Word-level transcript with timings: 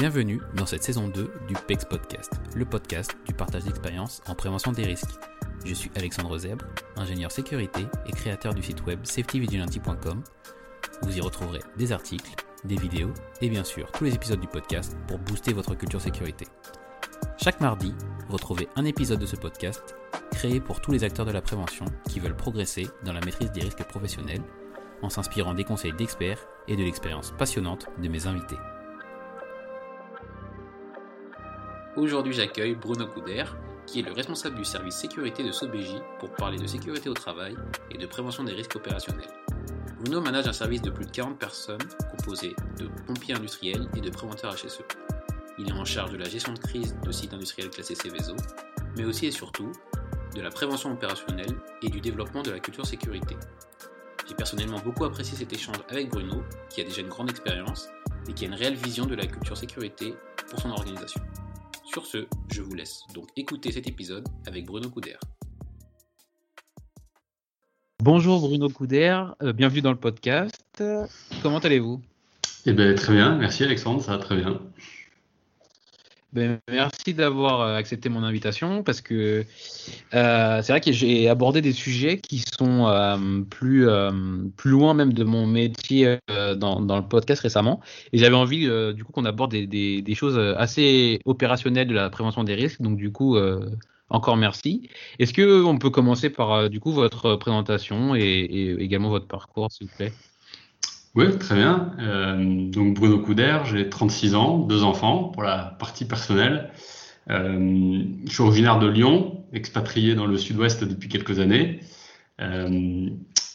Bienvenue 0.00 0.40
dans 0.54 0.64
cette 0.64 0.82
saison 0.82 1.08
2 1.08 1.30
du 1.46 1.52
PEX 1.66 1.84
Podcast, 1.84 2.32
le 2.56 2.64
podcast 2.64 3.14
du 3.26 3.34
partage 3.34 3.64
d'expérience 3.64 4.22
en 4.26 4.34
prévention 4.34 4.72
des 4.72 4.84
risques. 4.84 5.10
Je 5.62 5.74
suis 5.74 5.90
Alexandre 5.94 6.38
Zèbre, 6.38 6.64
ingénieur 6.96 7.30
sécurité 7.30 7.82
et 8.06 8.12
créateur 8.12 8.54
du 8.54 8.62
site 8.62 8.86
web 8.86 9.00
safetyvigilante.com. 9.04 10.22
Vous 11.02 11.18
y 11.18 11.20
retrouverez 11.20 11.60
des 11.76 11.92
articles, 11.92 12.34
des 12.64 12.76
vidéos 12.76 13.12
et 13.42 13.50
bien 13.50 13.62
sûr 13.62 13.92
tous 13.92 14.04
les 14.04 14.14
épisodes 14.14 14.40
du 14.40 14.46
podcast 14.46 14.96
pour 15.06 15.18
booster 15.18 15.52
votre 15.52 15.74
culture 15.74 16.00
sécurité. 16.00 16.46
Chaque 17.36 17.60
mardi, 17.60 17.94
retrouvez 18.30 18.68
un 18.76 18.86
épisode 18.86 19.20
de 19.20 19.26
ce 19.26 19.36
podcast 19.36 19.96
créé 20.30 20.60
pour 20.60 20.80
tous 20.80 20.92
les 20.92 21.04
acteurs 21.04 21.26
de 21.26 21.32
la 21.32 21.42
prévention 21.42 21.84
qui 22.08 22.20
veulent 22.20 22.34
progresser 22.34 22.88
dans 23.04 23.12
la 23.12 23.20
maîtrise 23.20 23.52
des 23.52 23.60
risques 23.60 23.84
professionnels 23.84 24.40
en 25.02 25.10
s'inspirant 25.10 25.52
des 25.52 25.64
conseils 25.64 25.92
d'experts 25.92 26.48
et 26.68 26.76
de 26.76 26.84
l'expérience 26.84 27.34
passionnante 27.36 27.88
de 28.02 28.08
mes 28.08 28.26
invités. 28.26 28.56
Aujourd'hui, 31.96 32.32
j'accueille 32.32 32.76
Bruno 32.76 33.04
Couder, 33.08 33.42
qui 33.84 33.98
est 33.98 34.02
le 34.02 34.12
responsable 34.12 34.54
du 34.54 34.64
service 34.64 34.94
sécurité 34.94 35.42
de 35.42 35.50
SOBJ 35.50 35.96
pour 36.20 36.30
parler 36.30 36.56
de 36.56 36.66
sécurité 36.68 37.08
au 37.08 37.14
travail 37.14 37.56
et 37.90 37.98
de 37.98 38.06
prévention 38.06 38.44
des 38.44 38.52
risques 38.52 38.76
opérationnels. 38.76 39.28
Bruno 39.98 40.20
manage 40.20 40.46
un 40.46 40.52
service 40.52 40.82
de 40.82 40.90
plus 40.90 41.04
de 41.04 41.10
40 41.10 41.36
personnes 41.36 41.82
composé 42.16 42.54
de 42.78 42.86
pompiers 43.08 43.34
industriels 43.34 43.88
et 43.96 44.00
de 44.00 44.08
préventeurs 44.08 44.54
HSE. 44.54 44.82
Il 45.58 45.68
est 45.68 45.72
en 45.72 45.84
charge 45.84 46.12
de 46.12 46.16
la 46.16 46.28
gestion 46.28 46.52
de 46.52 46.60
crise 46.60 46.96
de 47.04 47.10
sites 47.10 47.34
industriels 47.34 47.70
classés 47.70 47.96
Céveso, 47.96 48.36
mais 48.96 49.04
aussi 49.04 49.26
et 49.26 49.32
surtout 49.32 49.72
de 50.36 50.40
la 50.40 50.50
prévention 50.50 50.92
opérationnelle 50.92 51.58
et 51.82 51.88
du 51.88 52.00
développement 52.00 52.42
de 52.42 52.52
la 52.52 52.60
culture 52.60 52.86
sécurité. 52.86 53.36
J'ai 54.28 54.36
personnellement 54.36 54.78
beaucoup 54.78 55.06
apprécié 55.06 55.36
cet 55.36 55.52
échange 55.52 55.78
avec 55.88 56.08
Bruno, 56.08 56.44
qui 56.68 56.82
a 56.82 56.84
déjà 56.84 57.00
une 57.00 57.08
grande 57.08 57.30
expérience 57.30 57.88
et 58.28 58.32
qui 58.32 58.44
a 58.44 58.46
une 58.46 58.54
réelle 58.54 58.76
vision 58.76 59.06
de 59.06 59.16
la 59.16 59.26
culture 59.26 59.56
sécurité 59.56 60.14
pour 60.48 60.60
son 60.60 60.70
organisation. 60.70 61.20
Sur 61.92 62.06
ce, 62.06 62.18
je 62.52 62.62
vous 62.62 62.74
laisse 62.74 63.02
donc 63.14 63.26
écouter 63.36 63.72
cet 63.72 63.88
épisode 63.88 64.28
avec 64.46 64.64
Bruno 64.64 64.88
Couder. 64.88 65.16
Bonjour 67.98 68.38
Bruno 68.38 68.68
Couder, 68.68 69.20
euh, 69.42 69.52
bienvenue 69.52 69.80
dans 69.80 69.90
le 69.90 69.98
podcast. 69.98 70.84
Comment 71.42 71.58
allez-vous? 71.58 72.00
Eh 72.66 72.74
bien 72.74 72.94
très 72.94 73.14
bien, 73.14 73.34
merci 73.34 73.64
Alexandre, 73.64 74.00
ça 74.04 74.12
va 74.12 74.18
très 74.22 74.36
bien. 74.36 74.60
Ben, 76.32 76.60
merci 76.70 77.12
d'avoir 77.12 77.60
euh, 77.60 77.74
accepté 77.76 78.08
mon 78.08 78.22
invitation 78.22 78.84
parce 78.84 79.00
que 79.00 79.44
euh, 80.14 80.62
c'est 80.62 80.72
vrai 80.72 80.80
que 80.80 80.92
j'ai 80.92 81.28
abordé 81.28 81.60
des 81.60 81.72
sujets 81.72 82.18
qui 82.18 82.38
sont 82.38 82.86
euh, 82.86 83.42
plus, 83.50 83.88
plus 84.56 84.70
loin 84.70 84.94
même 84.94 85.12
de 85.12 85.24
mon 85.24 85.46
métier 85.46 86.18
dans, 86.56 86.78
le 86.78 87.08
podcast 87.08 87.42
récemment. 87.42 87.80
Et 88.12 88.18
j'avais 88.18 88.36
envie 88.36 88.68
du 88.94 89.04
coup 89.04 89.12
qu'on 89.12 89.24
aborde 89.24 89.50
des, 89.50 90.14
choses 90.14 90.38
assez 90.56 91.20
opérationnelles 91.24 91.88
de 91.88 91.94
la 91.94 92.10
prévention 92.10 92.44
des 92.44 92.54
risques. 92.54 92.80
Donc 92.80 92.96
du 92.96 93.10
coup, 93.10 93.36
encore 94.08 94.36
merci. 94.36 94.88
Est-ce 95.18 95.32
que 95.32 95.64
on 95.64 95.78
peut 95.78 95.90
commencer 95.90 96.30
par 96.30 96.70
du 96.70 96.78
coup 96.78 96.92
votre 96.92 97.36
présentation 97.36 98.14
et 98.14 98.76
également 98.78 99.08
votre 99.08 99.26
parcours, 99.26 99.72
s'il 99.72 99.88
vous 99.88 99.96
plaît? 99.96 100.12
Oui, 101.14 101.38
très 101.38 101.56
bien. 101.56 101.92
Euh, 101.98 102.70
donc 102.70 102.94
Bruno 102.94 103.18
Couder, 103.18 103.58
j'ai 103.64 103.88
36 103.88 104.34
ans, 104.34 104.58
deux 104.58 104.84
enfants 104.84 105.24
pour 105.24 105.42
la 105.42 105.76
partie 105.78 106.04
personnelle. 106.04 106.70
Euh, 107.30 108.04
je 108.26 108.32
suis 108.32 108.42
originaire 108.42 108.78
de 108.78 108.86
Lyon, 108.86 109.44
expatrié 109.52 110.14
dans 110.14 110.26
le 110.26 110.36
sud-ouest 110.36 110.84
depuis 110.84 111.08
quelques 111.08 111.40
années. 111.40 111.80
Euh, 112.40 113.10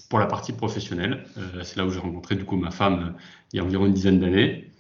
pour 0.10 0.20
la 0.20 0.28
partie 0.28 0.54
professionnelle, 0.54 1.26
euh, 1.38 1.62
c'est 1.64 1.78
là 1.78 1.86
où 1.86 1.90
j'ai 1.90 2.00
rencontré 2.00 2.36
du 2.36 2.46
coup 2.46 2.58
ma 2.58 2.72
femme 2.72 3.16
il 3.52 3.58
y 3.58 3.60
a 3.60 3.64
environ 3.64 3.86
une 3.86 3.94
dizaine 3.94 4.20
d'années. 4.20 4.72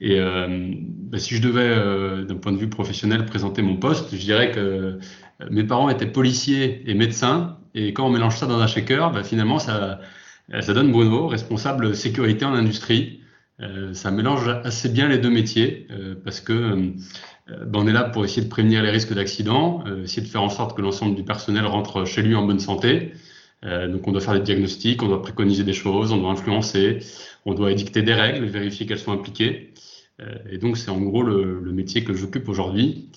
Et 0.00 0.18
bah, 0.18 1.18
si 1.18 1.36
je 1.36 1.40
devais, 1.40 2.26
d'un 2.26 2.34
point 2.36 2.52
de 2.52 2.58
vue 2.58 2.68
professionnel, 2.68 3.24
présenter 3.24 3.62
mon 3.62 3.76
poste, 3.76 4.14
je 4.14 4.20
dirais 4.20 4.50
que 4.50 4.98
mes 5.50 5.64
parents 5.64 5.88
étaient 5.88 6.06
policiers 6.06 6.82
et 6.90 6.94
médecins. 6.94 7.56
Et 7.74 7.92
quand 7.92 8.06
on 8.06 8.10
mélange 8.10 8.36
ça 8.36 8.46
dans 8.46 8.60
un 8.60 8.66
shaker, 8.66 9.10
bah, 9.12 9.22
finalement 9.22 9.58
ça 9.58 9.82
euh, 9.82 9.96
ça 10.60 10.74
donne 10.74 10.92
Bruno, 10.92 11.26
responsable 11.26 11.96
sécurité 11.96 12.44
en 12.44 12.54
industrie. 12.54 13.20
Euh, 13.60 13.94
ça 13.94 14.10
mélange 14.10 14.48
assez 14.64 14.88
bien 14.88 15.08
les 15.08 15.18
deux 15.18 15.30
métiers 15.30 15.86
euh, 15.90 16.14
parce 16.22 16.40
que 16.40 16.92
ben 17.46 17.78
on 17.78 17.86
est 17.86 17.92
là 17.92 18.04
pour 18.04 18.24
essayer 18.24 18.42
de 18.42 18.48
prévenir 18.48 18.82
les 18.82 18.90
risques 18.90 19.12
d'accident, 19.12 19.84
essayer 20.02 20.22
de 20.22 20.28
faire 20.28 20.42
en 20.42 20.48
sorte 20.48 20.74
que 20.74 20.80
l'ensemble 20.80 21.14
du 21.14 21.24
personnel 21.24 21.66
rentre 21.66 22.06
chez 22.06 22.22
lui 22.22 22.34
en 22.34 22.46
bonne 22.46 22.58
santé. 22.58 23.12
donc 23.62 24.08
on 24.08 24.12
doit 24.12 24.22
faire 24.22 24.32
des 24.32 24.40
diagnostics, 24.40 25.02
on 25.02 25.08
doit 25.08 25.20
préconiser 25.20 25.62
des 25.62 25.74
choses, 25.74 26.10
on 26.10 26.16
doit 26.16 26.30
influencer, 26.30 27.00
on 27.44 27.52
doit 27.52 27.70
édicter 27.70 28.00
des 28.00 28.14
règles, 28.14 28.46
vérifier 28.46 28.86
qu'elles 28.86 28.98
sont 28.98 29.12
appliquées. 29.12 29.74
et 30.50 30.56
donc 30.56 30.78
c'est 30.78 30.90
en 30.90 31.00
gros 31.02 31.22
le, 31.22 31.60
métier 31.72 32.02
que 32.02 32.14
j'occupe 32.14 32.48
aujourd'hui. 32.48 33.10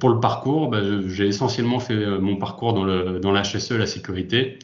pour 0.00 0.08
le 0.10 0.18
parcours, 0.18 0.68
ben, 0.68 1.08
j'ai 1.08 1.28
essentiellement 1.28 1.78
fait 1.78 2.18
mon 2.18 2.36
parcours 2.36 2.72
dans, 2.72 2.84
le, 2.84 3.20
dans 3.20 3.30
l'HSE, 3.32 3.70
la 3.70 3.86
sécurité. 3.86 4.58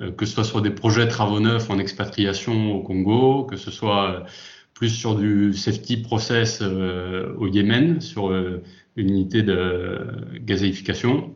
Euh, 0.00 0.10
que 0.12 0.26
ce 0.26 0.34
soit 0.34 0.44
sur 0.44 0.60
des 0.60 0.70
projets 0.70 1.08
travaux 1.08 1.40
neufs 1.40 1.70
en 1.70 1.78
expatriation 1.78 2.74
au 2.74 2.82
Congo, 2.82 3.44
que 3.44 3.56
ce 3.56 3.70
soit 3.70 4.10
euh, 4.10 4.20
plus 4.74 4.90
sur 4.90 5.16
du 5.16 5.54
safety 5.54 5.96
process 5.96 6.58
euh, 6.60 7.34
au 7.38 7.46
Yémen, 7.46 8.00
sur 8.02 8.30
une 8.30 8.60
unité 8.96 9.42
de 9.42 9.98
gazéification. 10.38 11.34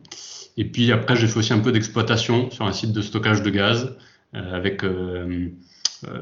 Et 0.57 0.65
puis 0.65 0.91
après, 0.91 1.15
j'ai 1.15 1.27
fait 1.27 1.39
aussi 1.39 1.53
un 1.53 1.59
peu 1.59 1.71
d'exploitation 1.71 2.51
sur 2.51 2.65
un 2.65 2.71
site 2.71 2.91
de 2.93 3.01
stockage 3.01 3.41
de 3.41 3.49
gaz 3.49 3.95
avec 4.33 4.83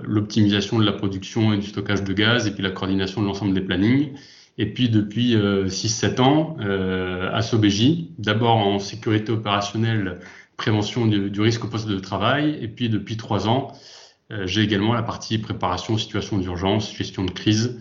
l'optimisation 0.04 0.80
de 0.80 0.86
la 0.86 0.94
production 0.94 1.54
et 1.54 1.58
du 1.58 1.68
stockage 1.68 2.04
de 2.04 2.14
gaz 2.14 2.48
et 2.48 2.52
puis 2.52 2.64
la 2.64 2.72
coordination 2.72 3.22
de 3.22 3.28
l'ensemble 3.28 3.54
des 3.54 3.62
plannings. 3.62 4.14
Et 4.58 4.68
puis 4.74 4.90
depuis 4.90 5.36
6-7 5.36 6.22
ans, 6.22 6.58
à 6.60 7.42
SOBJ, 7.42 8.06
d'abord 8.18 8.58
en 8.58 8.80
sécurité 8.80 9.32
opérationnelle 9.32 10.20
prévention 10.60 11.08
du, 11.08 11.42
risque 11.42 11.66
au 11.66 11.68
poste 11.68 11.88
de 11.88 11.98
travail. 11.98 12.60
Et 12.62 12.68
puis 12.68 12.90
depuis 12.90 13.18
trois 13.18 13.48
ans, 13.48 13.74
euh, 14.32 14.46
j'ai 14.46 14.62
également 14.62 14.94
la 14.94 15.02
partie 15.02 15.40
préparation 15.40 15.98
situation 15.98 16.38
d'urgence, 16.38 16.94
gestion 16.96 17.26
de 17.26 17.32
crise 17.32 17.80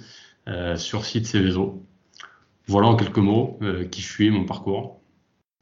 euh, 0.48 0.76
sur 0.76 1.04
site 1.04 1.26
Céveso. 1.26 1.84
Voilà 2.66 2.86
en 2.86 2.96
quelques 2.96 3.18
mots 3.18 3.58
euh, 3.60 3.84
qui 3.84 4.00
suis, 4.00 4.30
mon 4.30 4.44
parcours. 4.44 5.00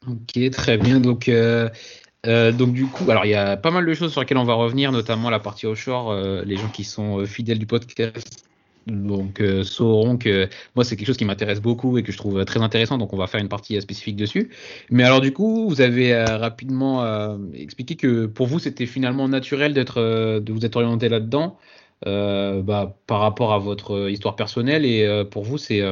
Ok, 0.06 0.50
très 0.50 0.78
bien. 0.78 1.00
Donc, 1.00 1.28
donc 1.28 2.72
du 2.72 2.86
coup, 2.86 3.10
alors 3.10 3.24
il 3.24 3.30
y 3.30 3.34
a 3.34 3.56
pas 3.56 3.70
mal 3.70 3.84
de 3.86 3.94
choses 3.94 4.12
sur 4.12 4.20
lesquelles 4.20 4.38
on 4.38 4.44
va 4.44 4.54
revenir, 4.54 4.92
notamment 4.92 5.30
la 5.30 5.40
partie 5.40 5.66
offshore. 5.66 6.14
les 6.44 6.56
gens 6.56 6.68
qui 6.68 6.84
sont 6.84 7.24
fidèles 7.26 7.58
du 7.58 7.66
podcast 7.66 8.46
donc 8.86 9.40
euh, 9.40 9.64
sauront 9.64 10.16
que 10.16 10.48
moi 10.76 10.84
c'est 10.84 10.96
quelque 10.96 11.08
chose 11.08 11.16
qui 11.16 11.24
m'intéresse 11.24 11.60
beaucoup 11.60 11.98
et 11.98 12.02
que 12.02 12.12
je 12.12 12.16
trouve 12.16 12.44
très 12.44 12.62
intéressant. 12.62 12.98
Donc 12.98 13.12
on 13.12 13.16
va 13.16 13.26
faire 13.26 13.40
une 13.40 13.48
partie 13.48 13.80
spécifique 13.80 14.16
dessus. 14.16 14.50
Mais 14.90 15.02
alors 15.02 15.20
du 15.20 15.32
coup 15.32 15.68
vous 15.68 15.80
avez 15.80 16.14
euh, 16.14 16.24
rapidement 16.36 17.02
euh, 17.02 17.36
expliqué 17.54 17.96
que 17.96 18.26
pour 18.26 18.46
vous 18.46 18.58
c'était 18.58 18.86
finalement 18.86 19.28
naturel 19.28 19.74
d'être 19.74 20.00
euh, 20.00 20.40
de 20.40 20.52
vous 20.52 20.64
être 20.64 20.76
orienté 20.76 21.08
là-dedans 21.08 21.58
euh, 22.06 22.62
bah, 22.62 22.96
par 23.06 23.20
rapport 23.20 23.52
à 23.52 23.58
votre 23.58 24.08
histoire 24.08 24.36
personnelle. 24.36 24.84
Et 24.84 25.24
pour 25.30 25.42
vous 25.42 25.58
c'est 25.58 25.82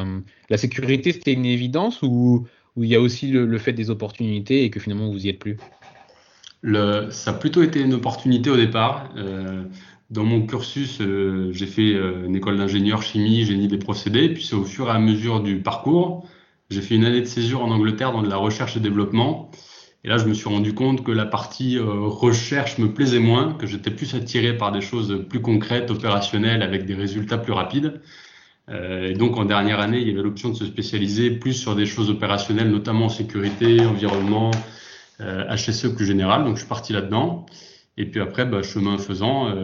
la 0.48 0.56
sécurité 0.56 1.12
c'était 1.12 1.32
une 1.32 1.46
évidence 1.46 2.00
ou 2.02 2.46
il 2.76 2.86
y 2.86 2.94
a 2.94 3.00
aussi 3.00 3.28
le, 3.28 3.58
fait 3.58 3.72
des 3.72 3.90
opportunités 3.90 4.64
et 4.64 4.70
que 4.70 4.78
finalement 4.78 5.10
vous 5.10 5.26
y 5.26 5.28
êtes 5.28 5.38
plus? 5.38 5.56
Ça 7.10 7.30
a 7.30 7.34
plutôt 7.34 7.62
été 7.62 7.80
une 7.80 7.94
opportunité 7.94 8.50
au 8.50 8.56
départ 8.56 9.12
dans 10.14 10.24
mon 10.24 10.46
cursus, 10.46 11.00
euh, 11.00 11.50
j'ai 11.52 11.66
fait 11.66 11.92
euh, 11.92 12.26
une 12.26 12.36
école 12.36 12.56
d'ingénieur 12.56 13.02
chimie, 13.02 13.44
génie 13.44 13.66
des 13.66 13.78
procédés, 13.78 14.28
puis 14.28 14.44
c'est 14.44 14.54
au 14.54 14.64
fur 14.64 14.86
et 14.86 14.92
à 14.92 14.98
mesure 15.00 15.40
du 15.40 15.58
parcours. 15.58 16.24
J'ai 16.70 16.82
fait 16.82 16.94
une 16.94 17.04
année 17.04 17.20
de 17.20 17.26
césure 17.26 17.62
en 17.62 17.70
Angleterre 17.70 18.12
dans 18.12 18.22
de 18.22 18.30
la 18.30 18.36
recherche 18.36 18.76
et 18.76 18.80
développement. 18.80 19.50
Et 20.04 20.08
là, 20.08 20.16
je 20.16 20.26
me 20.26 20.34
suis 20.34 20.48
rendu 20.48 20.72
compte 20.72 21.02
que 21.02 21.10
la 21.10 21.26
partie 21.26 21.78
euh, 21.78 21.84
recherche 22.06 22.78
me 22.78 22.94
plaisait 22.94 23.18
moins, 23.18 23.54
que 23.54 23.66
j'étais 23.66 23.90
plus 23.90 24.14
attiré 24.14 24.56
par 24.56 24.70
des 24.70 24.80
choses 24.80 25.26
plus 25.28 25.42
concrètes, 25.42 25.90
opérationnelles, 25.90 26.62
avec 26.62 26.86
des 26.86 26.94
résultats 26.94 27.38
plus 27.38 27.52
rapides. 27.52 28.00
Et 28.72 29.12
donc, 29.12 29.36
en 29.36 29.44
dernière 29.44 29.78
année, 29.78 30.00
il 30.00 30.08
y 30.08 30.10
avait 30.10 30.22
l'option 30.22 30.48
de 30.48 30.54
se 30.54 30.64
spécialiser 30.64 31.32
plus 31.32 31.52
sur 31.52 31.76
des 31.76 31.84
choses 31.84 32.08
opérationnelles, 32.08 32.70
notamment 32.70 33.06
en 33.06 33.08
sécurité, 33.10 33.84
environnement, 33.84 34.52
HSE 35.20 35.88
plus 35.94 36.06
général. 36.06 36.44
Donc 36.44 36.54
je 36.54 36.60
suis 36.60 36.68
parti 36.68 36.94
là-dedans. 36.94 37.44
Et 37.96 38.06
puis 38.06 38.20
après, 38.20 38.44
bah, 38.44 38.62
chemin 38.62 38.98
faisant, 38.98 39.54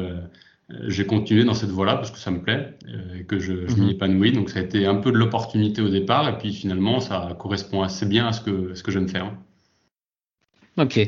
j'ai 0.86 1.06
continué 1.06 1.44
dans 1.44 1.54
cette 1.54 1.70
voie-là 1.70 1.96
parce 1.96 2.10
que 2.10 2.18
ça 2.18 2.30
me 2.30 2.40
plaît 2.40 2.74
et 3.18 3.24
que 3.24 3.38
je, 3.38 3.66
je 3.66 3.74
m'y 3.74 3.86
mhm. 3.86 3.90
épanouis. 3.90 4.32
Donc 4.32 4.50
ça 4.50 4.60
a 4.60 4.62
été 4.62 4.86
un 4.86 4.96
peu 4.96 5.10
de 5.10 5.16
l'opportunité 5.16 5.82
au 5.82 5.88
départ 5.88 6.28
et 6.28 6.38
puis 6.38 6.52
finalement 6.52 7.00
ça 7.00 7.36
correspond 7.38 7.82
assez 7.82 8.06
bien 8.06 8.28
à 8.28 8.32
ce 8.32 8.40
que, 8.40 8.74
ce 8.74 8.82
que 8.82 8.90
j'aime 8.90 9.08
faire. 9.08 9.32
Ok. 10.76 11.00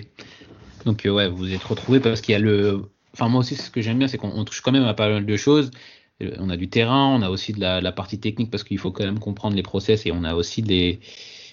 Donc 0.84 1.02
ouais, 1.04 1.28
vous 1.28 1.36
vous 1.36 1.52
êtes 1.52 1.62
retrouvé 1.62 2.00
parce 2.00 2.20
qu'il 2.20 2.32
y 2.32 2.36
a 2.36 2.40
le. 2.40 2.82
Enfin 3.14 3.28
moi 3.28 3.40
aussi 3.40 3.54
ce 3.54 3.70
que 3.70 3.80
j'aime 3.80 3.98
bien 3.98 4.08
c'est 4.08 4.18
qu'on 4.18 4.44
touche 4.44 4.60
quand 4.60 4.72
même 4.72 4.84
à 4.84 4.94
pas 4.94 5.08
mal 5.08 5.26
de 5.26 5.36
choses. 5.36 5.70
On 6.38 6.50
a 6.50 6.56
du 6.56 6.68
terrain, 6.68 7.08
on 7.08 7.22
a 7.22 7.30
aussi 7.30 7.52
de 7.52 7.60
la, 7.60 7.92
partie 7.92 8.20
technique 8.20 8.50
parce 8.50 8.62
qu'il 8.62 8.78
faut 8.78 8.92
quand 8.92 9.04
même 9.04 9.18
comprendre 9.18 9.56
les 9.56 9.62
process 9.62 10.06
et 10.06 10.12
on 10.12 10.22
a 10.22 10.34
aussi 10.34 10.62
des, 10.62 11.00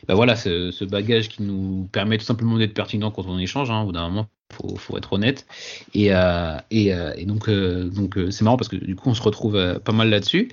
bah 0.07 0.13
voilà, 0.13 0.35
ce, 0.35 0.85
bagage 0.85 1.29
qui 1.29 1.41
nous 1.41 1.89
permet 1.91 2.19
tout 2.19 2.25
simplement 2.25 2.55
d'être 2.55 2.75
pertinent 2.75 3.09
quand 3.09 3.25
on 3.25 3.39
échange. 3.39 3.71
Hein, 3.71 3.81
au 3.81 3.85
bout 3.87 3.93
d'un 3.93 4.07
moment, 4.09 4.27
faut, 4.53 4.75
faut 4.75 4.97
être 4.97 5.13
honnête. 5.13 5.45
Et, 5.93 6.13
euh, 6.13 6.57
euh, 6.73 7.25
donc, 7.25 7.47
euh, 7.49 8.31
c'est 8.31 8.43
marrant 8.43 8.57
parce 8.57 8.69
que 8.69 8.75
du 8.75 8.95
coup, 8.95 9.09
on 9.09 9.13
se 9.13 9.21
retrouve 9.21 9.79
pas 9.83 9.91
mal 9.91 10.09
là-dessus. 10.09 10.49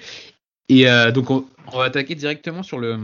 Et 0.69 0.87
donc, 1.15 1.31
on, 1.31 1.45
va 1.73 1.85
attaquer 1.85 2.15
directement 2.15 2.63
sur 2.63 2.79
le 2.79 2.99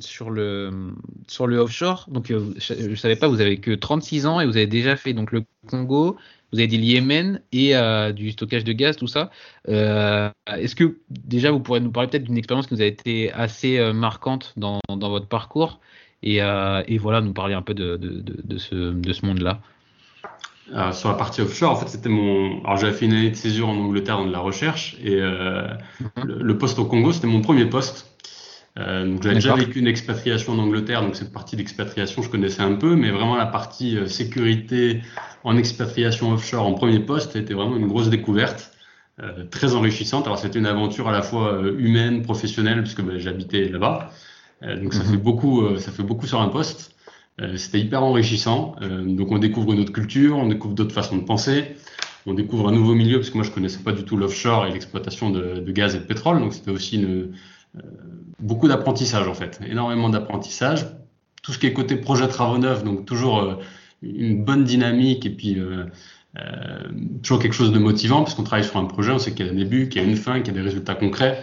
sur 0.00 0.30
le 0.30 0.92
sur 1.26 1.46
le 1.46 1.58
offshore. 1.58 2.06
Donc, 2.10 2.28
je, 2.28 2.88
ne 2.88 2.94
savais 2.94 3.16
pas, 3.16 3.28
vous 3.28 3.40
avez 3.40 3.58
que 3.58 3.74
36 3.74 4.26
ans 4.26 4.40
et 4.40 4.46
vous 4.46 4.56
avez 4.56 4.66
déjà 4.66 4.96
fait 4.96 5.12
donc 5.12 5.32
le 5.32 5.44
Congo, 5.66 6.16
vous 6.52 6.58
avez 6.58 6.66
dit 6.66 6.78
le 6.78 6.84
Yémen 6.84 7.42
et 7.52 7.74
du 8.14 8.30
stockage 8.32 8.64
de 8.64 8.72
gaz, 8.72 8.96
tout 8.96 9.06
ça. 9.06 9.30
Est-ce 9.66 10.74
que 10.74 10.98
déjà 11.10 11.50
vous 11.50 11.60
pourrez 11.60 11.80
nous 11.80 11.92
parler 11.92 12.08
peut-être 12.08 12.24
d'une 12.24 12.38
expérience 12.38 12.66
qui 12.66 12.74
nous 12.74 12.82
a 12.82 12.86
été 12.86 13.30
assez 13.32 13.78
marquante 13.92 14.54
dans, 14.56 14.80
dans, 14.88 15.10
votre 15.10 15.26
parcours 15.26 15.80
et, 16.22 16.40
voilà, 16.40 17.20
nous 17.20 17.34
parler 17.34 17.54
un 17.54 17.62
peu 17.62 17.74
de 17.74 18.58
ce 18.58 19.26
monde-là? 19.26 19.60
Sur 20.92 21.08
la 21.08 21.14
partie 21.14 21.40
offshore, 21.40 21.72
en 21.72 21.76
fait, 21.76 21.88
c'était 21.88 22.08
mon. 22.08 22.62
Alors, 22.64 22.76
j'avais 22.76 22.92
fait 22.92 23.06
une 23.06 23.14
année 23.14 23.30
de 23.30 23.36
césure 23.36 23.68
en 23.68 23.76
Angleterre 23.76 24.18
dans 24.18 24.26
de 24.26 24.32
la 24.32 24.40
recherche 24.40 24.96
et 25.02 25.16
mhm. 25.16 26.24
le, 26.24 26.42
le, 26.42 26.58
poste 26.58 26.78
au 26.78 26.84
Congo, 26.84 27.12
c'était 27.12 27.26
mon 27.26 27.40
premier 27.40 27.66
poste. 27.66 28.08
Euh, 28.78 29.06
donc 29.06 29.22
j'avais 29.22 29.36
déjà 29.36 29.54
vécu 29.54 29.80
une 29.80 29.88
expatriation 29.88 30.52
en 30.52 30.58
Angleterre, 30.58 31.02
donc 31.02 31.16
cette 31.16 31.32
partie 31.32 31.56
d'expatriation 31.56 32.22
je 32.22 32.30
connaissais 32.30 32.62
un 32.62 32.74
peu, 32.74 32.94
mais 32.94 33.10
vraiment 33.10 33.34
la 33.34 33.46
partie 33.46 33.96
euh, 33.96 34.06
sécurité 34.06 35.02
en 35.42 35.56
expatriation 35.56 36.32
offshore 36.32 36.64
en 36.64 36.74
premier 36.74 37.00
poste 37.00 37.34
était 37.34 37.54
vraiment 37.54 37.76
une 37.76 37.88
grosse 37.88 38.08
découverte, 38.08 38.70
euh, 39.20 39.44
très 39.50 39.74
enrichissante. 39.74 40.26
Alors 40.26 40.38
c'était 40.38 40.60
une 40.60 40.66
aventure 40.66 41.08
à 41.08 41.12
la 41.12 41.22
fois 41.22 41.54
euh, 41.54 41.76
humaine, 41.78 42.22
professionnelle, 42.22 42.82
puisque 42.82 43.02
ben, 43.02 43.18
j'habitais 43.18 43.68
là-bas, 43.68 44.10
euh, 44.62 44.80
donc 44.80 44.94
ça 44.94 45.02
mhm. 45.02 45.10
fait 45.10 45.16
beaucoup, 45.16 45.76
ça 45.78 45.90
fait 45.90 46.04
beaucoup 46.04 46.26
sur 46.26 46.40
un 46.40 46.48
poste. 46.48 46.94
C'était 47.56 47.80
hyper 47.80 48.02
enrichissant. 48.02 48.74
donc 48.80 49.30
on 49.30 49.38
découvre 49.38 49.72
une 49.72 49.80
autre 49.80 49.92
culture, 49.92 50.36
on 50.36 50.48
découvre 50.48 50.74
d'autres 50.74 50.94
façons 50.94 51.16
de 51.16 51.22
penser. 51.24 51.76
On 52.26 52.34
découvre 52.34 52.68
un 52.68 52.72
nouveau 52.72 52.94
milieu 52.94 53.18
parce 53.18 53.30
que 53.30 53.36
moi 53.36 53.44
je 53.44 53.50
connaissais 53.50 53.78
pas 53.78 53.92
du 53.92 54.04
tout 54.04 54.16
l'offshore 54.16 54.66
et 54.66 54.72
l'exploitation 54.72 55.30
de, 55.30 55.70
gaz 55.70 55.94
et 55.94 55.98
de 55.98 56.04
pétrole, 56.04 56.40
donc 56.40 56.52
c'était 56.52 56.70
aussi 56.70 56.96
une, 56.96 57.32
beaucoup 58.38 58.68
d'apprentissage 58.68 59.28
en 59.28 59.34
fait, 59.34 59.60
énormément 59.68 60.08
d'apprentissage. 60.08 60.86
Tout 61.42 61.52
ce 61.52 61.58
qui 61.58 61.66
est 61.66 61.72
côté 61.72 61.96
projet 61.96 62.28
travaux 62.28 62.58
neufs, 62.58 62.84
donc 62.84 63.06
toujours 63.06 63.40
euh, 63.40 63.54
une 64.02 64.44
bonne 64.44 64.64
dynamique 64.64 65.24
et 65.26 65.30
puis 65.30 65.58
euh, 65.58 65.84
euh, 66.38 66.78
toujours 67.22 67.38
quelque 67.38 67.54
chose 67.54 67.72
de 67.72 67.78
motivant 67.78 68.22
parce 68.22 68.34
qu'on 68.34 68.42
travaille 68.42 68.64
sur 68.64 68.76
un 68.76 68.84
projet, 68.84 69.12
on 69.12 69.18
sait 69.18 69.32
qu'il 69.32 69.46
y 69.46 69.48
a 69.48 69.52
un 69.52 69.56
début, 69.56 69.88
qu'il 69.88 70.02
y 70.02 70.04
a 70.04 70.08
une 70.08 70.16
fin, 70.16 70.40
qu'il 70.40 70.48
y 70.48 70.58
a 70.58 70.60
des 70.60 70.66
résultats 70.66 70.94
concrets. 70.94 71.42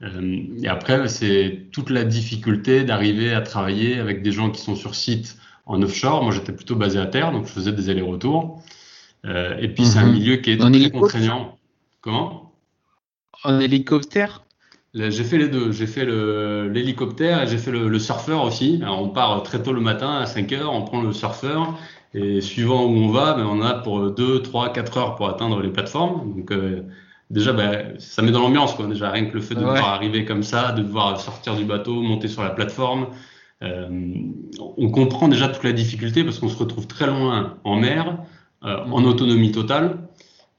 Et 0.00 0.68
après, 0.68 1.08
c'est 1.08 1.66
toute 1.72 1.90
la 1.90 2.04
difficulté 2.04 2.84
d'arriver 2.84 3.34
à 3.34 3.40
travailler 3.40 3.98
avec 3.98 4.22
des 4.22 4.30
gens 4.30 4.50
qui 4.50 4.60
sont 4.60 4.76
sur 4.76 4.94
site 4.94 5.36
en 5.66 5.82
offshore. 5.82 6.22
Moi, 6.22 6.32
j'étais 6.32 6.52
plutôt 6.52 6.76
basé 6.76 6.98
à 6.98 7.06
terre, 7.06 7.32
donc 7.32 7.46
je 7.46 7.52
faisais 7.52 7.72
des 7.72 7.90
allers-retours. 7.90 8.62
et 9.24 9.68
puis, 9.68 9.84
c'est 9.84 9.98
un 9.98 10.06
mhm. 10.06 10.12
milieu 10.12 10.36
qui 10.36 10.52
est 10.52 10.56
très 10.56 10.90
contraignant. 10.90 11.58
Comment? 12.00 12.54
En 13.42 13.58
hélicoptère? 13.58 14.44
J'ai 14.94 15.24
fait 15.24 15.38
les 15.38 15.48
deux. 15.48 15.72
J'ai 15.72 15.86
fait 15.86 16.06
l'hélicoptère 16.06 17.42
et 17.42 17.46
j'ai 17.46 17.58
fait 17.58 17.70
le, 17.70 17.98
surfeur 17.98 18.44
aussi. 18.44 18.80
Alors, 18.82 19.02
on 19.02 19.08
part 19.08 19.42
très 19.42 19.62
tôt 19.62 19.72
le 19.72 19.80
matin 19.80 20.18
à 20.18 20.26
5 20.26 20.52
heures, 20.52 20.72
on 20.72 20.82
prend 20.82 21.02
le 21.02 21.12
surfeur 21.12 21.78
et 22.14 22.40
suivant 22.40 22.86
où 22.86 22.96
on 22.96 23.08
va, 23.08 23.34
ben, 23.34 23.44
on 23.44 23.60
a 23.60 23.74
pour 23.74 24.10
2, 24.10 24.42
3, 24.42 24.72
4 24.72 24.96
heures 24.96 25.16
pour 25.16 25.28
atteindre 25.28 25.60
les 25.60 25.70
plateformes. 25.70 26.34
Donc 26.34 26.52
euh, 26.52 26.82
déjà, 27.30 27.52
ben, 27.52 27.94
ça 27.98 28.22
met 28.22 28.30
dans 28.30 28.40
l'ambiance. 28.40 28.74
Quoi. 28.74 28.86
Déjà, 28.86 29.10
rien 29.10 29.26
que 29.26 29.34
le 29.34 29.40
fait 29.40 29.54
de 29.54 29.60
devoir 29.60 29.88
arriver 29.88 30.24
comme 30.24 30.42
ça, 30.42 30.72
de 30.72 30.82
devoir 30.82 31.20
sortir 31.20 31.56
du 31.56 31.64
bateau, 31.64 32.02
monter 32.02 32.28
sur 32.28 32.42
la 32.42 32.50
plateforme. 32.50 33.08
Euh, 33.62 33.88
on 34.76 34.90
comprend 34.90 35.28
déjà 35.28 35.48
toute 35.48 35.64
la 35.64 35.72
difficulté 35.72 36.22
parce 36.22 36.38
qu'on 36.38 36.48
se 36.48 36.56
retrouve 36.56 36.86
très 36.86 37.06
loin 37.06 37.58
en 37.64 37.76
mer, 37.76 38.18
euh, 38.64 38.84
en 38.84 39.04
autonomie 39.04 39.52
totale. 39.52 39.98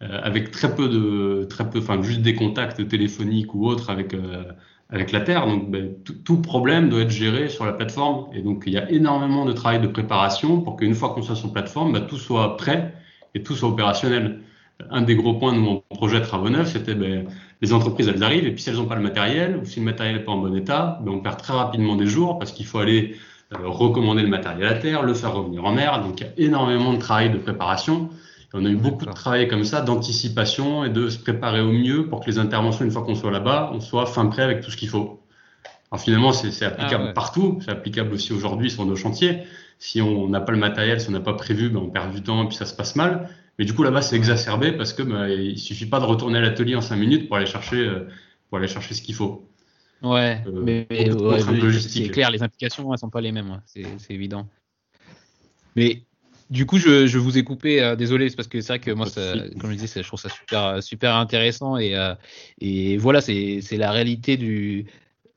Euh, 0.02 0.20
avec 0.24 0.52
très 0.52 0.74
peu 0.76 0.88
de, 0.88 1.44
très 1.50 1.70
peu, 1.70 1.80
enfin 1.80 2.02
juste 2.02 2.22
des 2.22 2.34
contacts 2.34 2.88
téléphoniques 2.88 3.54
ou 3.54 3.68
autres 3.68 3.90
avec 3.90 4.14
euh, 4.14 4.46
avec 4.90 5.12
la 5.12 5.20
Terre. 5.20 5.46
Donc 5.46 5.70
ben, 5.70 5.94
tout 6.24 6.42
problème 6.42 6.88
doit 6.90 7.02
être 7.02 7.10
géré 7.10 7.50
sur 7.50 7.66
la 7.66 7.74
plateforme. 7.74 8.28
Et 8.34 8.42
donc 8.42 8.64
il 8.66 8.74
y 8.74 8.78
a 8.78 8.90
énormément 8.90 9.44
de 9.44 9.52
travail 9.52 9.82
de 9.82 9.88
préparation 9.88 10.62
pour 10.62 10.78
qu'une 10.78 10.94
fois 10.96 11.10
qu'on 11.10 11.22
soit 11.22 11.36
sur 11.36 11.52
plateforme, 11.52 11.92
ben, 11.92 12.08
tout 12.08 12.18
soit 12.18 12.56
prêt 12.56 12.94
et 13.36 13.44
tout 13.44 13.56
soit 13.56 13.68
opérationnel. 13.70 14.42
Un 14.90 15.02
des 15.02 15.16
gros 15.16 15.34
points 15.34 15.54
de 15.54 15.60
mon 15.60 15.84
projet 15.90 16.22
Travaux 16.22 16.50
Neufs, 16.50 16.72
c'était 16.72 16.96
ben, 16.96 17.28
les 17.62 17.74
entreprises, 17.74 18.08
elles 18.08 18.24
arrivent 18.24 18.46
et 18.46 18.52
puis 18.52 18.62
si 18.62 18.70
elles 18.70 18.78
n'ont 18.78 18.86
pas 18.86 18.96
le 18.96 19.02
matériel 19.02 19.58
ou 19.58 19.66
si 19.66 19.80
le 19.80 19.86
matériel 19.86 20.18
n'est 20.18 20.24
pas 20.24 20.32
en 20.32 20.38
bon 20.38 20.56
état, 20.56 21.00
ben, 21.04 21.12
on 21.12 21.20
perd 21.20 21.38
très 21.38 21.54
rapidement 21.54 21.96
des 21.96 22.08
jours 22.08 22.40
parce 22.40 22.52
qu'il 22.52 22.66
faut 22.66 22.80
aller 22.80 23.16
euh, 23.54 23.68
recommander 23.68 24.22
le 24.22 24.30
matériel 24.30 24.68
à 24.68 24.76
terre, 24.76 25.04
le 25.04 25.14
faire 25.14 25.34
revenir 25.34 25.66
en 25.66 25.74
mer. 25.74 26.02
Donc 26.02 26.22
il 26.22 26.28
y 26.28 26.30
a 26.30 26.48
énormément 26.48 26.94
de 26.94 27.00
travail 27.00 27.30
de 27.30 27.38
préparation. 27.38 28.10
On 28.54 28.66
a 28.66 28.70
eu 28.70 28.76
beaucoup 28.76 29.06
de 29.06 29.12
travail 29.12 29.48
comme 29.48 29.64
ça, 29.64 29.82
d'anticipation 29.82 30.84
et 30.84 30.90
de 30.90 31.10
se 31.10 31.20
préparer 31.20 31.62
au 31.62 31.72
mieux 31.72 32.08
pour 32.08 32.22
que 32.22 32.30
les 32.30 32.40
interventions, 32.40 32.84
une 32.84 32.92
fois 32.92 33.04
qu'on 33.04 33.16
soit 33.16 33.32
là-bas, 33.32 33.70
on 33.74 33.80
soit 33.80 34.06
fin 34.08 34.26
prêt 34.26 34.42
avec 34.42 34.62
tout 34.62 34.72
ce 34.72 34.78
qu'il 34.78 34.90
faut. 34.90 35.20
Alors 35.92 36.02
finalement, 36.02 36.32
c'est 36.34 36.66
applicable 36.66 37.06
ah 37.10 37.14
partout, 37.14 37.60
c'est 37.64 37.72
applicable 37.72 38.14
aussi 38.14 38.34
aujourd'hui 38.34 38.70
sur 38.70 38.86
nos 38.86 38.96
chantiers. 38.96 39.44
Si 39.80 40.02
on 40.02 40.28
n'a 40.28 40.42
pas 40.42 40.52
le 40.52 40.58
matériel, 40.58 41.00
si 41.00 41.10
on 41.10 41.12
n'a 41.12 41.20
pas 41.20 41.34
prévu, 41.34 41.70
ben 41.70 41.80
on 41.80 41.90
perd 41.90 42.14
du 42.14 42.22
temps 42.22 42.44
et 42.44 42.48
puis 42.48 42.56
ça 42.56 42.66
se 42.66 42.76
passe 42.76 42.96
mal. 42.96 43.30
Mais 43.60 43.66
du 43.66 43.74
coup, 43.74 43.84
là-bas, 43.84 44.02
c'est 44.02 44.16
exacerbé 44.16 44.72
parce 44.72 44.94
que 44.94 45.04
ben, 45.04 45.28
il 45.28 45.60
suffit 45.60 45.86
pas 45.86 46.00
de 46.00 46.06
retourner 46.06 46.40
à 46.40 46.42
l'atelier 46.42 46.76
en 46.76 46.82
cinq 46.82 46.96
minutes 46.96 47.28
pour 47.28 47.38
aller 47.38 47.46
chercher, 47.46 47.78
euh, 47.78 48.08
pour 48.50 48.58
aller 48.58 48.68
chercher 48.68 48.96
ce 48.96 49.04
qu'il 49.04 49.14
faut. 49.14 49.48
Ouais, 50.02 50.42
euh, 50.48 50.62
mais, 50.64 50.88
c'est 51.80 52.10
clair, 52.10 52.32
les 52.32 52.42
implications 52.42 52.90
ne 52.90 52.98
sont 52.98 53.10
pas 53.10 53.22
les 53.22 53.32
mêmes, 53.32 53.52
hein. 53.52 53.62
c'est 53.66 54.14
évident. 54.14 54.48
Mais 55.76 56.04
du 56.50 56.66
coup, 56.66 56.78
je, 56.78 57.18
vous 57.18 57.38
ai 57.38 57.44
coupé. 57.44 57.82
Euh, 57.82 57.96
désolé, 57.96 58.30
c'est 58.30 58.36
parce 58.36 58.48
que 58.48 58.60
c'est 58.62 58.74
vrai 58.74 58.80
que 58.80 58.92
moi, 58.92 59.06
comme 59.60 59.72
je 59.72 59.78
disais, 59.78 60.02
je 60.02 60.08
trouve 60.08 60.20
ça 60.20 60.30
super, 60.30 60.82
super 60.82 61.16
intéressant. 61.16 61.78
Et, 61.78 61.96
euh, 61.96 62.16
et 62.60 62.98
voilà, 62.98 63.22
c'est 63.22 63.62
la 63.78 63.92
réalité 63.92 64.36
du, 64.36 64.86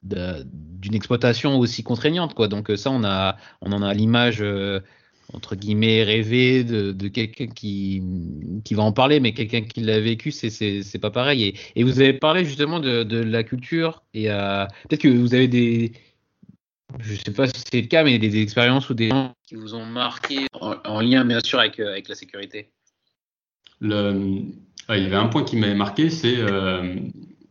d'une 0.02 0.94
exploitation 0.94 1.58
aussi 1.58 1.82
contraignante. 1.82 2.34
Quoi. 2.34 2.48
Donc, 2.48 2.70
ça, 2.76 2.90
on, 2.90 3.04
a, 3.04 3.36
on 3.60 3.72
en 3.72 3.82
a 3.82 3.92
l'image, 3.92 4.38
euh, 4.40 4.80
entre 5.32 5.56
guillemets, 5.56 6.02
rêvée 6.02 6.64
de, 6.64 6.92
de 6.92 7.08
quelqu'un 7.08 7.46
qui, 7.46 8.02
qui 8.64 8.74
va 8.74 8.82
en 8.82 8.92
parler, 8.92 9.20
mais 9.20 9.32
quelqu'un 9.32 9.62
qui 9.62 9.80
l'a 9.80 10.00
vécu, 10.00 10.30
c'est 10.30 10.98
pas 11.00 11.10
pareil. 11.10 11.54
Et, 11.76 11.84
vous 11.84 12.00
avez 12.00 12.12
parlé 12.12 12.44
justement 12.44 12.80
de, 12.80 13.02
de 13.02 13.18
la 13.18 13.42
culture. 13.42 14.02
Et 14.14 14.26
peut-être 14.26 15.00
que 15.00 15.08
vous 15.08 15.34
avez 15.34 15.48
des 15.48 15.92
je 17.00 17.14
sais 17.14 17.32
pas 17.32 17.46
si 17.46 17.62
c'est 17.70 17.80
le 17.80 17.86
cas, 17.86 18.04
mais 18.04 18.18
des 18.18 18.40
expériences 18.40 18.90
ou 18.90 18.94
des 18.94 19.08
gens 19.08 19.34
qui 19.46 19.54
vous 19.54 19.74
ont 19.74 19.86
marqué 19.86 20.46
en, 20.60 21.00
lien 21.00 21.24
bien 21.24 21.40
sûr 21.40 21.58
avec, 21.58 21.80
euh, 21.80 21.92
avec 21.92 22.08
la 22.08 22.14
sécurité 22.14 22.70
Il 23.80 23.90
y 24.88 24.92
avait 24.92 25.16
un 25.16 25.28
point 25.28 25.44
qui 25.44 25.56
m'avait 25.56 25.74
marqué, 25.74 26.10
c'est 26.10 26.36
euh, 26.36 26.96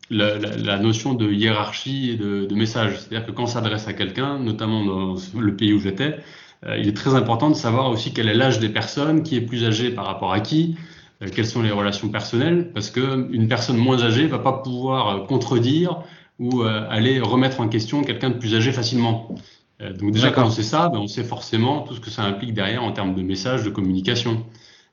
la, 0.10 0.80
notion 0.80 1.13
de 1.13 1.32
hiérarchie 1.32 2.12
et 2.12 2.16
de, 2.18 2.54
message. 2.54 3.00
C'est-à-dire 3.00 3.25
que 3.25 3.32
quand 3.32 3.44
on 3.44 3.48
s'adresse 3.48 3.88
à 3.88 3.94
quelqu'un, 3.94 4.40
notamment 4.40 4.86
dans 4.86 5.16
le 5.40 5.56
pays 5.56 5.74
où 5.74 5.80
j'étais, 5.80 6.18
euh, 6.18 6.20
il 6.68 6.88
est 6.88 6.96
très 6.96 7.15
important 7.15 7.50
de 7.50 7.56
savoir 7.56 7.89
aussi 7.89 8.13
quel 8.13 8.30
est 8.30 8.34
l'âge 8.34 8.60
des 8.60 8.70
personnes, 8.70 9.24
qui 9.24 9.36
est 9.36 9.41
plus 9.41 9.65
âgé 9.65 9.89
par 9.89 10.06
rapport 10.06 10.32
à 10.32 10.39
qui, 10.39 10.75
quelles 11.36 11.46
sont 11.46 11.62
les 11.62 11.72
relations 11.72 12.10
personnelles, 12.10 12.72
parce 12.74 12.89
qu'une 12.89 13.48
personne 13.48 13.77
moins 13.77 14.01
âgée 14.03 14.27
va 14.27 14.39
pas 14.39 14.53
pouvoir 14.53 15.25
contredire 15.27 16.03
ou 16.41 16.63
euh, 16.63 16.88
aller 16.89 17.20
remettre 17.20 17.62
en 17.62 17.68
question 17.68 18.01
quelqu'un 18.03 18.32
de 18.32 18.38
plus 18.38 18.56
âgé 18.56 18.72
facilement. 18.72 19.36
Euh, 19.82 19.94
donc 19.94 20.12
déjà 20.12 20.32
quand 20.32 20.46
on 20.46 20.50
sait 20.50 20.63
ça, 20.63 20.89
ben, 20.89 20.98
on 20.98 21.08
sait 21.08 21.24
forcément 21.24 21.82
tout 21.82 21.94
ce 21.94 22.00
que 22.00 22.10
ça 22.10 22.24
implique 22.24 22.53
derrière 22.53 22.84
en 22.84 22.91
termes 22.91 23.13
de 23.13 23.22
messages, 23.22 23.63
de 23.63 23.70
communication. 23.70 24.44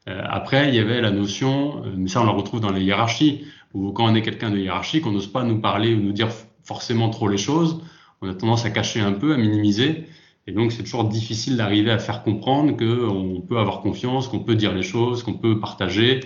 Euh, 0.08 0.20
après, 0.28 0.68
il 0.68 0.74
y 0.74 0.78
avait 0.78 1.00
la 1.00 1.10
notion, 1.10 1.82
mais 1.96 2.08
ça 2.08 2.20
on 2.20 2.24
la 2.24 2.32
retrouve 2.32 2.60
dans 2.60 2.70
les 2.70 2.82
hiérarchies, 2.82 3.46
où 3.72 3.92
quand 3.92 4.04
on 4.04 4.14
est 4.14 4.22
quelqu'un 4.22 4.50
de 4.50 4.58
hiérarchique, 4.58 5.06
on 5.06 5.12
n'ose 5.12 5.26
pas 5.26 5.42
nous 5.42 5.60
parler 5.60 5.94
ou 5.94 6.00
nous 6.00 6.12
dire 6.12 6.28
forcément 6.62 7.08
trop 7.08 7.28
les 7.28 7.38
choses, 7.38 7.80
on 8.20 8.28
a 8.28 8.34
tendance 8.34 8.66
à 8.66 8.70
cacher 8.70 9.00
un 9.00 9.12
peu, 9.12 9.32
à 9.32 9.38
minimiser, 9.38 10.06
et 10.48 10.52
donc 10.52 10.72
c'est 10.72 10.82
toujours 10.82 11.04
difficile 11.04 11.56
d'arriver 11.56 11.90
à 11.90 11.98
faire 11.98 12.22
comprendre 12.22 12.76
qu'on 12.76 13.42
peut 13.42 13.58
avoir 13.58 13.80
confiance, 13.82 14.28
qu'on 14.28 14.40
peut 14.40 14.54
dire 14.54 14.74
les 14.74 14.82
choses, 14.82 15.22
qu'on 15.22 15.34
peut 15.34 15.60
partager, 15.60 16.20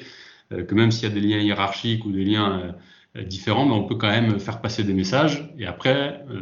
que 0.50 0.74
même 0.74 0.92
s'il 0.92 1.08
y 1.08 1.10
a 1.10 1.14
des 1.14 1.20
liens 1.20 1.40
hiérarchiques 1.40 2.04
ou 2.04 2.12
des 2.12 2.24
liens 2.24 2.74
euh, 3.16 3.24
différents, 3.24 3.66
mais 3.66 3.74
on 3.74 3.84
peut 3.84 3.96
quand 3.96 4.08
même 4.08 4.38
faire 4.38 4.62
passer 4.62 4.84
des 4.84 4.94
messages. 4.94 5.52
Et 5.58 5.66
après, 5.66 6.24
euh, 6.30 6.40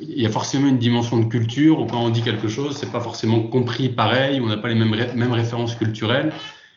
il 0.00 0.20
y 0.20 0.26
a 0.26 0.30
forcément 0.30 0.66
une 0.66 0.78
dimension 0.78 1.18
de 1.18 1.26
culture 1.26 1.80
où 1.80 1.86
quand 1.86 2.02
on 2.02 2.10
dit 2.10 2.22
quelque 2.22 2.48
chose, 2.48 2.76
c'est 2.76 2.90
pas 2.90 3.00
forcément 3.00 3.40
compris 3.44 3.88
pareil, 3.90 4.40
on 4.40 4.46
n'a 4.46 4.56
pas 4.56 4.68
les 4.68 4.74
mêmes, 4.74 5.32
références 5.32 5.76
culturelles. 5.76 6.32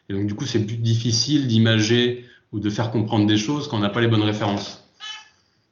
Et 0.09 0.13
donc, 0.13 0.27
du 0.27 0.35
coup, 0.35 0.45
c'est 0.45 0.63
plus 0.65 0.77
difficile 0.77 1.47
d'imager 1.47 2.25
ou 2.51 2.59
de 2.59 2.69
faire 2.69 2.91
comprendre 2.91 3.25
des 3.25 3.37
choses 3.37 3.67
quand 3.67 3.77
on 3.77 3.79
n'a 3.79 3.89
pas 3.89 4.01
les 4.01 4.07
bonnes 4.07 4.21
références. 4.21 4.87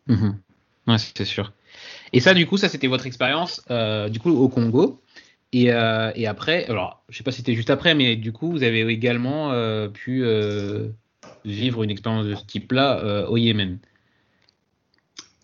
Mhm. 0.07 0.39
Ouais, 0.87 0.97
c'est 0.97 1.25
sûr. 1.25 1.53
Et 2.13 2.19
ça, 2.19 2.33
du 2.33 2.45
coup, 2.45 2.57
ça, 2.57 2.69
c'était 2.69 2.87
votre 2.87 3.05
expérience 3.05 3.63
euh, 3.69 4.09
du 4.09 4.19
coup 4.19 4.31
au 4.31 4.49
Congo. 4.49 5.01
Et, 5.53 5.71
euh, 5.71 6.11
et, 6.15 6.27
après, 6.27 6.65
alors, 6.65 7.03
je 7.09 7.17
sais 7.17 7.23
pas 7.23 7.31
si 7.31 7.37
c'était 7.37 7.55
juste 7.55 7.69
après, 7.69 7.93
mais 7.93 8.15
du 8.15 8.31
coup, 8.31 8.49
vous 8.51 8.63
avez 8.63 8.81
également 8.87 9.51
euh, 9.51 9.89
pu 9.89 10.23
vivre 11.43 11.83
une 11.83 11.89
expérience 11.89 12.25
de 12.25 12.35
ce 12.35 12.45
type-là 12.45 13.27
au 13.29 13.37
Yémen. 13.37 13.79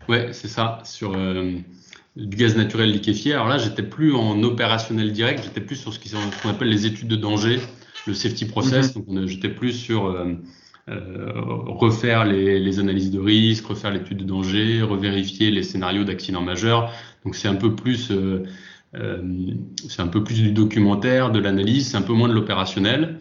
Ouais, 0.07 0.31
c'est 0.31 0.47
ça, 0.47 0.79
sur 0.86 1.12
du 2.15 2.36
gaz 2.38 2.55
naturel 2.55 2.91
liquéfié. 2.91 3.33
Alors 3.33 3.47
là, 3.47 3.57
j'étais 3.57 3.83
plus 3.83 4.15
en 4.15 4.41
opérationnel 4.43 5.12
direct, 5.12 5.43
j'étais 5.43 5.62
plus 5.62 5.75
sur 5.75 5.93
ce 5.93 6.00
qu'on 6.41 6.50
appelle 6.50 6.69
les 6.69 6.86
études 6.86 7.09
de 7.09 7.17
danger, 7.17 7.59
le 8.05 8.13
safety 8.13 8.45
process. 8.45 8.95
Mhm. 8.95 9.03
Donc, 9.05 9.27
j'étais 9.27 9.50
plus 9.50 9.74
sur 9.74 10.15
euh, 10.89 11.32
refaire 11.36 12.24
les, 12.24 12.60
les, 12.60 12.79
analyses 12.79 13.12
de 13.12 13.20
risque, 13.20 13.65
refaire 13.65 13.91
l'étude 13.91 14.20
de 14.20 14.24
danger, 14.24 14.82
revérifier 14.82 15.51
les 15.51 15.62
scénarios 15.62 16.06
d'accident 16.06 16.41
majeur. 16.41 16.94
Donc 17.25 17.36
c'est 17.36 17.50
un 17.50 17.56
peu 17.56 17.75
plus 17.75 18.10
euh, 18.12 18.46
euh, 18.96 19.22
c'est 19.89 20.01
un 20.01 20.08
peu 20.08 20.24
plus 20.24 20.41
du 20.41 20.51
documentaire, 20.51 21.29
de 21.32 21.39
l'analyse, 21.39 21.89
c'est 21.91 21.98
un 21.98 22.01
peu 22.01 22.13
moins 22.13 22.29
de 22.29 22.34
l'opérationnel. 22.34 23.17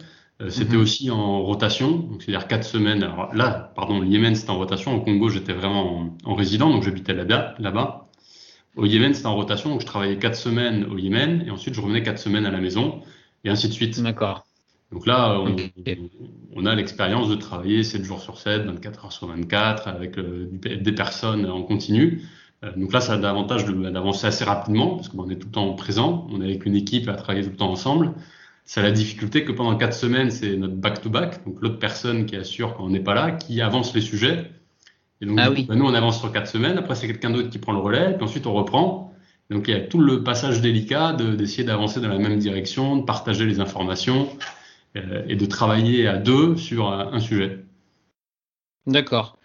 C'était 0.49 0.75
mhm. 0.75 0.81
aussi 0.83 1.09
en 1.09 1.41
rotation, 1.41 2.09
c'est-à-dire 2.19 2.47
quatre 2.47 2.63
semaines. 2.63 3.01
Alors 3.01 3.33
là, 3.33 3.73
pardon, 3.75 3.99
le 3.99 4.07
Yémen 4.07 4.35
c'était 4.35 4.51
en 4.51 4.57
rotation. 4.57 4.95
Au 4.95 5.01
Congo, 5.01 5.29
j'étais 5.29 5.53
vraiment 5.53 6.01
en, 6.01 6.17
en, 6.25 6.35
résident, 6.35 6.69
donc 6.69 6.83
j'habitais 6.83 7.15
là-bas. 7.15 7.55
Là-bas. 7.57 8.07
Au 8.75 8.85
Yémen, 8.85 9.15
c'était 9.15 9.25
en 9.25 9.35
rotation, 9.35 9.71
donc 9.71 9.81
je 9.81 9.87
travaillais 9.87 10.19
quatre 10.19 10.35
semaines 10.35 10.85
au 10.85 10.97
Yémen 10.97 11.43
et 11.45 11.49
ensuite 11.49 11.73
je 11.73 11.81
revenais 11.81 12.03
quatre 12.03 12.19
semaines 12.19 12.45
à 12.45 12.51
la 12.51 12.61
maison 12.61 13.01
et 13.43 13.49
ainsi 13.49 13.67
de 13.67 13.73
suite. 13.73 13.99
D'accord. 13.99 14.46
Donc 14.91 15.05
là, 15.05 15.41
on, 16.55 16.65
a 16.65 16.75
l'expérience 16.75 17.27
de 17.29 17.35
travailler 17.35 17.83
7 17.83 18.03
jours 18.03 18.21
sur 18.21 18.37
7, 18.37 18.63
24 18.63 19.05
heures 19.05 19.11
sur 19.11 19.27
24, 19.27 19.87
avec 19.87 20.17
euh, 20.17 20.47
des 20.51 20.91
personnes 20.93 21.45
en 21.45 21.61
continu. 21.63 22.23
Euh, 22.63 22.71
donc 22.75 22.93
là, 22.93 23.01
ça 23.01 23.13
a 23.13 23.17
davantage 23.17 23.65
d'avancer 23.65 24.27
assez 24.27 24.45
rapidement, 24.45 24.95
parce 24.95 25.09
qu'on 25.09 25.29
est 25.29 25.35
tout 25.35 25.47
le 25.47 25.51
temps 25.51 25.73
présent, 25.73 26.27
on 26.31 26.41
est 26.41 26.45
avec 26.45 26.65
une 26.65 26.75
équipe 26.75 27.09
à 27.09 27.13
travailler 27.13 27.43
tout 27.43 27.51
le 27.51 27.57
temps 27.57 27.71
ensemble. 27.71 28.13
C'est 28.63 28.81
la 28.81 28.91
difficulté 28.91 29.43
que 29.43 29.51
pendant 29.51 29.75
4 29.75 29.93
semaines, 29.93 30.31
c'est 30.31 30.55
notre 30.55 30.75
back-to-back, 30.75 31.45
donc 31.45 31.61
l'autre 31.61 31.79
personne 31.79 32.25
qui 32.25 32.35
assure 32.35 32.75
quand 32.75 32.85
on 32.85 32.89
n'est 32.89 32.99
pas 33.01 33.13
là, 33.13 33.31
qui 33.31 33.61
avance 33.61 33.93
les 33.93 34.01
sujets. 34.01 34.51
Et 35.19 35.25
donc, 35.25 35.37
ah 35.41 35.49
bah, 35.49 35.75
nous, 35.75 35.85
on 35.85 35.93
avance 35.93 36.19
sur 36.19 36.31
4 36.31 36.47
semaines, 36.47 36.77
après 36.77 36.95
c'est 36.95 37.07
quelqu'un 37.07 37.29
d'autre 37.29 37.49
qui 37.49 37.59
prend 37.59 37.73
le 37.73 37.79
relais, 37.79 38.13
puis 38.13 38.23
ensuite 38.23 38.47
on 38.47 38.53
reprend. 38.53 39.13
Donc 39.49 39.67
il 39.67 39.73
y 39.73 39.77
a 39.77 39.79
tout 39.79 39.99
le 39.99 40.23
passage 40.23 40.61
délicat 40.61 41.13
d'essayer 41.13 41.63
d'avancer 41.63 42.01
dans 42.01 42.09
la 42.09 42.17
même 42.17 42.37
direction, 42.37 42.97
de 42.97 43.03
partager 43.03 43.45
les 43.45 43.61
informations, 43.61 44.29
et 44.95 45.35
de 45.35 45.45
travailler 45.45 46.07
à 46.07 46.17
deux 46.17 46.55
sur 46.55 46.91
un 46.91 47.19
sujet. 47.19 47.63
D'accord. 48.87 49.37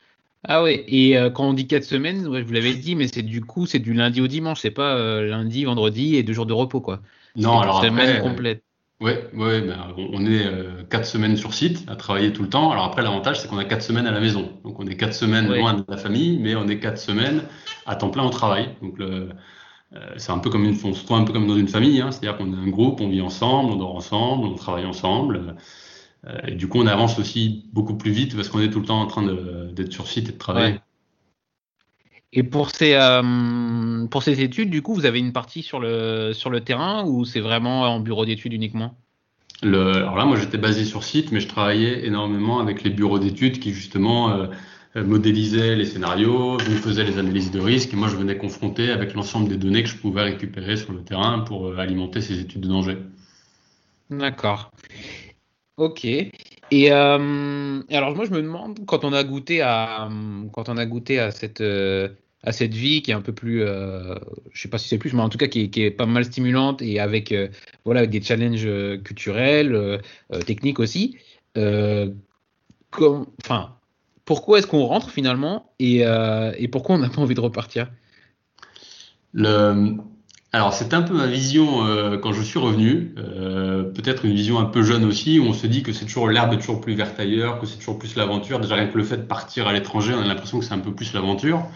Ah 0.45 0.63
ouais, 0.63 0.85
et 0.89 1.17
euh, 1.17 1.31
quand 1.31 1.49
on 1.49 1.53
dit 1.53 1.69
quatre 1.69 1.85
semaines, 1.85 2.27
ouais, 2.27 2.41
je 2.41 2.47
vous 2.47 2.53
l'avais 2.53 2.75
dit, 2.75 2.97
mais 2.97 3.07
c'est 3.07 3.23
du 3.23 3.43
coup, 3.43 3.67
c'est 3.67 3.79
du 3.79 3.95
lundi 3.95 4.21
au 4.21 4.27
dimanche, 4.27 4.61
c'est 4.61 4.73
pas 4.73 4.97
euh, 4.97 5.29
lundi, 5.29 5.65
vendredi 5.65 6.17
et 6.17 6.25
deux 6.25 6.33
jours 6.33 6.47
de 6.47 6.53
repos, 6.53 6.81
quoi. 6.81 7.01
Non, 7.37 7.61
alors 7.61 7.81
semaine 7.81 8.21
complète. 8.21 8.65
Ouais, 9.01 9.29
ouais, 9.35 9.61
ben, 9.61 9.95
on 9.97 10.25
est 10.27 10.45
quatre 10.89 11.07
semaines 11.07 11.37
sur 11.37 11.55
site 11.55 11.85
à 11.89 11.97
travailler 11.97 12.33
tout 12.33 12.43
le 12.43 12.49
temps. 12.49 12.71
Alors 12.71 12.85
après, 12.85 13.03
l'avantage, 13.03 13.41
c'est 13.41 13.49
qu'on 13.49 13.59
a 13.59 13.65
quatre 13.65 13.83
semaines 13.83 14.07
à 14.07 14.13
la 14.13 14.21
maison. 14.21 14.53
Donc 14.63 14.79
on 14.79 14.87
est 14.87 14.97
quatre 14.97 15.15
semaines 15.15 15.49
loin 15.49 15.75
de 15.75 15.85
la 15.89 15.97
famille, 15.97 16.39
mais 16.39 16.55
on 16.55 16.69
est 16.69 16.79
quatre 16.79 16.99
semaines 16.99 17.43
à 17.85 17.97
temps 17.97 18.11
plein 18.11 18.23
au 18.23 18.31
travail. 18.31 18.69
Donc 18.81 18.99
le, 18.99 19.07
euh, 19.07 19.29
c'est 20.17 20.33
un 20.33 20.39
peu 20.39 20.51
comme 20.51 20.65
une, 20.65 20.77
on 20.85 20.95
se 20.95 21.05
trouve 21.05 21.19
un 21.19 21.25
peu 21.25 21.33
comme 21.33 21.47
dans 21.47 21.57
une 21.57 21.69
famille, 21.69 22.01
hein, 22.01 22.11
c'est-à-dire 22.11 22.39
qu'on 22.39 22.53
est 22.53 22.57
un 22.57 22.69
groupe, 22.69 23.01
on 23.01 23.09
vit 23.09 23.21
ensemble, 23.21 23.73
on 23.73 23.77
dort 23.77 23.95
ensemble, 23.95 24.47
on 24.47 24.55
travaille 24.55 24.87
ensemble. 24.87 25.57
Euh, 26.27 26.39
et 26.47 26.55
du 26.55 26.69
coup, 26.69 26.81
on 26.81 26.87
avance 26.87 27.19
aussi 27.19 27.67
beaucoup 27.73 27.95
plus 27.95 28.11
vite 28.11 28.37
parce 28.37 28.49
qu'on 28.49 28.61
est 28.61 28.71
tout 28.71 28.81
le 28.81 28.87
temps 28.87 29.01
en 29.01 29.07
train 29.07 29.23
d'être 29.73 29.93
sur 29.93 30.07
site 30.07 30.29
et 30.29 30.33
de 30.33 30.39
travailler. 30.39 30.77
Et 32.33 32.43
pour 32.43 32.71
ces, 32.71 32.95
euh, 32.95 34.07
pour 34.07 34.23
ces 34.23 34.41
études, 34.41 34.71
du 34.71 34.81
coup, 34.81 34.95
vous 34.95 35.05
avez 35.05 35.19
une 35.19 35.33
partie 35.33 35.63
sur 35.63 35.81
le, 35.81 36.33
sur 36.33 36.49
le 36.49 36.61
terrain 36.61 37.05
ou 37.05 37.25
c'est 37.25 37.41
vraiment 37.41 37.83
en 37.83 38.01
bureau 38.01 38.25
d'études 38.25 38.55
uniquement? 38.55 38.95
Le, 39.63 39.97
Alors 39.97 40.17
là, 40.17 40.25
moi, 40.25 40.37
j'étais 40.37 40.59
basé 40.59 40.85
sur 40.85 41.05
site, 41.05 41.31
mais 41.31 41.41
je 41.41 41.49
travaillais 41.49 42.07
énormément 42.07 42.59
avec 42.59 42.83
les 42.83 42.91
bureaux 42.91 43.19
d'études 43.19 43.59
qui, 43.59 43.75
justement, 43.75 44.31
euh, 44.31 44.47
modélisait 44.95 45.75
les 45.75 45.87
scénarios, 45.87 46.59
je 46.59 46.71
faisais 46.73 47.05
les 47.05 47.19
analyses 47.19 47.51
de 47.51 47.61
risque 47.61 47.93
et 47.93 47.97
moi 47.97 48.09
je 48.09 48.17
venais 48.17 48.37
confronter 48.37 48.91
avec 48.91 49.15
l'ensemble 49.15 49.49
des 49.49 49.57
données 49.57 49.83
que 49.83 49.89
je 49.89 49.97
pouvais 49.97 50.23
récupérer 50.23 50.77
sur 50.77 50.93
le 50.93 51.03
terrain 51.03 51.41
pour 51.41 51.69
euh, 51.69 51.79
alimenter 51.79 52.21
ces 52.21 52.41
études 52.41 52.61
de 52.61 52.69
danger. 52.69 52.99
D'accord. 54.11 54.71
Ok. 55.79 56.05
Et 56.05 56.93
euh, 56.93 57.83
alors 57.91 58.15
moi 58.15 58.25
je 58.27 58.31
me 58.31 58.43
demande 58.43 58.85
quand 58.87 59.05
on 59.05 59.13
a 59.13 59.25
goûté 59.25 59.63
à 59.63 60.09
quand 60.53 60.69
on 60.69 60.77
a 60.77 60.87
goûté 60.87 61.19
à 61.19 61.31
cette 61.31 61.63
à 62.45 62.53
cette 62.53 62.75
vie 62.75 63.03
qui 63.03 63.11
est 63.11 63.15
un 63.15 63.23
peu 63.23 63.33
plus 63.33 63.63
euh, 63.63 64.15
je 64.53 64.63
sais 64.63 64.69
pas 64.69 64.79
si 64.79 64.89
c'est 64.89 64.99
plus 64.99 65.13
mais 65.15 65.23
en 65.23 65.29
tout 65.29 65.39
cas 65.39 65.49
qui 65.49 65.71
est, 65.75 65.91
pas 65.91 66.07
mal 66.07 66.25
stimulante 66.25 66.83
et 66.83 67.01
avec 67.01 67.35
voilà 67.85 68.07
des 68.07 68.21
challenges 68.21 68.69
culturels 69.03 70.01
techniques 70.47 70.79
aussi. 70.81 71.17
Comme, 71.55 73.27
enfin 73.43 73.75
pourquoi 74.25 74.59
est-ce 74.59 74.67
qu'on 74.67 74.85
rentre 74.85 75.11
finalement 75.11 75.73
et, 75.79 76.07
euh, 76.07 76.53
pourquoi 76.71 76.97
on 76.97 76.99
n'a 76.99 77.09
pas 77.09 77.21
envie 77.21 77.35
de 77.35 77.41
repartir? 77.41 77.89
Alors, 80.55 80.75
c'est 80.75 80.93
un 80.93 81.03
peu 81.03 81.15
ma 81.15 81.27
vision 81.27 81.87
euh, 81.87 82.19
quand 82.19 82.33
je 82.33 82.43
suis 82.43 82.59
revenu, 82.59 83.15
euh, 83.19 83.85
peut-être 83.85 84.27
une 84.27 84.35
vision 84.35 84.59
un 84.59 84.67
peu 84.67 84.83
jeune 84.83 85.05
aussi, 85.05 85.39
où 85.39 85.45
on 85.45 85.55
se 85.55 85.67
dit 85.67 85.83
que 85.83 85.93
c'est 85.93 86.05
toujours 86.05 86.29
l'herbe 86.29 86.53
est 86.53 86.59
toujours 86.59 86.81
plus 86.81 86.95
verte 86.95 87.19
ailleurs, 87.19 87.59
que 87.59 87.67
c'est 87.67 87.79
toujours 87.79 87.99
plus 87.99 88.15
l'aventure. 88.17 88.61
Déjà, 88.61 88.75
rien 88.75 88.87
que 88.87 88.99
le 88.99 89.05
fait 89.05 89.17
de 89.17 89.23
partir 89.23 89.67
à 89.67 89.73
l'étranger, 89.73 90.13
on 90.15 90.21
a 90.21 90.27
l'impression 90.27 90.59
que 90.59 90.65
c'est 90.65 90.75
un 90.75 90.79
peu 90.79 90.95
plus 90.95 91.15
l'aventure. 91.15 91.67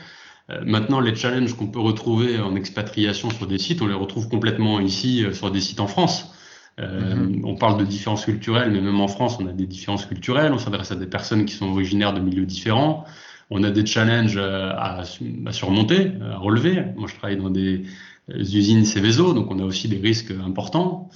maintenant, 0.65 1.01
les 1.01 1.15
challenges 1.17 1.55
qu'on 1.57 1.67
peut 1.67 1.81
retrouver 1.81 2.39
en 2.39 2.55
expatriation 2.55 3.31
sur 3.31 3.47
des 3.49 3.59
sites, 3.59 3.83
on 3.83 3.87
les 3.89 3.95
retrouve 3.95 4.29
complètement 4.29 4.79
ici 4.79 5.25
sur 5.33 5.51
des 5.51 5.61
sites 5.61 5.81
en 5.81 5.89
France. 5.89 6.36
Euh, 6.79 7.15
mhm. 7.15 7.43
On 7.45 7.55
parle 7.55 7.79
de 7.79 7.85
différences 7.85 8.25
culturelles, 8.25 8.71
mais 8.71 8.81
même 8.81 9.01
en 9.01 9.09
France, 9.09 9.39
on 9.41 9.47
a 9.47 9.53
des 9.53 9.67
différences 9.67 10.07
culturelles. 10.07 10.53
On 10.53 10.59
s'adresse 10.59 10.93
à 10.93 10.97
des 10.97 11.07
personnes 11.07 11.47
qui 11.47 11.55
sont 11.55 11.71
originaires 11.71 12.13
de 12.13 12.21
milieux 12.21 12.47
différents. 12.47 13.05
On 13.51 13.63
a 13.63 13.71
des 13.71 13.87
challenges 13.87 14.37
euh, 14.37 14.73
à, 14.77 15.05
surmonter, 15.53 16.13
à 16.23 16.37
relever. 16.37 16.85
Moi, 16.97 17.09
je 17.09 17.17
travaille 17.17 17.39
dans 17.39 17.51
des 17.51 17.85
euh, 18.31 18.39
usines 18.39 18.85
Céveso, 18.85 19.33
donc 19.33 19.51
on 19.51 19.59
a 19.59 19.65
aussi 19.65 19.89
des 19.89 19.99
risques 19.99 20.33
importants. 20.45 21.11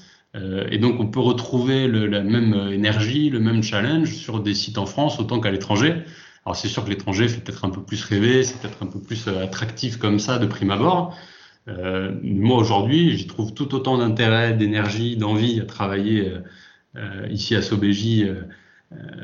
et 0.70 0.78
donc, 0.78 1.00
on 1.00 1.08
peut 1.08 1.20
retrouver 1.20 1.88
la 1.88 2.22
même 2.22 2.54
énergie, 2.72 3.30
le 3.30 3.40
même 3.40 3.64
challenge 3.64 4.14
sur 4.14 4.40
des 4.40 4.54
sites 4.54 4.78
en 4.78 4.86
France 4.86 5.18
autant 5.18 5.40
qu'à 5.40 5.50
l'étranger. 5.50 6.04
Alors, 6.46 6.54
c'est 6.54 6.68
sûr 6.68 6.84
que 6.84 6.90
l'étranger 6.90 7.26
fait 7.28 7.40
peut-être 7.40 7.64
un 7.64 7.70
peu 7.70 7.82
plus 7.82 8.04
rêver, 8.04 8.44
c'est 8.44 8.56
peut-être 8.60 8.80
un 8.80 8.86
peu 8.86 9.00
plus 9.00 9.26
attractif 9.26 9.96
comme 9.98 10.20
ça 10.20 10.38
de 10.38 10.46
prime 10.46 10.70
abord. 10.70 11.16
Euh, 11.68 12.12
moi, 12.22 12.58
aujourd'hui, 12.58 13.16
j'y 13.16 13.26
trouve 13.26 13.54
tout 13.54 13.74
autant 13.74 13.98
d'intérêt, 13.98 14.54
d'énergie, 14.54 15.16
d'envie 15.16 15.60
à 15.60 15.64
travailler 15.64 16.28
euh, 16.28 16.40
euh, 16.96 17.28
ici 17.30 17.54
à 17.54 17.62
Sobéji, 17.62 18.26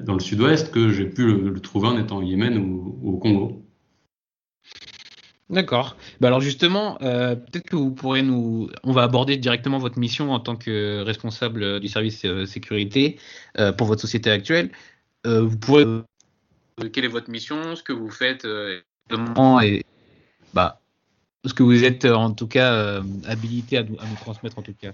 dans 0.02 0.14
le 0.14 0.20
sud-ouest, 0.20 0.70
que 0.70 0.90
j'ai 0.90 1.06
pu 1.06 1.26
le, 1.26 1.58
trouver 1.58 1.88
en 1.88 1.98
étant 1.98 2.18
au 2.18 2.22
Yémen 2.22 2.56
ou, 2.56 3.00
au 3.02 3.16
Congo. 3.16 3.64
D'accord. 5.50 5.96
Bah 6.20 6.28
alors 6.28 6.40
justement, 6.40 6.96
peut-être 6.98 7.68
que 7.68 7.74
vous 7.74 7.90
pourrez 7.90 8.22
nous, 8.22 8.70
on 8.84 8.92
va 8.92 9.02
aborder 9.02 9.36
directement 9.36 9.78
votre 9.78 9.98
mission 9.98 10.32
en 10.32 10.38
tant 10.38 10.54
que 10.54 11.02
responsable 11.02 11.80
du 11.80 11.88
service 11.88 12.24
sécurité 12.46 13.18
pour 13.76 13.88
votre 13.88 14.00
société 14.00 14.30
actuelle. 14.30 14.70
vous 15.24 15.58
pourrez, 15.58 15.84
quelle 16.92 17.04
est 17.04 17.08
votre 17.08 17.30
mission, 17.30 17.74
ce 17.74 17.82
que 17.82 17.92
vous 17.92 18.10
faites, 18.10 18.44
et 18.44 19.84
bah 20.54 20.80
ce 21.46 21.54
que 21.54 21.62
vous 21.62 21.84
êtes 21.84 22.04
en 22.04 22.32
tout 22.32 22.46
cas 22.46 22.72
euh, 22.72 23.02
habilité 23.26 23.78
à 23.78 23.82
nous, 23.82 23.96
transmettre 24.20 24.58
en 24.58 24.62
tout 24.62 24.74
cas. 24.80 24.92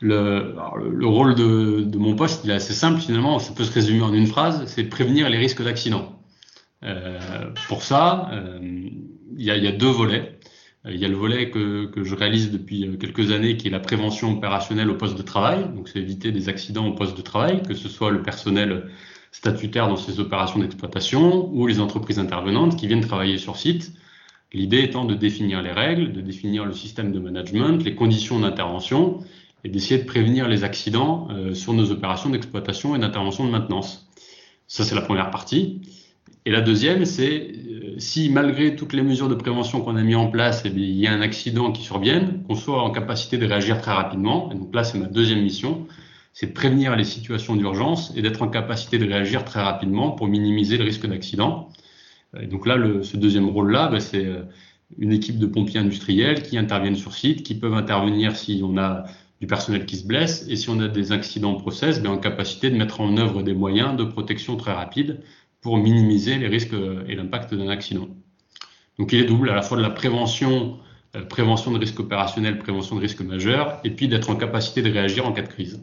Le, 0.00 0.56
le, 0.90 1.06
rôle 1.06 1.34
de, 1.34 1.98
mon 1.98 2.16
poste, 2.16 2.42
il 2.44 2.50
est 2.50 2.54
assez 2.54 2.72
simple 2.72 3.00
finalement, 3.00 3.38
ça 3.38 3.52
peut 3.52 3.64
se 3.64 3.72
résumer 3.72 4.00
en 4.00 4.14
une 4.14 4.26
phrase, 4.26 4.64
c'est 4.66 4.84
prévenir 4.84 5.28
les 5.28 5.36
risques 5.36 5.62
d'accident. 5.62 6.18
Euh, 6.82 7.50
pour 7.68 7.82
ça, 7.82 8.30
euh, 8.32 8.58
il, 9.36 9.44
y 9.44 9.50
a, 9.50 9.72
deux 9.72 9.90
volets. 9.90 10.38
Il 10.86 10.96
y 10.96 11.04
a 11.04 11.08
le 11.08 11.16
volet 11.16 11.50
que, 11.50 11.84
que, 11.84 12.02
je 12.02 12.14
réalise 12.14 12.50
depuis 12.50 12.96
quelques 12.98 13.30
années 13.30 13.58
qui 13.58 13.68
est 13.68 13.70
la 13.70 13.80
prévention 13.80 14.32
opérationnelle 14.32 14.88
au 14.88 14.94
poste 14.94 15.18
de 15.18 15.22
travail, 15.22 15.68
donc 15.74 15.90
c'est 15.90 15.98
éviter 15.98 16.32
des 16.32 16.48
accidents 16.48 16.86
au 16.86 16.94
poste 16.94 17.14
de 17.14 17.22
travail, 17.22 17.62
que 17.62 17.74
ce 17.74 17.90
soit 17.90 18.10
le 18.10 18.22
personnel 18.22 18.90
statutaire 19.32 19.88
dans 19.88 19.96
ces 19.96 20.18
opérations 20.18 20.60
d'exploitation 20.60 21.50
ou 21.52 21.66
les 21.66 21.78
entreprises 21.78 22.18
intervenantes 22.18 22.76
qui 22.76 22.86
viennent 22.86 23.06
travailler 23.06 23.36
sur 23.36 23.58
site 23.58 23.92
L'idée 24.52 24.82
étant 24.82 25.04
de 25.04 25.14
définir 25.14 25.62
les 25.62 25.72
règles, 25.72 26.12
de 26.12 26.20
définir 26.20 26.64
le 26.64 26.72
système 26.72 27.12
de 27.12 27.18
management, 27.18 27.84
les 27.84 27.94
conditions 27.94 28.40
d'intervention 28.40 29.20
et 29.64 29.68
d'essayer 29.68 30.00
de 30.00 30.06
prévenir 30.06 30.48
les 30.48 30.64
accidents 30.64 31.28
euh, 31.30 31.54
sur 31.54 31.72
nos 31.72 31.90
opérations 31.90 32.30
d'exploitation 32.30 32.96
et 32.96 32.98
d'intervention 32.98 33.44
de 33.44 33.50
maintenance. 33.50 34.08
Ça, 34.66 34.84
c'est 34.84 34.94
la 34.94 35.02
première 35.02 35.30
partie. 35.30 35.82
Et 36.46 36.50
la 36.50 36.62
deuxième, 36.62 37.04
c'est 37.04 37.52
si 37.98 38.30
malgré 38.30 38.76
toutes 38.76 38.92
les 38.92 39.02
mesures 39.02 39.28
de 39.28 39.34
prévention 39.34 39.80
qu'on 39.82 39.96
a 39.96 40.02
mis 40.02 40.14
en 40.14 40.28
place, 40.28 40.62
eh 40.64 40.68
il 40.68 40.98
y 40.98 41.06
a 41.06 41.12
un 41.12 41.20
accident 41.20 41.70
qui 41.70 41.82
survienne, 41.82 42.42
qu'on 42.46 42.54
soit 42.54 42.82
en 42.82 42.90
capacité 42.90 43.36
de 43.36 43.46
réagir 43.46 43.80
très 43.80 43.92
rapidement. 43.92 44.50
Et 44.50 44.54
donc 44.54 44.74
là, 44.74 44.82
c'est 44.82 44.98
ma 44.98 45.06
deuxième 45.06 45.42
mission, 45.42 45.86
c'est 46.32 46.46
de 46.46 46.52
prévenir 46.52 46.96
les 46.96 47.04
situations 47.04 47.56
d'urgence 47.56 48.12
et 48.16 48.22
d'être 48.22 48.42
en 48.42 48.48
capacité 48.48 48.98
de 48.98 49.06
réagir 49.06 49.44
très 49.44 49.60
rapidement 49.60 50.12
pour 50.12 50.28
minimiser 50.28 50.78
le 50.78 50.84
risque 50.84 51.06
d'accident. 51.06 51.68
Donc 52.34 52.66
là, 52.66 52.76
ce 53.02 53.16
deuxième 53.16 53.48
rôle-là, 53.48 53.88
bah, 53.88 54.00
c'est 54.00 54.24
euh, 54.24 54.42
une 54.98 55.12
équipe 55.12 55.38
de 55.38 55.46
pompiers 55.46 55.80
industriels 55.80 56.42
qui 56.42 56.56
interviennent 56.58 56.96
sur 56.96 57.14
site, 57.14 57.42
qui 57.42 57.54
peuvent 57.54 57.74
intervenir 57.74 58.36
si 58.36 58.62
on 58.64 58.76
a 58.78 59.04
du 59.40 59.46
personnel 59.46 59.86
qui 59.86 59.96
se 59.96 60.06
blesse 60.06 60.46
et 60.48 60.56
si 60.56 60.68
on 60.68 60.78
a 60.80 60.88
des 60.88 61.12
accidents 61.12 61.52
en 61.52 61.56
process, 61.56 62.00
ben, 62.02 62.10
en 62.10 62.18
capacité 62.18 62.70
de 62.70 62.76
mettre 62.76 63.00
en 63.00 63.16
œuvre 63.16 63.42
des 63.42 63.54
moyens 63.54 63.96
de 63.96 64.04
protection 64.04 64.56
très 64.56 64.72
rapides 64.72 65.20
pour 65.60 65.78
minimiser 65.78 66.38
les 66.38 66.48
risques 66.48 66.74
et 67.08 67.14
l'impact 67.14 67.54
d'un 67.54 67.68
accident. 67.68 68.08
Donc 68.98 69.12
il 69.12 69.20
est 69.20 69.24
double, 69.24 69.50
à 69.50 69.54
la 69.54 69.62
fois 69.62 69.78
de 69.78 69.82
la 69.82 69.90
prévention, 69.90 70.78
euh, 71.16 71.22
prévention 71.24 71.72
de 71.72 71.78
risques 71.78 71.98
opérationnels, 72.00 72.58
prévention 72.58 72.96
de 72.96 73.00
risques 73.00 73.22
majeurs, 73.22 73.80
et 73.82 73.90
puis 73.90 74.08
d'être 74.08 74.30
en 74.30 74.36
capacité 74.36 74.82
de 74.82 74.90
réagir 74.90 75.26
en 75.26 75.32
cas 75.32 75.42
de 75.42 75.48
crise. 75.48 75.82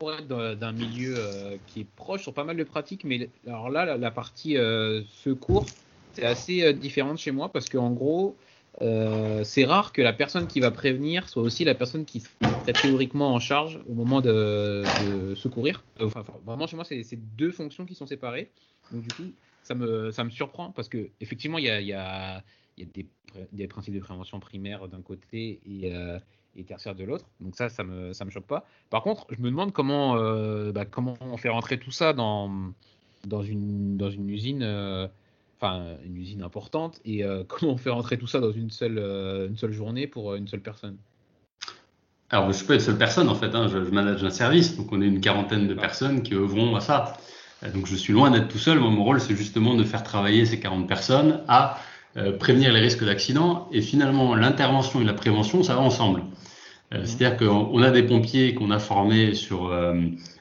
D'un 0.00 0.72
milieu 0.72 1.14
euh, 1.18 1.58
qui 1.66 1.80
est 1.80 1.86
proche 1.96 2.22
sur 2.22 2.32
pas 2.32 2.44
mal 2.44 2.56
de 2.56 2.64
pratiques, 2.64 3.04
mais 3.04 3.28
alors 3.46 3.68
là, 3.68 3.98
la, 3.98 4.10
partie 4.10 4.56
euh, 4.56 5.02
secours, 5.12 5.66
c'est 6.14 6.24
assez 6.24 6.72
différente 6.72 7.18
chez 7.18 7.32
moi 7.32 7.52
parce 7.52 7.68
qu'en 7.68 7.90
gros, 7.90 8.34
c'est 8.78 9.64
rare 9.66 9.92
que 9.92 10.00
la 10.00 10.14
personne 10.14 10.46
qui 10.46 10.58
va 10.58 10.70
prévenir 10.70 11.28
soit 11.28 11.42
aussi 11.42 11.64
la 11.64 11.74
personne 11.74 12.06
qui 12.06 12.20
serait 12.20 12.72
théoriquement 12.72 13.34
en 13.34 13.40
charge 13.40 13.78
au 13.90 13.92
moment 13.92 14.22
de, 14.22 15.34
secourir. 15.36 15.84
Enfin, 16.00 16.24
vraiment, 16.46 16.66
chez 16.66 16.76
moi, 16.76 16.86
c'est 16.86 17.36
deux 17.36 17.50
fonctions 17.50 17.84
qui 17.84 17.94
sont 17.94 18.06
séparées. 18.06 18.50
Donc 18.92 19.02
du 19.02 19.14
coup, 19.14 19.30
ça 19.62 19.74
me, 19.74 20.10
ça 20.12 20.24
me 20.24 20.30
surprend 20.30 20.70
parce 20.70 20.88
que 20.88 21.10
effectivement, 21.20 21.58
il 21.58 21.66
y 21.66 21.92
a, 21.92 22.42
y 22.80 22.88
a 22.88 22.92
des, 22.92 23.06
des, 23.52 23.66
principes 23.66 23.94
de 23.94 24.00
prévention 24.00 24.40
primaire 24.40 24.88
d'un 24.88 25.02
côté 25.02 25.60
et, 25.66 25.94
euh, 25.94 26.18
et, 26.56 26.64
tertiaire 26.64 26.94
de 26.94 27.04
l'autre. 27.04 27.26
Donc 27.40 27.56
ça, 27.56 27.68
ça 27.68 27.84
me, 27.84 28.12
ça 28.12 28.24
me 28.24 28.30
choque 28.30 28.46
pas. 28.46 28.66
Par 28.90 29.02
contre, 29.02 29.26
je 29.30 29.40
me 29.40 29.50
demande 29.50 29.72
comment, 29.72 30.16
euh, 30.16 30.72
bah, 30.72 30.84
comment 30.84 31.16
on 31.20 31.36
fait 31.36 31.48
rentrer 31.48 31.78
tout 31.78 31.90
ça 31.90 32.12
dans, 32.12 32.72
dans, 33.26 33.42
une, 33.42 33.96
dans 33.96 34.10
une 34.10 34.28
usine. 34.28 34.62
Euh, 34.62 35.06
enfin, 35.60 35.96
une 36.04 36.16
usine 36.16 36.42
importante, 36.42 37.00
et 37.04 37.22
euh, 37.22 37.44
comment 37.48 37.72
on 37.72 37.76
fait 37.76 37.90
rentrer 37.90 38.18
tout 38.18 38.26
ça 38.26 38.40
dans 38.40 38.52
une 38.52 38.70
seule, 38.70 38.98
une 38.98 39.56
seule 39.56 39.72
journée 39.72 40.06
pour 40.06 40.34
une 40.34 40.48
seule 40.48 40.62
personne? 40.62 40.96
Alors, 42.30 42.44
je 42.44 42.50
ne 42.50 42.54
suis 42.54 42.66
pas 42.66 42.74
une 42.74 42.80
seule 42.80 42.96
personne 42.96 43.28
en 43.28 43.34
fait, 43.34 43.54
hein, 43.54 43.68
je, 43.68 43.84
je, 43.84 43.90
manage 43.90 44.24
un 44.24 44.30
service, 44.30 44.76
donc 44.76 44.92
on 44.92 45.02
est 45.02 45.06
une 45.06 45.20
quarantaine 45.20 45.66
de 45.66 45.74
personnes 45.74 46.22
qui 46.22 46.34
œuvront 46.34 46.76
à 46.76 46.80
ça. 46.80 47.14
Donc 47.74 47.86
je 47.86 47.94
suis 47.94 48.12
loin 48.12 48.30
d'être 48.30 48.48
tout 48.48 48.58
seul. 48.58 48.78
Moi, 48.78 48.90
mon 48.90 49.04
rôle, 49.04 49.20
c'est 49.20 49.36
justement 49.36 49.74
de 49.74 49.84
faire 49.84 50.02
travailler 50.02 50.46
ces 50.46 50.58
40 50.60 50.88
personnes 50.88 51.42
à 51.46 51.78
euh, 52.16 52.36
prévenir 52.36 52.72
les 52.72 52.80
risques 52.80 53.04
d'accident. 53.04 53.68
Et 53.72 53.80
finalement, 53.80 54.34
l'intervention 54.34 55.00
et 55.00 55.04
la 55.04 55.14
prévention, 55.14 55.62
ça 55.62 55.74
va 55.74 55.80
ensemble. 55.80 56.22
Euh, 56.92 57.02
mmh. 57.02 57.06
C'est-à-dire 57.06 57.36
qu'on 57.36 57.82
a 57.82 57.90
des 57.90 58.02
pompiers 58.02 58.54
qu'on 58.54 58.70
a 58.70 58.78
formés 58.78 59.34
sur 59.34 59.70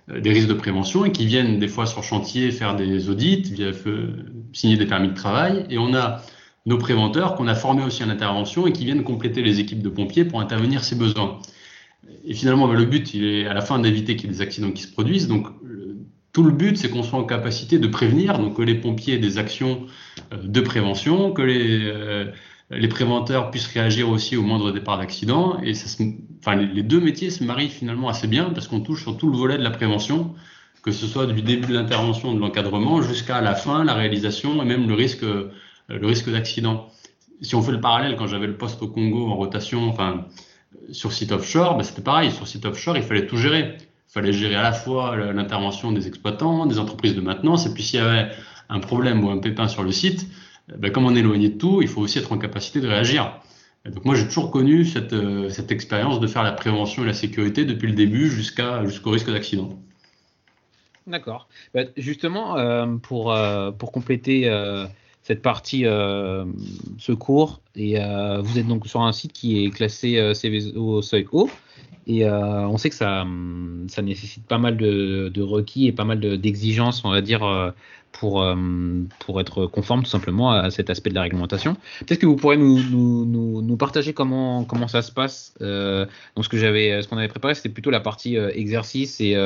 des 0.07 0.31
risques 0.31 0.47
de 0.47 0.53
prévention 0.53 1.05
et 1.05 1.11
qui 1.11 1.25
viennent 1.25 1.59
des 1.59 1.67
fois 1.67 1.85
sur 1.85 2.03
chantier 2.03 2.51
faire 2.51 2.75
des 2.75 3.09
audits, 3.09 3.43
via, 3.51 3.71
signer 4.53 4.77
des 4.77 4.87
permis 4.87 5.09
de 5.09 5.13
travail. 5.13 5.65
Et 5.69 5.77
on 5.77 5.93
a 5.93 6.21
nos 6.65 6.77
préventeurs 6.77 7.35
qu'on 7.35 7.47
a 7.47 7.55
formés 7.55 7.83
aussi 7.83 8.03
à 8.03 8.05
l'intervention 8.05 8.67
et 8.67 8.71
qui 8.71 8.85
viennent 8.85 9.03
compléter 9.03 9.41
les 9.41 9.59
équipes 9.59 9.81
de 9.81 9.89
pompiers 9.89 10.25
pour 10.25 10.39
intervenir 10.39 10.83
si 10.83 10.95
besoin. 10.95 11.39
Et 12.25 12.33
finalement, 12.33 12.67
ben, 12.67 12.75
le 12.75 12.85
but, 12.85 13.13
il 13.13 13.25
est 13.25 13.47
à 13.47 13.53
la 13.53 13.61
fin 13.61 13.79
d'éviter 13.79 14.15
qu'il 14.15 14.29
y 14.29 14.33
ait 14.33 14.35
des 14.35 14.41
accidents 14.41 14.71
qui 14.71 14.83
se 14.83 14.91
produisent. 14.91 15.27
Donc, 15.27 15.47
tout 16.31 16.43
le 16.43 16.51
but, 16.51 16.77
c'est 16.77 16.89
qu'on 16.89 17.03
soit 17.03 17.19
en 17.19 17.23
capacité 17.23 17.79
de 17.79 17.87
prévenir, 17.87 18.37
donc 18.37 18.57
que 18.57 18.61
les 18.61 18.75
pompiers 18.75 19.15
aient 19.15 19.19
des 19.19 19.37
actions 19.37 19.85
euh, 20.33 20.37
de 20.43 20.61
prévention, 20.61 21.31
que 21.31 21.41
les, 21.41 21.79
euh, 21.83 22.25
les 22.71 22.87
préventeurs 22.87 23.49
puissent 23.51 23.67
réagir 23.67 24.09
aussi 24.09 24.37
au 24.37 24.43
moindre 24.43 24.71
départ 24.71 24.97
d'accident. 24.99 25.59
Et 25.63 25.73
les 26.55 26.83
deux 26.83 26.99
métiers 26.99 27.29
se 27.29 27.43
marient 27.43 27.69
finalement 27.69 28.09
assez 28.09 28.27
bien 28.27 28.51
parce 28.51 28.67
qu'on 28.67 28.81
touche 28.81 29.03
sur 29.03 29.17
tout 29.17 29.29
le 29.29 29.37
volet 29.37 29.57
de 29.57 29.63
la 29.63 29.71
prévention, 29.71 30.35
que 30.83 30.91
ce 30.91 31.07
soit 31.07 31.25
du 31.25 31.41
début 31.41 31.67
de 31.67 31.73
l'intervention, 31.73 32.33
de 32.33 32.39
l'encadrement, 32.39 33.01
jusqu'à 33.01 33.41
la 33.41 33.55
fin, 33.55 33.83
la 33.83 33.95
réalisation 33.95 34.61
et 34.61 34.65
même 34.65 34.87
le 34.87 34.93
risque, 34.93 35.23
euh, 35.23 35.51
d'accident. 35.89 36.89
Si 37.41 37.55
on 37.55 37.63
fait 37.63 37.71
le 37.71 37.81
parallèle, 37.81 38.15
quand 38.15 38.27
j'avais 38.27 38.47
le 38.47 38.57
poste 38.57 38.81
au 38.83 38.87
Congo 38.87 39.27
en 39.27 39.35
rotation, 39.35 39.89
enfin, 39.89 40.27
sur 40.91 41.11
site 41.11 41.31
offshore, 41.31 41.77
ben 41.77 41.83
c'était 41.83 42.03
pareil. 42.03 42.31
Sur 42.31 42.47
site 42.47 42.65
offshore, 42.65 42.97
il 42.97 43.03
fallait 43.03 43.25
tout 43.25 43.37
gérer. 43.37 43.77
Fallait 44.09 44.33
gérer 44.33 44.55
à 44.55 44.63
la 44.63 44.73
fois 44.73 45.15
l'intervention 45.15 45.91
des 45.91 46.07
exploitants, 46.07 46.65
des 46.65 46.79
entreprises 46.79 47.15
de 47.15 47.21
maintenance, 47.21 47.67
et 47.67 47.73
puis 47.73 47.83
s'il 47.83 47.99
y 47.99 48.03
avait 48.03 48.31
un 48.67 48.79
problème 48.79 49.23
ou 49.23 49.29
un 49.29 49.37
pépin 49.37 49.67
sur 49.67 49.83
le 49.83 49.91
site, 49.91 50.27
eh 50.73 50.77
ben, 50.77 50.91
comme 50.91 51.05
on 51.05 51.15
est 51.15 51.19
éloigné 51.19 51.49
de 51.49 51.57
tout, 51.57 51.81
il 51.81 51.87
faut 51.87 52.01
aussi 52.01 52.17
être 52.19 52.31
en 52.31 52.37
capacité 52.37 52.81
de 52.81 52.87
réagir. 52.87 53.39
Donc 53.85 54.05
moi, 54.05 54.15
j'ai 54.15 54.25
toujours 54.25 54.51
connu 54.51 54.85
cette, 54.85 55.13
euh, 55.13 55.49
cette 55.49 55.71
expérience 55.71 56.19
de 56.19 56.27
faire 56.27 56.43
la 56.43 56.51
prévention 56.51 57.03
et 57.03 57.05
la 57.05 57.13
sécurité 57.13 57.65
depuis 57.65 57.87
le 57.87 57.93
début 57.93 58.29
jusqu'à 58.29 58.85
jusqu'au 58.85 59.11
risque 59.11 59.31
d'accident. 59.31 59.79
D'accord. 61.07 61.47
Bah, 61.73 61.83
justement, 61.97 62.57
euh, 62.57 62.85
pour, 62.97 63.31
euh, 63.31 63.71
pour 63.71 63.91
compléter 63.91 64.51
cette 65.23 65.41
partie 65.41 65.85
secours, 66.97 67.61
et 67.75 67.95
vous 68.41 68.59
êtes 68.59 68.67
donc 68.67 68.87
sur 68.87 69.01
un 69.01 69.11
site 69.11 69.33
qui 69.33 69.63
est 69.63 69.69
classé 69.69 70.33
CVO 70.33 71.01
seuil 71.01 71.27
haut. 71.31 71.49
Et 72.09 72.25
euh, 72.25 72.67
on 72.67 72.79
sait 72.79 72.89
que 72.89 72.95
ça, 72.95 73.23
ça 73.87 74.01
nécessite 74.01 74.43
pas 74.47 74.57
mal 74.57 74.77
de, 74.77 75.29
de 75.31 75.41
requis 75.43 75.85
et 75.85 75.91
pas 75.91 76.05
mal 76.05 76.19
d'exigences, 76.19 77.05
on 77.05 77.11
va 77.11 77.21
dire, 77.21 77.43
euh, 77.43 77.69
pour, 78.11 78.41
euh, 78.41 78.55
pour 79.19 79.39
être 79.39 79.67
conforme 79.67 80.01
tout 80.01 80.09
simplement 80.09 80.51
à 80.51 80.71
cet 80.71 80.89
aspect 80.89 81.11
de 81.11 81.15
la 81.15 81.21
réglementation. 81.21 81.77
Peut-être 81.99 82.19
que 82.19 82.25
vous 82.25 82.35
pourrez 82.35 82.57
nous, 82.57 83.77
partager 83.77 84.13
comment, 84.13 84.63
comment 84.63 84.87
ça 84.87 85.03
se 85.03 85.11
passe. 85.11 85.53
Euh, 85.61 86.07
donc 86.35 86.45
ce 86.45 86.49
que 86.49 86.57
j'avais, 86.57 86.99
qu'on 87.07 87.17
avait 87.17 87.27
préparé, 87.27 87.53
c'était 87.53 87.69
plutôt 87.69 87.91
la 87.91 87.99
partie 87.99 88.37
exercice 88.37 89.21
et, 89.21 89.37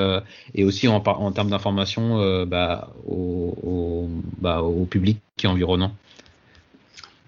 aussi 0.64 0.88
en, 0.88 1.02
termes 1.34 1.50
d'information 1.50 2.46
bah, 2.46 2.94
bah, 4.40 4.62
au 4.62 4.86
public 4.86 5.20
qui 5.36 5.48
est 5.48 5.50
environnant. 5.50 5.94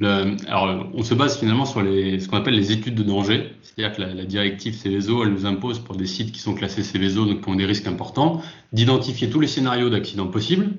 Alors, 0.01 0.87
on 0.93 1.03
se 1.03 1.13
base 1.13 1.39
finalement 1.39 1.65
sur 1.65 1.81
les, 1.81 2.19
ce 2.19 2.27
qu'on 2.27 2.37
appelle 2.37 2.55
les 2.55 2.71
études 2.71 2.95
de 2.95 3.03
danger. 3.03 3.51
C'est-à-dire 3.61 3.95
que 3.95 4.01
la, 4.01 4.25
directive 4.25 4.73
Céveso, 4.73 5.23
elle 5.23 5.31
nous 5.31 5.45
impose 5.45 5.79
pour 5.79 5.95
des 5.95 6.05
sites 6.05 6.31
qui 6.33 6.39
sont 6.39 6.53
classés 6.53 6.83
Céveso, 6.83 7.25
donc 7.25 7.41
qui 7.41 7.49
ont 7.49 7.55
des 7.55 7.65
risques 7.65 7.87
importants, 7.87 8.41
d'identifier 8.73 9.29
tous 9.29 9.39
les 9.39 9.47
scénarios 9.47 9.89
d'accident 9.89 10.27
possibles. 10.27 10.71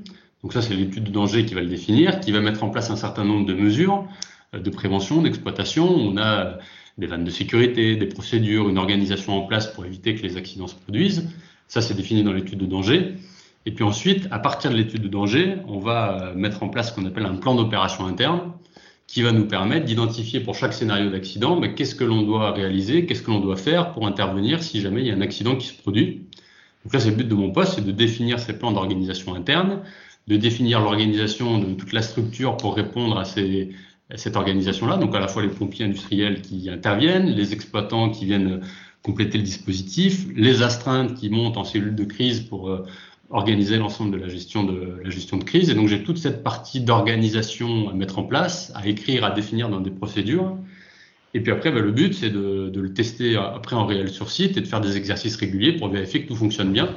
Donc 0.43 0.53
ça, 0.53 0.61
c'est 0.61 0.75
l'étude 0.75 1.05
de 1.05 1.11
danger 1.11 1.47
qui 1.47 1.55
va 1.55 1.63
le 1.63 1.69
définir, 1.69 2.21
qui 2.21 2.31
va 2.31 2.41
mettre 2.41 2.63
en 2.63 2.69
place 2.69 2.91
un 2.91 2.97
certain 2.97 3.25
nombre 3.25 3.47
de 3.47 3.55
mesures 3.55 4.07
euh, 4.55 4.61
de 4.61 4.71
prévention, 4.71 5.23
d'exploitation. 5.23 5.89
On 5.89 6.19
a 6.19 6.59
des 6.99 7.07
vannes 7.07 7.25
de 7.25 7.31
sécurité, 7.31 7.97
des 7.97 8.07
procédures, 8.07 8.69
une 8.69 8.79
organisation 8.79 9.37
en 9.37 9.47
place 9.47 9.67
pour 9.67 9.87
éviter 9.87 10.15
que 10.15 10.23
les 10.23 10.37
accidents 10.37 10.67
se 10.67 10.75
produisent. 10.75 11.29
Ça, 11.69 11.81
c'est 11.81 11.95
défini 11.95 12.23
dans 12.23 12.33
l'étude 12.33 12.59
de 12.59 12.67
danger. 12.67 13.15
Et 13.65 13.73
puis 13.73 13.83
ensuite, 13.83 14.29
à 14.31 14.39
partir 14.39 14.71
de 14.71 14.77
l'étude 14.77 15.03
de 15.03 15.09
danger, 15.09 15.57
on 15.67 15.79
va 15.79 16.23
euh, 16.23 16.35
mettre 16.35 16.63
en 16.63 16.69
place 16.69 16.91
ce 16.91 16.95
qu'on 16.95 17.07
appelle 17.07 17.27
un 17.27 17.37
plan 17.37 17.55
d'opération 17.55 18.07
interne 18.07 18.53
qui 19.07 19.23
va 19.23 19.33
nous 19.33 19.47
permettre 19.47 19.87
d'identifier 19.87 20.41
pour 20.41 20.55
chaque 20.55 20.73
scénario 20.73 21.11
d'accident 21.11 21.59
ben, 21.61 21.75
qu'est-ce 21.75 21.95
que 21.95 22.05
l'on 22.05 22.23
doit 22.23 22.53
réaliser, 22.53 23.07
qu'est-ce 23.07 23.23
que 23.23 23.31
l'on 23.31 23.41
doit 23.41 23.57
faire 23.57 23.93
pour 23.93 24.07
intervenir 24.07 24.63
si 24.63 24.81
jamais 24.81 25.03
il 25.03 25.07
y 25.07 25.11
a 25.11 25.15
un 25.15 25.21
accident 25.21 25.57
qui 25.57 25.69
se 25.69 25.75
produit. 25.75 26.27
Donc 26.85 26.95
là, 26.95 27.01
c'est 27.01 27.11
le 27.11 27.17
but 27.17 27.29
de 27.29 27.35
mon 27.35 27.51
poste, 27.51 27.75
c'est 27.75 27.85
de 27.85 27.93
définir 27.93 28.39
ces 28.39 28.59
plans 28.59 28.73
d'organisation 28.73 29.35
interne, 29.35 29.83
de 30.27 30.37
définir 30.37 30.81
l'organisation 30.81 31.59
de 31.59 31.75
toute 31.75 31.93
la 31.93 32.03
structure 32.03 32.57
pour 32.57 32.75
répondre 32.75 33.19
à, 33.19 33.25
ces, 33.25 33.71
à 34.11 34.17
cette 34.17 34.37
organisation-là, 34.37 34.97
donc 34.97 35.15
à 35.15 35.21
la 35.21 35.29
fois 35.29 35.43
les 35.43 35.49
pompiers 35.49 35.85
industriels 35.85 36.43
qui 36.43 36.69
interviennent, 36.69 37.27
les 37.27 37.53
exploitants 37.53 38.11
qui 38.11 38.25
viennent 38.25 38.61
compléter 39.03 39.39
le 39.39 39.45
dispositif, 39.45 40.27
les 40.35 40.63
astreintes 40.63 41.15
qui 41.15 41.31
montent 41.31 41.57
en 41.57 41.65
cellule 41.65 41.95
de 41.95 42.05
crise 42.05 42.41
pour 42.41 42.69
euh, 42.69 42.85
organiser 43.31 43.77
l'ensemble 43.79 44.13
de 44.13 44.23
la 44.23 44.29
gestion 44.29 44.65
de 44.65 45.01
la 45.03 45.11
gestion 45.11 45.37
de 45.37 45.45
crise. 45.45 45.71
Et 45.71 45.75
donc 45.75 45.89
j'ai 45.89 46.03
toute 46.03 46.19
cette 46.19 46.43
partie 46.43 46.81
d'organisation 46.81 47.89
à 47.89 47.93
mettre 47.93 48.19
en 48.19 48.25
place, 48.25 48.73
à 48.75 48.87
écrire, 48.87 49.25
à 49.25 49.31
définir 49.31 49.69
dans 49.69 49.81
des 49.81 49.91
procédures. 49.91 50.57
Et 51.35 51.41
puis 51.41 51.53
après, 51.53 51.71
bah, 51.71 51.81
le 51.81 51.93
but, 51.93 52.15
c'est 52.15 52.31
de, 52.31 52.71
de, 52.71 52.81
le 52.81 52.95
tester 52.95 53.37
après 53.37 53.77
en 53.77 53.85
réel 53.85 54.09
sur 54.09 54.31
site 54.31 54.57
et 54.57 54.61
de 54.61 54.67
faire 54.67 54.81
des 54.81 54.97
exercices 54.97 55.37
réguliers 55.37 55.73
pour 55.73 55.89
vérifier 55.89 56.23
que 56.23 56.29
tout 56.29 56.37
fonctionne 56.37 56.73
bien. 56.73 56.89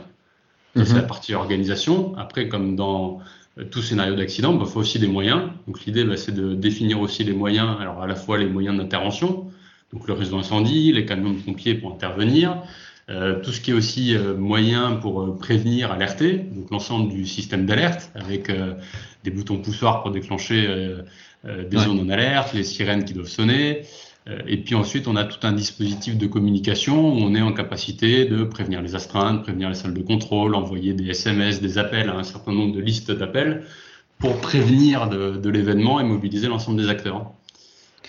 C'est 0.75 0.89
mhm. 0.91 0.95
la 0.97 1.03
partie 1.03 1.33
organisation. 1.33 2.15
Après, 2.15 2.47
comme 2.47 2.75
dans 2.75 3.19
euh, 3.57 3.63
tout 3.65 3.81
scénario 3.81 4.15
d'accident, 4.15 4.53
il 4.53 4.59
bah, 4.59 4.65
faut 4.65 4.79
aussi 4.79 4.99
des 4.99 5.07
moyens. 5.07 5.49
Donc 5.67 5.83
l'idée, 5.85 6.03
bah, 6.03 6.17
c'est 6.17 6.33
de 6.33 6.53
définir 6.53 6.99
aussi 7.01 7.23
les 7.23 7.33
moyens, 7.33 7.77
alors 7.79 8.01
à 8.01 8.07
la 8.07 8.15
fois 8.15 8.37
les 8.37 8.47
moyens 8.47 8.77
d'intervention, 8.77 9.47
donc 9.93 10.07
le 10.07 10.13
réseau 10.13 10.37
incendie, 10.37 10.91
les 10.93 11.05
camions 11.05 11.31
de 11.31 11.39
pompiers 11.39 11.73
pour 11.73 11.91
intervenir, 11.91 12.61
euh, 13.09 13.39
tout 13.41 13.51
ce 13.51 13.59
qui 13.59 13.71
est 13.71 13.73
aussi 13.73 14.15
euh, 14.15 14.35
moyen 14.35 14.93
pour 14.93 15.21
euh, 15.21 15.35
prévenir, 15.35 15.91
alerter, 15.91 16.37
donc 16.37 16.69
l'ensemble 16.69 17.09
du 17.11 17.25
système 17.25 17.65
d'alerte 17.65 18.11
avec 18.13 18.51
des 19.23 19.31
boutons 19.31 19.57
poussoirs 19.57 20.03
pour 20.03 20.11
déclencher 20.11 20.67
des 21.43 21.77
zones 21.77 21.99
en 21.99 22.09
alerte, 22.09 22.53
les 22.53 22.63
sirènes 22.63 23.03
qui 23.03 23.13
doivent 23.13 23.27
sonner. 23.27 23.81
et 24.47 24.57
puis 24.57 24.75
ensuite, 24.75 25.07
on 25.07 25.15
a 25.15 25.23
tout 25.25 25.45
un 25.45 25.51
dispositif 25.51 26.17
de 26.17 26.27
communication 26.27 27.13
où 27.13 27.17
on 27.17 27.35
est 27.35 27.41
en 27.41 27.51
capacité 27.51 28.25
de 28.25 28.43
prévenir 28.43 28.81
les 28.81 28.95
astreintes, 28.95 29.43
prévenir 29.43 29.69
les 29.69 29.75
salles 29.75 29.93
de 29.93 30.01
contrôle, 30.01 30.55
envoyer 30.55 30.93
des 30.93 31.09
SMS, 31.09 31.61
des 31.61 31.77
appels 31.77 32.09
à 32.09 32.15
un 32.15 32.23
certain 32.23 32.53
nombre 32.53 32.75
de 32.75 32.81
listes 32.81 33.11
d'appels 33.11 33.63
pour 34.19 34.39
prévenir 34.39 35.09
de, 35.09 35.37
de 35.37 35.49
l'événement 35.49 35.99
et 35.99 36.03
mobiliser 36.03 36.47
l'ensemble 36.47 36.81
des 36.81 36.89
acteurs. 36.89 37.31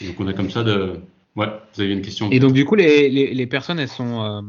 donc 0.01 0.21
on 0.21 0.27
a 0.27 0.33
comme 0.33 0.51
ça 0.51 0.63
de... 0.63 1.01
Ouais, 1.37 1.47
vous 1.75 1.81
avez 1.81 1.93
une 1.93 2.03
question. 2.03 2.29
Et 2.31 2.41
donc 2.41 2.53
du 2.53 2.65
coup, 2.65 2.75
les, 2.75 3.09
les, 3.09 3.33
les 3.33 3.47
personnes, 3.47 3.79
elles 3.79 3.89
sont 3.89 4.23
euh, 4.23 4.41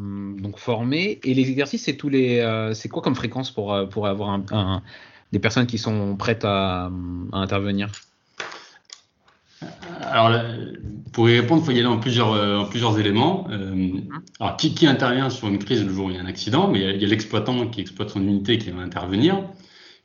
donc 0.42 0.58
formées 0.58 1.20
et 1.24 1.34
les 1.34 1.50
exercices, 1.50 1.84
c'est 1.84 1.96
tous 1.96 2.10
les, 2.10 2.40
euh, 2.40 2.74
c'est 2.74 2.90
quoi 2.90 3.04
comme 3.04 3.16
fréquence 3.16 3.52
pour 3.52 3.74
euh, 3.74 3.86
pour 3.86 4.08
avoir 4.08 4.30
un, 4.30 4.44
un, 4.52 4.82
des 5.32 5.40
personnes 5.40 5.68
qui 5.68 5.78
sont 5.78 6.16
prêtes 6.16 6.44
à, 6.44 6.92
à 7.32 7.38
intervenir? 7.38 7.92
Alors, 10.02 10.32
pour 11.14 11.30
y 11.30 11.40
répondre, 11.40 11.62
il 11.62 11.66
faut 11.66 11.72
y 11.72 11.78
aller 11.78 11.86
en 11.86 12.00
plusieurs, 12.00 12.32
en 12.32 12.66
plusieurs 12.66 13.00
éléments. 13.00 13.48
Euh, 13.52 13.92
alors, 14.40 14.58
qui, 14.58 14.74
qui, 14.74 14.88
intervient 14.88 15.30
sur 15.30 15.48
une 15.48 15.60
crise 15.60 15.86
le 15.86 15.94
jour 15.94 16.08
où 16.08 16.10
il 16.10 16.16
y 16.16 16.20
a 16.20 16.22
un 16.22 16.26
accident? 16.26 16.68
Mais 16.68 16.80
il 16.96 17.02
y 17.02 17.06
a 17.06 17.08
l'exploitant 17.08 17.68
qui 17.68 17.82
exploite 17.82 18.10
son 18.10 18.22
unité 18.22 18.58
qui 18.58 18.72
va 18.72 18.82
intervenir 18.82 19.44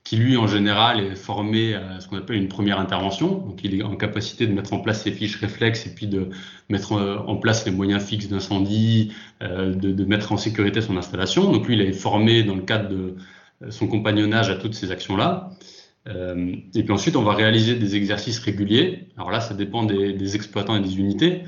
qui 0.07 0.17
lui 0.17 0.37
en 0.37 0.47
général 0.47 1.01
est 1.01 1.17
formé 1.17 1.75
à 1.75 1.99
ce 1.99 2.07
qu'on 2.07 2.17
appelle 2.17 2.37
une 2.37 2.47
première 2.47 2.79
intervention. 2.79 3.39
Donc 3.39 3.65
il 3.65 3.75
est 3.75 3.83
en 3.83 3.97
capacité 3.97 4.47
de 4.47 4.53
mettre 4.53 4.73
en 4.73 4.79
place 4.79 5.03
ses 5.03 5.11
fiches 5.11 5.35
réflexes 5.41 5.85
et 5.85 5.91
puis 5.91 6.07
de 6.07 6.31
mettre 6.69 6.93
en 6.93 7.37
place 7.39 7.67
les 7.67 7.73
moyens 7.73 8.05
fixes 8.05 8.29
d'incendie, 8.29 9.13
euh, 9.43 9.75
de, 9.75 10.05
mettre 10.05 10.31
en 10.31 10.37
sécurité 10.37 10.81
son 10.81 10.97
installation. 10.97 11.51
Donc 11.51 11.67
lui 11.67 11.75
il 11.75 11.81
est 11.81 11.93
formé 11.93 12.45
dans 12.45 12.55
le 12.55 12.63
cadre 12.63 12.89
de 12.89 13.17
son 13.71 13.89
compagnonnage 13.89 14.49
à 14.49 14.55
toutes 14.55 14.75
ces 14.75 14.93
actions-là. 14.93 15.51
Euh, 16.07 16.55
et 16.77 16.85
puis 16.85 16.93
ensuite 16.93 17.17
on 17.17 17.23
va 17.23 17.35
réaliser 17.35 17.75
des 17.75 17.97
exercices 17.97 18.39
réguliers. 18.39 19.09
Alors 19.17 19.33
là 19.33 19.41
ça 19.41 19.55
dépend 19.55 19.83
des, 19.83 20.37
exploitants 20.37 20.77
et 20.77 20.81
des 20.81 21.01
unités. 21.01 21.43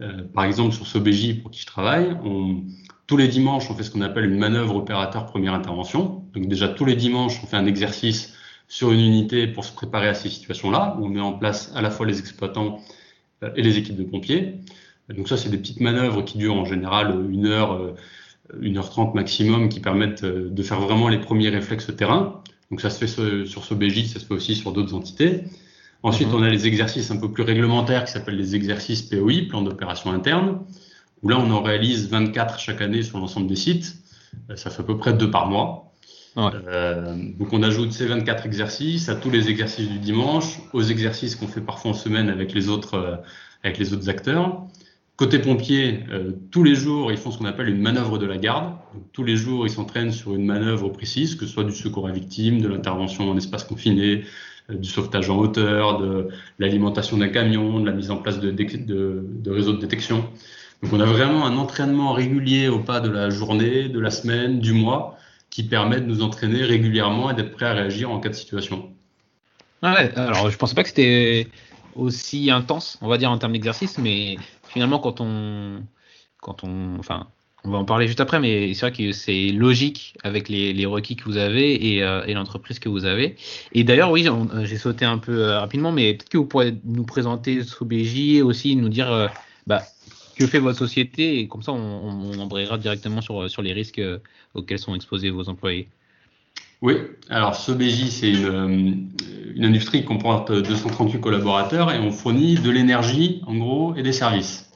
Euh, 0.00 0.22
par 0.32 0.44
exemple 0.44 0.72
sur 0.72 0.86
SOBJ 0.86 1.42
pour 1.42 1.50
qui 1.50 1.62
je 1.62 1.66
travaille, 1.66 2.16
on, 2.24 2.62
tous 3.06 3.16
les 3.16 3.28
dimanches, 3.28 3.70
on 3.70 3.74
fait 3.74 3.82
ce 3.82 3.90
qu'on 3.90 4.00
appelle 4.00 4.24
une 4.24 4.38
manœuvre 4.38 4.76
opérateur 4.76 5.26
première 5.26 5.54
intervention. 5.54 6.24
Donc 6.34 6.48
déjà 6.48 6.68
tous 6.68 6.84
les 6.84 6.96
dimanches, 6.96 7.40
on 7.42 7.46
fait 7.46 7.56
un 7.56 7.66
exercice 7.66 8.34
sur 8.68 8.92
une 8.92 9.00
unité 9.00 9.46
pour 9.46 9.64
se 9.64 9.72
préparer 9.72 10.08
à 10.08 10.14
ces 10.14 10.30
situations-là, 10.30 10.96
on 11.00 11.08
met 11.08 11.20
en 11.20 11.34
place 11.34 11.70
à 11.74 11.82
la 11.82 11.90
fois 11.90 12.06
les 12.06 12.18
exploitants 12.18 12.80
euh, 13.42 13.50
et 13.56 13.62
les 13.62 13.78
équipes 13.78 13.96
de 13.96 14.04
pompiers. 14.04 14.54
Donc 15.14 15.28
ça, 15.28 15.36
c'est 15.36 15.50
des 15.50 15.58
petites 15.58 15.80
manœuvres 15.80 16.22
qui 16.22 16.38
durent 16.38 16.56
en 16.56 16.64
général 16.64 17.30
une 17.30 17.46
heure, 17.46 17.74
euh, 17.74 17.94
une 18.60 18.78
heure 18.78 18.88
trente 18.88 19.14
maximum, 19.14 19.68
qui 19.68 19.80
permettent 19.80 20.24
euh, 20.24 20.48
de 20.50 20.62
faire 20.62 20.80
vraiment 20.80 21.08
les 21.08 21.18
premiers 21.18 21.50
réflexes 21.50 21.94
terrain. 21.94 22.42
Donc 22.70 22.80
ça 22.80 22.88
se 22.88 23.04
fait 23.04 23.46
sur 23.46 23.64
ce 23.64 23.74
BJ, 23.74 24.06
ça 24.06 24.18
se 24.18 24.24
fait 24.24 24.34
aussi 24.34 24.54
sur 24.54 24.72
d'autres 24.72 24.94
entités. 24.94 25.44
Ensuite, 26.02 26.28
mhm. 26.28 26.36
on 26.36 26.42
a 26.42 26.48
les 26.48 26.66
exercices 26.66 27.10
un 27.10 27.18
peu 27.18 27.30
plus 27.30 27.42
réglementaires 27.42 28.06
qui 28.06 28.12
s'appellent 28.12 28.38
les 28.38 28.56
exercices 28.56 29.02
POI, 29.02 29.42
plan 29.48 29.60
d'opération 29.60 30.10
interne 30.10 30.60
où 31.24 31.28
là, 31.28 31.38
on 31.40 31.50
en 31.50 31.62
réalise 31.62 32.08
24 32.08 32.60
chaque 32.60 32.80
année 32.80 33.02
sur 33.02 33.18
l'ensemble 33.18 33.48
des 33.48 33.56
sites. 33.56 33.96
Euh, 34.50 34.56
ça 34.56 34.70
fait 34.70 34.82
à 34.82 34.84
peu 34.84 34.96
près 34.96 35.12
deux 35.14 35.30
par 35.30 35.48
mois. 35.48 35.84
Ouais. 36.36 36.50
Euh, 36.66 37.14
donc 37.38 37.52
on 37.52 37.62
ajoute 37.62 37.92
ces 37.92 38.06
24 38.06 38.44
exercices 38.46 39.08
à 39.08 39.14
tous 39.14 39.30
les 39.30 39.48
exercices 39.48 39.88
du 39.88 39.98
dimanche, 39.98 40.58
aux 40.72 40.82
exercices 40.82 41.36
qu'on 41.36 41.46
fait 41.46 41.60
parfois 41.60 41.92
en 41.92 41.94
semaine 41.94 42.28
avec 42.28 42.52
les 42.52 42.68
autres, 42.68 42.94
euh, 42.94 43.16
avec 43.62 43.78
les 43.78 43.92
autres 43.92 44.08
acteurs. 44.08 44.62
Côté 45.16 45.38
pompier, 45.38 46.00
euh, 46.10 46.32
tous 46.50 46.64
les 46.64 46.74
jours, 46.74 47.12
ils 47.12 47.18
font 47.18 47.30
ce 47.30 47.38
qu'on 47.38 47.44
appelle 47.44 47.68
une 47.68 47.80
manœuvre 47.80 48.18
de 48.18 48.26
la 48.26 48.36
garde. 48.36 48.74
Donc, 48.94 49.04
tous 49.12 49.22
les 49.22 49.36
jours, 49.36 49.64
ils 49.64 49.70
s'entraînent 49.70 50.10
sur 50.10 50.34
une 50.34 50.44
manœuvre 50.44 50.88
précise, 50.88 51.36
que 51.36 51.46
ce 51.46 51.52
soit 51.52 51.62
du 51.62 51.72
secours 51.72 52.08
à 52.08 52.10
victime, 52.10 52.60
de 52.60 52.66
l'intervention 52.66 53.30
en 53.30 53.36
espace 53.36 53.62
confiné, 53.62 54.24
du 54.68 54.88
sauvetage 54.88 55.30
en 55.30 55.38
hauteur, 55.38 56.00
de 56.00 56.28
l'alimentation 56.58 57.16
d'un 57.16 57.28
camion, 57.28 57.78
de 57.78 57.86
la 57.86 57.92
mise 57.92 58.10
en 58.10 58.16
place 58.16 58.40
de, 58.40 58.50
de, 58.50 59.24
de 59.24 59.50
réseaux 59.52 59.74
de 59.74 59.78
détection. 59.78 60.28
Donc 60.82 60.92
on 60.92 61.00
a 61.00 61.06
vraiment 61.06 61.46
un 61.46 61.56
entraînement 61.56 62.12
régulier 62.12 62.68
au 62.68 62.78
pas 62.78 63.00
de 63.00 63.10
la 63.10 63.30
journée, 63.30 63.88
de 63.88 64.00
la 64.00 64.10
semaine, 64.10 64.60
du 64.60 64.72
mois, 64.72 65.16
qui 65.50 65.62
permet 65.62 66.00
de 66.00 66.06
nous 66.06 66.22
entraîner 66.22 66.62
régulièrement 66.62 67.30
et 67.30 67.34
d'être 67.34 67.52
prêt 67.52 67.66
à 67.66 67.72
réagir 67.72 68.10
en 68.10 68.20
cas 68.20 68.28
de 68.28 68.34
situation. 68.34 68.90
Ouais, 69.82 70.12
alors 70.16 70.50
je 70.50 70.56
pensais 70.56 70.74
pas 70.74 70.82
que 70.82 70.88
c'était 70.88 71.48
aussi 71.94 72.50
intense, 72.50 72.98
on 73.00 73.08
va 73.08 73.18
dire 73.18 73.30
en 73.30 73.38
termes 73.38 73.52
d'exercice, 73.52 73.98
mais 73.98 74.36
finalement 74.66 74.98
quand 74.98 75.20
on, 75.20 75.82
quand 76.40 76.64
on, 76.64 76.98
enfin, 76.98 77.28
on 77.64 77.70
va 77.70 77.78
en 77.78 77.84
parler 77.84 78.06
juste 78.06 78.20
après, 78.20 78.40
mais 78.40 78.74
c'est 78.74 78.80
vrai 78.80 78.92
que 78.92 79.12
c'est 79.12 79.48
logique 79.48 80.16
avec 80.22 80.48
les, 80.48 80.72
les, 80.74 80.86
requis 80.86 81.16
que 81.16 81.24
vous 81.24 81.38
avez 81.38 81.94
et, 81.94 82.02
euh, 82.02 82.22
et 82.26 82.34
l'entreprise 82.34 82.78
que 82.78 82.90
vous 82.90 83.06
avez. 83.06 83.36
Et 83.72 83.84
d'ailleurs, 83.84 84.10
oui, 84.10 84.26
j'ai 84.64 84.76
sauté 84.76 85.06
un 85.06 85.16
peu 85.16 85.44
euh, 85.44 85.60
rapidement, 85.60 85.90
mais 85.90 86.12
peut-être 86.14 86.28
que 86.28 86.36
vous 86.36 86.44
pourrez 86.44 86.74
nous 86.84 87.04
présenter 87.04 87.62
SOBJ 87.62 88.18
et 88.18 88.42
aussi 88.42 88.76
nous 88.76 88.90
dire, 88.90 89.10
euh, 89.10 89.28
bah, 89.66 89.82
que 90.34 90.46
fait 90.46 90.58
votre 90.58 90.78
société 90.78 91.38
et 91.40 91.48
comme 91.48 91.62
ça 91.62 91.72
on, 91.72 91.78
on 91.78 92.38
embrayera 92.38 92.78
directement 92.78 93.20
sur, 93.20 93.48
sur 93.50 93.62
les 93.62 93.72
risques 93.72 93.98
euh, 93.98 94.18
auxquels 94.54 94.78
sont 94.78 94.94
exposés 94.94 95.30
vos 95.30 95.48
employés. 95.48 95.88
Oui, 96.82 96.96
alors 97.30 97.52
BJ, 97.52 98.08
c'est 98.08 98.30
une, 98.30 98.44
euh, 98.44 99.66
industrie 99.66 100.00
qui 100.00 100.06
comporte 100.06 100.52
238 100.52 101.20
collaborateurs 101.20 101.92
et 101.92 101.98
on 101.98 102.10
fournit 102.10 102.56
de 102.56 102.70
l'énergie 102.70 103.42
en 103.46 103.56
gros 103.56 103.94
et 103.94 104.02
des 104.02 104.12
services. 104.12 104.70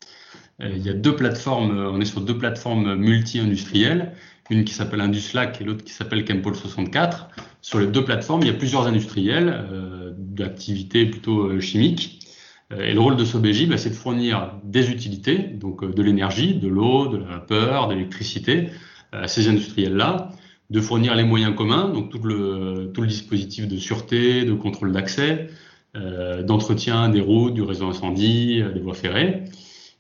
Euh, 0.60 0.70
il 0.74 0.82
y 0.82 0.88
a 0.88 0.94
deux 0.94 1.14
plateformes, 1.14 1.76
on 1.76 2.00
est 2.00 2.06
sur 2.06 2.20
deux 2.20 2.38
plateformes 2.38 2.94
multi-industrielles, 2.94 4.12
une 4.50 4.64
qui 4.64 4.72
s'appelle 4.72 5.02
Induslac 5.02 5.60
et 5.60 5.64
l'autre 5.64 5.84
qui 5.84 5.92
s'appelle 5.92 6.26
Chempol 6.26 6.54
64. 6.54 7.28
Sur 7.60 7.80
les 7.80 7.86
deux 7.86 8.04
plateformes, 8.04 8.40
il 8.42 8.46
y 8.46 8.50
a 8.50 8.54
plusieurs 8.54 8.86
industriels 8.86 10.14
d'activités 10.16 11.04
plutôt 11.04 11.60
chimiques 11.60 12.17
et 12.76 12.92
le 12.92 13.00
rôle 13.00 13.16
de 13.16 13.24
SOBJ, 13.24 13.66
bah, 13.66 13.78
c'est 13.78 13.90
de 13.90 13.94
fournir 13.94 14.52
des 14.62 14.90
utilités, 14.90 15.38
donc 15.38 15.83
euh, 15.83 15.90
de 15.90 16.02
l'énergie, 16.02 16.54
de 16.54 16.68
l'eau, 16.68 17.09
de 17.09 17.16
la 17.16 17.24
vapeur, 17.24 17.88
de 17.88 17.94
l'électricité 17.94 18.68
euh, 19.14 19.22
à 19.22 19.28
ces 19.28 19.48
industriels-là, 19.48 20.33
de 20.68 20.81
fournir 20.81 21.14
les 21.14 21.24
moyens 21.24 21.57
communs, 21.57 21.88
donc 21.88 22.11
tout 22.11 22.22
le, 22.22 22.90
tout 22.92 23.00
le 23.00 23.07
dispositif 23.07 23.68
de 23.68 23.78
sûreté, 23.78 24.44
de 24.44 24.52
contrôle 24.52 24.92
d'accès, 24.92 25.48
euh, 25.96 26.42
d'entretien 26.42 27.09
des 27.09 27.22
routes, 27.22 27.54
du 27.54 27.62
réseau 27.62 27.87
incendie, 27.88 28.62
des 28.74 28.81
voies 28.81 28.94
ferrées. 28.94 29.44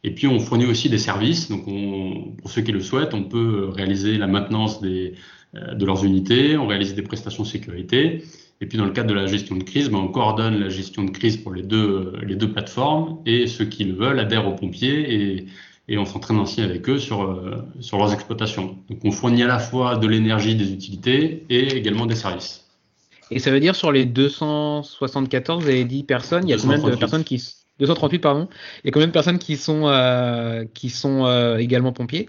Et 0.04 0.14
puis 0.14 0.26
on 0.26 0.38
fournit 0.38 0.66
aussi 0.66 0.90
des 0.90 0.98
services, 0.98 1.48
donc 1.48 1.66
on, 1.66 2.34
pour 2.36 2.50
ceux 2.50 2.60
qui 2.60 2.72
le 2.72 2.80
souhaitent, 2.80 3.14
on 3.14 3.24
peut 3.24 3.70
réaliser 3.70 4.18
la 4.18 4.26
maintenance 4.26 4.82
des, 4.82 5.14
de 5.54 5.86
leurs 5.86 6.04
unités, 6.04 6.58
on 6.58 6.66
réalise 6.66 6.94
des 6.94 7.02
prestations 7.02 7.44
de 7.44 7.48
sécurité, 7.48 8.22
et 8.60 8.66
puis 8.66 8.76
dans 8.78 8.84
le 8.84 8.90
cadre 8.90 9.08
de 9.08 9.14
la 9.14 9.26
gestion 9.26 9.56
de 9.56 9.62
crise, 9.62 9.88
ben, 9.88 9.98
on 9.98 10.08
coordonne 10.08 10.58
la 10.58 10.68
gestion 10.68 11.04
de 11.04 11.10
crise 11.10 11.36
pour 11.36 11.52
les 11.52 11.62
deux, 11.62 12.12
les 12.26 12.34
deux 12.34 12.50
plateformes 12.50 13.18
et 13.24 13.46
ceux 13.46 13.64
qui 13.64 13.84
le 13.84 13.94
veulent 13.94 14.18
adhèrent 14.18 14.48
aux 14.48 14.54
pompiers 14.54 15.14
et, 15.14 15.46
et 15.88 15.96
on 15.96 16.04
s'entraîne 16.04 16.38
ainsi 16.38 16.60
avec 16.60 16.88
eux 16.88 16.98
sur, 16.98 17.22
euh, 17.22 17.56
sur 17.80 17.98
leurs 17.98 18.12
exploitations. 18.12 18.76
Donc 18.90 18.98
on 19.04 19.10
fournit 19.10 19.42
à 19.42 19.46
la 19.46 19.58
fois 19.58 19.96
de 19.96 20.06
l'énergie, 20.06 20.54
des 20.54 20.72
utilités 20.72 21.44
et 21.48 21.76
également 21.76 22.06
des 22.06 22.16
services. 22.16 22.64
Et 23.30 23.38
ça 23.38 23.50
veut 23.50 23.60
dire 23.60 23.76
sur 23.76 23.92
les 23.92 24.04
274, 24.04 25.62
vous 25.62 25.68
avez 25.68 25.84
dit 25.84 26.02
personnes, 26.02 26.44
il 26.44 26.50
y 26.50 26.54
a 26.54 26.56
238. 26.56 26.80
combien 26.80 26.94
de 26.94 27.00
personnes 27.00 27.24
qui 27.24 27.42
238 27.78 28.18
pardon, 28.18 28.48
il 28.82 28.86
y 28.86 28.88
a 28.88 28.90
combien 28.90 29.06
de 29.06 29.12
personnes 29.12 29.38
qui 29.38 29.56
sont 29.56 29.86
euh, 29.86 30.64
qui 30.74 30.90
sont 30.90 31.26
euh, 31.26 31.58
également 31.58 31.92
pompiers? 31.92 32.28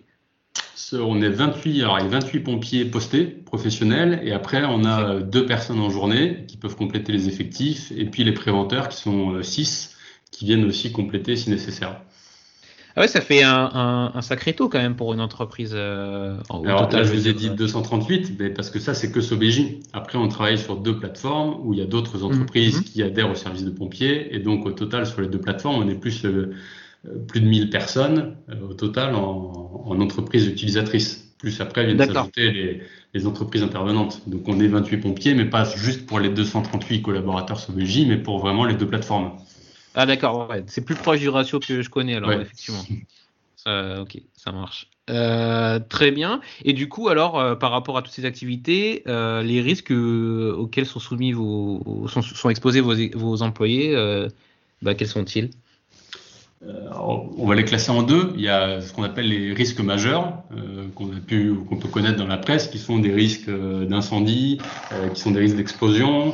On 0.93 1.21
est 1.21 1.29
28, 1.29 1.81
alors 1.81 1.99
il 1.99 2.03
y 2.03 2.07
a 2.07 2.09
28 2.09 2.39
pompiers 2.39 2.85
postés, 2.85 3.25
professionnels, 3.25 4.21
et 4.23 4.31
après 4.31 4.63
on 4.65 4.85
a 4.85 5.19
deux 5.19 5.45
personnes 5.45 5.79
en 5.79 5.89
journée 5.89 6.45
qui 6.47 6.57
peuvent 6.57 6.75
compléter 6.75 7.11
les 7.11 7.27
effectifs, 7.27 7.91
et 7.95 8.05
puis 8.05 8.23
les 8.23 8.33
préventeurs 8.33 8.89
qui 8.89 8.97
sont 8.97 9.41
6 9.41 9.91
euh, 9.91 9.95
qui 10.31 10.45
viennent 10.45 10.65
aussi 10.65 10.91
compléter 10.91 11.35
si 11.35 11.49
nécessaire. 11.49 12.01
Ah 12.95 13.01
ouais, 13.01 13.07
ça 13.07 13.21
fait 13.21 13.43
un, 13.43 14.11
un, 14.13 14.21
sacré 14.21 14.53
taux 14.53 14.67
quand 14.67 14.79
même 14.79 14.95
pour 14.95 15.13
une 15.13 15.21
entreprise. 15.21 15.71
Euh, 15.73 16.37
alors 16.49 16.81
total, 16.81 17.01
là, 17.01 17.07
je 17.07 17.13
vous 17.13 17.27
ai 17.27 17.33
dit 17.33 17.49
238, 17.49 18.33
mais 18.39 18.49
parce 18.49 18.69
que 18.69 18.79
ça, 18.79 18.93
c'est 18.93 19.11
que 19.11 19.21
SOBJ. 19.21 19.77
Après, 19.93 20.17
on 20.17 20.27
travaille 20.27 20.57
sur 20.57 20.75
deux 20.75 20.97
plateformes 20.97 21.61
où 21.63 21.73
il 21.73 21.79
y 21.79 21.81
a 21.83 21.85
d'autres 21.85 22.17
mmh. 22.17 22.23
entreprises 22.25 22.81
mmh. 22.81 22.83
qui 22.83 23.03
adhèrent 23.03 23.29
au 23.29 23.35
service 23.35 23.63
de 23.63 23.69
pompiers, 23.69 24.35
et 24.35 24.39
donc 24.39 24.65
au 24.65 24.71
total, 24.71 25.05
sur 25.05 25.21
les 25.21 25.27
deux 25.27 25.39
plateformes, 25.39 25.81
on 25.81 25.87
est 25.87 25.95
plus 25.95 26.25
euh, 26.25 26.29
euh, 26.29 26.55
plus 27.27 27.41
de 27.41 27.47
1000 27.47 27.69
personnes 27.69 28.35
euh, 28.49 28.69
au 28.69 28.73
total 28.73 29.15
en, 29.15 29.83
en 29.85 30.01
entreprises 30.01 30.47
utilisatrices. 30.47 31.25
Plus 31.37 31.61
après 31.61 31.85
viennent 31.85 32.05
s'ajouter 32.05 32.51
les, 32.51 32.81
les, 33.13 33.25
entreprises 33.25 33.63
intervenantes. 33.63 34.27
Donc 34.27 34.41
on 34.47 34.59
est 34.59 34.67
28 34.67 34.97
pompiers, 34.97 35.33
mais 35.33 35.45
pas 35.45 35.63
juste 35.63 36.05
pour 36.05 36.19
les 36.19 36.29
238 36.29 37.01
collaborateurs 37.01 37.57
SOBJ, 37.57 38.05
mais 38.07 38.17
pour 38.17 38.39
vraiment 38.39 38.65
les 38.65 38.75
deux 38.75 38.87
plateformes. 38.87 39.37
Ah 39.95 40.05
d'accord, 40.05 40.49
ouais. 40.49 40.63
c'est 40.67 40.83
plus 40.83 40.95
proche 40.95 41.19
du 41.19 41.29
ratio 41.29 41.59
que 41.61 41.81
je 41.81 41.89
connais 41.89 42.15
alors, 42.15 42.29
ouais. 42.29 42.41
effectivement. 42.41 42.83
Euh, 43.67 44.01
ok, 44.01 44.21
ça 44.35 44.51
marche. 44.51 44.89
Euh, 45.09 45.79
très 45.79 46.11
bien. 46.11 46.41
Et 46.63 46.73
du 46.73 46.87
coup, 46.87 47.09
alors, 47.09 47.39
euh, 47.39 47.55
par 47.55 47.71
rapport 47.71 47.97
à 47.97 48.01
toutes 48.01 48.13
ces 48.13 48.25
activités, 48.25 49.03
euh, 49.07 49.41
les 49.41 49.61
risques 49.61 49.91
auxquels 49.91 50.85
sont 50.85 50.99
soumis 50.99 51.31
vos, 51.31 52.07
sont, 52.07 52.21
sont 52.21 52.49
exposés 52.49 52.81
vos, 52.81 52.93
vos 53.15 53.41
employés, 53.41 53.95
bah, 54.81 54.93
quels 54.93 55.07
sont-ils? 55.07 55.45
euh, 55.45 55.68
on 56.61 57.45
va 57.45 57.55
les 57.55 57.63
classer 57.63 57.91
en 57.91 58.03
deux. 58.03 58.33
Il 58.35 58.41
y 58.41 58.49
a 58.49 58.81
ce 58.81 58.91
qu'on 58.93 59.03
appelle 59.03 59.27
les 59.27 59.53
risques 59.53 59.79
majeurs 59.79 60.43
euh, 60.55 60.87
qu'on 60.95 61.07
a 61.15 61.19
pu 61.19 61.53
qu'on 61.67 61.77
peut 61.77 61.87
connaître 61.87 62.17
dans 62.17 62.27
la 62.27 62.37
presse, 62.37 62.67
qui 62.67 62.79
sont 62.79 62.99
des 62.99 63.13
risques 63.13 63.47
euh, 63.47 63.85
d'incendie, 63.85 64.59
qui 65.13 65.21
sont 65.21 65.31
des 65.31 65.39
risques 65.39 65.55
d'explosion. 65.55 66.33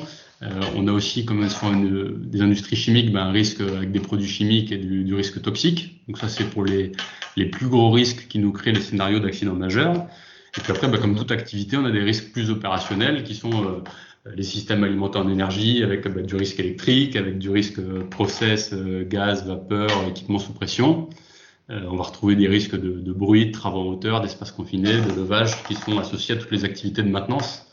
on 0.75 0.87
a 0.87 0.91
aussi, 0.91 1.25
comme 1.25 1.47
sont 1.49 1.73
une, 1.73 2.29
des 2.29 2.41
industries 2.41 2.75
chimiques, 2.75 3.11
ben, 3.11 3.27
un 3.27 3.31
risque 3.31 3.61
avec 3.61 3.91
des 3.91 3.99
produits 3.99 4.27
chimiques 4.27 4.71
et 4.71 4.77
du, 4.77 5.13
risque 5.13 5.41
toxique. 5.41 6.01
Donc 6.07 6.17
ça, 6.17 6.27
c'est 6.27 6.49
pour 6.49 6.63
les, 6.63 6.91
les 7.37 7.45
plus 7.45 7.67
gros 7.67 7.91
risques 7.91 8.27
qui 8.27 8.39
nous 8.39 8.51
créent 8.51 8.73
les 8.73 8.81
scénarios 8.81 9.19
d'accident 9.19 9.53
majeur. 9.53 10.07
Et 10.57 10.61
puis 10.61 10.71
après, 10.71 10.87
ben, 10.87 10.99
comme 10.99 11.15
toute 11.15 11.31
activité, 11.31 11.77
on 11.77 11.85
a 11.85 11.91
des 11.91 12.03
risques 12.03 12.31
plus 12.31 12.49
opérationnels 12.49 13.23
qui 13.23 13.35
sont 13.35 13.83
les 14.33 14.43
systèmes 14.43 14.83
alimentés 14.83 15.19
en 15.19 15.29
énergie 15.29 15.83
avec 15.83 16.07
bah, 16.07 16.21
du 16.21 16.35
risque 16.35 16.59
électrique, 16.59 17.15
avec 17.15 17.37
du 17.37 17.49
risque 17.49 17.79
process, 18.09 18.73
gaz, 18.73 19.45
vapeur, 19.45 19.89
équipement 20.07 20.39
sous 20.39 20.53
pression. 20.53 21.09
on 21.69 21.95
va 21.95 22.03
retrouver 22.03 22.35
des 22.35 22.47
risques 22.47 22.75
de, 22.75 23.13
bruit, 23.13 23.47
de 23.47 23.51
travaux 23.51 23.81
en 23.81 23.85
hauteur, 23.85 24.21
d'espace 24.21 24.51
confiné, 24.51 24.93
de 24.93 25.13
levage 25.15 25.63
qui 25.63 25.75
sont 25.75 25.97
associés 25.99 26.35
à 26.35 26.37
toutes 26.37 26.51
les 26.51 26.65
activités 26.65 27.03
de 27.03 27.09
maintenance. 27.09 27.65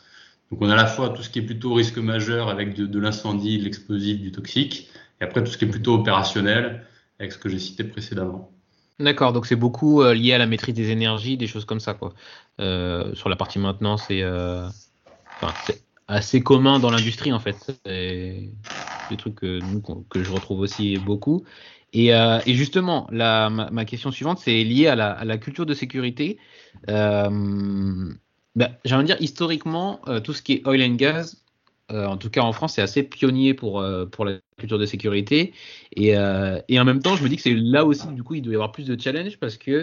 Donc 0.53 0.61
on 0.61 0.69
a 0.69 0.75
à 0.75 0.77
la 0.77 0.87
fois 0.87 1.09
tout 1.09 1.23
ce 1.23 1.31
qui 1.31 1.38
est 1.38 1.43
plutôt 1.43 1.73
risque 1.73 1.97
majeur 1.97 2.51
avec 2.51 2.75
de, 2.75 2.99
l'incendie, 2.99 3.59
de 3.59 3.65
l'explosif, 3.65 4.21
du 4.21 4.33
toxique, 4.33 4.91
et 5.19 5.25
après 5.25 5.43
tout 5.43 5.51
ce 5.51 5.57
qui 5.57 5.65
est 5.65 5.69
plutôt 5.69 5.95
opérationnel 5.95 6.85
avec 7.19 7.33
ce 7.33 7.38
que 7.38 7.49
j'ai 7.49 7.59
cité 7.59 7.85
précédemment. 7.85 8.53
D'accord, 9.01 9.33
donc 9.33 9.47
c'est 9.47 9.57
beaucoup 9.57 10.03
euh, 10.03 10.12
lié 10.12 10.35
à 10.35 10.38
la 10.38 10.47
maîtrise 10.47 10.75
des 10.75 10.91
énergies, 10.91 11.38
des 11.38 11.47
choses 11.47 11.65
comme 11.65 11.81
ça, 11.81 11.95
quoi. 11.95 12.12
Euh, 12.61 13.15
sur 13.15 13.31
la 13.31 13.37
partie 13.37 13.59
maintenance, 13.59 14.09
euh, 14.11 14.69
assez 16.12 16.42
commun 16.42 16.79
dans 16.79 16.90
l'industrie, 16.90 17.33
en 17.33 17.40
fait. 17.40 17.57
C'est 17.85 18.51
des 19.11 19.16
trucs 19.16 19.37
que, 19.37 19.61
que 20.09 20.22
je 20.22 20.31
retrouve 20.31 20.61
aussi 20.61 20.96
beaucoup. 20.98 21.44
Et, 21.92 22.12
justement, 22.46 23.07
la, 23.11 23.51
ma, 23.51 23.85
question 23.85 24.11
suivante, 24.11 24.38
c'est 24.38 24.64
lié 24.64 24.87
à 24.87 24.96
la, 24.96 25.11
à 25.11 25.25
la, 25.25 25.38
culture 25.38 25.66
de 25.66 25.75
sécurité. 25.75 26.38
Bah, 26.87 27.29
envie 28.90 29.03
de 29.03 29.03
dire, 29.03 29.16
historiquement, 29.20 30.01
tout 30.25 30.33
ce 30.33 30.42
qui 30.42 30.55
est 30.55 30.66
oil 30.66 30.83
and 30.83 30.94
gas, 30.94 31.37
euh, 31.92 32.07
en 32.07 32.16
tout 32.16 32.31
cas 32.31 32.42
en 32.42 32.53
France, 32.53 32.75
c'est 32.75 32.83
assez 32.83 33.03
pionnier 33.03 33.55
pour, 33.55 33.81
euh, 33.81 34.07
pour 34.07 34.25
la 34.25 34.38
culture 34.59 34.79
de 34.79 34.87
sécurité. 34.87 35.53
Et, 35.96 36.16
euh, 36.16 36.61
et, 36.68 36.81
en 36.81 36.85
même 36.85 37.03
temps, 37.03 37.16
je 37.16 37.25
me 37.25 37.29
dis 37.29 37.37
que 37.37 37.42
c'est 37.42 37.55
là 37.55 37.85
aussi, 37.85 38.07
du 38.09 38.22
coup, 38.22 38.35
il 38.35 38.42
doit 38.42 38.53
y 38.53 38.57
avoir 38.57 38.72
plus 38.72 38.87
de 38.87 38.98
challenge 38.98 39.38
parce 39.38 39.57
que 39.57 39.83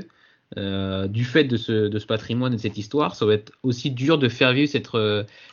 du 0.56 1.26
fait 1.26 1.44
de 1.44 1.58
ce, 1.58 1.88
de 1.88 2.00
ce, 2.00 2.06
patrimoine 2.06 2.54
et 2.54 2.56
de 2.56 2.62
cette 2.62 2.78
histoire, 2.78 3.16
ça 3.16 3.26
va 3.26 3.34
être 3.34 3.52
aussi 3.64 3.92
dur 3.92 4.18
de 4.18 4.30
faire 4.30 4.54
vivre 4.54 4.70
cette, 4.70 4.90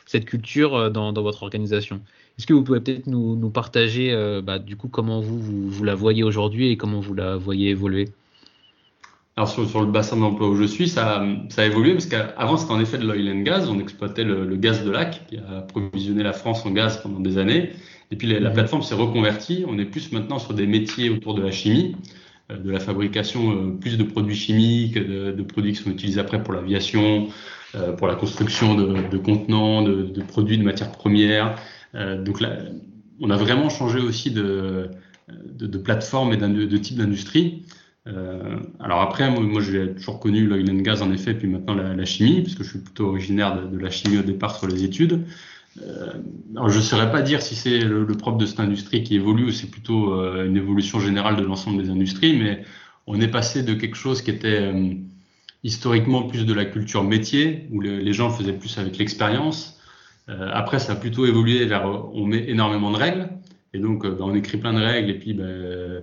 cette 0.05 0.25
culture 0.25 0.91
dans, 0.91 1.13
dans, 1.13 1.21
votre 1.21 1.43
organisation. 1.43 2.01
Est-ce 2.37 2.47
que 2.47 2.53
vous 2.53 2.63
pouvez 2.63 2.79
peut-être 2.79 3.07
nous, 3.07 3.35
nous, 3.35 3.49
partager, 3.49 4.11
bah, 4.43 4.59
du 4.59 4.75
coup, 4.75 4.87
comment 4.87 5.21
vous, 5.21 5.39
vous, 5.39 5.69
vous 5.69 5.83
la 5.83 5.95
voyez 5.95 6.23
aujourd'hui 6.23 6.69
et 6.69 6.77
comment 6.77 6.99
vous 6.99 7.13
la 7.13 7.37
voyez 7.37 7.69
évoluer? 7.69 8.09
Alors 9.37 9.47
sur, 9.47 9.69
sur, 9.69 9.81
le 9.81 9.91
bassin 9.91 10.17
d'emploi 10.17 10.49
où 10.49 10.55
je 10.55 10.63
suis, 10.63 10.89
ça, 10.89 11.23
ça 11.49 11.61
a 11.61 11.65
évolué 11.65 11.93
parce 11.93 12.07
qu'avant 12.07 12.57
c'était 12.57 12.71
en 12.71 12.79
effet 12.79 12.97
de 12.97 13.05
l'oil 13.05 13.29
and 13.29 13.43
gas, 13.43 13.67
on 13.69 13.79
exploitait 13.79 14.23
le, 14.23 14.47
le, 14.47 14.55
gaz 14.55 14.83
de 14.83 14.89
lac 14.89 15.27
qui 15.27 15.37
a 15.37 15.59
approvisionné 15.59 16.23
la 16.23 16.33
France 16.33 16.65
en 16.65 16.71
gaz 16.71 17.03
pendant 17.03 17.19
des 17.19 17.37
années. 17.37 17.69
Et 18.09 18.15
puis 18.15 18.27
la, 18.27 18.39
la 18.39 18.49
mhm. 18.49 18.55
plateforme 18.55 18.81
s'est 18.81 18.95
reconvertie, 18.95 19.63
on 19.67 19.77
est 19.77 19.85
plus 19.85 20.11
maintenant 20.11 20.39
sur 20.39 20.55
des 20.55 20.65
métiers 20.65 21.11
autour 21.11 21.35
de 21.35 21.43
la 21.43 21.51
chimie, 21.51 21.95
euh, 21.95 22.07
de 22.49 22.71
la 22.71 22.79
fabrication 22.79 23.51
euh, 23.51 23.71
plus 23.79 23.97
de 23.97 24.03
produits 24.03 24.35
chimiques, 24.35 24.95
de, 24.95 25.31
de, 25.31 25.43
produits 25.43 25.73
qui 25.73 25.83
sont 25.83 25.91
utilisés 25.91 26.19
après 26.19 26.41
pour 26.41 26.53
l'aviation, 26.53 27.27
euh, 27.75 27.93
pour 27.93 28.07
la 28.07 28.15
construction 28.15 28.75
de, 28.75 29.09
de 29.09 29.17
contenants, 29.17 29.81
de, 29.81 30.03
de, 30.03 30.21
produits 30.21 30.57
de 30.57 30.63
matières 30.63 30.91
premières. 30.91 31.55
donc 31.93 32.39
là, 32.41 32.57
on 33.19 33.29
a 33.29 33.37
vraiment 33.37 33.69
changé 33.69 33.99
aussi 33.99 34.31
de, 34.31 34.89
plateforme 35.83 36.33
et 36.33 36.37
de 36.37 36.77
type 36.77 36.97
d'industrie. 36.97 37.63
Euh, 38.07 38.59
alors 38.79 39.01
après, 39.01 39.29
moi, 39.29 39.61
j'ai 39.61 39.93
toujours 39.93 40.19
connu 40.19 40.45
l'oil 40.45 40.69
and 40.69 40.81
gas 40.81 41.01
en 41.01 41.11
effet, 41.11 41.33
puis 41.33 41.47
maintenant 41.47 41.75
la, 41.75 41.93
la, 41.93 42.05
chimie, 42.05 42.41
parce 42.41 42.55
que 42.55 42.63
je 42.63 42.69
suis 42.69 42.79
plutôt 42.79 43.07
originaire 43.07 43.61
de, 43.61 43.67
de, 43.67 43.77
la 43.77 43.89
chimie 43.89 44.17
au 44.17 44.21
départ 44.21 44.57
sur 44.57 44.67
les 44.67 44.83
études. 44.83 45.25
Euh, 45.81 46.13
alors 46.55 46.69
je 46.69 46.77
ne 46.77 46.81
saurais 46.81 47.11
pas 47.11 47.21
dire 47.21 47.41
si 47.41 47.55
c'est 47.55 47.79
le, 47.79 48.03
le, 48.03 48.13
propre 48.15 48.37
de 48.37 48.45
cette 48.45 48.59
industrie 48.59 49.03
qui 49.03 49.15
évolue 49.15 49.45
ou 49.45 49.51
c'est 49.51 49.69
plutôt 49.69 50.13
euh, 50.13 50.45
une 50.45 50.57
évolution 50.57 50.99
générale 50.99 51.35
de 51.35 51.43
l'ensemble 51.43 51.81
des 51.81 51.89
industries, 51.89 52.37
mais 52.37 52.63
on 53.05 53.19
est 53.21 53.27
passé 53.27 53.63
de 53.63 53.73
quelque 53.73 53.95
chose 53.95 54.21
qui 54.21 54.31
était 54.31 54.61
euh, 54.61 54.93
historiquement 55.63 56.23
plus 56.23 56.45
de 56.45 56.53
la 56.53 56.65
culture 56.65 57.03
métier, 57.03 57.67
où 57.71 57.81
les, 57.81 58.01
les 58.01 58.13
gens 58.13 58.29
faisaient 58.29 58.53
plus 58.53 58.77
avec 58.77 58.97
l'expérience. 58.97 59.79
Euh, 60.29 60.49
après, 60.51 60.79
ça 60.79 60.93
a 60.93 60.95
plutôt 60.95 61.25
évolué 61.25 61.65
vers 61.65 61.85
on 62.13 62.25
met 62.25 62.49
énormément 62.49 62.91
de 62.91 62.97
règles, 62.97 63.29
et 63.73 63.79
donc 63.79 64.05
ben, 64.05 64.17
on 64.21 64.35
écrit 64.35 64.57
plein 64.57 64.73
de 64.73 64.81
règles, 64.81 65.11
et 65.11 65.19
puis 65.19 65.33
ben, 65.33 66.01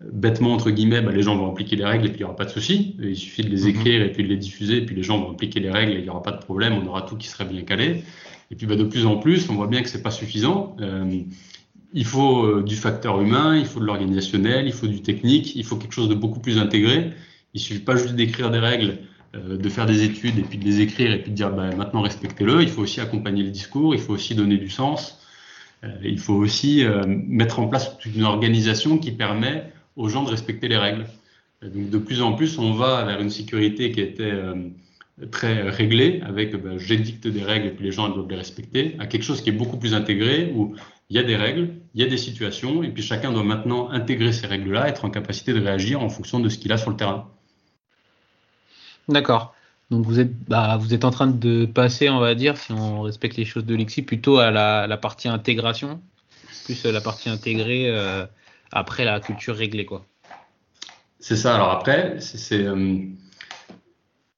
bêtement 0.00 0.52
entre 0.52 0.70
guillemets, 0.70 1.00
bah, 1.00 1.12
les 1.12 1.22
gens 1.22 1.36
vont 1.36 1.50
appliquer 1.50 1.76
les 1.76 1.84
règles 1.84 2.06
et 2.06 2.08
puis 2.08 2.18
il 2.18 2.22
n'y 2.22 2.24
aura 2.24 2.36
pas 2.36 2.44
de 2.44 2.50
souci. 2.50 2.96
Il 3.00 3.16
suffit 3.16 3.42
de 3.42 3.48
les 3.48 3.62
mhm. 3.62 3.68
écrire 3.68 4.02
et 4.02 4.12
puis 4.12 4.22
de 4.22 4.28
les 4.28 4.36
diffuser 4.36 4.78
et 4.78 4.86
puis 4.86 4.94
les 4.94 5.02
gens 5.02 5.18
vont 5.18 5.32
appliquer 5.32 5.60
les 5.60 5.70
règles 5.70 5.92
et 5.92 5.96
il 5.96 6.02
n'y 6.02 6.10
aura 6.10 6.22
pas 6.22 6.32
de 6.32 6.38
problème, 6.38 6.74
on 6.74 6.86
aura 6.86 7.02
tout 7.02 7.16
qui 7.16 7.28
serait 7.28 7.44
bien 7.44 7.62
calé. 7.62 8.04
Et 8.50 8.56
puis 8.56 8.66
bah, 8.66 8.76
de 8.76 8.84
plus 8.84 9.06
en 9.06 9.18
plus, 9.18 9.48
on 9.50 9.54
voit 9.54 9.66
bien 9.66 9.82
que 9.82 9.88
c'est 9.88 10.02
pas 10.02 10.10
suffisant. 10.10 10.76
Euh, 10.80 11.20
il 11.92 12.04
faut 12.04 12.44
euh, 12.44 12.62
du 12.62 12.76
facteur 12.76 13.20
humain, 13.20 13.56
il 13.56 13.66
faut 13.66 13.80
de 13.80 13.84
l'organisationnel, 13.84 14.66
il 14.66 14.72
faut 14.72 14.86
du 14.86 15.02
technique, 15.02 15.56
il 15.56 15.64
faut 15.64 15.76
quelque 15.76 15.94
chose 15.94 16.08
de 16.08 16.14
beaucoup 16.14 16.40
plus 16.40 16.58
intégré. 16.58 17.12
Il 17.54 17.60
suffit 17.60 17.80
pas 17.80 17.96
juste 17.96 18.14
d'écrire 18.14 18.50
des 18.50 18.58
règles, 18.58 18.98
euh, 19.34 19.56
de 19.56 19.68
faire 19.68 19.86
des 19.86 20.04
études 20.04 20.38
et 20.38 20.42
puis 20.42 20.58
de 20.58 20.64
les 20.64 20.80
écrire 20.80 21.12
et 21.12 21.22
puis 21.22 21.30
de 21.30 21.36
dire 21.36 21.50
bah, 21.50 21.74
maintenant 21.74 22.02
respectez-le. 22.02 22.62
Il 22.62 22.68
faut 22.68 22.82
aussi 22.82 23.00
accompagner 23.00 23.42
le 23.42 23.50
discours, 23.50 23.94
il 23.94 24.00
faut 24.00 24.12
aussi 24.12 24.34
donner 24.34 24.58
du 24.58 24.70
sens. 24.70 25.20
Il 26.02 26.18
faut 26.18 26.34
aussi 26.34 26.84
mettre 27.06 27.60
en 27.60 27.68
place 27.68 27.96
une 28.06 28.24
organisation 28.24 28.98
qui 28.98 29.12
permet 29.12 29.70
aux 29.94 30.08
gens 30.08 30.24
de 30.24 30.30
respecter 30.30 30.66
les 30.66 30.78
règles. 30.78 31.06
donc 31.62 31.90
de 31.90 31.98
plus 31.98 32.22
en 32.22 32.32
plus, 32.32 32.58
on 32.58 32.72
va 32.72 33.04
vers 33.04 33.20
une 33.20 33.30
sécurité 33.30 33.92
qui 33.92 34.00
était 34.00 34.32
très 35.30 35.62
réglée, 35.68 36.20
avec 36.24 36.54
ben, 36.54 36.78
j'édicte 36.78 37.26
des 37.26 37.42
règles 37.42 37.66
et 37.66 37.70
puis 37.70 37.84
les 37.84 37.92
gens 37.92 38.08
doivent 38.08 38.28
les 38.28 38.36
respecter, 38.36 38.96
à 38.98 39.06
quelque 39.06 39.22
chose 39.22 39.40
qui 39.40 39.48
est 39.48 39.52
beaucoup 39.52 39.78
plus 39.78 39.94
intégré, 39.94 40.52
où 40.54 40.74
il 41.08 41.16
y 41.16 41.18
a 41.18 41.22
des 41.22 41.36
règles, 41.36 41.74
il 41.94 42.02
y 42.02 42.04
a 42.04 42.08
des 42.08 42.16
situations, 42.16 42.82
et 42.82 42.90
puis 42.90 43.02
chacun 43.02 43.32
doit 43.32 43.44
maintenant 43.44 43.90
intégrer 43.90 44.32
ces 44.32 44.46
règles-là, 44.46 44.88
être 44.88 45.04
en 45.04 45.10
capacité 45.10 45.52
de 45.52 45.60
réagir 45.60 46.02
en 46.02 46.08
fonction 46.08 46.40
de 46.40 46.48
ce 46.48 46.58
qu'il 46.58 46.72
a 46.72 46.78
sur 46.78 46.90
le 46.90 46.96
terrain. 46.96 47.30
D'accord. 49.08 49.54
Donc 49.90 50.04
vous 50.04 50.18
êtes, 50.18 50.36
bah, 50.48 50.76
vous 50.78 50.92
êtes 50.92 51.04
en 51.04 51.10
train 51.10 51.28
de 51.28 51.64
passer, 51.64 52.10
on 52.10 52.18
va 52.18 52.34
dire, 52.34 52.56
si 52.56 52.72
on 52.72 53.02
respecte 53.02 53.36
les 53.36 53.44
choses 53.44 53.64
de 53.64 53.74
l'IXI, 53.74 54.02
plutôt 54.02 54.38
à 54.38 54.50
la, 54.50 54.86
la, 54.86 54.96
partie 54.96 55.28
intégration, 55.28 56.00
plus 56.64 56.84
la 56.84 57.00
partie 57.00 57.28
intégrée. 57.28 57.88
Euh 57.88 58.26
après 58.72 59.04
la 59.04 59.20
culture 59.20 59.56
réglée, 59.56 59.86
quoi. 59.86 60.04
C'est 61.18 61.36
ça. 61.36 61.54
Alors 61.54 61.70
après, 61.70 62.16
c'est, 62.20 62.64
euh, 62.64 62.98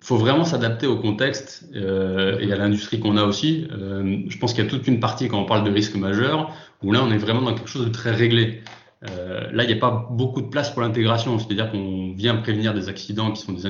faut 0.09 0.17
vraiment 0.17 0.45
s'adapter 0.45 0.87
au 0.87 0.97
contexte 0.97 1.69
euh, 1.77 2.39
et 2.39 2.51
à 2.51 2.57
l'industrie 2.57 2.99
qu'on 2.99 3.19
a 3.19 3.25
aussi. 3.25 3.69
Euh, 3.73 4.23
je 4.27 4.39
pense 4.39 4.55
qu'il 4.55 4.65
y 4.65 4.67
a 4.67 4.71
toute 4.71 4.87
une 4.87 5.01
partie 5.01 5.29
quand 5.29 5.39
on 5.39 5.45
parle 5.45 5.65
de 5.65 5.71
risque 5.71 5.97
majeur 5.97 6.51
où 6.83 6.93
là 6.93 7.05
on 7.05 7.11
est 7.11 7.19
vraiment 7.19 7.43
dans 7.43 7.55
quelque 7.55 7.69
chose 7.69 7.85
de 7.85 7.91
très 7.91 8.13
réglé. 8.13 8.63
Euh, 9.07 9.53
là, 9.53 9.65
il 9.65 9.67
n'y 9.67 9.75
a 9.75 9.77
pas 9.77 10.09
beaucoup 10.11 10.41
de 10.41 10.47
place 10.47 10.71
pour 10.71 10.81
l'intégration, 10.81 11.39
c'est-à-dire 11.39 11.71
qu'on 11.71 12.15
vient 12.15 12.37
prévenir 12.37 12.73
des 12.73 12.89
accidents 12.89 13.33
qui 13.33 13.43
sont 13.43 13.53
des 13.53 13.67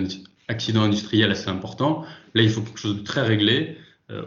accidents 0.46 0.82
industriels 0.82 1.32
assez 1.32 1.48
importants. 1.48 2.04
Là, 2.34 2.42
il 2.42 2.50
faut 2.50 2.60
quelque 2.60 2.78
chose 2.78 2.98
de 2.98 3.02
très 3.02 3.22
réglé 3.22 3.76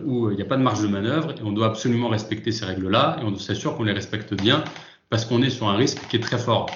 où 0.06 0.30
il 0.30 0.36
n'y 0.36 0.44
a 0.44 0.46
pas 0.46 0.58
de 0.58 0.64
marge 0.64 0.84
de 0.84 0.88
manœuvre 0.88 1.32
et 1.32 1.44
on 1.44 1.54
doit 1.54 1.66
absolument 1.66 2.10
respecter 2.10 2.52
ces 2.52 2.66
règles-là 2.66 3.18
et 3.22 3.24
on 3.24 3.36
s'assure 3.38 3.76
qu'on 3.78 3.84
les 3.84 3.94
respecte 3.94 4.34
bien 4.34 4.64
parce 5.10 5.26
qu'on 5.26 5.42
est 5.42 5.50
sur 5.50 5.70
un 5.70 5.78
risque 5.78 6.08
qui 6.10 6.18
est 6.18 6.20
très 6.20 6.38
fort. 6.38 6.70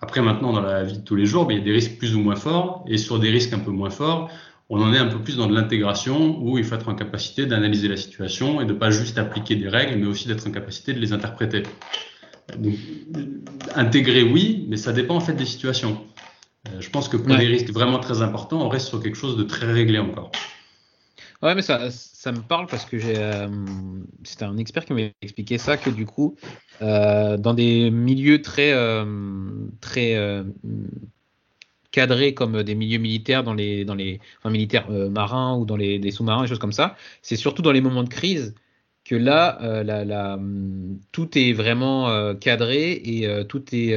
Après, 0.00 0.22
maintenant, 0.22 0.52
dans 0.52 0.60
la 0.60 0.84
vie 0.84 0.98
de 0.98 1.04
tous 1.04 1.16
les 1.16 1.26
jours, 1.26 1.46
ben, 1.46 1.54
il 1.54 1.58
y 1.58 1.62
a 1.62 1.64
des 1.64 1.72
risques 1.72 1.98
plus 1.98 2.14
ou 2.14 2.20
moins 2.20 2.36
forts, 2.36 2.84
et 2.86 2.98
sur 2.98 3.18
des 3.18 3.30
risques 3.30 3.52
un 3.52 3.58
peu 3.58 3.72
moins 3.72 3.90
forts, 3.90 4.30
on 4.68 4.80
en 4.82 4.92
est 4.92 4.98
un 4.98 5.06
peu 5.06 5.18
plus 5.18 5.36
dans 5.36 5.46
de 5.46 5.54
l'intégration, 5.54 6.40
où 6.42 6.58
il 6.58 6.64
faut 6.64 6.74
être 6.74 6.88
en 6.88 6.94
capacité 6.94 7.46
d'analyser 7.46 7.88
la 7.88 7.96
situation 7.96 8.60
et 8.60 8.66
de 8.66 8.72
pas 8.72 8.90
juste 8.90 9.18
appliquer 9.18 9.56
des 9.56 9.68
règles, 9.68 9.98
mais 9.98 10.06
aussi 10.06 10.28
d'être 10.28 10.46
en 10.46 10.50
capacité 10.50 10.92
de 10.92 11.00
les 11.00 11.12
interpréter. 11.12 11.62
Donc, 12.58 12.74
intégrer, 13.74 14.22
oui, 14.22 14.66
mais 14.68 14.76
ça 14.76 14.92
dépend 14.92 15.16
en 15.16 15.20
fait 15.20 15.34
des 15.34 15.46
situations. 15.46 16.04
Euh, 16.68 16.80
je 16.80 16.90
pense 16.90 17.08
que 17.08 17.16
pour 17.16 17.36
des 17.36 17.46
risques 17.46 17.70
vraiment 17.70 17.98
très 17.98 18.22
importants, 18.22 18.60
on 18.62 18.68
reste 18.68 18.88
sur 18.88 19.02
quelque 19.02 19.16
chose 19.16 19.36
de 19.36 19.44
très 19.44 19.70
réglé 19.70 19.98
encore. 19.98 20.32
Ouais, 21.40 21.54
mais 21.54 21.62
ça, 21.62 21.88
ça 21.90 22.32
me 22.32 22.40
parle 22.40 22.66
parce 22.66 22.84
que 22.84 22.98
j'ai, 22.98 23.16
euh, 23.16 23.46
c'était 24.24 24.44
un 24.44 24.56
expert 24.56 24.84
qui 24.84 24.92
m'avait 24.92 25.14
expliqué 25.22 25.56
ça, 25.56 25.76
que 25.76 25.88
du 25.88 26.04
coup, 26.04 26.34
euh, 26.82 27.36
dans 27.36 27.54
des 27.54 27.92
milieux 27.92 28.42
très, 28.42 28.72
euh, 28.72 29.04
très 29.80 30.16
cadrés 31.98 32.34
comme 32.34 32.62
des 32.62 32.74
milieux 32.74 32.98
militaires, 32.98 33.42
dans 33.44 33.54
les, 33.54 33.84
dans 33.84 33.94
les 33.94 34.20
militaires 34.44 34.90
marins 34.90 35.56
ou 35.56 35.64
dans 35.64 35.76
les, 35.76 36.10
sous-marins, 36.10 36.42
des 36.42 36.48
choses 36.48 36.58
comme 36.58 36.72
ça, 36.72 36.96
c'est 37.22 37.36
surtout 37.36 37.62
dans 37.62 37.72
les 37.72 37.80
moments 37.80 38.04
de 38.04 38.08
crise 38.08 38.54
que 39.04 39.14
là, 39.14 39.58
la, 39.84 40.04
la, 40.04 40.38
tout 41.12 41.38
est 41.38 41.52
vraiment 41.52 42.34
cadré 42.36 42.92
et 42.92 43.44
tout 43.48 43.64
est, 43.72 43.96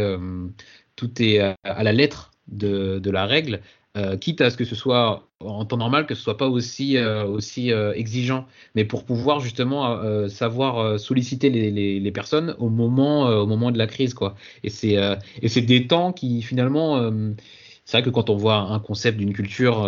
tout 0.95 1.21
est 1.21 1.39
à 1.39 1.83
la 1.83 1.91
lettre 1.91 2.31
de, 2.51 3.09
la 3.09 3.25
règle. 3.25 3.61
Euh, 3.97 4.15
quitte 4.15 4.39
à 4.39 4.49
ce 4.49 4.55
que 4.55 4.63
ce 4.63 4.73
soit 4.73 5.27
en 5.41 5.65
temps 5.65 5.75
normal, 5.75 6.05
que 6.05 6.15
ce 6.15 6.21
soit 6.21 6.37
pas 6.37 6.47
aussi, 6.47 6.95
euh, 6.95 7.25
aussi 7.25 7.73
euh, 7.73 7.91
exigeant, 7.93 8.47
mais 8.73 8.85
pour 8.85 9.03
pouvoir 9.03 9.41
justement 9.41 9.99
savoir 10.29 10.99
solliciter 10.99 11.49
les, 11.49 12.11
personnes 12.11 12.55
au 12.59 12.69
moment, 12.69 13.27
au 13.27 13.45
moment 13.45 13.71
de 13.71 13.77
la 13.77 13.87
crise, 13.87 14.13
quoi. 14.13 14.35
Et 14.63 14.69
c'est 14.69 15.61
des 15.61 15.87
temps 15.87 16.13
qui 16.13 16.41
finalement 16.41 17.11
c'est 17.91 17.97
vrai 17.97 18.09
que 18.09 18.09
quand 18.09 18.29
on 18.29 18.37
voit 18.37 18.55
un 18.55 18.79
concept 18.79 19.17
d'une 19.17 19.33
culture, 19.33 19.79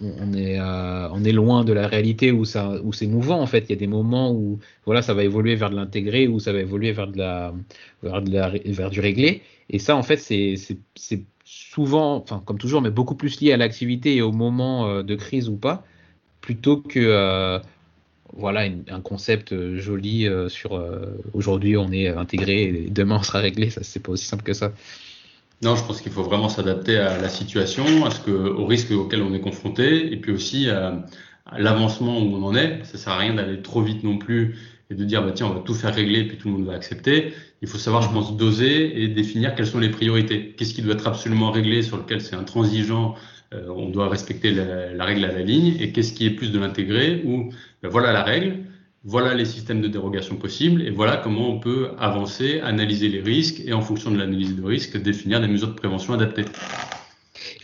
on, 0.00 0.32
est, 0.32 0.58
on 0.60 1.22
est 1.22 1.30
loin 1.30 1.62
de 1.62 1.72
la 1.72 1.86
réalité 1.86 2.32
où, 2.32 2.44
c'est 2.44 3.06
mouvant 3.06 3.40
en 3.40 3.46
fait. 3.46 3.66
Il 3.68 3.70
y 3.70 3.72
a 3.72 3.76
des 3.76 3.86
moments 3.86 4.32
où 4.32 4.58
voilà, 4.84 5.00
ça 5.00 5.14
va 5.14 5.22
évoluer 5.22 5.54
vers 5.54 5.70
de 5.70 5.76
l'intégré, 5.76 6.26
où 6.26 6.40
ça 6.40 6.52
va 6.52 6.58
évoluer 6.58 6.90
vers, 6.90 7.52
du 8.90 9.00
réglé. 9.00 9.42
Et 9.70 9.78
ça, 9.78 9.94
en 9.94 10.02
fait, 10.02 10.16
c'est 10.16 10.56
souvent, 11.44 12.24
comme 12.44 12.58
toujours, 12.58 12.82
mais 12.82 12.90
beaucoup 12.90 13.14
plus 13.14 13.40
lié 13.40 13.52
à 13.52 13.56
l'activité 13.56 14.16
et 14.16 14.22
au 14.22 14.32
moment 14.32 14.88
euh, 14.88 15.04
de 15.04 15.14
crise 15.14 15.48
ou 15.48 15.56
pas, 15.56 15.84
plutôt 16.40 16.78
que 16.78 16.98
euh, 16.98 17.60
voilà 18.32 18.68
un 18.88 19.00
concept 19.00 19.54
joli 19.76 20.26
sur 20.48 20.84
aujourd'hui 21.32 21.76
on 21.76 21.92
est 21.92 22.08
intégré 22.08 22.64
et 22.64 22.90
demain 22.90 23.18
on 23.20 23.22
sera 23.22 23.38
réglé. 23.38 23.70
Ça 23.70 23.84
c'est 23.84 24.00
pas 24.00 24.10
aussi 24.10 24.26
simple 24.26 24.42
que 24.42 24.52
ça. 24.52 24.72
Non, 25.62 25.74
je 25.74 25.84
pense 25.84 26.02
qu'il 26.02 26.12
faut 26.12 26.22
vraiment 26.22 26.48
s'adapter 26.48 26.98
à 26.98 27.18
la 27.18 27.28
situation, 27.28 28.04
à 28.04 28.10
ce 28.10 28.20
que, 28.20 28.30
au 28.30 28.66
risque 28.66 28.90
auquel 28.90 29.22
on 29.22 29.32
est 29.32 29.40
confronté, 29.40 30.12
et 30.12 30.16
puis 30.16 30.32
aussi 30.32 30.68
à, 30.68 31.06
l'avancement 31.56 32.18
où 32.18 32.36
on 32.36 32.42
en 32.42 32.54
est. 32.54 32.84
Ça 32.84 32.98
sert 32.98 33.12
à 33.12 33.18
rien 33.18 33.34
d'aller 33.34 33.62
trop 33.62 33.80
vite 33.80 34.04
non 34.04 34.18
plus 34.18 34.56
et 34.90 34.94
de 34.94 35.04
dire 35.04 35.24
bah 35.24 35.32
tiens 35.34 35.46
on 35.46 35.54
va 35.54 35.60
tout 35.60 35.74
faire 35.74 35.94
régler 35.94 36.24
puis 36.24 36.36
tout 36.36 36.48
le 36.48 36.54
monde 36.54 36.66
va 36.66 36.74
accepter. 36.74 37.32
Il 37.62 37.68
faut 37.68 37.78
savoir, 37.78 38.02
je 38.02 38.10
pense, 38.10 38.36
doser 38.36 39.02
et 39.02 39.08
définir 39.08 39.54
quelles 39.54 39.66
sont 39.66 39.78
les 39.78 39.88
priorités. 39.88 40.54
Qu'est-ce 40.56 40.74
qui 40.74 40.82
doit 40.82 40.94
être 40.94 41.06
absolument 41.06 41.50
réglé, 41.50 41.82
sur 41.82 41.96
lequel 41.96 42.20
c'est 42.20 42.36
intransigeant, 42.36 43.14
euh, 43.54 43.68
on 43.68 43.88
doit 43.88 44.08
respecter 44.08 44.52
la, 44.52 44.92
la, 44.92 45.04
règle 45.04 45.24
à 45.24 45.32
la 45.32 45.42
ligne, 45.42 45.76
et 45.80 45.92
qu'est-ce 45.92 46.12
qui 46.12 46.26
est 46.26 46.30
plus 46.30 46.52
de 46.52 46.58
l'intégrer 46.58 47.22
ou 47.24 47.50
ben 47.82 47.88
voilà 47.88 48.12
la 48.12 48.24
règle 48.24 48.64
voilà 49.06 49.34
les 49.34 49.44
systèmes 49.44 49.80
de 49.80 49.86
dérogation 49.86 50.34
possibles 50.34 50.82
et 50.82 50.90
voilà 50.90 51.16
comment 51.16 51.48
on 51.48 51.60
peut 51.60 51.90
avancer, 51.96 52.60
analyser 52.60 53.08
les 53.08 53.20
risques 53.20 53.62
et 53.64 53.72
en 53.72 53.80
fonction 53.80 54.10
de 54.10 54.18
l'analyse 54.18 54.56
de 54.56 54.64
risque, 54.64 55.00
définir 55.00 55.40
des 55.40 55.46
mesures 55.46 55.68
de 55.68 55.74
prévention 55.74 56.12
adaptées. 56.12 56.44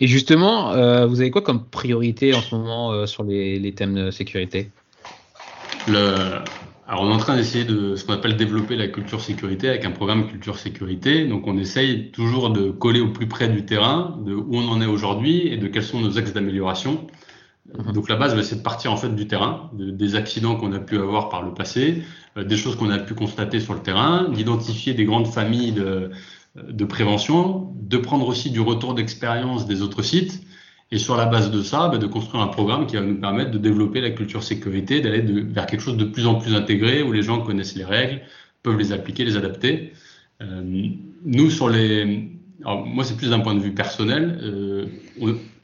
Et 0.01 0.07
justement, 0.07 0.73
euh, 0.73 1.05
vous 1.07 1.21
avez 1.21 1.33
quoi 1.33 1.43
comme 1.43 1.65
priorité 1.65 2.33
en 2.33 2.41
ce 2.41 2.55
moment 2.55 2.93
euh, 2.93 3.07
sur 3.07 3.25
les, 3.25 3.75
thèmes 3.75 3.95
de 3.95 4.11
sécurité? 4.13 4.71
Le... 5.89 6.39
Alors, 6.87 7.05
on 7.05 7.11
est 7.11 7.15
en 7.15 7.19
train 7.19 7.37
d'essayer 7.37 7.65
de 7.65 7.97
ce 7.97 8.05
qu'on 8.05 8.13
appelle 8.13 8.37
développer 8.37 8.77
la 8.77 8.87
culture 8.87 9.21
sécurité 9.21 9.69
avec 9.69 9.85
un 9.85 9.91
programme 9.91 10.29
culture 10.29 10.59
sécurité. 10.59 11.27
Donc, 11.27 11.47
on 11.49 11.59
essaye 11.59 12.11
toujours 12.11 12.51
de 12.51 12.71
coller 12.71 13.01
au 13.01 13.09
plus 13.09 13.27
près 13.27 13.49
du 13.49 13.65
terrain, 13.65 14.19
de 14.25 14.35
où 14.35 14.57
on 14.57 14.69
en 14.69 14.81
est 14.81 14.87
aujourd'hui 14.87 15.49
et 15.49 15.57
de 15.57 15.67
quels 15.67 15.85
sont 15.85 16.01
nos 16.01 16.19
axes 16.19 16.33
d'amélioration. 16.33 17.07
Mhm. 17.67 17.93
Donc 17.93 18.09
la 18.09 18.17
base, 18.17 18.35
bah, 18.35 18.43
c'est 18.43 18.57
de 18.57 18.63
partir 18.63 18.93
en 18.93 18.97
fait 18.97 19.15
du 19.15 19.27
terrain, 19.27 19.71
des 19.75 20.17
accidents 20.17 20.57
qu'on 20.57 20.73
a 20.73 20.81
pu 20.81 20.99
avoir 20.99 21.29
par 21.29 21.43
le 21.43 21.55
passé, 21.55 22.03
euh, 22.37 22.45
des 22.45 22.57
choses 22.57 22.77
qu'on 22.77 22.91
a 22.91 22.99
pu 22.99 23.15
constater 23.15 23.61
sur 23.61 23.75
le 23.75 23.81
terrain, 23.81 24.29
d'identifier 24.29 24.95
des 24.95 25.05
grandes 25.05 25.29
familles 25.29 25.73
de, 25.73 26.11
de, 26.57 26.85
prévention, 26.85 27.73
de 27.81 27.97
prendre 27.99 28.27
aussi 28.27 28.51
du 28.51 28.61
retour 28.61 28.95
d'expérience 28.95 29.67
des 29.67 29.83
autres 29.83 30.03
sites, 30.03 30.43
et 30.91 30.99
sur 30.99 31.17
la 31.17 31.25
base 31.27 31.51
de 31.51 31.63
ça, 31.63 31.89
bah, 31.89 31.99
de 31.99 32.07
construire 32.07 32.43
un 32.43 32.49
programme 32.49 32.87
qui 32.87 32.97
va 32.97 33.03
nous 33.03 33.19
permettre 33.19 33.51
de 33.51 33.59
développer 33.59 34.01
la 34.01 34.11
culture 34.11 34.43
sécurité, 34.43 35.01
d'aller 35.01 35.21
vers 35.21 35.67
quelque 35.67 35.81
chose 35.81 35.97
de 35.97 36.05
plus 36.05 36.27
en 36.27 36.35
plus 36.35 36.55
intégré 36.55 37.03
où 37.03 37.13
les 37.13 37.23
gens 37.23 37.41
connaissent 37.41 37.77
les 37.77 37.85
règles, 37.85 38.21
peuvent 38.63 38.79
les 38.79 38.93
appliquer, 38.93 39.25
les 39.25 39.37
adapter. 39.37 39.93
Euh, 40.43 40.63
nous, 41.25 41.51
sur 41.51 41.69
les, 41.69 42.29
alors 42.65 42.87
moi, 42.87 43.05
c'est 43.05 43.17
plus 43.17 43.31
d'un 43.31 43.41
point 43.41 43.55
de 43.55 43.61
vue 43.61 43.73
personnel. 43.73 44.39
Euh, 44.43 44.87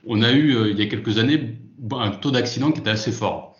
on, 0.06 0.22
a 0.22 0.32
eu 0.32 0.56
euh, 0.56 0.70
il 0.70 0.78
y 0.78 0.82
a 0.82 0.86
quelques 0.86 1.18
années 1.18 1.57
un 1.92 2.10
taux 2.10 2.30
d'accident 2.30 2.72
qui 2.72 2.80
était 2.80 2.90
assez 2.90 3.12
fort. 3.12 3.56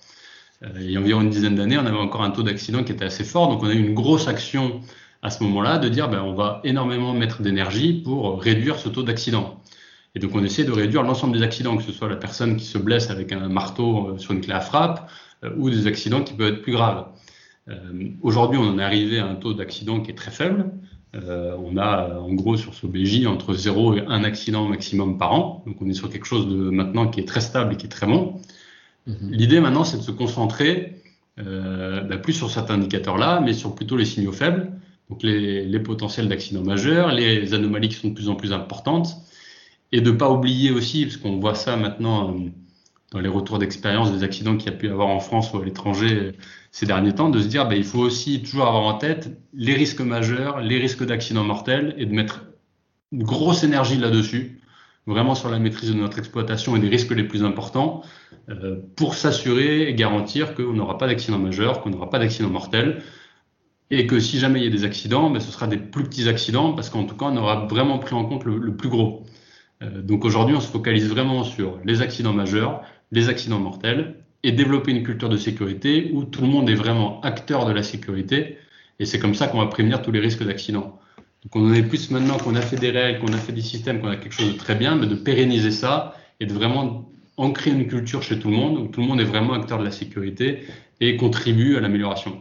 Euh, 0.65 0.69
il 0.81 0.91
y 0.91 0.97
a 0.97 1.01
environ 1.01 1.21
une 1.21 1.31
dizaine 1.31 1.55
d'années, 1.55 1.79
on 1.79 1.87
avait 1.87 1.97
encore 1.97 2.23
un 2.23 2.31
taux 2.31 2.43
d'accident 2.43 2.83
qui 2.85 2.93
était 2.93 3.05
assez 3.05 3.25
fort. 3.25 3.49
Donc 3.49 3.63
on 3.63 3.69
a 3.69 3.73
eu 3.73 3.79
une 3.79 3.95
grosse 3.95 4.29
action 4.29 4.81
à 5.23 5.31
ce 5.31 5.43
moment-là 5.45 5.79
de 5.79 5.89
dire 5.89 6.09
ben, 6.09 6.23
on 6.23 6.35
va 6.35 6.61
énormément 6.65 7.13
mettre 7.13 7.43
d'énergie 7.43 7.93
pour 7.93 8.41
réduire 8.43 8.79
ce 8.79 8.89
taux 8.89 9.03
d'accident. 9.03 9.63
Et 10.15 10.19
donc 10.19 10.35
on 10.35 10.43
essaie 10.43 10.65
de 10.65 10.73
réduire 10.73 11.03
l'ensemble 11.03 11.37
des 11.37 11.43
accidents, 11.43 11.77
que 11.77 11.83
ce 11.83 11.93
soit 11.93 12.09
la 12.09 12.17
personne 12.17 12.57
qui 12.57 12.65
se 12.65 12.79
blesse 12.79 13.11
avec 13.11 13.33
un 13.33 13.49
marteau 13.49 14.09
euh, 14.09 14.19
sur 14.19 14.33
une 14.33 14.41
clé 14.41 14.53
à 14.53 14.61
frappe 14.61 15.11
euh, 15.45 15.51
ou 15.57 15.71
des 15.71 15.87
accidents 15.87 16.23
qui 16.23 16.35
peuvent 16.35 16.55
être 16.55 16.63
plus 16.63 16.73
graves. 16.73 17.07
Aujourd'hui, 18.23 18.59
on 18.59 18.67
en 18.67 18.79
est 18.79 18.83
arrivé 18.83 19.19
à 19.19 19.27
un 19.27 19.35
taux 19.35 19.53
d'accident 19.53 20.01
qui 20.01 20.11
est 20.11 20.15
très 20.15 20.31
faible. 20.31 20.71
On 21.15 21.77
a 21.77 22.19
en 22.19 22.33
gros 22.35 22.57
sur 22.57 22.75
ce 22.75 22.87
BJ 22.87 23.27
entre 23.27 23.55
0 23.55 23.97
et 23.97 24.05
1 24.07 24.25
accident 24.25 24.67
maximum 24.67 25.19
par 25.19 25.33
an. 25.33 25.63
Donc 25.67 25.81
on 25.81 25.89
est 25.89 25.95
sur 25.95 26.11
quelque 26.11 26.27
chose 26.27 26.49
de 26.49 26.71
maintenant 26.71 27.09
qui 27.09 27.21
est 27.21 27.27
très 27.27 27.41
stable 27.41 27.75
et 27.75 27.77
qui 27.77 27.87
est 27.87 27.91
très 27.91 28.07
bon. 28.07 28.41
Mhm. 29.09 29.31
L'idée 29.33 29.61
maintenant, 29.61 29.85
c'est 29.85 29.97
de 29.97 30.03
se 30.03 30.11
concentrer 30.11 31.03
euh, 31.39 32.03
bah, 32.03 32.19
plus 32.19 32.35
sur 32.35 32.51
cet 32.51 32.71
indicateur-là, 32.71 33.41
mais 33.41 33.55
sur 33.55 33.75
plutôt 33.75 33.97
les 33.97 34.05
signaux 34.05 34.33
faibles, 34.33 34.73
donc 35.09 35.23
les, 35.23 35.65
les 35.65 35.81
potentiels 35.81 36.29
d'accidents 36.29 36.65
majeurs, 36.65 37.13
les 37.13 37.55
anomalies 37.55 37.89
qui 37.89 37.95
sont 37.95 38.09
de 38.09 38.15
plus 38.15 38.29
en 38.29 38.35
plus 38.35 38.53
importantes, 38.53 39.17
et 39.93 40.01
de 40.01 40.11
ne 40.11 40.17
pas 40.17 40.31
oublier 40.31 40.71
aussi, 40.71 41.05
parce 41.05 41.17
qu'on 41.17 41.39
voit 41.39 41.55
ça 41.55 41.77
maintenant 41.77 42.35
euh, 42.35 42.51
dans 43.13 43.21
les 43.21 43.29
retours 43.29 43.59
d'expérience 43.59 44.13
des 44.13 44.23
accidents 44.23 44.57
qu'il 44.57 44.71
y 44.71 44.75
a 44.75 44.77
pu 44.77 44.89
avoir 44.89 45.09
en 45.09 45.21
France 45.21 45.53
ou 45.55 45.59
à 45.59 45.65
l'étranger 45.65 46.13
euh, 46.13 46.33
ces 46.71 46.87
derniers 46.87 47.15
temps, 47.15 47.31
de 47.31 47.41
se 47.41 47.47
dire 47.47 47.69
bah, 47.69 47.75
il 47.75 47.85
faut 47.85 48.01
aussi 48.01 48.43
toujours 48.43 48.67
avoir 48.67 48.85
en 48.85 48.95
tête 48.95 49.31
les 49.53 49.75
risques 49.75 50.01
majeurs, 50.01 50.61
les 50.61 50.79
risques 50.79 51.05
d'accidents 51.05 51.45
mortels, 51.45 51.95
et 51.99 52.07
de 52.07 52.13
mettre 52.13 52.45
une 53.13 53.23
grosse 53.23 53.65
énergie 53.65 53.97
là-dessus 53.97 54.61
vraiment 55.09 55.35
sur 55.35 55.49
la 55.49 55.59
maîtrise 55.59 55.91
de 55.91 55.95
notre 55.95 56.19
exploitation 56.19 56.77
et 56.77 56.81
des 56.81 56.89
risques 56.89 57.13
les 57.13 57.25
plus 57.25 57.43
importants 57.43 58.03
euh, 58.51 58.77
pour 58.95 59.15
s'assurer 59.15 59.89
et 59.89 59.95
garantir 59.95 60.55
qu'on 60.55 60.75
n'aura 60.75 60.99
pas 60.99 61.07
d'accident 61.07 61.39
majeur, 61.39 61.81
qu'on 61.81 61.91
n'aura 61.91 62.11
pas 62.11 62.19
d'accident 62.19 62.51
mortel 62.51 63.03
et 63.91 64.07
que 64.07 64.21
si 64.21 64.39
jamais 64.39 64.61
il 64.61 64.65
y 64.65 64.69
a 64.69 64.71
des 64.71 64.85
accidents, 64.85 65.31
ben, 65.31 65.41
ce 65.41 65.51
sera 65.51 65.67
des 65.67 65.79
plus 65.79 66.05
petits 66.05 66.29
accidents 66.29 66.75
parce 66.75 66.91
qu'en 66.91 67.05
tout 67.05 67.17
cas, 67.17 67.27
on 67.27 67.37
aura 67.39 67.65
vraiment 67.67 67.99
pris 67.99 68.15
en 68.15 68.27
compte 68.27 68.45
le, 68.45 68.77
plus 68.77 68.91
gros. 68.91 69.25
Euh, 69.83 70.03
donc 70.03 70.27
aujourd'hui, 70.27 70.55
on 70.55 70.61
se 70.61 70.69
focalise 70.69 71.09
vraiment 71.09 71.43
sur 71.43 71.79
les 71.85 72.03
accidents 72.03 72.35
majeurs, 72.35 72.83
les 73.11 73.31
accidents 73.31 73.61
mortels 73.61 74.18
et 74.43 74.53
développer 74.53 74.93
une 74.93 75.03
culture 75.03 75.29
de 75.29 75.37
sécurité 75.37 76.11
où 76.13 76.25
tout 76.25 76.43
le 76.43 76.49
monde 76.49 76.71
est 76.71 76.75
vraiment 76.75 77.21
acteur 77.23 77.67
de 77.67 77.73
la 77.73 77.83
sécurité 77.83 78.59
et 78.99 79.07
c'est 79.07 79.19
comme 79.19 79.35
ça 79.35 79.49
qu'on 79.49 79.59
va 79.59 79.67
prévenir 79.67 80.03
tous 80.03 80.13
les 80.13 80.21
risques 80.21 80.45
d'accidents. 80.45 80.99
Donc 81.45 81.55
on 81.55 81.71
en 81.71 81.73
est 81.73 81.83
plus 81.83 82.11
maintenant 82.11 82.37
qu'on 82.37 82.57
a 82.57 82.61
fait 82.61 82.77
des 82.77 82.91
règles, 82.91 83.21
qu'on 83.21 83.33
a 83.33 83.39
fait 83.39 83.53
des 83.53 83.63
systèmes, 83.63 84.01
qu'on 84.01 84.09
a 84.09 84.17
quelque 84.17 84.35
chose 84.35 84.53
de 84.53 84.59
très 84.59 84.75
bien, 84.75 84.97
mais 84.97 85.07
de 85.07 85.15
pérenniser 85.15 85.71
ça 85.71 86.15
et 86.41 86.47
de 86.47 86.53
vraiment 86.53 87.09
ancrer 87.37 87.71
une 87.71 87.87
culture 87.87 88.23
chez 88.23 88.39
tout 88.41 88.51
le 88.51 88.57
monde, 88.57 88.79
où 88.79 88.89
tout 88.89 89.01
le 89.01 89.07
monde 89.07 89.21
est 89.21 89.25
vraiment 89.25 89.55
acteur 89.55 89.79
de 89.79 89.85
la 89.85 89.93
sécurité 89.93 90.65
et 91.01 91.17
contribue 91.17 91.77
à 91.77 91.81
l'amélioration. 91.81 92.41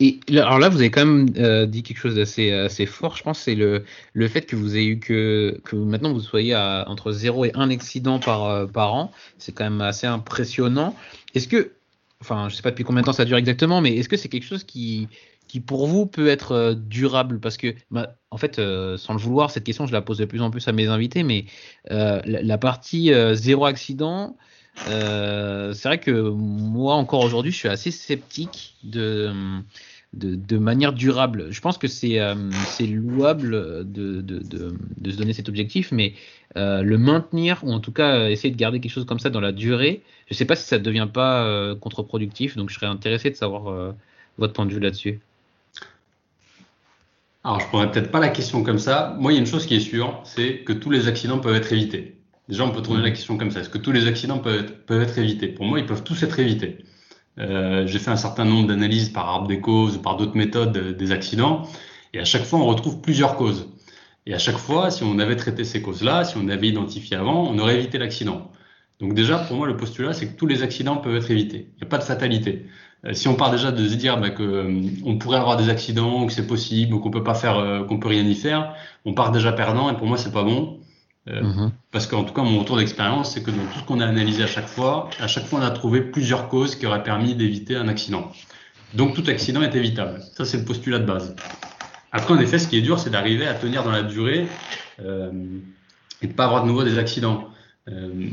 Et 0.00 0.20
alors 0.30 0.58
là, 0.60 0.68
vous 0.68 0.78
avez 0.78 0.90
quand 0.90 1.04
même 1.04 1.28
euh, 1.38 1.66
dit 1.66 1.82
quelque 1.82 1.98
chose 1.98 2.14
d'assez 2.14 2.52
assez 2.52 2.86
fort, 2.86 3.16
je 3.16 3.24
pense, 3.24 3.40
c'est 3.40 3.56
le, 3.56 3.84
le 4.12 4.28
fait 4.28 4.42
que 4.42 4.54
vous 4.54 4.76
ayez 4.76 4.90
eu 4.90 5.00
que, 5.00 5.60
que 5.64 5.74
maintenant 5.74 6.12
vous 6.12 6.20
soyez 6.20 6.54
entre 6.54 7.10
0 7.10 7.46
et 7.46 7.50
1 7.54 7.70
accident 7.70 8.20
par, 8.20 8.44
euh, 8.44 8.66
par 8.66 8.94
an. 8.94 9.10
C'est 9.38 9.52
quand 9.52 9.64
même 9.64 9.80
assez 9.80 10.06
impressionnant. 10.06 10.94
Est-ce 11.34 11.48
que, 11.48 11.72
enfin, 12.20 12.48
je 12.48 12.54
sais 12.54 12.62
pas 12.62 12.70
depuis 12.70 12.84
combien 12.84 13.02
de 13.02 13.06
temps 13.06 13.12
ça 13.12 13.24
dure 13.24 13.36
exactement, 13.36 13.80
mais 13.80 13.96
est-ce 13.96 14.08
que 14.08 14.16
c'est 14.16 14.28
quelque 14.28 14.46
chose 14.46 14.62
qui, 14.62 15.08
qui 15.48 15.58
pour 15.58 15.88
vous 15.88 16.06
peut 16.06 16.28
être 16.28 16.52
euh, 16.52 16.74
durable? 16.74 17.40
Parce 17.40 17.56
que, 17.56 17.74
bah, 17.90 18.14
en 18.30 18.36
fait, 18.36 18.60
sans 18.98 19.14
le 19.14 19.18
vouloir, 19.18 19.50
cette 19.50 19.64
question, 19.64 19.86
je 19.86 19.92
la 19.92 20.02
pose 20.02 20.18
de 20.18 20.26
plus 20.26 20.42
en 20.42 20.50
plus 20.52 20.68
à 20.68 20.72
mes 20.72 20.86
invités, 20.86 21.24
mais 21.24 21.46
euh, 21.90 22.20
la, 22.24 22.58
partie 22.58 23.10
zéro 23.32 23.64
accident, 23.64 24.36
c'est 24.86 25.88
vrai 25.88 25.98
que 25.98 26.30
moi, 26.30 26.94
encore 26.94 27.24
aujourd'hui, 27.24 27.52
je 27.52 27.56
suis 27.56 27.68
assez 27.68 27.90
sceptique 27.90 28.74
de, 28.84 29.32
de, 30.14 30.58
manière 30.58 30.92
durable. 30.92 31.48
Je 31.50 31.60
pense 31.60 31.78
que 31.78 31.88
c'est 31.88 32.18
louable 32.86 33.50
de, 33.90 34.20
de, 34.20 34.40
de, 35.00 35.10
se 35.10 35.16
donner 35.16 35.32
cet 35.32 35.48
objectif, 35.48 35.92
mais 35.92 36.14
le 36.56 36.96
maintenir, 36.96 37.60
ou 37.62 37.72
en 37.72 37.80
tout 37.80 37.92
cas 37.92 38.28
essayer 38.28 38.50
de 38.50 38.58
garder 38.58 38.80
quelque 38.80 38.92
chose 38.92 39.06
comme 39.06 39.20
ça 39.20 39.30
dans 39.30 39.40
la 39.40 39.52
durée, 39.52 40.02
je 40.28 40.34
ne 40.34 40.36
sais 40.36 40.44
pas 40.44 40.56
si 40.56 40.66
ça 40.66 40.78
ne 40.78 40.84
devient 40.84 41.08
pas 41.12 41.74
contre-productif, 41.76 42.56
donc 42.56 42.70
je 42.70 42.74
serais 42.74 42.86
intéressé 42.86 43.30
de 43.30 43.36
savoir 43.36 43.94
votre 44.38 44.52
point 44.52 44.66
de 44.66 44.72
vue 44.72 44.80
là-dessus. 44.80 45.20
Alors, 47.44 47.60
je 47.60 47.66
ne 47.66 47.70
pourrais 47.70 47.90
peut-être 47.90 48.10
pas 48.10 48.20
la 48.20 48.28
question 48.28 48.62
comme 48.62 48.78
ça. 48.78 49.16
Moi, 49.18 49.32
il 49.32 49.36
y 49.36 49.38
a 49.38 49.40
une 49.40 49.46
chose 49.46 49.64
qui 49.66 49.76
est 49.76 49.80
sûre, 49.80 50.20
c'est 50.24 50.58
que 50.58 50.72
tous 50.74 50.90
les 50.90 51.08
accidents 51.08 51.38
peuvent 51.38 51.54
être 51.54 51.72
évités. 51.72 52.17
Déjà, 52.48 52.64
on 52.64 52.70
peut 52.70 52.82
tourner 52.82 53.02
la 53.02 53.10
question 53.10 53.36
comme 53.36 53.50
ça. 53.50 53.60
Est-ce 53.60 53.68
que 53.68 53.78
tous 53.78 53.92
les 53.92 54.06
accidents 54.06 54.38
peuvent 54.38 54.60
être, 54.60 54.86
peuvent 54.86 55.02
être 55.02 55.18
évités? 55.18 55.48
Pour 55.48 55.66
moi, 55.66 55.78
ils 55.78 55.86
peuvent 55.86 56.02
tous 56.04 56.22
être 56.22 56.38
évités. 56.38 56.78
Euh, 57.38 57.86
J'ai 57.86 57.98
fait 57.98 58.10
un 58.10 58.16
certain 58.16 58.44
nombre 58.44 58.68
d'analyses 58.68 59.10
par 59.10 59.28
arbre 59.28 59.48
des 59.48 59.60
causes 59.60 59.96
ou 59.96 60.00
par 60.00 60.16
d'autres 60.16 60.36
méthodes 60.36 60.96
des 60.96 61.12
accidents, 61.12 61.68
et 62.14 62.20
à 62.20 62.24
chaque 62.24 62.44
fois, 62.44 62.58
on 62.58 62.66
retrouve 62.66 63.00
plusieurs 63.00 63.36
causes. 63.36 63.68
Et 64.26 64.34
à 64.34 64.38
chaque 64.38 64.58
fois, 64.58 64.90
si 64.90 65.04
on 65.04 65.18
avait 65.18 65.36
traité 65.36 65.64
ces 65.64 65.82
causes-là, 65.82 66.24
si 66.24 66.36
on 66.36 66.48
avait 66.48 66.68
identifié 66.68 67.16
avant, 67.16 67.48
on 67.48 67.58
aurait 67.58 67.76
évité 67.78 67.98
l'accident. 67.98 68.50
Donc 69.00 69.14
déjà, 69.14 69.38
pour 69.38 69.56
moi, 69.56 69.66
le 69.66 69.76
postulat, 69.76 70.12
c'est 70.12 70.26
que 70.28 70.36
tous 70.36 70.46
les 70.46 70.62
accidents 70.62 70.96
peuvent 70.96 71.16
être 71.16 71.30
évités. 71.30 71.70
Il 71.76 71.82
n'y 71.82 71.86
a 71.86 71.90
pas 71.90 71.98
de 71.98 72.02
fatalité. 72.02 72.66
Euh, 73.04 73.12
si 73.14 73.28
on 73.28 73.36
part 73.36 73.50
déjà 73.50 73.70
de 73.72 73.88
se 73.88 73.94
dire 73.94 74.18
bah, 74.20 74.28
euh, 74.40 74.82
on 75.04 75.18
pourrait 75.18 75.38
avoir 75.38 75.56
des 75.56 75.68
accidents, 75.68 76.22
ou 76.22 76.26
que 76.26 76.32
c'est 76.32 76.46
possible, 76.46 76.94
ou 76.94 77.00
qu'on 77.00 77.10
peut 77.10 77.22
pas 77.22 77.34
faire, 77.34 77.58
euh, 77.58 77.84
qu'on 77.84 77.98
peut 77.98 78.08
rien 78.08 78.24
y 78.24 78.34
faire, 78.34 78.74
on 79.04 79.14
part 79.14 79.32
déjà 79.32 79.52
perdant. 79.52 79.90
Et 79.90 79.96
pour 79.96 80.06
moi, 80.06 80.16
c'est 80.18 80.32
pas 80.32 80.42
bon. 80.44 80.80
Mhm. 81.30 81.72
Parce 81.90 82.06
qu'en 82.06 82.24
tout 82.24 82.32
cas, 82.32 82.42
mon 82.42 82.60
retour 82.60 82.76
d'expérience, 82.76 83.34
c'est 83.34 83.42
que 83.42 83.50
dans 83.50 83.64
tout 83.72 83.80
ce 83.80 83.84
qu'on 83.84 84.00
a 84.00 84.06
analysé 84.06 84.42
à 84.42 84.46
chaque 84.46 84.68
fois, 84.68 85.10
à 85.20 85.26
chaque 85.26 85.46
fois, 85.46 85.58
on 85.60 85.62
a 85.62 85.70
trouvé 85.70 86.00
plusieurs 86.00 86.48
causes 86.48 86.74
qui 86.76 86.86
auraient 86.86 87.02
permis 87.02 87.34
d'éviter 87.34 87.76
un 87.76 87.88
accident. 87.88 88.30
Donc 88.94 89.14
tout 89.14 89.24
accident 89.28 89.62
est 89.62 89.74
évitable. 89.74 90.20
Ça, 90.36 90.44
c'est 90.44 90.58
le 90.58 90.64
postulat 90.64 90.98
de 90.98 91.06
base. 91.06 91.34
Après, 92.12 92.32
en 92.32 92.38
effet, 92.38 92.58
ce 92.58 92.68
qui 92.68 92.78
est 92.78 92.82
dur, 92.82 92.98
c'est 92.98 93.10
d'arriver 93.10 93.46
à 93.46 93.54
tenir 93.54 93.84
dans 93.84 93.90
la 93.90 94.02
durée 94.02 94.46
euh, 95.00 95.30
et 96.22 96.26
de 96.26 96.32
pas 96.32 96.44
avoir 96.44 96.62
de 96.62 96.68
nouveau 96.68 96.84
des 96.84 96.98
accidents. 96.98 97.48
Euh, 97.88 98.28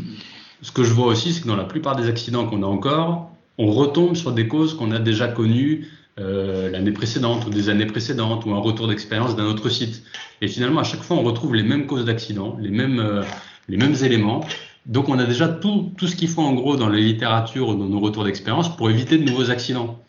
ce 0.61 0.71
que 0.71 0.83
je 0.83 0.93
vois 0.93 1.07
aussi, 1.07 1.33
c'est 1.33 1.41
que 1.41 1.47
dans 1.47 1.57
la 1.57 1.65
plupart 1.65 1.95
des 1.95 2.07
accidents 2.07 2.45
qu'on 2.47 2.63
a 2.63 2.67
encore, 2.67 3.31
on 3.57 3.71
retombe 3.71 4.15
sur 4.15 4.31
des 4.31 4.47
causes 4.47 4.75
qu'on 4.75 4.91
a 4.91 4.99
déjà 4.99 5.27
connues 5.27 5.87
euh, 6.17 6.69
l'année 6.69 6.91
précédente 6.93 7.45
ou 7.45 7.49
des 7.49 7.67
années 7.67 7.85
précédentes 7.85 8.45
ou 8.45 8.53
un 8.53 8.59
retour 8.59 8.87
d'expérience 8.87 9.35
d'un 9.35 9.45
autre 9.45 9.69
site. 9.69 10.03
Et 10.41 10.47
finalement, 10.47 10.79
à 10.79 10.83
chaque 10.83 11.03
fois, 11.03 11.17
on 11.17 11.23
retrouve 11.23 11.55
les 11.55 11.63
mêmes 11.63 11.87
causes 11.87 12.05
d'accident, 12.05 12.57
les 12.61 12.69
mêmes, 12.69 12.99
euh, 12.99 13.23
les 13.67 13.77
mêmes 13.77 13.95
éléments. 14.01 14.45
Donc 14.85 15.09
on 15.09 15.19
a 15.19 15.25
déjà 15.25 15.47
tout, 15.47 15.91
tout 15.97 16.07
ce 16.07 16.15
qu'il 16.15 16.29
faut 16.29 16.41
en 16.41 16.53
gros 16.53 16.77
dans 16.77 16.89
les 16.89 17.01
littératures 17.01 17.69
ou 17.69 17.75
dans 17.75 17.87
nos 17.87 17.99
retours 17.99 18.23
d'expérience 18.23 18.75
pour 18.77 18.89
éviter 18.89 19.17
de 19.17 19.23
nouveaux 19.23 19.49
accidents. 19.49 19.99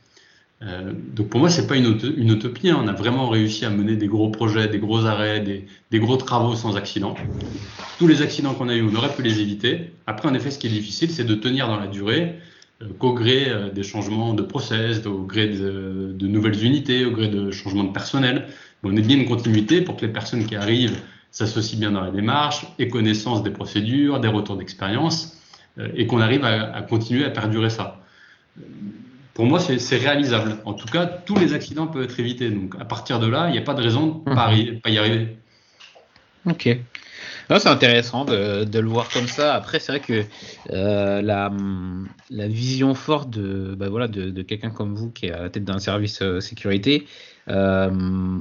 Euh, 0.62 0.92
donc 1.14 1.28
pour 1.28 1.40
moi, 1.40 1.50
c'est 1.50 1.66
pas 1.66 1.76
une, 1.76 1.98
une 2.16 2.30
utopie. 2.30 2.70
Hein. 2.70 2.80
On 2.82 2.88
a 2.88 2.92
vraiment 2.92 3.28
réussi 3.28 3.64
à 3.64 3.70
mener 3.70 3.96
des 3.96 4.06
gros 4.06 4.30
projets, 4.30 4.68
des 4.68 4.78
gros 4.78 5.06
arrêts, 5.06 5.40
des, 5.40 5.66
des 5.90 5.98
gros 5.98 6.16
travaux 6.16 6.54
sans 6.54 6.76
accident. 6.76 7.14
Tous 7.98 8.06
les 8.06 8.22
accidents 8.22 8.54
qu'on 8.54 8.68
a 8.68 8.74
eu, 8.74 8.82
on 8.82 8.94
aurait 8.94 9.12
pu 9.14 9.22
les 9.22 9.40
éviter. 9.40 9.92
Après, 10.06 10.28
en 10.28 10.34
effet, 10.34 10.50
ce 10.50 10.58
qui 10.58 10.66
est 10.68 10.70
difficile, 10.70 11.10
c'est 11.10 11.24
de 11.24 11.34
tenir 11.34 11.66
dans 11.66 11.80
la 11.80 11.88
durée, 11.88 12.36
qu'au 12.98 13.14
gré 13.14 13.48
euh, 13.48 13.70
des 13.70 13.82
changements 13.82 14.34
de 14.34 14.42
process, 14.42 15.04
au 15.06 15.22
gré 15.22 15.48
de, 15.48 16.12
de, 16.14 16.26
nouvelles 16.26 16.62
unités, 16.64 17.04
au 17.04 17.10
gré 17.10 17.28
de 17.28 17.50
changements 17.50 17.84
de 17.84 17.92
personnel. 17.92 18.46
On 18.82 18.96
est 18.96 19.02
bien 19.02 19.16
une 19.16 19.26
continuité 19.26 19.80
pour 19.80 19.96
que 19.96 20.06
les 20.06 20.12
personnes 20.12 20.46
qui 20.46 20.54
arrivent 20.56 21.00
s'associent 21.30 21.78
bien 21.78 21.90
dans 21.90 22.02
la 22.02 22.10
démarche, 22.10 22.66
aient 22.78 22.88
connaissance 22.88 23.42
des 23.42 23.50
procédures, 23.50 24.20
des 24.20 24.28
retours 24.28 24.56
d'expérience, 24.56 25.38
euh, 25.78 25.88
et 25.94 26.06
qu'on 26.06 26.20
arrive 26.20 26.44
à, 26.44 26.74
à 26.74 26.82
continuer 26.82 27.24
à 27.24 27.30
perdurer 27.30 27.70
ça 27.70 28.00
pour 29.36 29.44
moi, 29.44 29.60
c'est 29.60 29.98
réalisable. 29.98 30.56
En 30.64 30.72
tout 30.72 30.88
cas, 30.88 31.04
tous 31.04 31.36
les 31.36 31.52
accidents 31.52 31.86
peuvent 31.86 32.04
être 32.04 32.18
évités. 32.18 32.48
Donc, 32.48 32.74
à 32.80 32.86
partir 32.86 33.20
de 33.20 33.26
là, 33.26 33.48
il 33.48 33.52
n'y 33.52 33.58
a 33.58 33.62
pas 33.62 33.74
de 33.74 33.82
raison 33.82 34.22
de 34.24 34.30
ne 34.30 34.34
pas, 34.34 34.50
mhm. 34.50 34.80
y 34.86 34.98
arriver. 34.98 35.36
Ok. 36.46 36.78
C'est 37.48 37.68
intéressant 37.68 38.24
de, 38.24 38.78
le 38.78 38.88
voir 38.88 39.08
comme 39.08 39.28
ça. 39.28 39.54
Après, 39.54 39.78
c'est 39.78 39.92
vrai 39.92 40.00
que 40.00 40.24
euh, 40.70 41.22
la, 41.22 42.48
vision 42.48 42.94
forte 42.94 43.30
de, 43.30 43.74
bah 43.76 43.88
voilà, 43.88 44.08
de, 44.08 44.42
quelqu'un 44.42 44.70
comme 44.70 44.94
vous 44.94 45.10
qui 45.10 45.26
est 45.26 45.30
à 45.30 45.42
la 45.42 45.50
tête 45.50 45.64
d'un 45.64 45.78
service 45.78 46.22
euh, 46.22 46.40
sécurité, 46.40 47.06
euh, 47.48 48.38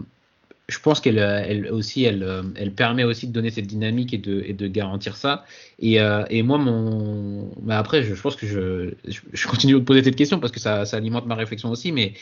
je 0.67 0.79
pense 0.79 0.99
qu'elle 0.99 1.19
elle 1.19 1.71
aussi 1.71 2.05
elle, 2.05 2.73
permet 2.75 3.03
aussi 3.03 3.27
de 3.27 3.31
donner 3.31 3.51
cette 3.51 3.67
dynamique 3.67 4.15
et 4.15 4.17
de, 4.17 4.67
garantir 4.67 5.15
ça 5.15 5.45
et, 5.77 5.99
moi 6.41 6.57
mon 6.57 7.51
bah 7.61 7.77
après 7.77 8.01
je, 8.01 8.15
pense 8.19 8.35
que 8.35 8.47
je, 8.47 9.47
continue 9.47 9.73
de 9.73 9.79
poser 9.79 10.03
cette 10.03 10.15
question 10.15 10.39
parce 10.39 10.51
que 10.51 10.59
ça, 10.59 10.81
alimente 10.93 11.27
ma 11.27 11.35
réflexion 11.35 11.69
aussi 11.69 11.91
mais 11.91 12.13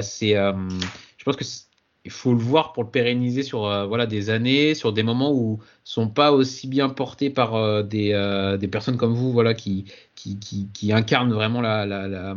c'est 0.00 0.34
je 0.34 1.24
pense 1.24 1.34
que 1.34 1.44
il 2.04 2.10
faut 2.10 2.32
le 2.32 2.38
voir 2.38 2.72
pour 2.72 2.82
le 2.82 2.90
pérenniser 2.90 3.42
sur 3.42 3.66
euh, 3.66 3.86
voilà 3.86 4.06
des 4.06 4.30
années 4.30 4.74
sur 4.74 4.92
des 4.92 5.02
moments 5.02 5.32
où 5.32 5.60
sont 5.84 6.08
pas 6.08 6.32
aussi 6.32 6.66
bien 6.66 6.88
portés 6.88 7.30
par 7.30 7.54
euh, 7.54 7.82
des, 7.82 8.12
euh, 8.12 8.56
des 8.56 8.68
personnes 8.68 8.96
comme 8.96 9.14
vous 9.14 9.32
voilà 9.32 9.54
qui 9.54 9.84
qui, 10.14 10.38
qui, 10.38 10.68
qui 10.72 10.92
incarnent 10.92 11.32
vraiment 11.32 11.60
la, 11.60 11.86
la, 11.86 12.08
la, 12.08 12.36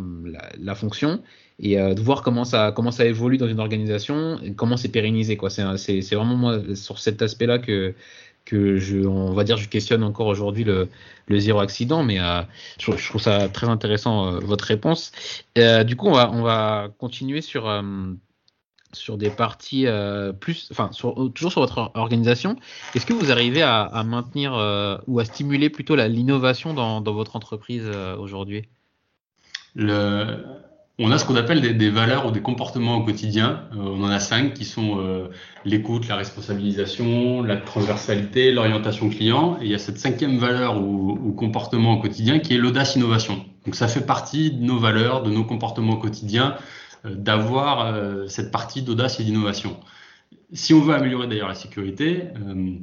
la 0.58 0.76
fonction. 0.76 1.22
Et 1.60 1.80
euh, 1.80 1.94
de 1.94 2.02
voir 2.02 2.22
comment 2.22 2.44
ça 2.44 2.72
comment 2.76 2.92
ça 2.92 3.06
évolue 3.06 3.38
dans 3.38 3.48
une 3.48 3.60
organisation 3.60 4.40
et 4.42 4.54
comment 4.54 4.76
c'est 4.78 4.90
pérennisé 4.90 5.38
quoi. 5.38 5.50
C'est 5.50 5.78
c'est 5.78 6.16
vraiment 6.16 6.36
moi 6.36 6.60
sur 6.76 7.00
cet 7.00 7.22
aspect 7.22 7.46
là 7.46 7.60
que 7.60 7.94
que 8.44 8.78
je 8.78 9.00
on 9.00 9.32
va 9.34 9.44
dire 9.44 9.58
je 9.58 9.70
questionne 9.70 10.04
encore 10.04 10.28
aujourd'hui 10.28 10.64
le, 10.64 10.90
le 11.28 11.40
zéro 11.40 11.60
accident 11.60 12.04
mais 12.04 12.20
euh, 12.20 12.42
je, 12.80 12.92
trouve 12.92 13.22
ça 13.22 13.48
très 13.50 13.68
intéressant 13.70 14.28
euh, 14.28 14.40
votre 14.40 14.66
réponse. 14.66 15.12
Euh, 15.58 15.84
du 15.84 15.96
coup 15.96 16.08
on 16.08 16.14
va 16.14 16.32
on 16.32 16.42
va 16.44 16.90
continuer 17.00 17.42
sur 17.42 17.68
sur 18.96 19.18
des 19.18 19.30
parties 19.30 19.86
plus 20.40 20.70
enfin 20.72 20.90
sur, 20.92 21.32
toujours 21.34 21.52
sur 21.52 21.62
votre 21.62 21.92
organisation 21.94 22.56
est-ce 22.96 23.06
que 23.06 23.14
vous 23.14 23.32
arrivez 23.32 23.62
à, 23.62 24.04
maintenir 24.06 24.54
ou 25.08 25.20
à 25.20 25.26
stimuler 25.26 25.70
plutôt 25.70 25.96
l'innovation 25.96 26.74
dans, 26.74 27.02
dans 27.02 27.14
votre 27.14 27.36
entreprise 27.36 27.90
aujourd'hui? 28.18 28.64
On 30.98 31.12
a 31.12 31.18
ce 31.18 31.26
qu'on 31.26 31.36
appelle 31.36 31.78
des, 31.78 31.90
valeurs 31.90 32.26
ou 32.26 32.32
des 32.32 32.42
comportements 32.42 32.96
au 32.96 33.04
quotidien. 33.04 33.64
Euh, 33.74 33.80
on 33.80 34.02
en 34.02 34.10
a 34.10 34.20
cinq 34.20 34.54
qui 34.54 34.64
sont 34.64 35.00
euh, 35.00 35.28
l'écoute, 35.66 36.08
la 36.08 36.16
responsabilisation, 36.16 37.44
la 37.44 37.58
transversalité, 37.58 38.54
l'orientation 38.54 39.10
client. 39.10 39.58
Et 39.60 39.66
il 39.66 39.72
y 39.72 39.76
a 39.76 39.78
cette 39.78 39.98
cinquième 39.98 40.38
valeur 40.38 40.82
ou, 40.82 41.34
comportement 41.34 41.96
au 41.96 42.00
quotidien 42.00 42.40
qui 42.40 42.54
est 42.54 42.58
l'audace 42.58 42.96
innovation. 42.96 43.44
Donc 43.66 43.76
ça 43.76 43.90
fait 43.90 44.06
partie 44.06 44.52
de 44.52 44.64
nos 44.64 44.78
valeurs, 44.78 45.22
de 45.22 45.32
nos 45.32 45.44
comportements 45.44 45.94
au 45.94 45.98
quotidien, 45.98 46.56
euh, 46.56 46.60
d'avoir 47.14 47.86
euh, 47.86 48.28
cette 48.28 48.52
partie 48.52 48.82
d'audace 48.82 49.20
et 49.20 49.24
d'innovation. 49.24 49.78
Si 50.54 50.74
on 50.74 50.82
veut 50.82 50.94
améliorer 50.94 51.28
d'ailleurs 51.28 51.48
la 51.48 51.56
sécurité, 51.56 52.24
euh, 52.36 52.78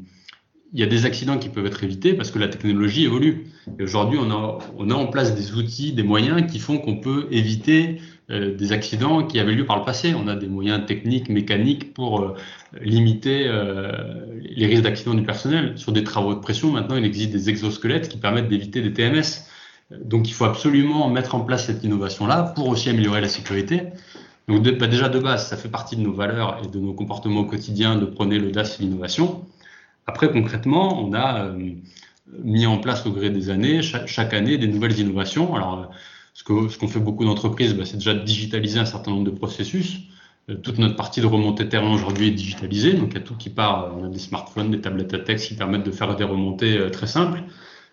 il 0.74 0.80
y 0.80 0.82
a 0.82 0.86
des 0.86 1.04
accidents 1.04 1.38
qui 1.38 1.48
peuvent 1.48 1.66
être 1.66 1.84
évités 1.84 2.14
parce 2.14 2.30
que 2.30 2.38
la 2.38 2.48
technologie 2.48 3.04
évolue. 3.04 3.46
Et 3.78 3.82
aujourd'hui, 3.82 4.18
on 4.18 4.30
a, 4.30 4.94
en 4.94 5.06
place 5.06 5.34
des 5.34 5.54
outils, 5.54 5.92
des 5.92 6.02
moyens 6.02 6.50
qui 6.50 6.58
font 6.58 6.78
qu'on 6.78 6.96
peut 6.96 7.26
éviter 7.30 8.00
euh, 8.30 8.54
des 8.54 8.72
accidents 8.72 9.26
qui 9.26 9.38
avaient 9.38 9.54
lieu 9.54 9.66
par 9.66 9.78
le 9.78 9.84
passé. 9.84 10.14
On 10.14 10.28
a 10.28 10.34
des 10.34 10.48
moyens 10.48 10.86
techniques, 10.86 11.28
mécaniques 11.28 11.92
pour 11.92 12.34
limiter 12.80 13.44
les 14.40 14.66
risques 14.66 14.84
d'accident 14.84 15.14
du 15.14 15.24
personnel. 15.24 15.74
Sur 15.76 15.92
des 15.92 16.04
travaux 16.04 16.34
de 16.34 16.40
pression, 16.40 16.70
maintenant, 16.70 16.96
il 16.96 17.04
existe 17.04 17.32
des 17.32 17.50
exosquelettes 17.50 18.08
qui 18.08 18.16
permettent 18.16 18.48
d'éviter 18.48 18.80
des 18.80 18.94
TMS. 18.94 19.44
Donc, 20.04 20.28
il 20.28 20.32
faut 20.32 20.44
absolument 20.44 21.08
mettre 21.08 21.34
en 21.34 21.40
place 21.40 21.66
cette 21.66 21.84
innovation-là 21.84 22.52
pour 22.54 22.68
aussi 22.68 22.88
améliorer 22.90 23.20
la 23.20 23.28
sécurité. 23.28 23.92
Donc, 24.48 24.62
bah 24.78 24.86
déjà 24.86 25.08
de 25.08 25.18
base, 25.18 25.48
ça 25.48 25.56
fait 25.56 25.68
partie 25.68 25.96
de 25.96 26.02
nos 26.02 26.12
valeurs 26.12 26.60
et 26.64 26.68
de 26.68 26.78
nos 26.78 26.94
comportements 26.94 27.40
au 27.40 27.46
quotidien 27.46 27.96
de 27.96 28.04
prôner 28.04 28.38
l'audace 28.38 28.78
et 28.78 28.82
l'innovation. 28.82 29.44
Après, 30.06 30.30
concrètement, 30.30 31.00
on 31.00 31.12
a 31.12 31.44
euh, 31.46 31.74
mis 32.42 32.66
en 32.66 32.78
place 32.78 33.06
au 33.06 33.12
gré 33.12 33.30
des 33.30 33.50
années, 33.50 33.82
chaque, 33.82 34.34
année, 34.34 34.58
des 34.58 34.66
nouvelles 34.66 34.98
innovations. 34.98 35.54
Alors, 35.54 35.78
euh, 35.78 35.86
ce 36.34 36.44
qu'ont 36.44 36.68
ce 36.68 36.78
qu'on 36.78 36.88
fait 36.88 37.00
beaucoup 37.00 37.24
d'entreprises, 37.24 37.74
bah, 37.74 37.84
c'est 37.84 37.98
déjà 37.98 38.14
de 38.14 38.20
digitaliser 38.20 38.80
un 38.80 38.84
certain 38.84 39.12
nombre 39.12 39.24
de 39.24 39.30
processus. 39.30 40.00
Euh, 40.50 40.56
toute 40.56 40.78
notre 40.78 40.96
partie 40.96 41.20
de 41.20 41.26
remontée 41.26 41.68
terrain 41.68 41.92
aujourd'hui 41.94 42.28
est 42.28 42.32
digitalisée, 42.32 42.94
donc 42.94 43.10
il 43.10 43.14
y 43.14 43.18
a 43.18 43.20
tout 43.20 43.36
qui 43.36 43.50
part. 43.50 43.96
On 43.96 44.06
a 44.06 44.08
des 44.08 44.18
smartphones, 44.18 44.72
des 44.72 44.80
tablettes 44.80 45.14
à 45.14 45.20
texte 45.20 45.48
qui 45.48 45.54
permettent 45.54 45.86
de 45.86 45.92
faire 45.92 46.16
des 46.16 46.24
remontées 46.24 46.90
très 46.90 47.06
simples. 47.06 47.42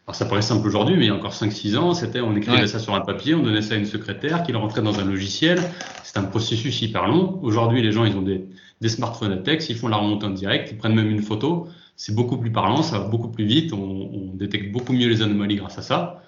Alors 0.10 0.16
ça 0.16 0.26
paraît 0.26 0.42
simple 0.42 0.66
aujourd'hui, 0.66 0.96
mais 0.98 1.06
il 1.06 1.08
y 1.10 1.12
a 1.12 1.16
encore 1.16 1.34
5-6 1.34 1.78
ans, 1.78 1.94
c'était 1.94 2.20
on 2.20 2.36
écrivait 2.36 2.62
ouais. 2.62 2.68
ça 2.68 2.80
sur 2.80 2.96
un 2.96 3.02
papier, 3.02 3.36
on 3.36 3.44
donnait 3.44 3.62
ça 3.62 3.76
à 3.76 3.78
une 3.78 3.86
secrétaire 3.86 4.42
qui 4.42 4.52
le 4.52 4.58
rentrait 4.58 4.82
dans 4.82 5.00
un 5.00 5.06
logiciel. 5.06 5.62
C'est 6.04 6.18
un 6.18 6.24
processus 6.24 6.82
hyper 6.82 7.06
long. 7.06 7.40
Aujourd'hui, 7.44 7.84
les 7.84 7.92
gens, 7.92 8.06
ils 8.06 8.18
ont 8.18 8.24
des, 8.24 8.44
des 8.82 8.90
smartphones 8.90 9.32
à 9.32 9.38
texte, 9.38 9.70
ils 9.70 9.76
font 9.76 9.88
la 9.88 9.98
remontée 9.98 10.26
en 10.26 10.32
direct, 10.32 10.70
ils 10.72 10.80
prennent 10.80 10.96
même 10.96 11.12
une 11.12 11.22
photo 11.22 11.68
c'est 11.96 12.16
beaucoup 12.16 12.38
plus 12.38 12.52
parlant, 12.52 12.82
ça 12.82 12.98
va 12.98 13.08
beaucoup 13.08 13.28
plus 13.28 13.46
vite, 13.46 13.74
on, 13.74 13.78
on, 13.78 14.34
détecte 14.34 14.72
beaucoup 14.72 14.94
mieux 14.94 15.10
les 15.10 15.22
anomalies 15.22 15.58
grâce 15.58 15.78
à 15.78 15.82
ça. 15.82 16.24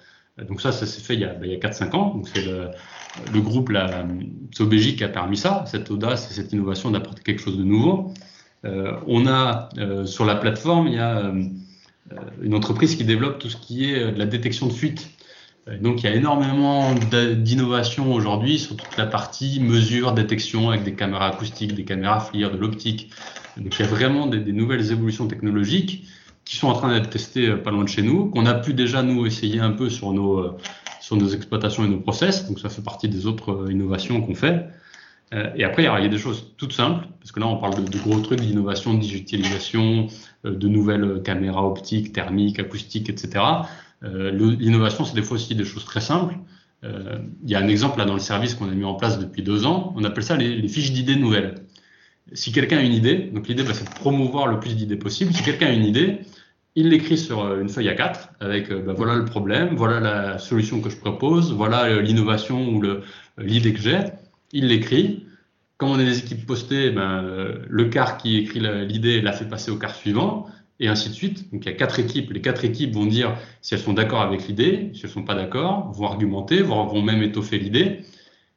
Donc 0.46 0.60
ça, 0.60 0.70
ça 0.70 0.84
s'est 0.84 1.00
fait 1.00 1.14
il 1.14 1.20
y 1.20 1.24
a, 1.24 1.32
ben, 1.32 1.50
a 1.50 1.54
4-5 1.54 1.96
ans. 1.96 2.14
Donc 2.14 2.28
c'est 2.28 2.44
le, 2.44 2.68
le, 3.32 3.40
groupe, 3.40 3.70
la 3.70 4.06
qui 4.52 5.02
a 5.02 5.08
permis 5.08 5.38
ça, 5.38 5.64
cette 5.66 5.90
audace 5.90 6.30
et 6.30 6.34
cette 6.34 6.52
innovation 6.52 6.90
d'apporter 6.90 7.22
quelque 7.22 7.40
chose 7.40 7.56
de 7.56 7.64
nouveau. 7.64 8.12
Euh, 8.66 8.98
on 9.06 9.26
a 9.26 9.70
euh, 9.78 10.04
sur 10.04 10.26
la 10.26 10.36
plateforme, 10.36 10.88
il 10.88 10.94
y 10.94 10.98
a 10.98 11.18
euh, 11.18 11.42
une 12.42 12.54
entreprise 12.54 12.96
qui 12.96 13.04
développe 13.04 13.38
tout 13.38 13.48
ce 13.48 13.56
qui 13.56 13.90
est 13.90 14.12
de 14.12 14.18
la 14.18 14.26
détection 14.26 14.66
de 14.66 14.72
fuite. 14.72 15.10
Donc 15.80 16.02
il 16.02 16.06
y 16.06 16.12
a 16.12 16.14
énormément 16.16 16.92
d'innovation 16.94 18.12
aujourd'hui 18.12 18.58
sur 18.58 18.76
toute 18.76 18.96
la 18.96 19.06
partie 19.06 19.60
mesure, 19.60 20.12
détection 20.12 20.70
avec 20.70 20.82
des 20.82 20.94
caméras 20.94 21.28
acoustiques, 21.28 21.74
des 21.74 21.84
caméras 21.84 22.20
FLIR, 22.20 22.50
de 22.50 22.56
l'optique. 22.56 23.10
Donc 23.56 23.78
il 23.78 23.82
y 23.82 23.84
a 23.84 23.88
vraiment 23.88 24.26
des, 24.26 24.52
nouvelles 24.52 24.90
évolutions 24.90 25.26
technologiques 25.26 26.04
qui 26.44 26.56
sont 26.56 26.68
en 26.68 26.72
train 26.72 26.92
d'être 26.92 27.10
testées 27.10 27.48
euh, 27.48 27.56
pas 27.56 27.70
loin 27.70 27.84
de 27.84 27.88
chez 27.88 28.02
nous, 28.02 28.26
qu'on 28.26 28.46
a 28.46 28.54
pu 28.54 28.74
déjà 28.74 29.02
nous 29.02 29.26
essayer 29.26 29.60
un 29.60 29.70
peu 29.70 29.88
sur 29.88 30.12
nos, 30.12 30.38
euh, 30.38 30.56
sur 31.00 31.16
nos 31.16 31.28
exploitations 31.28 31.84
et 31.84 31.88
nos 31.88 32.00
process. 32.00 32.48
Donc 32.48 32.58
ça 32.58 32.68
fait 32.68 32.82
partie 32.82 33.08
des 33.08 33.26
autres 33.26 33.52
euh, 33.52 33.72
innovations 33.72 34.20
qu'on 34.20 34.34
fait. 34.34 34.68
Et 35.56 35.64
après, 35.64 35.84
il 35.84 35.86
y 35.86 35.88
a 35.88 36.08
des 36.08 36.18
choses 36.18 36.52
toutes 36.58 36.74
simples, 36.74 37.06
parce 37.18 37.32
que 37.32 37.40
là, 37.40 37.46
on 37.46 37.56
parle 37.56 37.82
de, 37.82 37.90
de 37.90 37.98
gros 38.00 38.20
trucs 38.20 38.42
d'innovation, 38.42 38.92
de 38.92 39.00
digitalisation, 39.00 40.08
de 40.44 40.68
nouvelles 40.68 41.22
caméras 41.22 41.66
optiques, 41.66 42.12
thermiques, 42.12 42.58
acoustiques, 42.58 43.08
etc. 43.08 43.44
L'innovation, 44.02 45.04
c'est 45.04 45.14
des 45.14 45.22
fois 45.22 45.36
aussi 45.36 45.54
des 45.54 45.64
choses 45.64 45.84
très 45.84 46.00
simples. 46.00 46.34
Euh, 46.84 47.18
il 47.44 47.50
y 47.50 47.54
a 47.54 47.60
un 47.60 47.68
exemple 47.68 47.98
là 47.98 48.04
dans 48.04 48.14
le 48.14 48.20
service 48.20 48.54
qu'on 48.54 48.68
a 48.68 48.74
mis 48.74 48.84
en 48.84 48.94
place 48.94 49.18
depuis 49.18 49.42
deux 49.42 49.66
ans. 49.66 49.92
On 49.96 50.04
appelle 50.04 50.24
ça 50.24 50.36
les, 50.36 50.66
fiches 50.68 50.92
d'idées 50.92 51.16
nouvelles. 51.16 51.54
Si 52.32 52.52
quelqu'un 52.52 52.78
a 52.78 52.82
une 52.82 52.94
idée, 52.94 53.30
donc 53.32 53.48
l'idée 53.48 53.62
bah, 53.62 53.74
c'est 53.74 53.84
de 53.84 53.94
promouvoir 53.94 54.46
le 54.46 54.58
plus 54.58 54.74
d'idées 54.76 54.96
possible. 54.96 55.32
Si 55.32 55.42
quelqu'un 55.42 55.66
a 55.66 55.72
une 55.72 55.84
idée, 55.84 56.20
il 56.74 56.88
l'écrit 56.88 57.18
sur 57.18 57.44
euh, 57.44 57.60
une 57.60 57.68
feuille 57.68 57.88
à 57.88 57.94
4 57.94 58.30
avec 58.40 58.70
euh, 58.70 58.80
bah, 58.80 58.94
voilà 58.96 59.14
le 59.14 59.24
problème, 59.24 59.76
voilà 59.76 60.00
la 60.00 60.38
solution 60.38 60.80
que 60.80 60.90
je 60.90 60.96
propose, 60.96 61.52
voilà 61.52 61.84
euh, 61.84 62.00
l'innovation 62.00 62.68
ou 62.68 62.82
l'idée 63.38 63.72
que 63.72 63.80
j'ai. 63.80 64.00
Il 64.52 64.66
l'écrit. 64.66 65.26
Quand 65.82 65.90
on 65.90 65.98
est 65.98 66.04
des 66.04 66.20
équipes 66.20 66.46
postées, 66.46 66.92
ben, 66.92 67.24
le 67.68 67.84
quart 67.86 68.16
qui 68.16 68.38
écrit 68.38 68.60
l'idée 68.86 69.20
l'a 69.20 69.32
fait 69.32 69.46
passer 69.46 69.72
au 69.72 69.76
quart 69.76 69.96
suivant 69.96 70.46
et 70.78 70.86
ainsi 70.86 71.08
de 71.08 71.14
suite. 71.14 71.52
Donc 71.52 71.64
il 71.64 71.68
y 71.68 71.72
a 71.72 71.76
quatre 71.76 71.98
équipes. 71.98 72.30
Les 72.30 72.40
quatre 72.40 72.64
équipes 72.64 72.94
vont 72.94 73.04
dire 73.04 73.36
si 73.62 73.74
elles 73.74 73.80
sont 73.80 73.92
d'accord 73.92 74.20
avec 74.20 74.46
l'idée, 74.46 74.92
si 74.94 75.00
elles 75.02 75.10
sont 75.10 75.24
pas 75.24 75.34
d'accord, 75.34 75.90
vont 75.90 76.06
argumenter, 76.06 76.62
vont 76.62 77.02
même 77.02 77.20
étoffer 77.24 77.58
l'idée. 77.58 78.04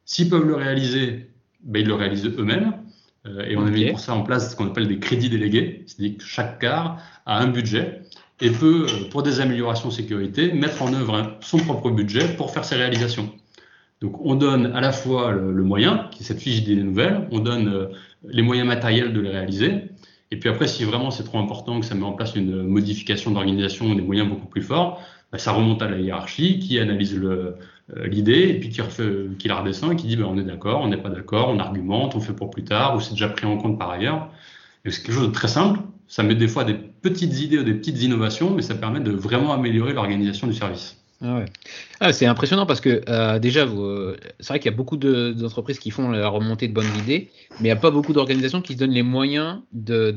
S'ils 0.06 0.30
peuvent 0.30 0.46
le 0.46 0.54
réaliser, 0.54 1.32
ben, 1.64 1.80
ils 1.80 1.88
le 1.88 1.96
réalisent 1.96 2.28
eux-mêmes. 2.28 2.74
Euh, 3.26 3.44
et 3.48 3.58
on 3.58 3.66
a 3.66 3.72
mis 3.72 3.90
pour 3.90 4.00
ça 4.00 4.14
en 4.14 4.22
place 4.22 4.52
ce 4.52 4.56
qu'on 4.56 4.68
appelle 4.68 4.88
des 4.88 5.00
crédits 5.00 5.32
délégués, 5.32 5.84
c'est-à-dire 5.88 6.20
que 6.20 6.24
chaque 6.24 6.60
car 6.60 7.00
a 7.26 7.40
un 7.40 7.48
budget 7.48 8.04
et 8.40 8.52
peut, 8.52 8.86
euh, 8.88 9.10
pour 9.10 9.24
des 9.24 9.40
améliorations 9.40 9.90
sécurité, 9.90 10.54
mettre 10.54 10.84
en 10.84 10.94
œuvre 10.94 11.40
son 11.42 11.58
propre 11.58 11.90
budget 11.90 12.36
pour 12.36 12.52
faire 12.52 12.66
ses 12.66 12.76
réalisations. 12.76 13.34
Donc 14.02 14.20
on 14.26 14.36
donne 14.36 14.68
à 14.68 14.82
la 14.82 14.92
fois 14.92 15.32
le, 15.32 15.64
moyen, 15.64 16.10
qui 16.12 16.24
est 16.24 16.26
cette 16.26 16.42
fiche 16.42 16.64
d'idées 16.64 16.84
nouvelles, 16.84 17.28
on 17.32 17.40
donne 17.40 17.68
euh, 17.68 17.88
les 18.28 18.42
moyens 18.42 18.68
matériels 18.68 19.14
de 19.14 19.22
les 19.22 19.30
réaliser, 19.30 19.90
et 20.32 20.38
puis 20.38 20.50
après, 20.50 20.68
si 20.68 20.84
vraiment 20.84 21.12
c'est 21.12 21.24
trop 21.24 21.40
important 21.40 21.80
que 21.80 21.86
ça 21.86 21.96
met 21.96 22.04
en 22.04 22.14
place 22.14 22.36
une 22.36 22.64
modification 22.64 23.32
d'organisation, 23.32 23.94
des 23.96 24.02
moyens 24.02 24.28
beaucoup 24.28 24.48
plus 24.48 24.64
forts, 24.64 25.02
bah, 25.32 25.38
ça 25.38 25.52
remonte 25.52 25.82
à 25.82 25.88
la 25.88 26.00
hiérarchie 26.00 26.60
qui 26.60 26.80
analyse 26.80 27.20
l'idée 28.04 28.50
et 28.50 28.60
puis 28.60 28.70
qui, 28.70 28.82
refait, 28.82 29.28
qui 29.38 29.48
la 29.48 29.60
redescend 29.60 29.94
et 29.94 29.96
qui 29.96 30.08
dit 30.08 30.16
bah, 30.16 30.26
on 30.28 30.38
est 30.38 30.44
d'accord, 30.44 30.82
on 30.82 30.88
n'est 30.88 31.02
pas 31.02 31.10
d'accord, 31.10 31.50
on 31.50 31.60
argumente, 31.60 32.16
on 32.16 32.20
fait 32.20 32.34
pour 32.34 32.50
plus 32.50 32.64
tard 32.64 32.96
ou 32.96 33.00
c'est 33.00 33.12
déjà 33.12 33.30
pris 33.30 33.46
en 33.46 33.58
compte 33.58 33.78
par 33.78 33.92
ailleurs. 33.92 34.30
C'est 34.86 35.04
quelque 35.04 35.14
chose 35.14 35.28
de 35.28 35.34
très 35.34 35.48
simple. 35.48 35.80
Ça 36.08 36.22
met 36.22 36.36
des 36.36 36.48
fois 36.48 36.64
des 36.64 36.76
petites 36.76 37.40
idées 37.40 37.60
ou 37.60 37.64
des 37.64 37.74
petites 37.74 38.02
innovations, 38.04 38.54
mais 38.54 38.62
ça 38.62 38.76
permet 38.76 39.00
de 39.00 39.12
vraiment 39.12 39.54
améliorer 39.54 39.94
l'organisation 39.94 40.48
du 40.48 40.54
service. 40.54 41.05
Ah 41.26 41.46
ah, 42.02 42.14
c'est 42.14 42.26
impressionnant 42.26 42.66
parce 42.66 42.82
que 42.82 43.02
euh, 43.10 43.40
déjà, 43.40 43.66
c'est 44.40 44.48
vrai 44.48 44.60
qu'il 44.60 44.70
y 44.70 44.74
a 44.74 44.78
beaucoup 44.78 44.98
d'entreprises 44.98 45.80
qui 45.80 45.90
font 45.90 46.10
la 46.10 46.28
remontée 46.28 46.68
de 46.68 46.74
bonnes 46.74 46.94
idées, 47.00 47.30
mais 47.54 47.62
il 47.62 47.64
n'y 47.64 47.72
a 47.72 47.76
pas 47.76 47.92
beaucoup 47.92 48.14
d'organisations 48.14 48.62
qui 48.62 48.74
se 48.74 48.78
donnent 48.78 48.92
les 48.92 49.02
moyens 49.02 49.62
de, 49.74 50.14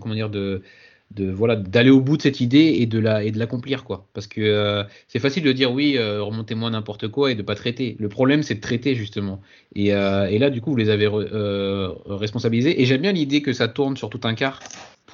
comment 0.00 0.14
dire, 0.14 0.30
de, 0.30 0.62
voilà 1.16 1.54
d'aller 1.54 1.90
au 1.90 2.00
bout 2.00 2.16
de 2.16 2.22
cette 2.22 2.40
idée 2.40 2.76
et 2.80 2.86
de 2.86 2.98
la 2.98 3.22
et 3.22 3.30
de 3.30 3.38
l'accomplir 3.38 3.84
quoi. 3.84 4.08
Parce 4.14 4.26
que 4.26 4.40
euh, 4.40 4.82
c'est 5.06 5.20
facile 5.20 5.44
de 5.44 5.52
dire 5.52 5.70
oui 5.70 5.96
euh, 5.96 6.20
remontez-moi 6.22 6.68
n'importe 6.70 7.06
quoi 7.06 7.30
et 7.30 7.36
de 7.36 7.42
pas 7.42 7.54
traiter. 7.54 7.94
Le 8.00 8.08
problème 8.08 8.42
c'est 8.42 8.56
de 8.56 8.60
traiter 8.60 8.96
justement. 8.96 9.40
Et, 9.76 9.90
là 9.92 10.50
du 10.50 10.60
coup 10.60 10.70
vous 10.70 10.76
les 10.76 10.90
avez 10.90 11.08
responsabilisés. 12.06 12.82
Et 12.82 12.86
j'aime 12.86 13.02
bien 13.02 13.12
l'idée 13.12 13.42
que 13.42 13.52
ça 13.52 13.68
tourne 13.68 13.96
sur 13.96 14.10
tout 14.10 14.20
un 14.24 14.34
quart 14.34 14.58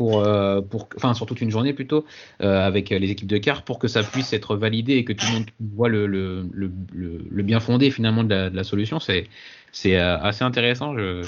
pour, 0.00 0.24
euh, 0.24 0.62
pour, 0.62 0.88
enfin 0.96 1.12
sur 1.12 1.26
toute 1.26 1.42
une 1.42 1.50
journée 1.50 1.74
plutôt, 1.74 2.06
euh, 2.40 2.66
avec 2.66 2.88
les 2.88 3.10
équipes 3.10 3.28
de 3.28 3.36
car 3.36 3.64
pour 3.64 3.78
que 3.78 3.86
ça 3.86 4.02
puisse 4.02 4.32
être 4.32 4.56
validé 4.56 4.94
et 4.94 5.04
que 5.04 5.12
tout 5.12 5.26
le 5.26 5.32
monde 5.34 5.46
voit 5.74 5.90
le, 5.90 6.06
le, 6.06 6.46
le, 6.54 7.22
le 7.30 7.42
bien 7.42 7.60
fondé 7.60 7.90
finalement 7.90 8.24
de 8.24 8.30
la, 8.30 8.48
de 8.48 8.56
la 8.56 8.64
solution. 8.64 8.98
C'est, 8.98 9.28
c'est 9.72 9.98
euh, 9.98 10.18
assez 10.18 10.42
intéressant. 10.42 10.96
Je... 10.96 11.22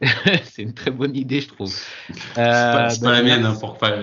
c'est 0.44 0.62
une 0.62 0.72
très 0.72 0.90
bonne 0.90 1.14
idée, 1.14 1.42
je 1.42 1.48
trouve. 1.48 1.70
c'est 1.70 2.14
pas, 2.36 2.88
pas 3.02 3.12
la 3.12 3.22
mienne. 3.22 3.44
Hein, 3.44 3.56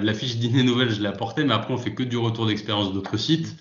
la 0.03 0.13
fiche 0.13 0.37
dîner 0.37 0.61
nouvelle, 0.61 0.91
je 0.91 1.01
l'ai 1.01 1.07
apportée, 1.07 1.43
mais 1.43 1.55
après, 1.55 1.73
on 1.73 1.79
fait 1.79 1.95
que 1.95 2.03
du 2.03 2.17
retour 2.17 2.45
d'expérience 2.45 2.93
d'autres 2.93 3.17
sites. 3.17 3.55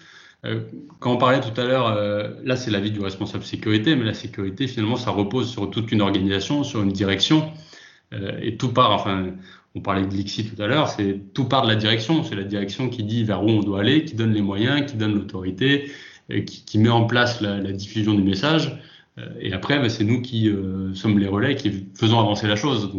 quand 0.99 1.15
on 1.15 1.17
parlait 1.17 1.41
tout 1.41 1.59
à 1.59 1.65
l'heure, 1.65 1.99
là, 2.45 2.57
c'est 2.57 2.71
l'avis 2.71 2.91
du 2.91 3.01
responsable 3.01 3.45
sécurité, 3.45 3.97
mais 3.97 4.05
la 4.05 4.13
sécurité, 4.13 4.67
finalement, 4.67 4.97
ça 4.97 5.13
repose 5.13 5.51
sur 5.51 5.71
toute 5.71 5.93
une 5.93 6.03
organisation, 6.03 6.63
sur 6.63 6.83
une 6.83 6.93
direction. 6.93 7.51
et 8.43 8.59
tout 8.59 8.69
part, 8.69 8.91
enfin, 8.91 9.33
on 9.75 9.81
parlait 9.81 10.07
de 10.07 10.15
l'IXI 10.15 10.45
tout 10.47 10.61
à 10.63 10.67
l'heure, 10.67 10.89
c'est 10.89 11.21
tout 11.35 11.47
part 11.47 11.63
de 11.63 11.69
la 11.69 11.75
direction. 11.75 12.23
C'est 12.23 12.37
la 12.37 12.45
direction 12.45 12.89
qui 12.89 13.03
dit 13.03 13.25
vers 13.25 13.43
où 13.43 13.49
on 13.49 13.61
doit 13.61 13.81
aller, 13.81 14.05
qui 14.05 14.15
donne 14.15 14.33
les 14.33 14.43
moyens, 14.43 14.89
qui 14.89 14.97
donne 14.97 15.15
l'autorité, 15.15 15.91
euh, 16.31 16.43
qui, 16.43 16.79
met 16.79 16.91
en 16.91 17.05
place 17.07 17.41
la, 17.41 17.61
diffusion 17.73 18.15
du 18.15 18.23
message. 18.23 18.79
Euh, 19.19 19.27
et 19.41 19.53
après, 19.53 19.81
bah, 19.81 19.89
c'est 19.89 20.05
nous 20.05 20.23
qui 20.23 20.49
euh, 20.49 20.95
sommes 20.95 21.19
les 21.19 21.27
relais, 21.27 21.57
qui 21.57 21.89
faisons 21.95 22.21
avancer 22.21 22.47
la 22.47 22.57
chose. 22.57 22.93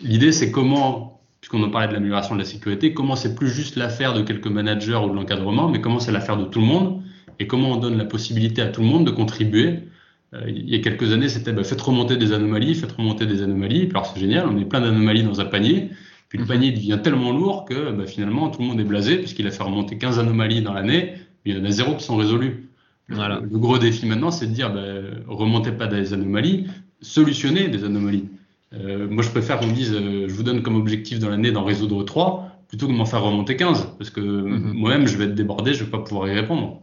L'idée, 0.00 0.30
c'est 0.30 0.52
comment, 0.52 1.20
puisqu'on 1.40 1.62
en 1.64 1.70
parlait 1.70 1.88
de 1.88 1.92
l'amélioration 1.92 2.36
de 2.36 2.40
la 2.40 2.46
sécurité, 2.46 2.94
comment 2.94 3.16
c'est 3.16 3.34
plus 3.34 3.48
juste 3.48 3.74
l'affaire 3.74 4.14
de 4.14 4.22
quelques 4.22 4.46
managers 4.46 5.00
ou 5.04 5.10
de 5.10 5.14
l'encadrement, 5.14 5.68
mais 5.68 5.80
comment 5.80 5.98
c'est 5.98 6.12
l'affaire 6.12 6.36
de 6.36 6.44
tout 6.44 6.60
le 6.60 6.66
monde, 6.66 7.02
et 7.40 7.48
comment 7.48 7.72
on 7.72 7.76
donne 7.76 7.98
la 7.98 8.04
possibilité 8.04 8.62
à 8.62 8.68
tout 8.68 8.80
le 8.80 8.86
monde 8.86 9.06
de 9.06 9.10
contribuer 9.10 9.80
il 10.46 10.68
y 10.68 10.76
a 10.76 10.78
quelques 10.78 11.12
années, 11.12 11.28
c'était 11.28 11.52
bah, 11.52 11.64
faites 11.64 11.80
remonter 11.80 12.16
des 12.16 12.32
anomalies, 12.32 12.74
faites 12.74 12.92
remonter 12.92 13.26
des 13.26 13.42
anomalies. 13.42 13.88
alors 13.90 14.06
c'est 14.06 14.20
génial, 14.20 14.46
on 14.46 14.52
met 14.52 14.64
plein 14.64 14.80
d'anomalies 14.80 15.24
dans 15.24 15.40
un 15.40 15.44
panier. 15.44 15.90
Puis 16.28 16.38
le 16.38 16.44
mhm. 16.44 16.48
panier 16.48 16.70
devient 16.70 17.00
tellement 17.02 17.32
lourd 17.32 17.64
que 17.64 17.90
bah, 17.90 18.06
finalement 18.06 18.48
tout 18.48 18.62
le 18.62 18.68
monde 18.68 18.80
est 18.80 18.84
blasé 18.84 19.18
puisqu'il 19.18 19.46
a 19.46 19.50
fait 19.50 19.64
remonter 19.64 19.98
15 19.98 20.20
anomalies 20.20 20.62
dans 20.62 20.72
l'année, 20.72 21.14
mais 21.44 21.52
il 21.52 21.58
y 21.58 21.60
en 21.60 21.64
a 21.64 21.70
zéro 21.70 21.96
qui 21.96 22.04
sont 22.04 22.16
résolues. 22.16 22.68
Voilà. 23.08 23.40
Le 23.40 23.58
gros 23.58 23.78
défi 23.78 24.06
maintenant, 24.06 24.30
c'est 24.30 24.46
de 24.46 24.52
dire 24.52 24.72
bah, 24.72 24.84
remontez 25.26 25.72
pas 25.72 25.88
des 25.88 26.14
anomalies, 26.14 26.68
solutionnez 27.02 27.68
des 27.68 27.82
anomalies. 27.82 28.28
Euh, 28.72 29.08
moi, 29.10 29.24
je 29.24 29.30
préfère 29.30 29.58
qu'on 29.58 29.66
me 29.66 29.74
dise 29.74 29.92
euh, 29.92 30.28
je 30.28 30.32
vous 30.32 30.44
donne 30.44 30.62
comme 30.62 30.76
objectif 30.76 31.18
dans 31.18 31.28
l'année 31.28 31.50
d'en 31.50 31.64
résoudre 31.64 32.04
3 32.04 32.46
plutôt 32.68 32.86
que 32.86 32.92
de 32.92 32.96
m'en 32.96 33.04
faire 33.04 33.22
remonter 33.22 33.56
15 33.56 33.96
parce 33.98 34.10
que 34.10 34.20
mhm. 34.20 34.74
moi-même 34.74 35.08
je 35.08 35.16
vais 35.16 35.24
être 35.24 35.34
débordé, 35.34 35.74
je 35.74 35.82
vais 35.82 35.90
pas 35.90 35.98
pouvoir 35.98 36.28
y 36.28 36.32
répondre. 36.32 36.80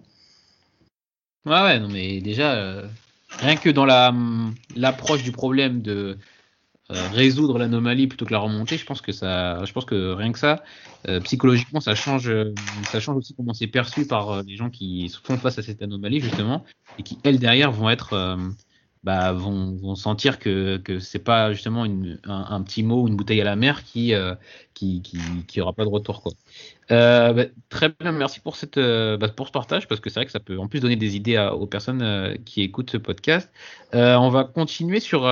Ouais, 1.45 1.61
ouais, 1.61 1.79
non, 1.79 1.87
mais 1.87 2.19
déjà, 2.19 2.55
euh, 2.55 2.85
rien 3.39 3.55
que 3.55 3.69
dans 3.69 3.85
la 3.85 4.13
l'approche 4.75 5.23
du 5.23 5.31
problème 5.31 5.81
de 5.81 6.17
euh, 6.89 7.07
résoudre 7.09 7.57
l'anomalie 7.59 8.07
plutôt 8.07 8.25
que 8.25 8.31
la 8.31 8.39
remonter, 8.39 8.77
je 8.77 8.85
pense 8.85 9.01
que 9.01 9.11
ça, 9.11 9.63
je 9.65 9.73
pense 9.73 9.83
que 9.83 10.13
rien 10.13 10.31
que 10.31 10.39
ça, 10.39 10.63
euh, 11.09 11.19
psychologiquement, 11.19 11.81
ça 11.81 11.95
change, 11.95 12.31
ça 12.83 13.01
change 13.01 13.17
aussi 13.17 13.35
comment 13.35 13.53
c'est 13.53 13.67
perçu 13.67 14.07
par 14.07 14.31
euh, 14.31 14.41
les 14.47 14.55
gens 14.55 14.69
qui 14.69 15.13
font 15.21 15.37
face 15.37 15.59
à 15.59 15.63
cette 15.63 15.81
anomalie 15.81 16.21
justement 16.21 16.63
et 16.97 17.03
qui 17.03 17.19
elles 17.25 17.39
derrière 17.39 17.71
vont 17.71 17.89
être 17.89 18.37
bah, 19.03 19.33
vont, 19.33 19.95
sentir 19.95 20.39
que 20.39 20.77
que 20.77 20.99
c'est 20.99 21.19
pas 21.19 21.53
justement 21.53 21.85
une, 21.85 22.19
un, 22.25 22.61
petit 22.61 22.83
mot 22.83 23.03
ou 23.03 23.07
une 23.07 23.15
bouteille 23.15 23.41
à 23.41 23.45
la 23.45 23.55
mer 23.55 23.83
qui 23.83 24.13
euh, 24.13 24.35
qui, 24.73 25.01
qui, 25.01 25.17
qui 25.47 25.61
aura 25.61 25.73
pas 25.73 25.83
de 25.85 25.89
retour 25.89 26.21
quoi. 26.21 26.33
Euh, 26.91 27.33
bah, 27.33 27.43
très 27.69 27.89
bien, 27.99 28.11
merci 28.13 28.39
pour 28.39 28.55
cette 28.55 28.77
euh, 28.77 29.17
bah, 29.17 29.27
pour 29.27 29.47
ce 29.47 29.51
partage 29.51 29.87
parce 29.87 29.99
que 29.99 30.09
c'est 30.09 30.19
vrai 30.19 30.25
que 30.25 30.31
ça 30.31 30.39
peut 30.39 30.57
en 30.57 30.67
plus 30.67 30.79
donner 30.79 30.95
des 30.95 31.17
idées 31.17 31.37
aux 31.37 31.67
personnes 31.67 32.01
euh, 32.01 32.35
qui 32.45 32.61
écoutent 32.61 32.91
ce 32.91 32.97
podcast. 32.97 33.51
On 33.93 34.29
va 34.29 34.43
continuer 34.45 34.99
sur 34.99 35.29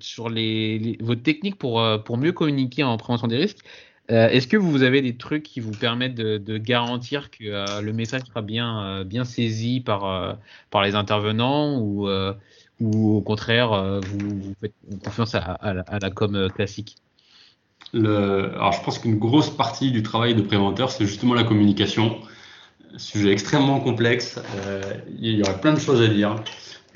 sur 0.00 0.28
les, 0.28 0.98
vos 1.00 1.14
techniques 1.14 1.56
pour 1.56 1.82
pour 2.04 2.18
mieux 2.18 2.32
communiquer 2.32 2.82
en 2.82 2.96
prévention 2.98 3.26
des 3.26 3.36
risques. 3.36 3.64
Est-ce 4.08 4.46
que 4.46 4.58
vous 4.58 4.82
avez 4.82 5.00
des 5.00 5.16
trucs 5.16 5.42
qui 5.42 5.60
vous 5.60 5.70
permettent 5.70 6.14
de, 6.14 6.36
de 6.36 6.58
garantir 6.58 7.30
que 7.30 7.80
le 7.80 7.92
message 7.92 8.22
sera 8.26 8.42
bien 8.42 9.04
bien 9.04 9.24
saisi 9.24 9.80
par 9.80 10.38
par 10.70 10.82
les 10.82 10.94
intervenants 10.94 11.78
ou 11.78 12.08
ou 12.82 13.16
au 13.16 13.20
contraire, 13.20 13.72
euh, 13.72 14.00
vous, 14.00 14.54
faites 14.60 14.74
confiance 15.04 15.34
à, 15.34 15.74
la, 15.74 16.10
com 16.10 16.34
euh, 16.34 16.48
classique 16.48 16.96
Alors, 17.94 18.72
je 18.72 18.82
pense 18.84 18.98
qu'une 18.98 19.18
grosse 19.18 19.50
partie 19.50 19.92
du 19.92 20.02
travail 20.02 20.34
de 20.34 20.42
préventeur, 20.42 20.90
c'est 20.90 21.06
justement 21.06 21.34
la 21.34 21.44
communication. 21.44 22.18
sujet 22.96 23.32
extrêmement 23.32 23.80
complexe. 23.80 24.40
Euh, 24.66 24.82
il 25.20 25.36
y 25.36 25.42
aurait 25.42 25.60
plein 25.60 25.72
de 25.72 25.80
choses 25.80 26.02
à 26.02 26.08
dire. 26.08 26.36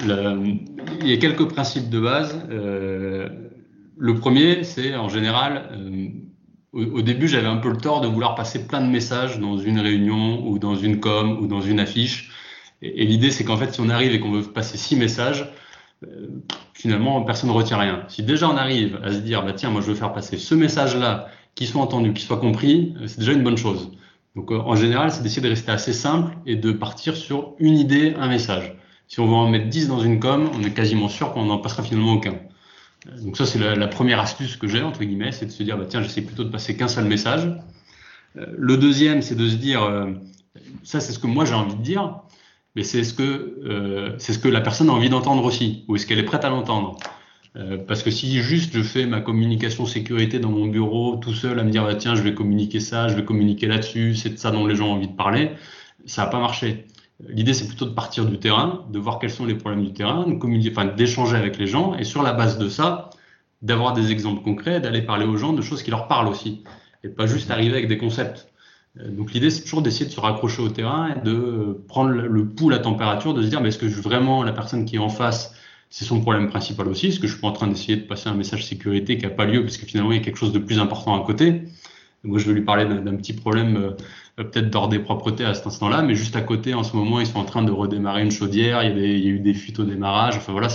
Il 0.01 1.09
y 1.09 1.12
a 1.14 1.16
quelques 1.16 1.49
principes 1.49 1.89
de 1.89 2.01
base. 2.01 2.37
le 2.51 4.14
premier, 4.14 4.64
c'est 4.64 4.95
en 4.95 5.09
général, 5.09 5.70
au, 6.72 7.01
début, 7.01 7.28
j'avais 7.28 7.47
un 7.47 7.57
peu 7.57 7.70
le 7.70 7.78
tort 7.78 8.03
de 8.03 8.09
vouloir 8.09 8.34
passer 8.34 8.66
plein 8.66 8.82
de 8.82 8.91
messages 8.91 9.39
dans 9.39 9.57
une 9.57 9.78
réunion 9.78 10.47
ou 10.47 10.59
dans 10.59 10.74
une 10.74 11.01
com 11.01 11.39
ou 11.41 11.47
dans 11.47 11.62
une 11.62 11.80
affiche. 11.80 12.30
Et, 12.82 13.07
l'idée, 13.07 13.30
c'est 13.30 13.45
qu'en 13.45 13.57
fait, 13.57 13.72
si 13.72 13.80
on 13.80 13.89
arrive 13.89 14.12
et 14.12 14.20
qu'on 14.20 14.32
veut 14.32 14.43
passer 14.43 14.76
six 14.76 14.97
messages, 14.97 15.51
finalement, 16.74 17.22
personne 17.22 17.51
ne 17.51 17.55
retient 17.55 17.78
rien. 17.78 18.05
Si 18.09 18.22
déjà 18.22 18.49
on 18.49 18.57
arrive 18.57 19.01
à 19.03 19.12
se 19.12 19.18
dire, 19.18 19.44
bah, 19.44 19.53
tiens, 19.53 19.70
moi 19.70 19.80
je 19.80 19.86
veux 19.86 19.94
faire 19.94 20.12
passer 20.12 20.36
ce 20.36 20.55
message-là, 20.55 21.28
qui 21.55 21.66
soit 21.66 21.80
entendu, 21.80 22.12
qui 22.12 22.22
soit 22.22 22.36
compris, 22.36 22.94
euh, 23.01 23.07
c'est 23.07 23.18
déjà 23.18 23.32
une 23.32 23.42
bonne 23.42 23.57
chose. 23.57 23.90
Donc 24.34 24.53
euh, 24.53 24.59
en 24.59 24.76
général, 24.76 25.11
c'est 25.11 25.22
d'essayer 25.22 25.42
de 25.42 25.49
rester 25.49 25.72
assez 25.72 25.92
simple 25.92 26.36
et 26.44 26.57
de 26.57 26.70
partir 26.70 27.16
sur 27.16 27.55
une 27.59 27.78
idée, 27.78 28.14
un 28.18 28.28
message. 28.28 28.74
Si 29.09 29.20
on 29.20 29.26
veut 29.26 29.34
en 29.34 29.49
mettre 29.49 29.68
10 29.68 29.88
dans 29.88 30.01
une 30.01 30.20
com, 30.20 30.51
on 30.55 30.62
est 30.62 30.72
quasiment 30.72 31.09
sûr 31.09 31.32
qu'on 31.32 31.47
n'en 31.47 31.59
passera 31.59 31.82
finalement 31.82 32.12
aucun. 32.12 32.34
Donc 33.22 33.36
ça, 33.36 33.47
c'est 33.47 33.59
la, 33.59 33.74
la, 33.76 33.86
première 33.86 34.20
astuce 34.20 34.57
que 34.57 34.66
j'ai, 34.66 34.82
entre 34.82 35.05
guillemets, 35.05 35.32
c'est 35.32 35.47
de 35.47 35.51
se 35.51 35.62
dire, 35.62 35.78
bah, 35.78 35.84
tiens, 35.88 36.03
j'essaie 36.03 36.22
plutôt 36.22 36.44
de 36.44 36.51
passer 36.51 36.76
qu'un 36.76 36.88
seul 36.88 37.05
message. 37.05 37.49
Le 38.34 38.76
deuxième, 38.76 39.22
c'est 39.22 39.36
de 39.36 39.49
se 39.49 39.55
dire, 39.55 39.80
ça 40.82 41.01
c'est 41.01 41.12
ce 41.12 41.18
que 41.18 41.26
moi 41.26 41.44
j'ai 41.44 41.55
envie 41.55 41.76
de 41.76 41.82
dire, 41.82 42.20
mais 42.77 42.83
c'est 42.85 43.03
ce 43.03 43.14
que 43.14 43.59
euh, 43.64 44.14
c'est 44.18 44.35
ce 44.35 44.39
que 44.39 44.49
la 44.49 44.61
personne 44.61 44.91
a 44.91 44.93
envie 44.93 45.09
d'entendre 45.09 45.45
aussi, 45.45 45.85
ou 45.89 45.97
est-ce 45.97 46.07
qu'elle 46.07 46.18
est 46.18 46.24
prête 46.24 46.45
à 46.45 46.51
l'entendre. 46.51 46.99
Euh, 47.57 47.79
parce 47.79 48.03
que 48.03 48.11
si 48.11 48.41
juste 48.43 48.74
je 48.74 48.83
fais 48.83 49.07
ma 49.07 49.20
communication 49.22 49.87
sécurité 49.87 50.39
dans 50.39 50.51
mon 50.51 50.66
bureau 50.66 51.16
tout 51.16 51.33
seul 51.33 51.59
à 51.59 51.64
me 51.64 51.70
dire 51.70 51.85
bah, 51.85 51.95
tiens 51.95 52.14
je 52.14 52.22
vais 52.22 52.35
communiquer 52.35 52.81
ça, 52.81 53.09
je 53.09 53.14
vais 53.14 53.24
communiquer 53.24 53.66
là-dessus, 53.66 54.14
c'est 54.14 54.29
de 54.29 54.37
ça 54.37 54.51
dont 54.51 54.66
les 54.66 54.77
gens 54.77 54.89
ont 54.89 54.93
envie 54.93 55.09
de 55.09 55.16
parler, 55.16 55.53
ça 56.05 56.24
va 56.24 56.31
pas 56.31 56.39
marcher. 56.39 56.85
L'idée 57.29 57.55
c'est 57.55 57.66
plutôt 57.66 57.87
de 57.87 57.95
partir 57.95 58.27
du 58.27 58.39
terrain, 58.39 58.85
de 58.93 58.99
voir 58.99 59.18
quels 59.18 59.31
sont 59.31 59.47
les 59.47 59.55
problèmes 59.55 59.83
du 59.83 59.95
terrain, 59.95 60.27
d'échanger 60.97 61.37
avec 61.37 61.59
les 61.59 61.66
gens 61.66 61.95
et 61.97 62.05
sur 62.05 62.22
la 62.22 62.35
base 62.35 62.59
de 62.59 62.68
ça 62.68 63.09
d'avoir 63.62 63.95
des 63.95 64.12
exemples 64.12 64.43
concrets, 64.43 64.81
d'aller 64.81 65.01
parler 65.01 65.24
aux 65.24 65.39
gens 65.39 65.55
de 65.55 65.62
choses 65.62 65.83
qui 65.83 65.91
leur 65.91 66.09
parlent 66.09 66.29
aussi 66.29 66.62
et 67.05 67.09
pas 67.09 67.27
juste 67.27 67.51
arriver 67.51 67.72
avec 67.72 67.89
des 67.89 67.97
concepts. 67.97 68.49
Euh, 69.01 69.11
donc 69.11 69.32
l'idée, 69.32 69.51
c'est 69.51 69.62
toujours 69.62 69.82
d'essayer 69.82 70.07
de 70.07 70.11
se 70.11 70.20
raccrocher 70.20 70.62
au 70.62 70.68
terrain 70.68 71.14
et 71.14 71.24
de 71.24 71.78
prendre 71.88 72.11
le 72.11 72.49
pouls, 72.49 72.70
la 72.70 72.78
température, 72.78 73.34
de 73.34 73.42
se 73.42 73.49
dire, 73.49 73.61
mais 73.61 73.68
est-ce 73.68 73.78
que 73.78 73.86
vraiment 73.86 74.42
la 74.42 74.53
personne 74.53 74.84
qui 74.84 74.97
est 74.97 75.01
en 75.01 75.09
face, 75.09 75.55
c'est 75.90 76.05
son 76.05 76.20
problème 76.20 76.49
principal 76.49 76.88
aussi? 76.88 77.09
Est-ce 77.09 77.20
que 77.20 77.26
je 77.26 77.32
suis 77.32 77.40
pas 77.40 77.49
en 77.49 77.53
train 77.53 77.68
d'essayer 77.68 77.97
de 77.97 78.07
passer 78.07 78.28
un 78.28 78.34
message 78.34 78.66
sécurité 78.66 79.18
qui 79.18 79.24
n'a 79.24 79.30
pas 79.30 79.44
lieu 79.47 79.62
parce 79.62 79.76
que 79.76 79.86
finalement 79.86 80.12
il 80.12 80.18
y 80.18 80.20
a 80.20 80.24
quelque 80.24 80.38
chose 80.38 80.53
de 80.53 80.59
plus 80.59 80.78
important 80.78 81.20
à 81.20 81.24
côté? 81.24 81.62
Moi, 82.24 82.38
je 82.38 82.47
vais 82.47 82.55
lui 82.55 82.62
parler 82.62 82.84
d'un 82.84 83.14
petit 83.16 83.32
problème 83.32 83.76
euh, 83.76 83.90
peut-être 84.36 84.70
d'ordre 84.70 84.88
des 84.88 84.99
propretés 84.99 85.44
à 85.44 85.55
cet 85.55 85.66
instant-là, 85.66 86.03
mais 86.03 86.14
juste 86.14 86.36
à 86.36 86.40
côté, 86.40 86.74
en 86.74 86.82
ce 86.82 86.97
moment, 86.97 87.20
ils 87.20 87.26
sont 87.26 87.38
en 87.38 87.44
train 87.44 87.62
de 87.62 87.70
redémarrer 87.70 88.22
une 88.22 88.30
chaudière, 88.30 88.82
il 88.82 88.99
y 88.99 89.28
a, 89.28 89.30
eu 89.30 89.38
des 89.38 89.55
fuites 89.55 89.78
au 89.78 89.84
démarrage, 89.84 90.36
enfin 90.36 90.53
voilà. 90.53 90.68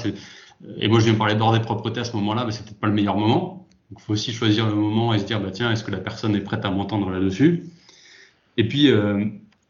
Et 0.78 0.88
moi, 0.88 1.00
je 1.00 1.06
viens 1.06 1.16
parler 1.16 1.36
d'ordre 1.36 1.58
des 1.58 1.64
propretés 1.64 2.00
à 2.00 2.04
ce 2.06 2.16
moment-là, 2.16 2.46
mais 2.46 2.52
c'est 2.52 2.64
peut-être 2.64 2.80
pas 2.80 2.88
le 2.88 2.94
meilleur 2.94 3.18
moment. 3.18 3.68
Il 3.92 4.00
faut 4.00 4.14
aussi 4.14 4.32
choisir 4.32 4.68
le 4.68 4.76
moment 4.76 5.14
et 5.14 5.20
se 5.20 5.26
dire, 5.26 5.42
bah 5.42 5.52
tiens, 5.52 5.72
est-ce 5.72 5.84
que 5.84 5.92
la 5.92 5.98
personne 5.98 6.36
est 6.36 6.42
prête 6.42 6.64
à 6.64 6.72
m'entendre 6.72 7.10
là-dessus? 7.10 7.66
Et 8.58 8.68
puis, 8.68 8.92
euh, 8.92 9.26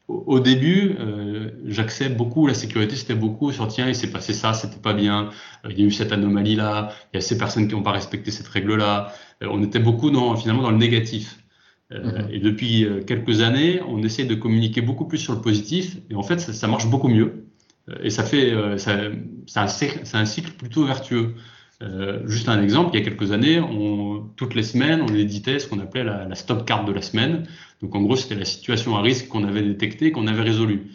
au, 0.07 0.39
début, 0.39 0.95
euh, 0.99 1.51
j'accepte 1.65 2.17
beaucoup 2.17 2.47
la 2.47 2.53
sécurité, 2.53 2.95
c'était 2.95 3.15
beaucoup 3.15 3.51
sur 3.51 3.67
tiens, 3.67 3.87
il 3.87 3.95
s'est 3.95 4.11
passé 4.11 4.33
ça, 4.33 4.53
c'était 4.53 4.81
pas 4.81 4.93
bien, 4.93 5.29
euh, 5.65 5.69
il 5.71 5.79
y 5.79 5.83
a 5.83 5.85
eu 5.85 5.91
cette 5.91 6.11
anomalie-là, 6.11 6.89
il 7.13 7.17
y 7.17 7.19
a 7.19 7.21
ces 7.21 7.37
personnes 7.37 7.67
qui 7.67 7.75
n'ont 7.75 7.83
pas 7.83 7.91
respecté 7.91 8.31
cette 8.31 8.47
règle-là. 8.47 9.13
on 9.41 9.63
était 9.63 9.79
beaucoup 9.79 10.11
dans, 10.11 10.35
finalement 10.35 10.63
dans 10.63 10.71
le 10.71 10.77
négatif. 10.77 11.41
Euh, 11.93 12.27
et 12.31 12.39
depuis 12.39 12.85
euh, 12.85 13.01
quelques 13.01 13.41
années, 13.41 13.81
on 13.87 14.01
essaie 14.03 14.23
de 14.23 14.35
communiquer 14.35 14.81
beaucoup 14.81 15.05
plus 15.05 15.17
sur 15.17 15.33
le 15.33 15.41
positif. 15.41 15.97
Et 16.09 16.15
en 16.15 16.23
fait, 16.23 16.39
ça, 16.39 16.53
ça 16.53 16.67
marche 16.67 16.87
beaucoup 16.87 17.09
mieux. 17.09 17.45
Euh, 17.89 17.95
et 18.03 18.09
ça 18.09 18.23
fait, 18.23 18.53
c'est 18.77 18.91
un, 19.59 19.65
un, 20.13 20.25
cycle 20.25 20.51
plutôt 20.53 20.85
vertueux. 20.85 21.35
Juste 22.25 22.47
un 22.47 22.61
exemple, 22.61 22.91
il 22.93 22.99
y 22.99 23.01
a 23.01 23.05
quelques 23.05 23.31
années, 23.31 23.59
on, 23.59 24.23
toutes 24.35 24.55
les 24.55 24.63
semaines, 24.63 25.01
on 25.01 25.13
éditait 25.13 25.59
ce 25.59 25.67
qu'on 25.67 25.79
appelait 25.79 26.03
la, 26.03 26.25
la, 26.25 26.35
stop 26.35 26.65
card 26.65 26.85
de 26.85 26.91
la 26.91 27.01
semaine. 27.01 27.47
Donc 27.81 27.95
en 27.95 28.01
gros, 28.01 28.15
c'était 28.15 28.35
la 28.35 28.45
situation 28.45 28.95
à 28.95 29.01
risque 29.01 29.27
qu'on 29.27 29.43
avait 29.43 29.63
détectée, 29.63 30.11
qu'on 30.11 30.27
avait 30.27 30.43
résolue. 30.43 30.91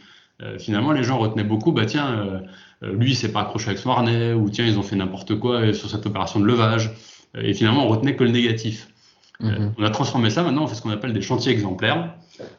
finalement, 0.59 0.93
les 0.93 1.03
gens 1.03 1.19
retenaient 1.19 1.45
beaucoup, 1.45 1.73
bah 1.73 1.87
tiens, 1.87 2.43
lui, 2.83 3.11
il 3.11 3.17
s'est 3.17 3.33
pas 3.33 3.41
accroché 3.41 3.69
avec 3.69 3.79
son 3.79 3.91
harnais, 3.91 4.33
ou 4.33 4.49
tiens, 4.49 4.67
ils 4.67 4.79
ont 4.79 4.83
fait 4.83 4.97
n'importe 4.97 5.39
quoi 5.39 5.73
sur 5.73 5.91
cette 5.91 6.07
opération 6.07 6.39
de 6.39 6.45
levage. 6.45 6.93
Et 7.37 7.55
finalement, 7.55 7.85
on 7.85 7.89
retenait 7.89 8.17
que 8.17 8.25
le 8.25 8.31
négatif. 8.31 8.89
Euh, 9.43 9.47
mhm. 9.47 9.73
on 9.79 9.85
a 9.85 9.91
transformé 9.91 10.31
ça 10.31 10.43
maintenant, 10.43 10.65
on 10.65 10.67
fait 10.67 10.75
ce 10.75 10.83
qu'on 10.83 10.91
appelle 10.91 11.13
des 11.13 11.21
chantiers 11.21 11.53
exemplaires, 11.53 12.15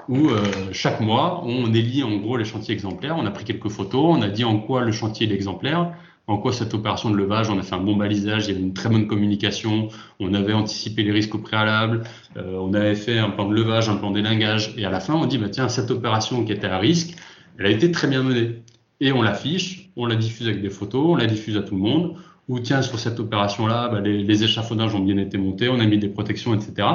où 0.07 0.29
euh, 0.29 0.43
chaque 0.73 0.99
mois, 0.99 1.43
on 1.43 1.73
élit 1.73 2.03
en 2.03 2.15
gros 2.17 2.37
les 2.37 2.45
chantiers 2.45 2.73
exemplaires. 2.73 3.15
On 3.17 3.25
a 3.25 3.31
pris 3.31 3.45
quelques 3.45 3.69
photos, 3.69 4.17
on 4.17 4.21
a 4.21 4.29
dit 4.29 4.43
en 4.43 4.59
quoi 4.59 4.81
le 4.81 4.91
chantier 4.91 5.29
est 5.29 5.33
exemplaire, 5.33 5.93
en 6.27 6.37
quoi 6.37 6.51
cette 6.51 6.73
opération 6.73 7.09
de 7.09 7.15
levage, 7.15 7.49
on 7.49 7.57
a 7.57 7.63
fait 7.63 7.75
un 7.75 7.79
bon 7.79 7.95
balisage, 7.95 8.47
il 8.47 8.53
y 8.53 8.55
avait 8.55 8.63
une 8.63 8.73
très 8.73 8.89
bonne 8.89 9.07
communication, 9.07 9.87
on 10.19 10.33
avait 10.33 10.53
anticipé 10.53 11.03
les 11.03 11.11
risques 11.13 11.33
au 11.35 11.37
préalable, 11.37 12.03
euh, 12.35 12.57
on 12.59 12.73
avait 12.73 12.95
fait 12.95 13.17
un 13.17 13.29
plan 13.29 13.47
de 13.47 13.55
levage, 13.55 13.87
un 13.87 13.95
plan 13.95 14.11
d'élingage, 14.11 14.73
et 14.77 14.85
à 14.85 14.89
la 14.89 14.99
fin, 14.99 15.13
on 15.13 15.25
dit, 15.25 15.37
bah, 15.37 15.47
tiens, 15.49 15.69
cette 15.69 15.89
opération 15.89 16.43
qui 16.43 16.51
était 16.51 16.67
à 16.67 16.79
risque, 16.79 17.15
elle 17.57 17.67
a 17.67 17.69
été 17.69 17.91
très 17.91 18.07
bien 18.07 18.23
menée. 18.23 18.61
Et 18.99 19.13
on 19.13 19.21
l'affiche, 19.21 19.89
on 19.95 20.05
la 20.05 20.15
diffuse 20.15 20.47
avec 20.47 20.61
des 20.61 20.69
photos, 20.69 21.05
on 21.07 21.15
la 21.15 21.27
diffuse 21.27 21.55
à 21.55 21.61
tout 21.61 21.75
le 21.75 21.81
monde, 21.81 22.15
ou 22.49 22.59
tiens, 22.59 22.81
sur 22.81 22.99
cette 22.99 23.21
opération-là, 23.21 23.87
bah, 23.87 24.01
les, 24.01 24.43
échafaudages 24.43 24.95
ont 24.95 24.99
bien 24.99 25.17
été 25.17 25.37
montés, 25.37 25.69
on 25.69 25.79
a 25.79 25.85
mis 25.85 25.97
des 25.97 26.09
protections, 26.09 26.53
etc. 26.53 26.87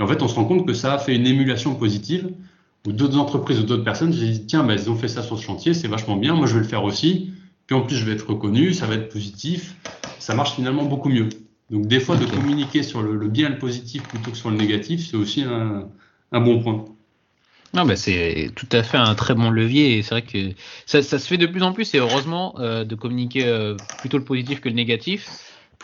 Et 0.00 0.02
en 0.02 0.06
fait, 0.08 0.20
on 0.20 0.26
se 0.26 0.34
rend 0.34 0.46
compte 0.46 0.66
que 0.66 0.72
ça 0.72 0.94
a 0.94 0.98
fait 0.98 1.14
une 1.14 1.28
émulation 1.28 1.76
positive, 1.76 2.28
où 2.88 2.92
d'autres 2.92 3.18
entreprises 3.18 3.60
ou 3.60 3.64
d'autres 3.64 3.84
personnes 3.84 4.12
se 4.12 4.18
disent, 4.18 4.46
tiens, 4.48 4.64
bah, 4.64 4.74
ils 4.74 4.90
ont 4.90 4.96
fait 4.96 5.08
ça 5.08 5.22
sur 5.22 5.38
ce 5.38 5.44
chantier, 5.44 5.74
c'est 5.74 5.88
vachement 5.88 6.16
bien, 6.16 6.34
moi 6.34 6.46
je 6.46 6.54
vais 6.54 6.60
le 6.60 6.66
faire 6.66 6.82
aussi, 6.82 7.30
puis 7.70 7.78
en 7.78 7.82
plus 7.82 7.94
je 7.94 8.04
vais 8.04 8.14
être 8.14 8.28
reconnu, 8.28 8.74
ça 8.74 8.86
va 8.86 8.94
être 8.94 9.12
positif, 9.12 9.76
ça 10.18 10.34
marche 10.34 10.56
finalement 10.56 10.82
beaucoup 10.82 11.08
mieux. 11.08 11.28
Donc 11.70 11.86
des 11.86 12.00
fois, 12.00 12.16
de 12.16 12.26
communiquer 12.26 12.82
sur 12.82 13.00
le, 13.00 13.28
bien 13.28 13.46
et 13.46 13.50
le 13.50 13.58
positif 13.58 14.02
plutôt 14.02 14.32
que 14.32 14.36
sur 14.36 14.50
le 14.50 14.56
négatif, 14.56 15.08
c'est 15.08 15.16
aussi 15.16 15.44
un, 15.44 15.88
un 16.32 16.40
bon 16.40 16.60
point. 16.60 16.84
Non, 17.72 17.84
bah 17.84 17.94
c'est 17.94 18.50
tout 18.56 18.66
à 18.72 18.82
fait 18.82 18.96
un 18.96 19.14
très 19.14 19.34
bon 19.34 19.50
levier 19.50 19.96
et 19.96 20.02
c'est 20.02 20.16
vrai 20.16 20.22
que 20.22 20.52
ça, 20.84 21.00
ça, 21.00 21.20
se 21.20 21.28
fait 21.28 21.36
de 21.36 21.46
plus 21.46 21.62
en 21.62 21.72
plus 21.72 21.94
et 21.94 21.98
heureusement 21.98 22.56
euh, 22.58 22.82
de 22.82 22.96
communiquer 22.96 23.46
euh, 23.46 23.76
plutôt 24.00 24.18
le 24.18 24.24
positif 24.24 24.60
que 24.60 24.68
le 24.68 24.74
négatif, 24.74 25.28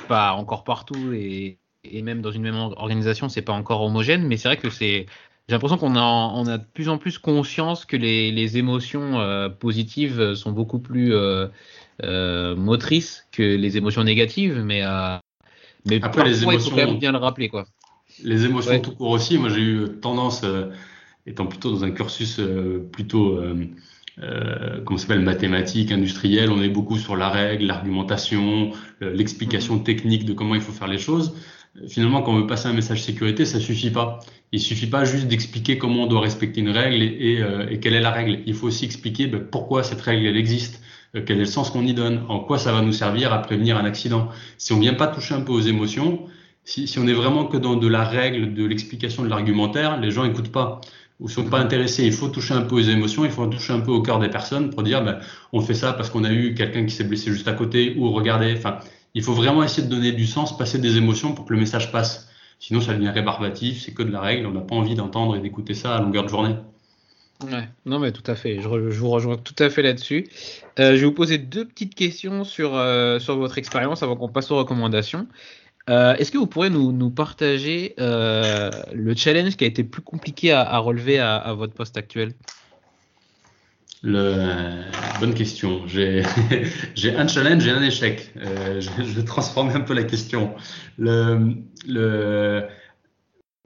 pas 0.09 0.32
encore 0.32 0.64
partout 0.64 1.12
et, 1.12 1.57
et 1.84 2.03
même 2.03 2.20
dans 2.20 2.32
une 2.32 2.43
même 2.43 2.57
organisation 2.57 3.28
c'est 3.28 3.43
pas 3.43 3.53
encore 3.53 3.82
homogène, 3.82 4.26
mais 4.26 4.39
c'est 4.39 4.49
vrai 4.49 4.57
que 4.57 4.70
c'est 4.70 5.07
j'ai 5.49 5.55
l'impression 5.55 5.79
qu'on 5.79 5.97
a 5.97 6.03
on 6.03 6.47
a 6.47 6.59
de 6.59 6.65
plus 6.75 6.89
en 6.89 6.99
plus 6.99 7.19
conscience 7.19 7.85
que 7.85 7.97
les, 7.97 8.33
les 8.33 8.59
émotions 8.59 9.21
euh, 9.21 9.49
positives 9.49 10.35
sont 10.35 10.53
beaucoup 10.53 10.79
plus 10.79 11.15
euh, 11.15 11.47
euh, 12.03 12.57
motrices 12.57 13.27
que 13.33 13.43
les 13.43 13.77
émotions 13.77 14.05
négatives, 14.05 14.63
mais 14.65 14.83
mais 15.85 16.03
après 16.03 16.25
les 16.25 16.43
émotions, 16.43 16.59
il 16.59 16.61
faut 16.61 16.71
quand 16.71 16.91
même 16.91 16.99
bien 16.99 17.13
le 17.13 17.19
rappeler 17.19 17.49
quoi. 17.49 17.67
Les 18.25 18.45
émotions 18.45 18.81
tout 18.81 18.93
court 18.93 19.11
aussi, 19.11 19.39
moi 19.39 19.51
j'ai 19.51 19.61
eu 19.61 19.89
tendance 20.01 20.45
étant 21.27 21.47
plutôt 21.47 21.73
dans 21.73 21.85
un 21.85 21.91
cursus 21.91 22.39
euh, 22.39 22.89
plutôt 22.93 23.37
euh, 23.37 23.67
euh, 24.23 24.81
comment 24.85 24.99
s'appelle 24.99 25.21
mathématique, 25.21 25.93
industriel, 25.93 26.51
on 26.51 26.63
est 26.63 26.69
beaucoup 26.69 26.97
sur 26.97 27.17
la 27.17 27.29
règle, 27.29 27.67
l'argumentation, 27.67 28.73
euh, 29.03 29.13
l'explication 29.13 29.75
mhm. 29.75 29.85
technique 29.85 30.25
de 30.25 30.33
comment 30.33 30.55
il 30.55 30.61
faut 30.61 30.73
faire 30.73 30.89
les 30.89 30.99
choses. 30.99 31.35
Finalement, 31.89 32.22
quand 32.22 32.33
on 32.33 32.41
veut 32.41 32.47
passer 32.47 32.68
un 32.68 32.72
message 32.72 33.03
sécurité, 33.03 33.45
ça 33.45 33.61
suffit 33.61 33.91
pas. 33.91 34.20
Il 34.53 34.61
suffit 34.61 34.87
pas 34.87 35.05
juste 35.05 35.27
d'expliquer 35.27 35.79
comment 35.79 36.05
on 36.05 36.07
doit 36.07 36.20
respecter 36.20 36.61
une 36.61 36.70
règle 36.70 37.03
et, 37.03 37.07
et, 37.07 37.45
et 37.70 37.81
quelle 37.81 37.95
est 37.95 38.01
la 38.01 38.11
règle. 38.11 38.41
Il 38.47 38.55
faut 38.55 38.66
aussi 38.66 38.85
expliquer 38.85 39.27
ben, 39.27 39.41
pourquoi 39.41 39.83
cette 39.83 40.01
règle 40.01 40.27
elle 40.27 40.37
existe, 40.37 40.83
quel 41.12 41.37
est 41.37 41.41
le 41.41 41.45
sens 41.47 41.70
qu'on 41.70 41.85
y 41.85 41.95
donne, 41.95 42.22
en 42.29 42.41
quoi 42.41 42.59
ça 42.59 42.72
va 42.72 42.83
nous 42.83 42.93
servir 42.93 43.33
à 43.33 43.39
prévenir 43.43 43.77
un 43.77 43.85
accident. 43.85 44.29
Si 44.59 44.72
on 44.72 44.79
vient 44.79 44.95
pas 44.95 45.07
toucher 45.09 45.35
un 45.35 45.41
peu 45.41 45.53
aux 45.53 45.61
émotions, 45.61 46.20
si, 46.64 46.87
si 46.87 46.99
on 46.99 47.07
est 47.07 47.12
vraiment 47.12 47.47
que 47.47 47.57
dans 47.57 47.77
de 47.77 47.89
la 47.89 48.05
règle, 48.05 48.55
de 48.55 48.64
l'explication, 48.64 49.22
de 49.22 49.29
l'argumentaire, 49.29 50.01
les 50.01 50.11
gens 50.11 50.24
écoutent 50.24 50.53
pas 50.53 50.81
ou 51.18 51.29
sont 51.29 51.45
pas 51.45 51.61
intéressés. 51.61 52.05
Il 52.05 52.12
faut 52.12 52.29
toucher 52.29 52.55
un 52.55 52.62
peu 52.62 52.74
aux 52.74 52.81
émotions, 52.81 53.24
il 53.24 53.31
faut 53.31 53.47
toucher 53.47 53.72
un 53.72 53.81
peu 53.81 53.91
au 53.91 54.03
cœur 54.03 54.18
des 54.18 54.29
personnes 54.29 54.70
pour 54.70 54.83
dire, 54.83 55.03
ben, 55.03 55.18
on 55.53 55.61
fait 55.61 55.74
ça 55.74 55.93
parce 55.93 56.11
qu'on 56.11 56.24
a 56.24 56.33
eu 56.33 56.55
quelqu'un 56.55 56.85
qui 56.85 56.95
s'est 56.95 57.05
blessé 57.05 57.31
juste 57.31 57.49
à 57.49 57.53
côté, 57.53 57.95
ou 57.97 58.11
regardez. 58.11 58.55
Enfin, 58.57 58.79
il 59.17 59.23
faut 59.23 59.33
vraiment 59.33 59.62
essayer 59.62 59.83
de 59.83 59.91
donner 59.91 60.12
du 60.12 60.27
sens, 60.27 60.59
passer 60.59 60.79
des 60.79 60.99
émotions 60.99 61.33
pour 61.33 61.47
que 61.47 61.55
le 61.55 61.59
message 61.59 61.91
passe. 61.91 62.29
Sinon, 62.61 62.83
ça 62.83 62.93
devient 62.93 63.09
rébarbatif, 63.09 63.83
c'est 63.83 63.95
que 63.95 64.03
de 64.03 64.12
la 64.12 64.21
règle, 64.21 64.45
on 64.45 64.53
n'a 64.53 64.61
pas 64.61 64.75
envie 64.75 64.95
d'entendre 64.95 65.37
et 65.37 65.41
d'écouter 65.41 65.73
ça 65.73 65.97
à 65.97 66.01
longueur 66.03 66.25
de 66.25 66.29
journée. 66.29 66.55
Ouais, 67.43 67.67
non 67.87 67.99
mais 67.99 68.12
tout 68.12 68.31
à 68.31 68.35
fait, 68.35 68.61
je, 68.61 68.69
vous 68.69 69.09
rejoins 69.09 69.37
tout 69.37 69.55
à 69.59 69.71
fait 69.71 69.81
là-dessus. 69.81 70.27
Euh, 70.79 70.97
je 70.97 71.01
vais 71.01 71.07
vous 71.07 71.12
poser 71.12 71.39
deux 71.39 71.67
petites 71.67 71.95
questions 71.95 72.45
sur, 72.45 72.77
euh, 72.77 73.19
votre 73.29 73.57
expérience 73.57 74.03
avant 74.03 74.17
qu'on 74.17 74.29
passe 74.29 74.51
aux 74.51 74.57
recommandations. 74.59 75.27
Euh, 75.89 76.14
est-ce 76.17 76.31
que 76.31 76.37
vous 76.37 76.47
pourrez 76.47 76.69
nous, 76.69 76.93
nous 76.93 77.11
partager 77.11 77.95
le 77.97 79.14
challenge 79.14 79.57
qui 79.57 79.64
a 79.64 79.67
été 79.67 79.83
plus 79.83 80.03
compliqué 80.03 80.53
à, 80.53 80.77
relever 80.79 81.21
à, 81.21 81.55
votre 81.55 81.73
poste 81.73 81.97
actuel? 81.97 82.35
Bonne 84.07 85.35
question. 85.35 85.83
J'ai 85.87 86.23
un 87.17 87.27
challenge 87.27 87.67
et 87.67 87.71
un 87.71 87.83
échec. 87.83 88.33
Euh, 88.37 88.81
je, 88.81 89.03
vais 89.03 89.25
transformer 89.25 89.75
un 89.75 89.81
peu 89.81 89.95
la 89.95 90.05
question. 90.05 90.55
Il 90.99 91.65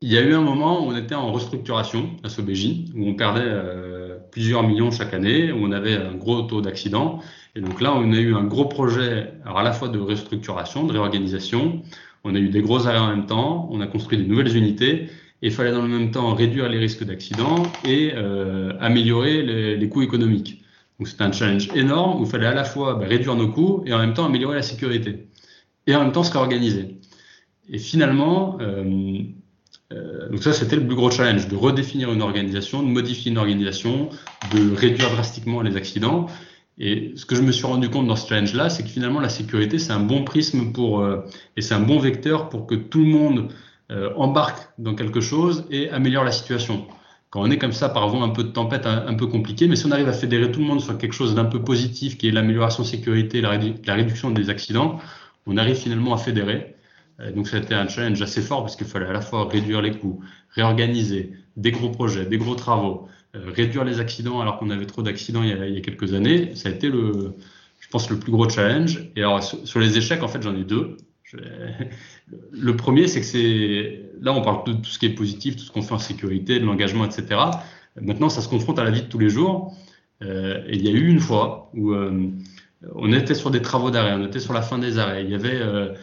y 0.03 0.16
a 0.16 0.22
eu 0.22 0.32
un 0.32 0.41
moment 0.41 0.82
où 0.82 0.91
on 0.91 0.97
était 0.97 1.14
en 1.14 1.30
restructuration 1.30 2.16
à 2.24 2.30
SOBJ, 2.30 2.91
où 2.95 3.07
on 3.07 3.14
perdait 3.14 3.43
euh, 3.45 4.18
plusieurs 4.32 4.62
millions 4.62 4.91
chaque 4.91 5.12
année, 5.12 5.53
où 5.53 5.59
on 5.62 5.72
avait 5.72 5.97
un 5.97 6.14
gros 6.14 6.41
taux 6.43 6.62
d'accident. 6.62 7.20
Et 7.55 7.61
donc 7.61 7.82
là, 7.82 7.93
on 7.95 8.11
a 8.12 8.16
eu 8.16 8.34
un 8.34 8.45
gros 8.45 8.64
projet, 8.64 9.34
à 9.45 9.62
la 9.62 9.72
fois 9.72 9.88
de 9.88 9.99
restructuration, 9.99 10.86
de 10.86 10.93
réorganisation, 10.93 11.82
on 12.24 12.34
a 12.34 12.38
eu 12.38 12.49
des 12.49 12.62
gros 12.62 12.86
arrêts 12.86 12.99
en 12.99 13.09
même 13.09 13.26
temps, 13.26 13.68
on 13.70 13.80
a 13.82 13.86
construit 13.86 14.16
des 14.16 14.26
nouvelles 14.26 14.57
unités, 14.57 15.11
et 15.43 15.47
il 15.47 15.53
fallait 15.53 15.72
dans 15.72 15.82
le 15.82 15.88
même 15.88 16.11
temps 16.11 16.34
réduire 16.34 16.68
les 16.68 16.78
risques 16.78 17.05
d'accident 17.05 17.62
et 17.84 18.12
euh, 18.14 18.72
améliorer 18.80 19.43
les, 19.76 19.88
coûts 19.88 20.03
économiques. 20.03 20.62
Donc 20.99 21.09
c'était 21.09 21.22
un 21.22 21.32
challenge 21.32 21.70
énorme 21.74 22.20
où 22.20 22.24
il 22.24 22.30
fallait 22.30 22.47
à 22.47 22.55
la 22.55 22.64
fois 22.64 22.95
bah, 22.95 23.07
réduire 23.07 23.34
nos 23.36 23.49
coûts 23.49 23.82
et 23.86 23.95
en 23.95 23.99
même 23.99 24.12
temps 24.12 24.26
améliorer 24.26 24.57
la 24.57 24.62
sécurité. 24.62 25.28
Et 25.86 25.95
en 25.95 26.03
même 26.03 26.12
temps 26.12 26.24
se 26.24 26.32
réorganiser. 26.32 26.99
Et 27.70 27.78
finalement, 27.78 28.59
euh, 28.61 29.22
euh, 29.93 30.28
donc 30.28 30.43
ça 30.43 30.53
c'était 30.53 30.76
le 30.76 30.86
plus 30.86 30.95
gros 30.95 31.11
challenge, 31.11 31.49
de 31.49 31.57
redéfinir 31.57 32.12
une 32.12 32.20
organisation, 32.20 32.82
de 32.82 32.88
modifier 32.88 33.30
une 33.30 33.38
organisation, 33.38 34.11
de 34.53 34.74
réduire 34.74 35.11
drastiquement 35.11 35.62
les 35.62 35.74
accidents. 35.76 36.26
Et 36.76 37.12
ce 37.16 37.24
que 37.24 37.34
je 37.34 37.43
me 37.43 37.53
suis 37.53 37.66
rendu 37.66 37.88
compte 37.88 38.07
dans 38.07 38.16
ce 38.16 38.28
challenge-là, 38.28 38.68
c'est 38.68 38.82
que 38.82 38.88
finalement 38.88 39.20
la 39.20 39.28
sécurité, 39.30 39.78
c'est 39.78 39.93
un 39.93 40.01
bon 40.01 40.24
prisme 40.24 40.72
pour 40.72 41.07
et 41.57 41.61
c'est 41.61 41.74
un 41.74 41.80
bon 41.80 41.99
vecteur 41.99 42.49
pour 42.49 42.66
que 42.66 42.74
tout 42.74 43.01
le 43.01 43.07
monde 43.07 43.49
euh, 43.91 44.11
embarque 44.16 44.68
dans 44.78 44.95
quelque 44.95 45.20
chose 45.20 45.64
et 45.70 45.91
améliore 45.91 46.24
la 46.24 46.32
situation. 46.32 46.86
Quand 47.30 47.43
on 47.43 47.51
est 47.51 47.59
comme 47.59 47.72
ça 47.72 47.88
par 47.88 48.09
vent 48.09 48.22
un 48.22 48.30
peu 48.30 48.43
de 48.43 48.49
tempête, 48.49 48.86
un, 48.86 49.14
peu 49.14 49.26
compliqué, 49.26 49.68
mais 49.68 49.76
si 49.76 49.86
on 49.86 49.93
arrive 49.93 50.09
à 50.09 50.12
fédérer 50.12 50.51
tout 50.51 50.61
le 50.61 50.66
monde 50.66 50.80
sur 50.80 50.99
quelque 50.99 51.12
chose 51.12 51.34
d'un 51.34 51.45
peu 51.45 51.62
positif, 51.62 52.18
qui 52.18 52.28
est 52.28 52.32
l'amélioration 52.32 52.82
sécurité, 52.82 53.41
la, 53.41 53.51
réduction 53.51 54.30
des 54.30 54.51
accidents, 54.51 54.99
on 55.47 55.57
arrive 55.57 55.76
finalement 55.76 56.12
à 56.12 56.18
fédérer. 56.18 56.74
Euh, 57.20 57.32
donc 57.32 57.47
ça 57.47 57.57
a 57.57 57.61
été 57.61 57.74
un 57.74 57.86
challenge 57.88 58.20
assez 58.20 58.43
fort 58.43 58.62
parce 58.62 58.76
qu'il 58.76 58.86
fallait 58.86 59.07
à 59.07 59.12
la 59.12 59.20
fois 59.20 59.49
réduire 59.49 59.80
les 59.80 59.93
coûts, 59.93 60.20
réorganiser 60.51 61.32
des 61.57 61.70
gros 61.70 61.91
projets, 61.91 62.26
des 62.26 62.38
gros 62.38 62.57
travaux, 62.57 63.09
euh, 63.36 63.51
réduire 63.55 63.84
les 63.84 64.01
accidents 64.01 64.41
alors 64.41 64.59
qu'on 64.59 64.70
avait 64.70 64.86
trop 64.86 65.03
d'accidents 65.03 65.43
il, 65.43 65.51
y 65.51 65.78
a 65.78 65.80
quelques 65.80 66.14
années, 66.14 66.55
ça 66.57 66.68
a 66.68 66.72
été 66.72 66.88
le, 66.88 67.36
je 67.78 67.88
pense, 67.88 68.11
le 68.11 68.18
plus 68.18 68.32
gros 68.32 68.49
challenge. 68.49 69.11
Et 69.16 69.20
alors 69.20 69.43
sur, 69.43 69.80
les 69.80 69.99
échecs, 69.99 70.22
en 70.22 70.28
fait, 70.28 70.43
j'en 70.43 70.55
ai 70.55 70.64
deux. 70.64 70.97
Le 72.53 72.76
premier, 72.76 73.07
c'est 73.09 73.20
que 73.20 73.26
c'est 73.26 74.03
là, 74.20 74.33
on 74.33 74.43
parle 74.43 74.66
de 74.66 74.72
tout 74.72 74.91
ce 74.91 74.99
qui 74.99 75.07
est 75.07 75.14
positif, 75.14 75.57
tout 75.57 75.64
ce 75.64 75.72
qu'on 75.72 75.83
fait 75.83 75.95
en 75.95 75.99
sécurité, 75.99 76.59
de 76.59 76.64
l'engagement, 76.64 77.05
etc. 77.05 77.41
Maintenant, 78.01 78.28
ça 78.28 78.41
se 78.41 78.49
confronte 78.49 78.78
à 78.78 78.85
la 78.85 78.91
vie 78.91 79.03
de 79.03 79.07
tous 79.07 79.18
les 79.18 79.31
jours. 79.31 79.74
Euh, 80.22 80.62
et 80.66 80.76
il 80.76 80.85
y 80.85 80.89
a 80.89 80.93
eu 80.93 81.09
une 81.09 81.20
fois 81.20 81.70
où 81.74 81.93
euh, 81.93 82.31
on 82.95 83.12
était 83.12 83.35
sur 83.35 83.51
des 83.51 83.62
travaux 83.62 83.91
d'arrêt, 83.91 84.14
on 84.14 84.24
était 84.24 84.41
sur 84.41 84.53
la 84.53 84.62
fin 84.62 84.78
des 84.78 84.99
arrêts. 84.99 85.24
Il 85.24 85.31
y 85.31 85.35
avait 85.35 85.59
euh, 85.61 85.95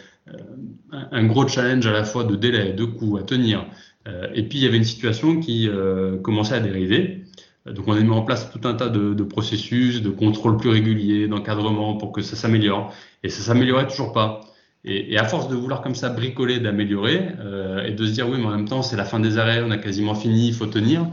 un 1.11 1.25
gros 1.25 1.47
challenge 1.47 1.85
à 1.87 1.91
la 1.91 2.03
fois 2.03 2.23
de 2.23 2.35
délai, 2.35 2.73
de 2.73 2.85
coûts 2.85 3.17
à 3.17 3.23
tenir, 3.23 3.65
euh, 4.07 4.27
et 4.33 4.43
puis 4.43 4.59
il 4.59 4.63
y 4.63 4.67
avait 4.67 4.77
une 4.77 4.83
situation 4.83 5.39
qui 5.39 5.67
euh, 5.67 6.17
commençait 6.17 6.55
à 6.55 6.59
dériver. 6.59 7.23
Donc 7.65 7.87
on 7.87 7.93
a 7.93 7.99
mis 7.99 8.09
en 8.11 8.21
place 8.21 8.49
tout 8.49 8.65
un 8.65 8.73
tas 8.75 8.89
de, 8.89 9.13
de 9.13 9.23
processus, 9.23 10.01
de 10.01 10.09
contrôle 10.09 10.57
plus 10.57 10.69
régulier, 10.69 11.27
d'encadrement 11.27 11.97
pour 11.97 12.13
que 12.13 12.21
ça 12.21 12.37
s'améliore. 12.37 12.93
Et 13.23 13.29
ça 13.29 13.41
s'améliorait 13.41 13.87
toujours 13.87 14.13
pas. 14.13 14.41
Et, 14.89 15.17
à 15.17 15.25
force 15.25 15.49
de 15.49 15.55
vouloir 15.55 15.81
comme 15.81 15.95
ça 15.95 16.09
bricoler, 16.09 16.59
d'améliorer, 16.59 17.27
euh, 17.41 17.85
et 17.85 17.91
de 17.91 18.05
se 18.05 18.11
dire 18.11 18.29
oui, 18.29 18.37
mais 18.39 18.45
en 18.45 18.51
même 18.51 18.67
temps 18.67 18.81
c'est 18.81 18.95
la 18.95 19.05
fin 19.05 19.19
des 19.19 19.37
arrêts, 19.37 19.61
on 19.61 19.71
a 19.71 19.77
quasiment 19.77 20.15
fini, 20.15 20.47
il 20.47 20.53
faut 20.53 20.65
tenir. 20.65 21.05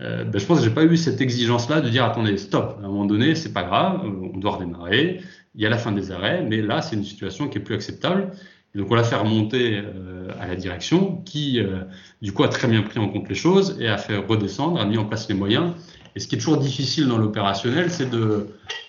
Euh, 0.00 0.24
ben, 0.24 0.38
je 0.38 0.46
pense 0.46 0.58
que 0.58 0.64
j'ai 0.64 0.70
pas 0.70 0.84
eu 0.84 0.96
cette 0.96 1.20
exigence-là 1.20 1.80
de 1.80 1.88
dire 1.88 2.04
attendez 2.04 2.36
stop, 2.38 2.78
à 2.80 2.84
un 2.84 2.88
moment 2.88 3.04
donné 3.04 3.34
c'est 3.34 3.52
pas 3.52 3.64
grave, 3.64 4.00
on 4.04 4.38
doit 4.38 4.52
redémarrer, 4.52 5.20
il 5.54 5.60
y 5.60 5.66
a 5.66 5.68
la 5.68 5.76
fin 5.76 5.92
des 5.92 6.10
arrêts, 6.12 6.42
mais 6.42 6.62
là 6.62 6.80
c'est 6.80 6.96
une 6.96 7.04
situation 7.04 7.48
qui 7.48 7.58
est 7.58 7.60
plus 7.60 7.74
acceptable. 7.74 8.30
donc 8.74 8.90
on 8.90 8.94
l'a 8.94 9.04
fait 9.04 9.16
remonter 9.16 9.82
euh, 10.28 10.32
à 10.40 10.46
la 10.46 10.56
direction 10.56 11.16
qui, 11.24 11.60
euh, 11.60 11.80
du 12.22 12.32
coup, 12.32 12.44
a 12.44 12.48
très 12.48 12.68
bien 12.68 12.82
pris 12.82 12.98
en 12.98 13.08
compte 13.08 13.28
les 13.28 13.34
choses 13.34 13.76
et 13.80 13.88
a 13.88 13.98
fait 13.98 14.16
redescendre, 14.16 14.80
a 14.80 14.84
mis 14.84 14.98
en 14.98 15.04
place 15.04 15.28
les 15.28 15.34
moyens. 15.34 15.72
Et 16.14 16.20
ce 16.20 16.28
qui 16.28 16.36
est 16.36 16.38
toujours 16.38 16.58
difficile 16.58 17.06
dans 17.06 17.18
l'opérationnel, 17.18 17.90
c'est 17.90 18.10
de, 18.10 18.48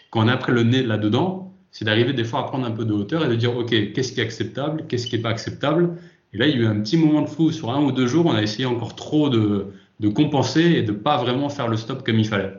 quand 0.09 0.25
on 0.25 0.27
a 0.27 0.33
après 0.33 0.51
le 0.51 0.63
nez 0.63 0.83
là-dedans, 0.83 1.48
c'est 1.71 1.85
d'arriver 1.85 2.13
des 2.13 2.23
fois 2.23 2.41
à 2.41 2.43
prendre 2.43 2.65
un 2.65 2.71
peu 2.71 2.85
de 2.85 2.93
hauteur 2.93 3.25
et 3.25 3.29
de 3.29 3.35
dire, 3.35 3.55
OK, 3.55 3.69
qu'est-ce 3.69 4.11
qui 4.11 4.19
est 4.19 4.23
acceptable, 4.23 4.85
qu'est-ce 4.87 5.07
qui 5.07 5.15
n'est 5.15 5.21
pas 5.21 5.29
acceptable. 5.29 5.97
Et 6.33 6.37
là, 6.37 6.47
il 6.47 6.55
y 6.55 6.59
a 6.59 6.61
eu 6.63 6.65
un 6.65 6.79
petit 6.79 6.97
moment 6.97 7.21
de 7.21 7.29
flou 7.29 7.51
sur 7.51 7.71
un 7.71 7.81
ou 7.83 7.91
deux 7.91 8.07
jours, 8.07 8.25
on 8.25 8.33
a 8.33 8.41
essayé 8.41 8.65
encore 8.65 8.95
trop 8.95 9.29
de, 9.29 9.67
de 9.99 10.07
compenser 10.09 10.61
et 10.61 10.83
de 10.83 10.91
pas 10.91 11.17
vraiment 11.17 11.49
faire 11.49 11.67
le 11.67 11.77
stop 11.77 12.05
comme 12.05 12.19
il 12.19 12.27
fallait. 12.27 12.53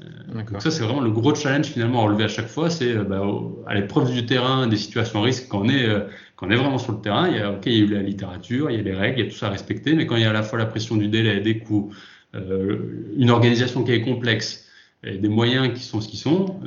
Euh, 0.00 0.04
donc 0.34 0.60
ça, 0.60 0.70
c'est 0.70 0.82
vraiment 0.82 1.00
le 1.00 1.10
gros 1.10 1.34
challenge 1.34 1.66
finalement 1.66 2.02
à 2.02 2.04
relever 2.06 2.24
à 2.24 2.28
chaque 2.28 2.48
fois, 2.48 2.70
c'est 2.70 2.96
euh, 2.96 3.04
bah, 3.04 3.22
à 3.66 3.74
l'épreuve 3.74 4.12
du 4.12 4.26
terrain, 4.26 4.66
des 4.66 4.76
situations 4.76 5.20
à 5.20 5.24
risque, 5.24 5.48
quand 5.48 5.62
on 5.62 5.68
est, 5.68 5.86
euh, 5.86 6.00
quand 6.36 6.46
on 6.46 6.50
est 6.50 6.56
vraiment 6.56 6.78
sur 6.78 6.92
le 6.92 7.00
terrain, 7.00 7.28
il 7.28 7.36
y, 7.36 7.40
a, 7.40 7.52
ok, 7.52 7.66
il 7.66 7.72
y 7.72 7.80
a 7.80 7.84
eu 7.84 7.86
la 7.88 8.02
littérature, 8.02 8.70
il 8.70 8.76
y 8.76 8.80
a 8.80 8.82
les 8.82 8.94
règles, 8.94 9.20
il 9.20 9.24
y 9.24 9.28
a 9.28 9.30
tout 9.30 9.36
ça 9.36 9.48
à 9.48 9.50
respecter, 9.50 9.94
mais 9.94 10.06
quand 10.06 10.16
il 10.16 10.22
y 10.22 10.24
a 10.24 10.30
à 10.30 10.32
la 10.32 10.42
fois 10.42 10.58
la 10.58 10.66
pression 10.66 10.96
du 10.96 11.08
délai, 11.08 11.40
des 11.40 11.58
coûts, 11.58 11.92
une 12.34 13.28
organisation 13.28 13.84
qui 13.84 13.92
est 13.92 14.00
complexe, 14.00 14.61
des 15.04 15.28
moyens 15.28 15.76
qui 15.76 15.82
sont 15.82 16.00
ce 16.00 16.08
qu'ils 16.08 16.18
sont, 16.18 16.60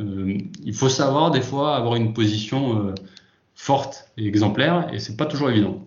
il 0.64 0.74
faut 0.74 0.90
savoir 0.90 1.32
des 1.32 1.42
fois 1.42 1.76
avoir 1.76 1.96
une 1.96 2.14
position 2.14 2.94
forte 3.56 4.10
et 4.18 4.28
exemplaire, 4.28 4.90
et 4.94 5.00
c'est 5.00 5.16
pas 5.16 5.26
toujours 5.26 5.50
évident. 5.50 5.86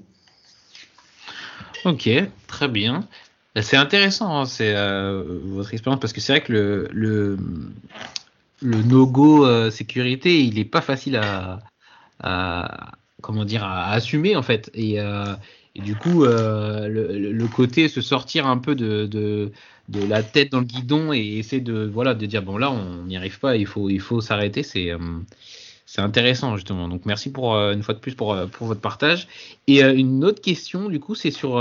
Ok, 1.85 2.09
très 2.47 2.69
bien. 2.69 3.07
C'est 3.61 3.77
intéressant, 3.77 4.41
hein, 4.41 4.47
c'est 4.47 4.75
euh, 4.75 5.23
votre 5.45 5.73
expérience, 5.73 6.01
parce 6.01 6.13
que 6.13 6.21
c'est 6.21 6.33
vrai 6.33 6.43
que 6.43 6.53
le, 6.53 6.89
le, 6.93 7.39
le 8.63 8.83
no-go 8.83 9.47
euh, 9.47 9.71
sécurité, 9.71 10.43
il 10.43 10.55
n'est 10.55 10.65
pas 10.65 10.81
facile 10.81 11.17
à, 11.17 11.61
comment 13.23 13.45
dire, 13.45 13.65
à 13.65 13.91
assumer 13.91 14.37
en 14.37 14.43
fait. 14.43 14.71
Et, 14.75 15.01
euh, 15.01 15.35
du 15.77 15.95
coup, 15.95 16.25
le, 16.25 17.47
côté 17.47 17.89
se 17.89 18.01
sortir 18.01 18.47
un 18.49 18.59
peu 18.59 18.75
de, 18.75 19.53
de, 19.89 20.05
la 20.07 20.23
tête 20.23 20.53
dans 20.53 20.61
le 20.61 20.67
guidon 20.67 21.13
et 21.13 21.39
essayer 21.39 21.63
de, 21.63 21.91
voilà, 21.93 22.15
de 22.15 22.27
dire 22.27 22.43
bon 22.43 22.57
là, 22.57 22.71
on 22.71 23.05
n'y 23.05 23.17
arrive 23.17 23.39
pas, 23.39 23.57
il 23.57 23.67
faut, 23.67 23.91
il 23.91 24.01
faut 24.01 24.21
s'arrêter, 24.21 24.63
c'est 24.63 24.93
c'est 25.89 26.03
intéressant 26.03 26.55
justement. 26.55 26.87
Donc 26.87 27.07
merci 27.07 27.33
pour 27.33 27.55
euh, 27.55 27.73
une 27.73 27.83
fois 27.83 27.95
de 27.95 27.99
plus 27.99 28.15
pour, 28.15 28.35
euh, 28.35 28.47
pour 28.47 28.67
votre 28.67 28.83
partage. 28.83 29.27
Et 29.67 29.83
euh, 29.83 29.95
une 29.95 30.23
autre 30.23 30.43
question 30.43 30.91
du 30.91 31.01
coup, 31.01 31.15
c'est 31.15 31.31
sur, 31.31 31.53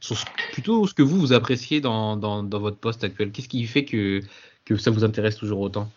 sur 0.00 0.16
plutôt 0.52 0.86
ce 0.86 0.94
que 0.94 1.02
vous 1.02 1.18
vous 1.18 1.32
appréciez 1.32 1.80
dans, 1.80 2.16
dans, 2.16 2.44
dans 2.44 2.60
votre 2.60 2.76
poste 2.76 3.02
actuel. 3.02 3.32
Qu'est-ce 3.32 3.48
qui 3.48 3.64
fait 3.64 3.84
que, 3.84 4.20
que 4.64 4.76
ça 4.76 4.92
vous 4.92 5.02
intéresse 5.02 5.34
toujours 5.36 5.58
autant? 5.58 5.90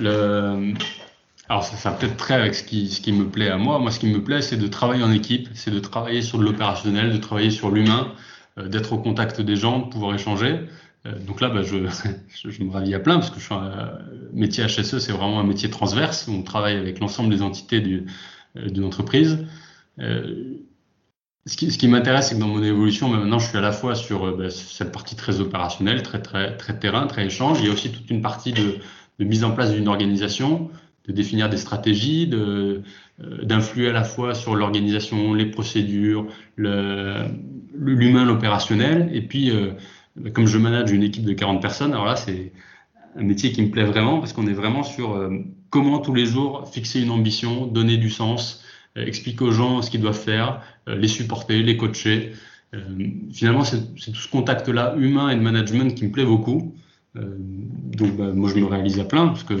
Le... 0.00 0.74
Alors 1.48 1.62
ça, 1.62 1.76
ça 1.76 1.92
peut-être 1.92 2.16
très 2.16 2.34
avec 2.34 2.56
ce 2.56 2.64
qui, 2.64 2.90
ce 2.90 3.00
qui 3.00 3.12
me 3.12 3.28
plaît 3.28 3.48
à 3.48 3.56
moi. 3.56 3.78
Moi, 3.78 3.92
ce 3.92 4.00
qui 4.00 4.08
me 4.08 4.20
plaît, 4.20 4.42
c'est 4.42 4.56
de 4.56 4.66
travailler 4.66 5.04
en 5.04 5.12
équipe, 5.12 5.48
c'est 5.54 5.70
de 5.70 5.78
travailler 5.78 6.22
sur 6.22 6.38
de 6.38 6.42
l'opérationnel, 6.42 7.12
de 7.12 7.18
travailler 7.18 7.50
sur 7.50 7.70
l'humain, 7.70 8.12
d'être 8.56 8.92
au 8.92 8.98
contact 8.98 9.40
des 9.40 9.56
gens, 9.56 9.80
de 9.80 9.90
pouvoir 9.90 10.14
échanger. 10.14 10.66
Euh, 11.06 11.18
donc 11.26 11.40
là, 11.40 11.48
bah, 11.48 11.62
je, 11.62 11.76
me 12.64 12.70
ravis 12.70 12.94
à 12.94 13.00
plein 13.00 13.16
parce 13.16 13.30
que 13.30 13.38
je 13.38 13.44
suis 13.44 13.54
un 13.54 13.98
métier 14.32 14.64
HSE, 14.64 14.98
c'est 14.98 15.12
vraiment 15.12 15.40
un 15.40 15.44
métier 15.44 15.70
transverse. 15.70 16.28
On 16.28 16.42
travaille 16.42 16.76
avec 16.76 17.00
l'ensemble 17.00 17.30
des 17.30 17.42
entités 17.42 17.80
du, 17.80 18.06
euh, 18.56 18.68
d'une 18.68 18.84
entreprise. 18.84 19.38
Euh, 19.98 20.56
ce 21.46 21.56
qui, 21.56 21.88
m'intéresse, 21.88 22.28
c'est 22.28 22.34
que 22.34 22.40
dans 22.40 22.48
mon 22.48 22.62
évolution, 22.62 23.08
bah, 23.08 23.18
maintenant, 23.18 23.38
je 23.38 23.48
suis 23.48 23.58
à 23.58 23.60
la 23.60 23.72
fois 23.72 23.94
sur 23.94 24.36
bah, 24.36 24.50
cette 24.50 24.92
partie 24.92 25.14
très 25.14 25.40
opérationnelle, 25.40 26.02
très, 26.02 26.20
terrain, 26.78 27.06
très 27.06 27.26
échange. 27.26 27.60
Il 27.60 27.66
y 27.66 27.70
a 27.70 27.72
aussi 27.72 27.92
toute 27.92 28.10
une 28.10 28.20
partie 28.20 28.52
de 28.52 28.80
mise 29.24 29.44
en 29.44 29.52
place 29.52 29.72
d'une 29.72 29.88
organisation, 29.88 30.70
de 31.08 31.12
définir 31.12 31.48
des 31.48 31.56
stratégies, 31.56 32.26
de, 32.26 32.82
d'influer 33.42 33.88
à 33.88 33.92
la 33.92 34.04
fois 34.04 34.34
sur 34.34 34.54
l'organisation, 34.54 35.34
les 35.34 35.46
procédures, 35.46 36.26
le, 36.56 37.24
l'humain, 37.74 38.24
l'opérationnel, 38.24 39.10
et 39.12 39.22
puis 39.22 39.52
comme 40.32 40.46
je 40.46 40.58
manage 40.58 40.90
une 40.90 41.02
équipe 41.02 41.24
de 41.24 41.32
40 41.32 41.60
personnes, 41.60 41.92
alors 41.92 42.06
là, 42.06 42.16
c'est 42.16 42.52
un 43.16 43.22
métier 43.22 43.52
qui 43.52 43.62
me 43.62 43.70
plaît 43.70 43.84
vraiment 43.84 44.18
parce 44.18 44.32
qu'on 44.32 44.46
est 44.46 44.52
vraiment 44.52 44.82
sur 44.82 45.14
euh, 45.14 45.30
comment 45.70 45.98
tous 45.98 46.14
les 46.14 46.26
jours 46.26 46.68
fixer 46.70 47.00
une 47.00 47.10
ambition, 47.10 47.66
donner 47.66 47.96
du 47.96 48.10
sens, 48.10 48.62
euh, 48.96 49.04
expliquer 49.04 49.44
aux 49.44 49.52
gens 49.52 49.82
ce 49.82 49.90
qu'ils 49.90 50.00
doivent 50.00 50.20
faire, 50.20 50.62
euh, 50.88 50.96
les 50.96 51.08
supporter, 51.08 51.62
les 51.62 51.76
coacher. 51.76 52.32
finalement, 53.32 53.64
c'est 53.64 53.78
tout 54.12 54.20
ce 54.20 54.28
contact-là 54.28 54.96
humain 54.98 55.30
et 55.30 55.36
de 55.36 55.40
management 55.40 55.94
qui 55.94 56.04
me 56.04 56.10
plaît 56.10 56.26
beaucoup. 56.26 56.74
Euh, 57.16 57.36
donc 57.38 58.16
bah, 58.16 58.32
moi 58.34 58.50
je 58.50 58.60
me 58.60 58.66
réalise 58.66 59.00
à 59.00 59.04
plein 59.04 59.28
parce 59.28 59.42
que 59.42 59.54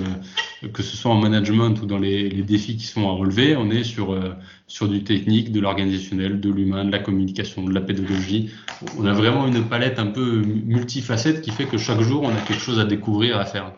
que 0.72 0.82
ce 0.82 0.96
soit 0.96 1.10
en 1.10 1.20
management 1.20 1.80
ou 1.80 1.86
dans 1.86 1.98
les, 1.98 2.28
défis 2.42 2.76
qui 2.76 2.86
sont 2.86 3.08
à 3.08 3.12
relever, 3.12 3.56
on 3.56 3.70
est 3.70 3.84
sur 3.84 4.12
euh, 4.12 4.34
sur 4.66 4.88
du 4.88 5.04
technique, 5.04 5.52
de 5.52 5.60
l'organisationnel, 5.60 6.40
de 6.40 6.50
l'humain, 6.50 6.84
de 6.84 6.90
la 6.90 6.98
communication, 6.98 7.64
de 7.64 7.72
la 7.72 7.80
pédagogie. 7.80 8.50
On 8.98 9.06
a 9.06 9.12
vraiment 9.12 9.46
une 9.46 9.68
palette 9.68 9.98
un 9.98 10.06
peu 10.06 10.42
multifacette 10.42 11.40
qui 11.40 11.50
fait 11.50 11.66
que 11.66 11.78
chaque 11.78 12.00
jour 12.00 12.22
on 12.24 12.30
a 12.30 12.40
quelque 12.40 12.60
chose 12.60 12.78
à 12.78 12.84
découvrir, 12.84 13.38
à 13.38 13.44
faire. 13.44 13.72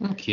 Ok. 0.00 0.30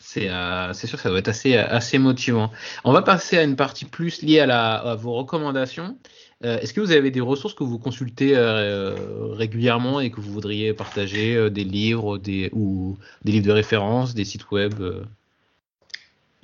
C'est 0.00 0.30
euh, 0.30 0.72
sûr 0.72 0.92
que 0.92 1.02
ça 1.02 1.10
doit 1.10 1.18
être 1.18 1.28
assez, 1.28 1.56
assez 1.56 1.98
motivant. 1.98 2.50
On 2.84 2.92
va 2.92 3.02
passer 3.02 3.36
à 3.36 3.42
une 3.42 3.56
partie 3.56 3.84
plus 3.84 4.22
liée 4.22 4.40
à 4.40 4.94
vos 4.98 5.12
recommandations. 5.12 5.98
Euh, 6.44 6.58
est-ce 6.60 6.72
que 6.72 6.80
vous 6.80 6.92
avez 6.92 7.10
des 7.10 7.20
ressources 7.20 7.54
que 7.54 7.64
vous 7.64 7.78
consultez 7.78 8.36
euh, 8.36 8.94
régulièrement 9.32 9.98
et 9.98 10.10
que 10.10 10.20
vous 10.20 10.32
voudriez 10.32 10.72
partager, 10.72 11.34
euh, 11.34 11.50
des 11.50 11.64
livres 11.64 12.16
des, 12.18 12.48
ou 12.52 12.96
des 13.24 13.32
livres 13.32 13.46
de 13.46 13.52
référence, 13.52 14.14
des 14.14 14.24
sites 14.24 14.48
web 14.52 14.74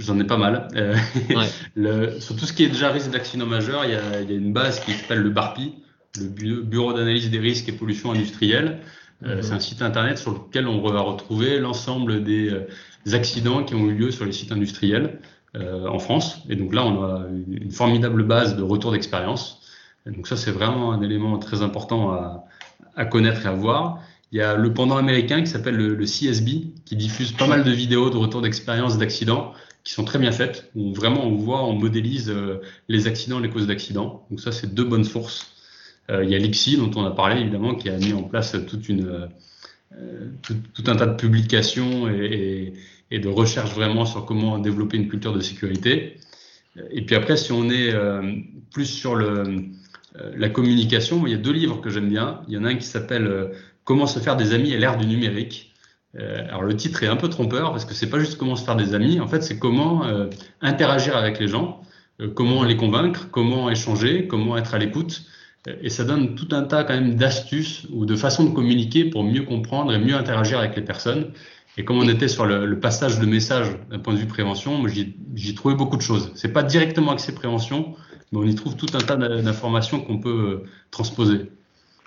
J'en 0.01 0.18
ai 0.18 0.24
pas 0.24 0.36
mal. 0.36 0.66
le, 1.76 2.18
sur 2.18 2.34
tout 2.34 2.47
ce 2.47 2.53
qui 2.53 2.64
est 2.64 2.68
déjà 2.68 2.90
risque 2.90 3.12
d'accident 3.12 3.47
majeur, 3.47 3.84
il 3.84 3.92
y, 3.92 3.95
a, 3.95 4.20
il 4.22 4.30
y, 4.30 4.34
a, 4.34 4.36
une 4.36 4.53
base 4.53 4.80
qui 4.80 4.90
s'appelle 4.92 5.20
le 5.20 5.30
BARPI, 5.30 5.74
le 6.18 6.62
Bureau 6.62 6.92
d'analyse 6.92 7.30
des 7.30 7.38
risques 7.38 7.68
et 7.68 7.72
pollution 7.72 8.11
industrielle. 8.11 8.80
Mhm. 9.22 9.42
C'est 9.42 9.53
un 9.53 9.61
site 9.61 9.80
internet 9.80 10.18
sur 10.18 10.32
lequel 10.32 10.66
on 10.66 10.82
va 10.82 11.01
retrouver 11.01 11.61
l'ensemble 11.61 12.24
des, 12.24 12.51
des, 13.07 13.14
accidents 13.14 13.62
qui 13.62 13.76
ont 13.76 13.86
eu 13.86 13.95
lieu 13.95 14.11
sur 14.11 14.24
les 14.24 14.32
sites 14.32 14.51
industriels 14.51 15.20
en 15.55 16.01
France. 16.01 16.42
Et 16.49 16.57
donc 16.57 16.74
là, 16.74 16.84
on 16.84 17.05
a 17.05 17.26
une 17.47 17.70
formidable 17.70 18.24
base 18.24 18.57
de 18.57 18.62
retour 18.62 18.90
d'expérience 18.90 19.63
donc 20.07 20.28
ça, 20.28 20.36
c'est 20.36 20.50
vraiment 20.50 20.92
un 20.92 21.00
élément 21.00 21.38
très 21.38 21.62
important 21.62 22.11
à, 22.11 22.44
à, 22.94 23.05
connaître 23.07 23.46
et 23.46 23.48
à 23.48 23.52
voir. 23.52 24.00
Il 24.32 24.38
y 24.38 24.42
a 24.42 24.55
le 24.55 24.74
pendant 24.74 24.96
américain 24.96 25.40
qui 25.40 25.46
s'appelle 25.46 25.76
le, 25.76 25.94
le, 25.94 26.05
CSB, 26.05 26.74
qui 26.84 26.96
diffuse 26.96 27.32
pas 27.32 27.46
mal 27.46 27.64
de 27.64 27.70
vidéos 27.70 28.11
de 28.11 28.16
retour 28.16 28.42
d'expérience 28.42 28.98
d'accidents 28.98 29.52
qui 29.84 29.92
sont 29.92 30.05
très 30.05 30.18
bien 30.18 30.32
faites, 30.32 30.70
où 30.74 30.94
vraiment 30.94 31.26
on 31.26 31.36
voit, 31.36 31.62
on 31.62 31.74
modélise 31.74 32.30
euh, 32.30 32.62
les 32.88 33.07
accidents, 33.07 33.38
les 33.38 33.50
causes 33.50 33.66
d'accidents. 33.66 34.26
Donc 34.30 34.40
ça, 34.40 34.50
c'est 34.50 34.74
deux 34.74 34.84
bonnes 34.84 35.05
sources. 35.05 35.52
Euh, 36.11 36.24
il 36.24 36.30
y 36.30 36.34
a 36.34 36.38
l'IPSI, 36.38 36.78
dont 36.78 36.90
on 36.96 37.05
a 37.05 37.11
parlé 37.11 37.40
évidemment, 37.42 37.74
qui 37.74 37.90
a 37.90 37.98
mis 37.98 38.14
en 38.14 38.22
place 38.22 38.57
toute 38.66 38.88
une, 38.88 39.28
euh, 39.92 40.30
tout, 40.42 40.84
un 40.86 40.96
tas 40.96 41.07
de 41.07 41.16
publications 41.16 42.09
et, 42.09 42.72
et, 43.11 43.18
de 43.18 43.28
recherches 43.28 43.74
vraiment 43.74 44.07
sur 44.07 44.24
comment 44.24 44.59
développer 44.59 44.96
une 44.96 45.09
culture 45.09 45.34
de 45.34 45.40
sécurité. 45.40 46.16
Et 46.90 47.05
puis 47.05 47.14
après, 47.14 47.36
si 47.36 47.52
on 47.52 47.70
est 47.70 47.94
plus 48.72 48.86
sur 48.86 49.14
le, 49.14 49.66
la 50.14 50.48
communication, 50.48 51.26
il 51.26 51.32
y 51.32 51.34
a 51.34 51.38
deux 51.38 51.52
livres 51.52 51.80
que 51.80 51.90
j'aime 51.90 52.08
bien. 52.08 52.40
Il 52.48 52.54
y 52.54 52.58
en 52.58 52.64
a 52.64 52.68
un 52.68 52.76
qui 52.76 52.86
s'appelle 52.86 53.26
euh, 53.26 53.48
Comment 53.84 54.06
se 54.06 54.18
faire 54.18 54.36
des 54.36 54.54
amis 54.54 54.72
à 54.72 54.78
l'ère 54.78 54.96
du 54.96 55.06
numérique. 55.06 55.74
Euh, 56.18 56.46
alors 56.48 56.62
le 56.62 56.74
titre 56.74 57.02
est 57.02 57.08
un 57.08 57.16
peu 57.16 57.28
trompeur 57.28 57.72
parce 57.72 57.84
que 57.84 57.92
c'est 57.92 58.08
pas 58.08 58.18
juste 58.18 58.38
comment 58.38 58.56
se 58.56 58.64
faire 58.64 58.76
des 58.76 58.94
amis. 58.94 59.20
En 59.20 59.28
fait, 59.28 59.42
c'est 59.42 59.58
comment 59.58 60.04
interagir 60.62 61.16
avec 61.16 61.38
les 61.38 61.48
gens, 61.48 61.82
comment 62.34 62.64
les 62.64 62.78
convaincre, 62.78 63.28
comment 63.30 63.68
échanger, 63.68 64.26
comment 64.26 64.56
être 64.56 64.74
à 64.74 64.78
l'écoute. 64.78 65.24
Et 65.82 65.90
ça 65.90 66.04
donne 66.04 66.34
tout 66.34 66.48
un 66.52 66.62
tas 66.62 66.84
quand 66.84 66.94
même 66.94 67.16
d'astuces 67.16 67.86
ou 67.92 68.06
de 68.06 68.16
façons 68.16 68.44
de 68.44 68.54
communiquer 68.54 69.04
pour 69.04 69.22
mieux 69.22 69.42
comprendre 69.42 69.92
et 69.92 69.98
mieux 69.98 70.14
interagir 70.14 70.58
avec 70.58 70.76
les 70.76 70.82
personnes. 70.82 71.32
Et 71.76 71.84
comme 71.84 71.98
on 71.98 72.08
était 72.08 72.28
sur 72.28 72.46
le, 72.46 72.64
le 72.64 72.80
passage 72.80 73.18
de 73.18 73.26
messages 73.26 73.68
d'un 73.90 73.98
point 73.98 74.14
de 74.14 74.18
vue 74.18 74.26
prévention, 74.26 74.86
j'ai 74.88 75.54
trouvé 75.54 75.74
beaucoup 75.74 75.98
de 75.98 76.02
choses. 76.02 76.30
C'est 76.36 76.52
pas 76.54 76.62
directement 76.62 77.12
axé 77.12 77.34
prévention, 77.34 77.96
mais 78.32 78.38
on 78.38 78.44
y 78.44 78.54
trouve 78.54 78.76
tout 78.76 78.86
un 78.94 78.98
tas 78.98 79.16
d'informations 79.16 80.00
qu'on 80.00 80.18
peut 80.18 80.62
euh, 80.64 80.68
transposer. 80.90 81.50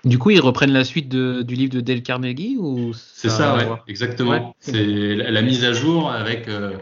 Du 0.04 0.18
coup, 0.18 0.30
ils 0.30 0.40
reprennent 0.40 0.72
la 0.72 0.84
suite 0.84 1.08
de, 1.08 1.42
du 1.42 1.54
livre 1.54 1.72
de 1.72 1.80
Dale 1.80 2.02
Carnegie 2.02 2.56
ou 2.58 2.92
C'est 2.94 3.28
ça, 3.28 3.56
ouais, 3.56 3.66
exactement. 3.88 4.54
c'est 4.60 5.16
la, 5.16 5.42
mise 5.42 5.64
à 5.64 5.72
jour 5.72 6.10
avec 6.10 6.46
euh, 6.48 6.76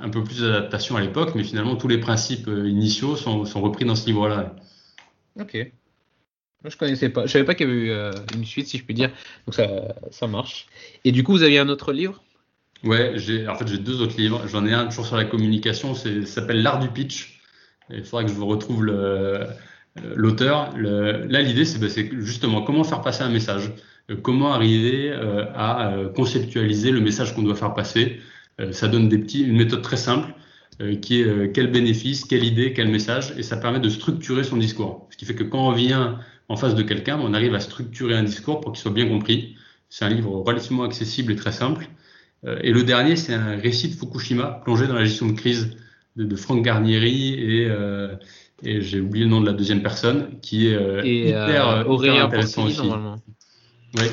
un 0.00 0.08
peu 0.08 0.24
plus 0.24 0.40
d'adaptation 0.40 0.96
à 0.96 1.00
l'époque, 1.00 1.32
mais 1.34 1.44
finalement 1.44 1.76
tous 1.76 1.88
les 1.88 1.98
principes 1.98 2.48
euh, 2.48 2.68
initiaux 2.68 3.16
sont, 3.16 3.44
sont, 3.44 3.60
repris 3.60 3.84
dans 3.84 3.94
ce 3.94 4.06
livre-là. 4.06 4.56
Ok. 5.38 5.54
Moi, 6.62 6.70
je 6.70 6.76
connaissais 6.78 7.10
pas. 7.10 7.26
Je 7.26 7.32
savais 7.32 7.44
pas 7.44 7.54
qu'il 7.54 7.68
y 7.68 7.70
avait 7.70 7.80
eu 7.80 7.92
une 8.34 8.46
suite, 8.46 8.68
si 8.68 8.78
je 8.78 8.84
puis 8.84 8.94
dire. 8.94 9.10
Donc 9.46 9.54
ça, 9.54 9.68
ça 10.10 10.26
marche. 10.26 10.66
Et 11.04 11.12
du 11.12 11.22
coup, 11.22 11.32
vous 11.32 11.42
aviez 11.42 11.58
un 11.58 11.68
autre 11.68 11.92
livre? 11.92 12.22
Ouais, 12.84 13.14
en 13.48 13.54
fait 13.54 13.66
j'ai 13.66 13.78
deux 13.78 14.02
autres 14.02 14.16
livres. 14.18 14.46
J'en 14.46 14.66
ai 14.66 14.72
un 14.72 14.86
toujours 14.86 15.06
sur 15.06 15.16
la 15.16 15.24
communication. 15.24 15.94
Ça 15.94 16.08
s'appelle 16.26 16.62
L'art 16.62 16.80
du 16.80 16.88
pitch 16.88 17.33
il 17.90 18.04
faudra 18.04 18.24
que 18.24 18.30
je 18.30 18.34
vous 18.34 18.46
retrouve 18.46 18.84
l'auteur. 20.14 20.76
là, 20.76 21.42
l'idée, 21.42 21.64
bah, 21.80 21.88
c'est 21.88 22.10
justement 22.20 22.62
comment 22.62 22.84
faire 22.84 23.00
passer 23.00 23.22
un 23.22 23.30
message, 23.30 23.72
euh, 24.10 24.16
comment 24.20 24.52
arriver 24.52 25.10
euh, 25.10 25.46
à 25.54 25.92
euh, 25.92 26.08
conceptualiser 26.08 26.90
le 26.90 27.00
message 27.00 27.34
qu'on 27.34 27.42
doit 27.42 27.54
faire 27.54 27.74
passer. 27.74 28.20
ça 28.70 28.86
donne 28.88 29.10
une 29.12 29.56
méthode 29.56 29.82
très 29.82 29.96
simple 29.96 30.32
qui 31.02 31.20
est 31.20 31.52
quel 31.52 31.70
bénéfice, 31.70 32.24
quelle 32.24 32.44
idée, 32.44 32.72
quel 32.72 32.88
message, 32.88 33.34
et 33.36 33.42
ça 33.42 33.56
permet 33.56 33.80
de 33.80 33.88
structurer 33.88 34.44
son 34.44 34.56
discours. 34.56 35.08
Ce 35.10 35.16
qui 35.16 35.24
fait 35.24 35.34
que 35.34 35.44
quand 35.44 35.68
on 35.68 35.72
vient 35.72 36.20
en 36.48 36.56
face 36.56 36.74
de 36.74 36.82
quelqu'un, 36.82 37.18
on 37.20 37.34
arrive 37.34 37.54
à 37.54 37.60
structurer 37.60 38.14
un 38.14 38.24
discours 38.24 38.60
pour 38.60 38.72
qu'il 38.72 38.80
soit 38.80 38.92
bien 38.92 39.08
compris. 39.08 39.56
C'est 39.88 40.04
un 40.04 40.08
livre 40.08 40.30
relativement 40.30 40.84
accessible 40.84 41.32
et 41.32 41.36
très 41.36 41.52
simple. 41.52 41.88
et 42.62 42.72
le 42.72 42.82
dernier, 42.84 43.16
c'est 43.16 43.34
un 43.34 43.56
récit 43.56 43.88
de 43.88 43.94
Fukushima, 43.94 44.60
plongé 44.64 44.86
dans 44.86 44.94
la 44.94 45.04
gestion 45.04 45.26
de 45.26 45.32
crise 45.32 45.76
de, 46.16 46.24
de 46.24 46.36
Franck 46.36 46.64
Garnieri 46.64 47.34
et 47.34 47.70
et 48.62 48.80
j'ai 48.80 49.00
oublié 49.00 49.24
le 49.24 49.30
nom 49.30 49.40
de 49.40 49.46
la 49.46 49.52
deuxième 49.52 49.82
personne 49.82 50.38
qui 50.40 50.68
est 50.68 50.74
euh, 50.74 51.04
hyper, 51.04 51.68
euh, 51.68 51.96
hyper 51.96 52.24
intéressant 52.24 52.66
aussi. 52.66 52.78
Normalement. 52.78 53.16
Ouais. 53.96 54.10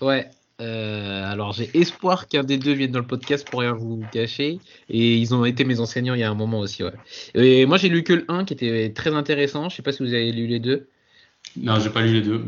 Ouais. 0.00 0.26
Euh, 0.60 1.30
alors 1.30 1.52
j'ai 1.52 1.70
espoir 1.78 2.26
qu'un 2.26 2.42
des 2.42 2.58
deux 2.58 2.72
vienne 2.72 2.90
dans 2.90 2.98
le 2.98 3.06
podcast 3.06 3.48
pour 3.48 3.60
rien 3.60 3.72
vous 3.72 4.02
cacher. 4.10 4.58
Et 4.88 5.16
ils 5.16 5.34
ont 5.34 5.44
été 5.44 5.64
mes 5.64 5.78
enseignants 5.80 6.14
il 6.14 6.20
y 6.20 6.24
a 6.24 6.30
un 6.30 6.34
moment 6.34 6.60
aussi. 6.60 6.82
Ouais. 6.82 6.92
Et 7.34 7.66
moi 7.66 7.76
j'ai 7.76 7.88
lu 7.88 8.02
que 8.02 8.14
le 8.14 8.24
1 8.28 8.44
qui 8.44 8.54
était 8.54 8.92
très 8.92 9.14
intéressant. 9.14 9.68
Je 9.68 9.76
sais 9.76 9.82
pas 9.82 9.92
si 9.92 10.02
vous 10.02 10.14
avez 10.14 10.32
lu 10.32 10.46
les 10.46 10.58
deux. 10.58 10.88
Non, 11.56 11.78
j'ai 11.78 11.90
pas 11.90 12.02
lu 12.02 12.14
les 12.14 12.22
deux. 12.22 12.44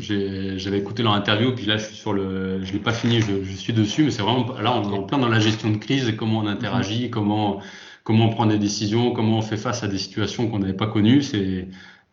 J'avais 0.59 0.79
écouté 0.79 1.03
leur 1.03 1.13
interview, 1.13 1.55
puis 1.55 1.65
là 1.67 1.77
je 1.77 1.87
suis 1.87 1.97
sur 1.97 2.13
le, 2.13 2.63
je 2.65 2.73
l'ai 2.73 2.81
pas 2.81 2.93
fini, 2.93 3.21
je, 3.21 3.45
je, 3.45 3.53
suis 3.53 3.73
dessus, 3.73 4.05
mais 4.05 4.11
c'est 4.11 4.23
vraiment 4.23 4.53
là 4.59 4.75
on 4.75 4.83
est 4.83 4.99
en 4.99 5.05
plein 5.05 5.19
dans 5.19 5.29
la 5.29 5.41
gestion 5.41 5.71
de 5.71 5.77
crise 5.77 6.09
et 6.09 6.17
comment 6.17 6.41
on 6.41 6.47
interagit, 6.47 7.09
comment 7.09 7.63
comment 8.05 8.27
on 8.27 8.31
prend 8.31 8.47
des 8.47 8.59
décisions, 8.59 9.13
comment 9.13 9.39
on 9.39 9.43
fait 9.43 9.57
face 9.57 9.83
à 9.83 9.89
des 9.89 9.99
situations 9.99 10.49
qu'on 10.49 10.59
n'avait 10.59 10.73
pas 10.73 10.87
connues. 10.87 11.23
C'est 11.23 11.69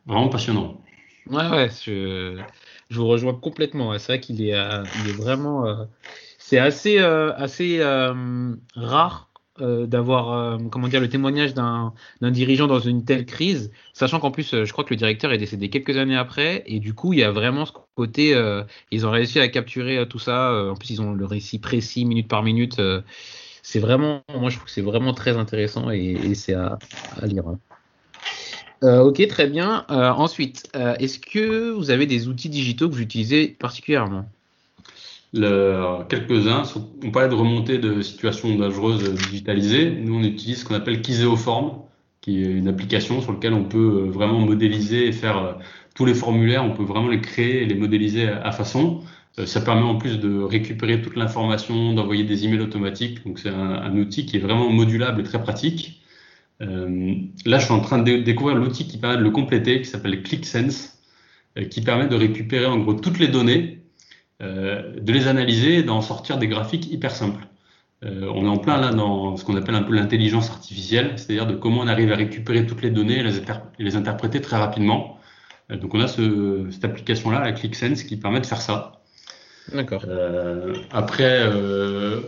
vraiment 0.06 0.30
passionnant. 0.30 0.82
Ouais, 1.30 1.50
ouais, 1.50 1.70
je, 1.84 2.40
vous 2.92 3.08
rejoins 3.08 3.34
complètement. 3.34 3.98
C'est 4.00 4.14
vrai 4.14 4.20
qu'il 4.20 4.42
est, 4.42 4.54
euh, 4.54 4.84
il 5.04 5.10
est 5.10 5.14
vraiment. 5.14 5.66
Euh, 5.66 5.86
c'est 6.38 6.60
assez, 6.60 7.00
euh, 7.00 7.34
assez 7.36 7.82
rare 8.76 9.26
d'avoir 9.60 10.60
comment 10.70 10.88
dire 10.88 11.02
le 11.02 11.10
témoignage 11.10 11.56
d'un 11.56 11.92
dirigeant 12.22 12.68
dans 12.68 12.80
une 12.80 13.06
telle 13.06 13.26
crise, 13.26 13.72
sachant 13.92 14.20
qu'en 14.20 14.30
plus 14.30 14.52
je 14.52 14.72
crois 14.72 14.84
que 14.84 14.92
le 14.92 14.98
directeur 14.98 15.32
est 15.34 15.40
décédé 15.40 15.72
quelques 15.72 15.98
années 15.98 16.16
après 16.16 16.62
et 16.68 16.80
du 16.80 16.94
coup 16.94 17.12
il 17.14 17.20
y 17.20 17.24
a 17.24 17.32
vraiment 17.32 17.66
ce 17.66 17.72
côté 17.96 18.40
ils 18.92 19.08
ont 19.08 19.10
réussi 19.10 19.40
à 19.40 19.48
capturer 19.48 20.08
tout 20.08 20.20
ça 20.20 20.54
en 20.70 20.76
plus 20.76 20.92
ils 20.92 21.02
ont 21.02 21.12
le 21.12 21.26
récit 21.26 21.58
précis 21.58 22.06
minute 22.06 22.28
par 22.28 22.44
minute 22.44 22.80
c'est 23.70 23.80
vraiment, 23.80 24.22
moi 24.34 24.50
je 24.50 24.56
trouve 24.56 24.68
que 24.68 24.72
c'est 24.72 24.82
vraiment 24.82 25.14
très 25.14 25.36
intéressant 25.36 25.92
et, 25.92 26.36
c'est 26.36 26.54
à, 26.54 26.80
lire. 27.24 27.50
Hein. 27.50 27.60
Euh, 28.86 29.02
ok, 29.02 29.28
très 29.28 29.48
bien. 29.48 29.86
Euh, 29.92 30.10
ensuite, 30.12 30.70
euh, 30.78 30.96
est-ce 31.00 31.20
que 31.20 31.72
vous 31.72 31.92
avez 31.92 32.06
des 32.06 32.30
outils 32.30 32.48
digitaux 32.48 32.88
que 32.88 32.94
vous 32.94 33.02
utilisez 33.02 33.50
particulièrement? 33.50 34.24
Quelques-uns. 35.34 36.64
On 37.04 37.12
parlait 37.12 37.28
de 37.28 37.34
remontée 37.34 37.78
de 37.78 38.02
situations 38.02 38.56
dangereuses 38.56 39.14
digitalisées. 39.16 39.92
Nous, 39.92 40.16
on 40.16 40.24
utilise 40.24 40.62
ce 40.62 40.66
qu'on 40.66 40.76
appelle 40.76 41.02
Kiséoform, 41.02 41.82
qui 42.22 42.44
est 42.44 42.46
une 42.46 42.70
application 42.70 43.20
sur 43.20 43.34
laquelle 43.34 43.54
on 43.54 43.66
peut 43.66 44.08
vraiment 44.08 44.40
modéliser 44.40 45.08
et 45.08 45.12
faire 45.12 45.58
tous 45.94 46.06
les 46.06 46.14
formulaires. 46.14 46.64
On 46.64 46.72
peut 46.72 46.86
vraiment 46.86 47.10
les 47.10 47.20
créer 47.20 47.64
et 47.64 47.66
les 47.66 47.76
modéliser 47.76 48.30
à 48.30 48.54
façon. 48.54 49.02
Euh, 49.40 49.46
ça 49.46 49.62
permet 49.62 49.84
en 49.84 49.96
plus 49.96 50.20
de 50.20 50.42
récupérer 50.42 51.02
toute 51.02 51.16
l'information, 51.16 51.94
d'envoyer 51.94 52.24
des 52.24 52.46
emails 52.46 52.62
automatiques. 52.62 53.26
Donc 53.26 53.40
c'est 53.40 53.50
un, 53.50 53.96
outil 53.98 54.26
qui 54.26 54.38
est 54.38 54.40
vraiment 54.40 54.70
modulable 54.70 55.22
et 55.22 55.24
très 55.24 55.42
pratique. 55.42 56.02
Euh, 56.62 57.16
là, 57.46 57.60
je 57.60 57.66
suis 57.66 57.74
en 57.74 57.82
train 57.82 58.00
de 58.00 58.18
découvrir 58.18 58.58
l'outil 58.58 58.88
qui 58.88 58.98
permet 58.98 59.18
de 59.18 59.24
le 59.24 59.32
compléter, 59.32 59.82
qui 59.82 59.86
s'appelle 59.86 60.24
ClickSense, 60.24 61.00
euh, 61.58 61.66
qui 61.66 61.82
permet 61.82 62.08
de 62.08 62.16
récupérer 62.16 62.66
en 62.66 62.80
gros 62.80 62.94
toutes 62.94 63.20
les 63.20 63.28
données, 63.28 63.76
de 64.40 65.12
les 65.12 65.28
analyser 65.28 65.80
et 65.80 65.84
d'en 65.84 66.02
sortir 66.02 66.38
des 66.38 66.48
graphiques 66.48 66.92
hyper 66.92 67.12
simples. 67.12 67.48
on 68.04 68.46
est 68.46 68.48
en 68.48 68.58
plein 68.58 68.80
là 68.80 68.92
dans 68.92 69.36
ce 69.36 69.44
qu'on 69.44 69.56
appelle 69.56 69.74
un 69.76 69.82
peu 69.82 69.96
l'intelligence 69.96 70.52
artificielle, 70.52 71.14
c'est-à-dire 71.18 71.48
de 71.48 71.56
comment 71.56 71.82
on 71.82 71.88
arrive 71.88 72.12
à 72.12 72.16
récupérer 72.16 72.68
toutes 72.68 72.84
les 72.84 72.92
données 72.92 73.20
et 73.20 73.24
les, 73.80 73.96
interpréter 73.96 74.42
très 74.42 74.58
rapidement. 74.58 75.18
donc 75.72 75.96
on 75.96 76.00
a 76.02 76.08
ce, 76.08 76.68
cette 76.70 76.86
application-là, 76.86 77.40
la 77.40 77.52
ClickSense, 77.52 78.04
qui 78.04 78.18
permet 78.18 78.42
de 78.42 78.46
faire 78.46 78.62
ça. 78.62 78.97
D'accord. 79.74 80.04
Euh, 80.08 80.74
après, 80.92 81.42
euh, 81.42 82.22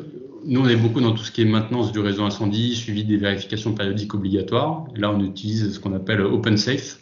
nous, 0.45 0.61
on 0.61 0.67
est 0.67 0.75
beaucoup 0.75 1.01
dans 1.01 1.13
tout 1.13 1.23
ce 1.23 1.31
qui 1.31 1.41
est 1.41 1.45
maintenance 1.45 1.91
du 1.91 1.99
réseau 1.99 2.23
incendie, 2.23 2.75
suivi 2.75 3.03
des 3.03 3.17
vérifications 3.17 3.73
périodiques 3.73 4.13
obligatoires. 4.13 4.85
Là, 4.95 5.11
on 5.11 5.23
utilise 5.23 5.73
ce 5.73 5.79
qu'on 5.79 5.93
appelle 5.93 6.21
OpenSafe, 6.21 6.99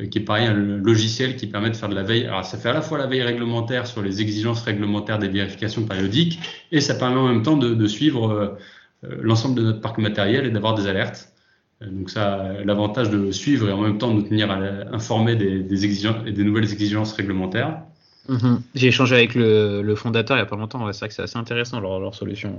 euh, 0.00 0.06
qui 0.06 0.18
est 0.18 0.22
pareil, 0.22 0.46
un 0.46 0.54
logiciel 0.54 1.36
qui 1.36 1.46
permet 1.46 1.70
de 1.70 1.76
faire 1.76 1.88
de 1.88 1.94
la 1.94 2.04
veille. 2.04 2.26
Alors, 2.26 2.44
ça 2.44 2.58
fait 2.58 2.68
à 2.68 2.72
la 2.72 2.82
fois 2.82 2.98
la 2.98 3.06
veille 3.06 3.22
réglementaire 3.22 3.86
sur 3.86 4.02
les 4.02 4.20
exigences 4.20 4.62
réglementaires 4.62 5.18
des 5.18 5.28
vérifications 5.28 5.82
périodiques, 5.84 6.38
et 6.70 6.80
ça 6.80 6.94
permet 6.94 7.18
en 7.18 7.28
même 7.28 7.42
temps 7.42 7.56
de, 7.56 7.86
suivre 7.86 8.58
l'ensemble 9.02 9.56
de 9.56 9.62
notre 9.62 9.80
parc 9.80 9.98
matériel 9.98 10.46
et 10.46 10.50
d'avoir 10.50 10.74
des 10.74 10.86
alertes. 10.86 11.32
Donc 11.80 12.10
ça, 12.10 12.52
l'avantage 12.64 13.10
de 13.10 13.32
suivre 13.32 13.68
et 13.68 13.72
en 13.72 13.80
même 13.80 13.98
temps 13.98 14.08
de 14.08 14.14
nous 14.14 14.22
tenir 14.22 14.52
informés 14.92 15.34
des, 15.34 15.84
exigences 15.84 16.22
des 16.22 16.44
nouvelles 16.44 16.72
exigences 16.72 17.12
réglementaires. 17.12 17.82
Mhm. 18.28 18.62
J'ai 18.74 18.88
échangé 18.88 19.16
avec 19.16 19.34
le, 19.34 19.94
fondateur 19.96 20.36
il 20.36 20.40
n'y 20.40 20.46
a 20.46 20.46
pas 20.46 20.56
longtemps. 20.56 20.90
c'est 20.92 20.98
vrai 21.00 21.08
que 21.08 21.14
c'est 21.14 21.22
assez 21.22 21.38
intéressant 21.38 21.80
leur, 21.80 22.00
leur, 22.00 22.14
solution. 22.14 22.58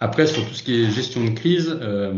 Après, 0.00 0.26
sur 0.26 0.46
tout 0.46 0.54
ce 0.54 0.62
qui 0.62 0.82
est 0.82 0.90
gestion 0.90 1.24
de 1.24 1.30
crise, 1.30 1.76
euh, 1.80 2.12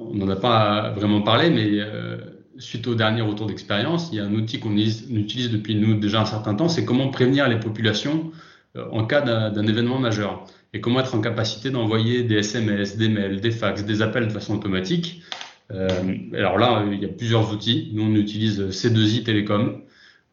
on 0.00 0.14
n'en 0.14 0.28
a 0.28 0.36
pas 0.36 0.90
vraiment 0.90 1.20
parlé, 1.20 1.50
mais 1.50 1.68
euh, 1.80 2.16
suite 2.58 2.86
au 2.86 2.94
dernier 2.94 3.20
retour 3.20 3.46
d'expérience, 3.46 4.08
il 4.12 4.16
y 4.16 4.20
a 4.20 4.24
un 4.24 4.32
outil 4.32 4.58
qu'on 4.58 4.76
utilise 4.76 5.50
depuis 5.50 5.74
nous 5.74 5.98
déjà 5.98 6.20
un 6.20 6.24
certain 6.24 6.54
temps, 6.54 6.68
c'est 6.68 6.84
comment 6.84 7.08
prévenir 7.08 7.48
les 7.48 7.60
populations 7.60 8.32
euh, 8.76 8.86
en 8.90 9.04
cas 9.04 9.20
d'un 9.20 9.66
événement 9.66 9.98
majeur 9.98 10.44
et 10.72 10.80
comment 10.80 11.00
être 11.00 11.14
en 11.14 11.20
capacité 11.20 11.70
d'envoyer 11.70 12.22
des 12.22 12.36
SMS, 12.36 12.96
des 12.96 13.08
mails, 13.08 13.40
des 13.40 13.50
fax, 13.50 13.84
des 13.84 14.02
appels 14.02 14.28
de 14.28 14.32
façon 14.32 14.54
automatique. 14.54 15.22
alors 15.70 16.58
là, 16.58 16.84
il 16.90 17.00
y 17.00 17.04
a 17.04 17.08
plusieurs 17.08 17.52
outils. 17.52 17.90
Nous, 17.94 18.02
on 18.02 18.14
utilise 18.14 18.62
C2I 18.68 19.24
Télécom. 19.24 19.82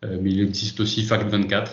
Euh, 0.06 0.18
mais 0.22 0.32
il 0.32 0.42
existe 0.42 0.80
aussi 0.80 1.04
FACT24 1.04 1.68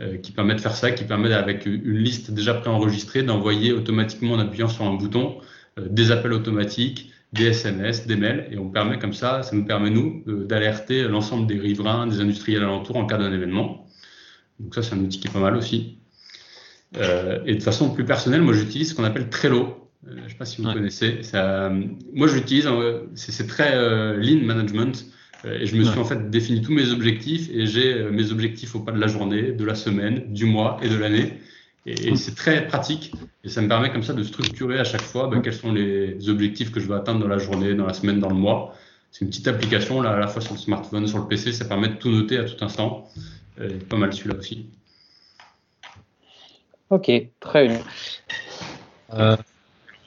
euh, 0.00 0.16
qui 0.18 0.32
permet 0.32 0.54
de 0.54 0.60
faire 0.60 0.74
ça, 0.74 0.90
qui 0.90 1.04
permet 1.04 1.32
avec 1.32 1.66
une 1.66 1.98
liste 1.98 2.30
déjà 2.30 2.54
préenregistrée 2.54 3.22
d'envoyer 3.22 3.72
automatiquement 3.72 4.34
en 4.34 4.38
appuyant 4.38 4.68
sur 4.68 4.84
un 4.84 4.94
bouton 4.94 5.38
euh, 5.78 5.86
des 5.88 6.10
appels 6.10 6.32
automatiques, 6.32 7.12
des 7.32 7.46
SMS, 7.46 8.06
des 8.06 8.16
mails, 8.16 8.48
et 8.50 8.58
on 8.58 8.70
permet 8.70 8.98
comme 8.98 9.12
ça, 9.12 9.42
ça 9.42 9.54
nous 9.54 9.64
permet 9.64 9.90
nous 9.90 10.24
d'alerter 10.26 11.04
l'ensemble 11.04 11.46
des 11.46 11.58
riverains, 11.58 12.08
des 12.08 12.20
industriels 12.20 12.62
alentours 12.62 12.96
en 12.96 13.06
cas 13.06 13.18
d'un 13.18 13.32
événement. 13.32 13.86
Donc 14.58 14.74
ça, 14.74 14.82
c'est 14.82 14.94
un 14.94 14.98
outil 14.98 15.20
qui 15.20 15.28
est 15.28 15.32
pas 15.32 15.38
mal 15.38 15.56
aussi. 15.56 15.98
et 17.46 17.54
de 17.54 17.62
façon 17.62 17.94
plus 17.94 18.04
personnelle, 18.04 18.42
moi 18.42 18.52
j'utilise 18.52 18.90
ce 18.90 18.94
qu'on 18.96 19.04
appelle 19.04 19.28
Trello. 19.30 19.88
je 20.04 20.12
ne 20.12 20.28
sais 20.28 20.34
pas 20.34 20.44
si 20.44 20.60
vous 20.60 20.72
connaissez. 20.72 21.22
Ça, 21.22 21.72
moi 22.12 22.26
j'utilise, 22.26 22.68
c'est 23.14 23.46
très 23.46 23.76
lean 24.16 24.44
management. 24.44 25.06
Euh, 25.44 25.58
et 25.60 25.66
je 25.66 25.76
me 25.76 25.84
suis 25.84 25.98
en 25.98 26.04
fait 26.04 26.30
défini 26.30 26.62
tous 26.62 26.72
mes 26.72 26.90
objectifs 26.90 27.48
et 27.52 27.66
j'ai 27.66 27.94
euh, 27.94 28.10
mes 28.10 28.30
objectifs 28.32 28.74
au 28.74 28.80
pas 28.80 28.92
de 28.92 29.00
la 29.00 29.06
journée, 29.06 29.52
de 29.52 29.64
la 29.64 29.74
semaine, 29.74 30.32
du 30.32 30.44
mois 30.44 30.78
et 30.82 30.88
de 30.88 30.96
l'année. 30.96 31.40
Et, 31.86 32.14
c'est 32.16 32.34
très 32.34 32.66
pratique 32.66 33.12
et 33.42 33.48
ça 33.48 33.62
me 33.62 33.68
permet 33.68 33.90
comme 33.90 34.02
ça 34.02 34.12
de 34.12 34.22
structurer 34.22 34.78
à 34.78 34.84
chaque 34.84 35.00
fois 35.00 35.28
ben, 35.28 35.40
quels 35.40 35.54
sont 35.54 35.72
les 35.72 36.28
objectifs 36.28 36.70
que 36.70 36.78
je 36.78 36.86
veux 36.86 36.94
atteindre 36.94 37.20
dans 37.20 37.28
la 37.28 37.38
journée, 37.38 37.74
dans 37.74 37.86
la 37.86 37.94
semaine, 37.94 38.20
dans 38.20 38.28
le 38.28 38.34
mois. 38.34 38.74
C'est 39.10 39.24
une 39.24 39.30
petite 39.30 39.48
application 39.48 40.02
là, 40.02 40.10
à 40.10 40.18
la 40.18 40.28
fois 40.28 40.42
sur 40.42 40.52
le 40.52 40.58
smartphone, 40.58 41.06
sur 41.08 41.18
le 41.18 41.26
PC, 41.26 41.52
ça 41.52 41.64
permet 41.64 41.88
de 41.88 41.94
tout 41.94 42.10
noter 42.10 42.36
à 42.36 42.44
tout 42.44 42.62
instant. 42.62 43.08
Et 43.60 43.74
pas 43.74 43.96
mal 43.96 44.12
celui-là 44.12 44.36
aussi. 44.36 44.66
Ok, 46.90 47.10
très 47.38 47.68
bien. 47.68 47.80
Euh, 49.14 49.36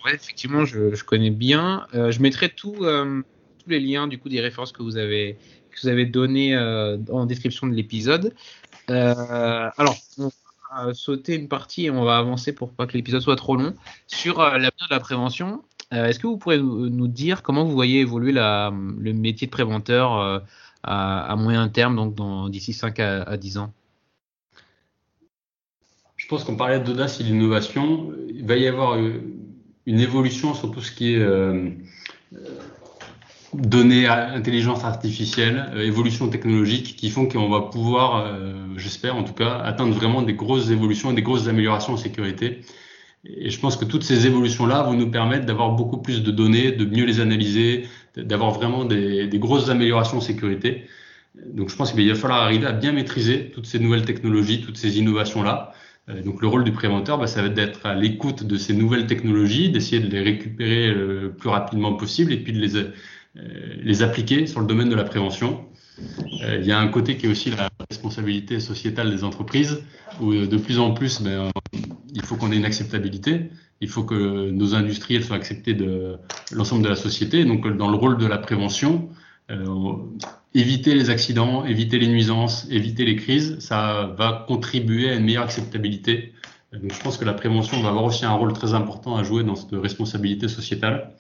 ouais, 0.06 0.14
effectivement, 0.14 0.66
je, 0.66 0.94
je, 0.94 1.04
connais 1.06 1.30
bien. 1.30 1.88
Euh, 1.94 2.12
je 2.12 2.22
mettrai 2.22 2.50
tout, 2.50 2.76
euh, 2.82 3.22
tous 3.64 3.70
les 3.70 3.80
liens 3.80 4.08
du 4.08 4.20
coup 4.20 4.30
des 4.30 4.42
références 4.42 4.72
que 4.72 4.84
vous 4.84 4.98
avez 4.98 5.38
que 5.72 5.82
vous 5.82 5.88
avez 5.88 6.06
données 6.06 6.56
euh, 6.56 6.98
en 7.12 7.26
description 7.26 7.68
de 7.68 7.74
l'épisode. 7.74 8.34
Euh, 8.90 9.70
alors, 9.78 9.98
on 10.18 10.30
va 10.86 10.94
sauter 10.94 11.36
une 11.36 11.48
partie 11.48 11.86
et 11.86 11.92
on 11.92 12.04
va 12.04 12.18
avancer 12.18 12.54
pour 12.54 12.72
pas 12.72 12.88
que 12.88 12.94
l'épisode 12.94 13.22
soit 13.22 13.36
trop 13.36 13.56
long 13.56 13.74
sur 14.08 14.40
euh, 14.40 14.58
la 14.90 15.00
prévention. 15.00 15.64
Est-ce 15.92 16.18
que 16.18 16.26
vous 16.26 16.38
pourrez 16.38 16.58
nous, 16.58 17.08
dire 17.08 17.44
comment 17.44 17.66
vous 17.66 17.74
voyez 17.74 18.00
évoluer 18.00 18.32
le 18.32 19.12
métier 19.14 19.46
de 19.46 19.52
préventeur 19.52 20.42
à, 20.82 21.36
moyen 21.38 21.70
terme, 21.70 21.96
donc 21.96 22.50
d'ici 22.50 22.74
5 22.74 23.00
à, 23.00 23.38
10 23.38 23.60
ans? 23.60 23.72
Je 26.16 26.28
pense 26.28 26.46
qu'on 26.46 26.56
parlait 26.56 26.80
d'audace 26.80 27.22
et 27.22 27.24
d'innovation. 27.24 28.12
Il 28.28 28.44
va 28.48 28.56
y 28.56 28.66
avoir 28.66 28.98
une 28.98 30.00
évolution 30.00 30.56
sur 30.56 30.72
tout 30.72 30.82
ce 30.82 30.92
qui 30.92 31.14
est 31.14 31.24
données, 33.56 34.08
intelligence 34.08 34.84
artificielle, 34.84 35.72
euh, 35.74 35.86
évolution 35.86 36.30
technologique 36.30 36.96
qui 36.96 37.10
font 37.10 37.28
qu'on 37.28 37.50
va 37.50 37.62
pouvoir, 37.62 38.26
euh, 38.26 38.54
j'espère 38.78 39.16
en 39.16 39.24
tout 39.24 39.34
cas, 39.34 39.60
atteindre 39.60 39.94
vraiment 39.94 40.22
des 40.22 40.34
grosses 40.34 40.70
évolutions 40.70 41.12
et 41.12 41.16
des 41.16 41.22
grosses 41.22 41.48
améliorations 41.48 41.94
en 41.94 41.98
sécurité. 41.98 42.62
Et 43.26 43.50
je 43.50 43.60
pense 43.60 43.78
que 43.78 43.86
toutes 43.86 44.04
ces 44.04 44.28
évolutions-là 44.28 44.84
vont 44.84 44.94
nous 44.94 45.10
permettre 45.10 45.46
d'avoir 45.46 45.72
beaucoup 45.72 45.98
plus 45.98 46.24
de 46.24 46.32
données, 46.32 46.72
de 46.72 46.86
mieux 46.86 47.06
les 47.06 47.20
analyser, 47.22 47.88
d'avoir 48.18 48.52
vraiment 48.52 48.86
des, 48.86 49.28
des, 49.28 49.40
grosses 49.40 49.70
améliorations 49.70 50.18
en 50.18 50.22
sécurité. 50.22 50.84
Donc 51.46 51.70
je 51.70 51.76
pense 51.76 51.94
qu'il 51.94 52.08
va 52.08 52.16
falloir 52.16 52.42
arriver 52.42 52.66
à 52.68 52.74
bien 52.74 52.92
maîtriser 52.92 53.52
toutes 53.52 53.66
ces 53.66 53.80
nouvelles 53.80 54.06
technologies, 54.06 54.62
toutes 54.62 54.78
ces 54.78 55.00
innovations-là, 55.00 55.74
donc 56.26 56.42
le 56.42 56.48
rôle 56.50 56.66
du 56.66 56.74
préventeur, 56.74 57.18
bah, 57.18 57.28
ça 57.28 57.42
va 57.42 57.48
être 57.48 57.54
d'être 57.54 57.86
à 57.86 57.96
l'écoute 57.96 58.44
de 58.44 58.58
ces 58.58 58.74
nouvelles 58.74 59.08
technologies, 59.08 59.70
d'essayer 59.70 60.02
de 60.02 60.10
les 60.10 60.22
récupérer 60.22 60.94
le 60.94 61.32
plus 61.32 61.48
rapidement 61.48 61.94
possible 61.94 62.34
et 62.34 62.38
puis 62.44 62.52
de 62.52 62.60
les, 62.60 62.76
les 63.36 64.04
appliquer 64.04 64.46
sur 64.46 64.60
le 64.60 64.68
domaine 64.68 64.90
de 64.90 64.96
la 64.96 65.04
prévention. 65.04 65.66
Il 66.42 66.66
y 66.66 66.72
a 66.72 66.80
un 66.80 66.88
côté 66.88 67.18
qui 67.18 67.26
est 67.26 67.30
aussi 67.30 67.50
la 67.52 67.70
responsabilité 67.90 68.60
sociétale 68.60 69.10
des 69.10 69.24
entreprises, 69.24 69.84
où 70.22 70.34
de 70.34 70.58
plus 70.58 70.80
en 70.80 70.94
plus, 70.94 71.22
ben, 71.22 71.50
il 72.14 72.24
faut 72.24 72.36
qu'on 72.36 72.52
ait 72.52 72.58
une 72.58 72.66
acceptabilité. 72.66 73.50
Il 73.82 73.90
faut 73.90 74.04
que 74.04 74.50
nos 74.50 74.76
industries 74.76 75.22
soient 75.22 75.36
acceptées 75.36 75.74
de 75.74 76.18
l'ensemble 76.52 76.84
de 76.84 76.90
la 76.90 76.96
société. 76.96 77.44
Donc, 77.44 77.68
dans 77.76 77.90
le 77.90 77.98
rôle 77.98 78.18
de 78.18 78.26
la 78.26 78.38
prévention, 78.38 79.10
euh, 79.52 79.96
éviter 80.54 80.96
les 80.96 81.10
accidents, 81.10 81.66
éviter 81.66 82.00
les 82.00 82.08
nuisances, 82.08 82.68
éviter 82.70 83.04
les 83.06 83.16
crises, 83.16 83.60
ça 83.60 84.14
va 84.18 84.46
contribuer 84.48 85.10
à 85.10 85.16
une 85.16 85.26
meilleure 85.26 85.44
acceptabilité. 85.44 86.34
Donc, 86.72 86.94
je 86.94 87.00
pense 87.02 87.18
que 87.18 87.26
la 87.26 87.34
prévention 87.34 87.82
va 87.82 87.90
avoir 87.90 88.06
aussi 88.06 88.26
un 88.26 88.34
rôle 88.34 88.54
très 88.54 88.74
important 88.74 89.16
à 89.16 89.24
jouer 89.24 89.44
dans 89.44 89.56
cette 89.56 89.74
responsabilité 89.74 90.48
sociétale. 90.48 91.13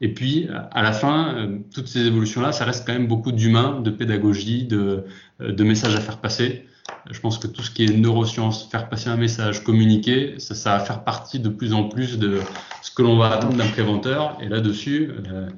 Et 0.00 0.12
puis, 0.12 0.48
à 0.72 0.82
la 0.82 0.92
fin, 0.92 1.34
euh, 1.34 1.58
toutes 1.72 1.88
ces 1.88 2.06
évolutions-là, 2.06 2.52
ça 2.52 2.64
reste 2.64 2.86
quand 2.86 2.92
même 2.92 3.06
beaucoup 3.06 3.32
d'humain, 3.32 3.80
de 3.80 3.90
pédagogie, 3.90 4.64
de, 4.64 5.04
de 5.40 5.64
messages 5.64 5.94
à 5.94 6.00
faire 6.00 6.18
passer. 6.18 6.66
Je 7.10 7.20
pense 7.20 7.38
que 7.38 7.46
tout 7.46 7.62
ce 7.62 7.70
qui 7.70 7.84
est 7.84 7.96
neurosciences, 7.96 8.68
faire 8.70 8.88
passer 8.88 9.08
un 9.08 9.16
message, 9.16 9.62
communiquer, 9.62 10.38
ça, 10.38 10.54
ça 10.54 10.76
va 10.76 10.84
faire 10.84 11.04
partie 11.04 11.38
de 11.38 11.48
plus 11.48 11.72
en 11.72 11.88
plus 11.88 12.18
de 12.18 12.40
ce 12.82 12.90
que 12.90 13.02
l'on 13.02 13.18
va 13.18 13.30
attendre 13.30 13.56
d'un 13.56 13.68
préventeur. 13.68 14.36
Et 14.40 14.48
là-dessus, 14.48 15.10
euh, 15.10 15.48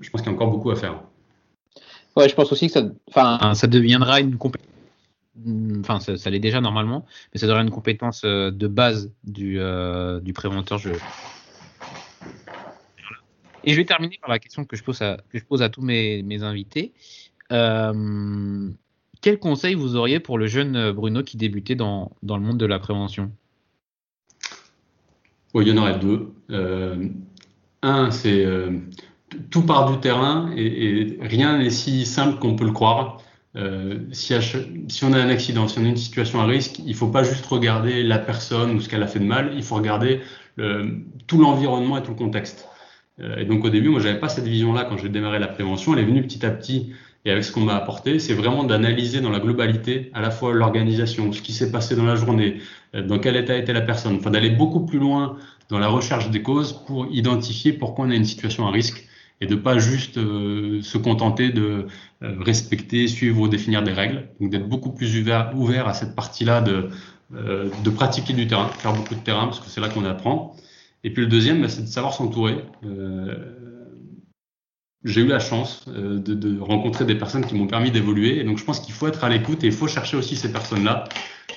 je 0.00 0.10
pense 0.10 0.22
qu'il 0.22 0.30
y 0.30 0.32
a 0.32 0.36
encore 0.36 0.50
beaucoup 0.50 0.70
à 0.70 0.76
faire. 0.76 1.00
Ouais, 2.16 2.28
je 2.28 2.34
pense 2.34 2.52
aussi 2.52 2.68
que 2.68 2.72
ça, 2.72 2.82
enfin, 3.08 3.54
ça 3.54 3.66
deviendra 3.66 4.20
une 4.20 4.36
compétence. 4.36 4.68
Enfin, 5.80 5.98
ça, 5.98 6.30
l'est 6.30 6.38
déjà 6.38 6.60
normalement, 6.60 7.04
mais 7.32 7.40
ça 7.40 7.46
deviendra 7.46 7.64
une 7.64 7.74
compétence 7.74 8.22
euh, 8.24 8.52
de 8.52 8.68
base 8.68 9.10
du, 9.24 9.58
euh, 9.58 10.20
du 10.20 10.32
préventeur. 10.32 10.78
Je... 10.78 10.90
Et 13.66 13.72
je 13.72 13.76
vais 13.76 13.84
terminer 13.84 14.18
par 14.20 14.30
la 14.30 14.38
question 14.38 14.64
que 14.64 14.76
je 14.76 14.84
pose 14.84 15.02
à, 15.02 15.68
tous 15.68 15.82
mes, 15.82 16.42
invités. 16.42 16.92
Euh, 17.52 18.70
quel 19.24 19.38
conseil 19.38 19.74
vous 19.74 19.96
auriez 19.96 20.20
pour 20.20 20.36
le 20.36 20.46
jeune 20.46 20.76
euh, 20.76 20.92
Bruno 20.92 21.22
qui 21.22 21.38
débutait 21.38 21.76
dans, 21.76 22.12
le 22.22 22.40
monde 22.40 22.58
de 22.58 22.66
la 22.66 22.78
prévention? 22.78 23.32
Il 25.54 25.66
y 25.66 25.72
en 25.72 25.78
aurait 25.78 25.98
deux. 25.98 26.34
Euh, 26.50 27.08
un, 27.80 28.10
c'est 28.10 28.44
euh, 28.44 28.80
tout 29.50 29.62
part 29.62 29.90
du 29.90 29.98
terrain 29.98 30.52
et, 30.54 31.16
rien 31.22 31.56
n'est 31.56 31.70
si 31.70 32.04
simple 32.04 32.38
qu'on 32.38 32.54
peut 32.54 32.66
le 32.66 32.72
croire. 32.72 33.22
si, 34.12 34.34
si, 34.88 35.04
on 35.04 35.12
a 35.14 35.18
un 35.18 35.30
accident, 35.30 35.68
si 35.68 35.78
on 35.78 35.84
a 35.84 35.88
une 35.88 35.96
situation 35.96 36.40
à 36.40 36.44
risque, 36.44 36.80
il 36.80 36.88
ne 36.88 36.94
faut 36.94 37.08
pas 37.08 37.22
juste 37.22 37.46
regarder 37.46 38.02
la 38.02 38.18
personne 38.18 38.72
ou 38.72 38.80
ce 38.80 38.90
qu'elle 38.90 39.02
a 39.02 39.06
fait 39.06 39.20
de 39.20 39.24
mal, 39.24 39.52
il 39.56 39.62
faut 39.62 39.76
regarder 39.76 40.20
tout 41.26 41.38
l'environnement 41.38 41.96
et 41.96 42.02
tout 42.02 42.10
le 42.10 42.18
contexte. 42.18 42.68
Et 43.18 43.44
donc 43.44 43.64
au 43.64 43.70
début, 43.70 43.90
moi, 43.90 44.00
j'avais 44.00 44.18
pas 44.18 44.28
cette 44.28 44.46
vision-là 44.46 44.84
quand 44.84 44.98
j'ai 44.98 45.08
démarré 45.08 45.38
la 45.38 45.46
prévention. 45.46 45.94
Elle 45.94 46.00
est 46.00 46.06
venue 46.06 46.22
petit 46.22 46.44
à 46.44 46.50
petit 46.50 46.92
et 47.26 47.30
avec 47.30 47.44
ce 47.44 47.52
qu'on 47.52 47.62
m'a 47.62 47.76
apporté, 47.76 48.18
c'est 48.18 48.34
vraiment 48.34 48.64
d'analyser 48.64 49.20
dans 49.20 49.30
la 49.30 49.40
globalité 49.40 50.10
à 50.12 50.20
la 50.20 50.30
fois 50.30 50.52
l'organisation, 50.52 51.32
ce 51.32 51.40
qui 51.40 51.52
s'est 51.52 51.72
passé 51.72 51.96
dans 51.96 52.04
la 52.04 52.16
journée, 52.16 52.60
euh, 52.94 53.02
dans 53.02 53.18
quel 53.18 53.36
état 53.36 53.56
était 53.56 53.72
la 53.72 53.80
personne, 53.80 54.16
enfin 54.16 54.30
d'aller 54.30 54.50
beaucoup 54.50 54.84
plus 54.84 54.98
loin 54.98 55.36
dans 55.70 55.78
la 55.78 55.88
recherche 55.88 56.30
des 56.30 56.42
causes 56.42 56.74
pour 56.86 57.06
identifier 57.10 57.72
pourquoi 57.72 58.04
on 58.04 58.10
a 58.10 58.14
une 58.14 58.26
situation 58.26 58.66
à 58.66 58.70
risque 58.70 59.08
et 59.40 59.46
de 59.46 59.54
pas 59.54 59.78
juste 59.78 60.18
euh, 60.18 60.82
se 60.82 60.98
contenter 60.98 61.48
de 61.48 61.86
euh, 62.22 62.36
respecter, 62.40 63.08
suivre 63.08 63.40
ou 63.40 63.48
définir 63.48 63.82
des 63.82 63.92
règles. 63.92 64.28
Donc 64.38 64.50
d'être 64.50 64.68
beaucoup 64.68 64.92
plus 64.92 65.18
ouvert, 65.18 65.50
ouvert 65.56 65.88
à 65.88 65.94
cette 65.94 66.14
partie-là 66.14 66.60
de, 66.60 66.90
de 67.30 67.90
pratiquer 67.90 68.34
du 68.34 68.46
terrain, 68.46 68.68
faire 68.68 68.92
beaucoup 68.92 69.14
de 69.14 69.20
terrain 69.20 69.46
parce 69.46 69.60
que 69.60 69.68
c'est 69.68 69.80
là 69.80 69.88
qu'on 69.88 70.04
apprend. 70.04 70.54
Et 71.04 71.12
puis 71.12 71.22
le 71.22 71.28
deuxième, 71.28 71.62
bah, 71.62 71.68
c'est 71.68 71.82
de 71.82 71.86
savoir 71.86 72.14
s'entourer 72.14 72.56
j'ai 75.04 75.20
eu 75.20 75.26
la 75.26 75.38
chance 75.38 75.84
euh, 75.88 76.18
de, 76.18 76.58
rencontrer 76.60 77.04
des 77.04 77.14
personnes 77.14 77.44
qui 77.44 77.54
m'ont 77.54 77.66
permis 77.66 77.90
d'évoluer. 77.90 78.38
Et 78.38 78.44
donc, 78.44 78.58
je 78.58 78.64
pense 78.64 78.80
qu'il 78.80 78.94
faut 78.94 79.06
être 79.06 79.22
à 79.22 79.28
l'écoute 79.28 79.62
et 79.62 79.66
il 79.66 79.72
faut 79.72 79.86
chercher 79.86 80.16
aussi 80.16 80.34
ces 80.34 80.50
personnes-là. 80.50 81.04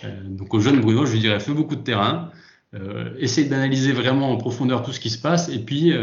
Euh, 0.04 0.24
donc, 0.26 0.54
au 0.54 0.60
jeune 0.60 0.82
Bruno, 0.82 1.06
je 1.06 1.14
lui 1.14 1.20
dirais, 1.20 1.40
fais 1.40 1.54
beaucoup 1.54 1.76
de 1.76 1.82
terrain. 1.82 2.30
Euh, 2.76 3.14
essaye 3.18 3.48
d'analyser 3.48 3.94
vraiment 3.94 4.30
en 4.30 4.36
profondeur 4.36 4.84
tout 4.84 4.92
ce 4.92 5.00
qui 5.00 5.10
se 5.10 5.18
passe 5.18 5.48
et 5.48 5.60
puis 5.60 5.94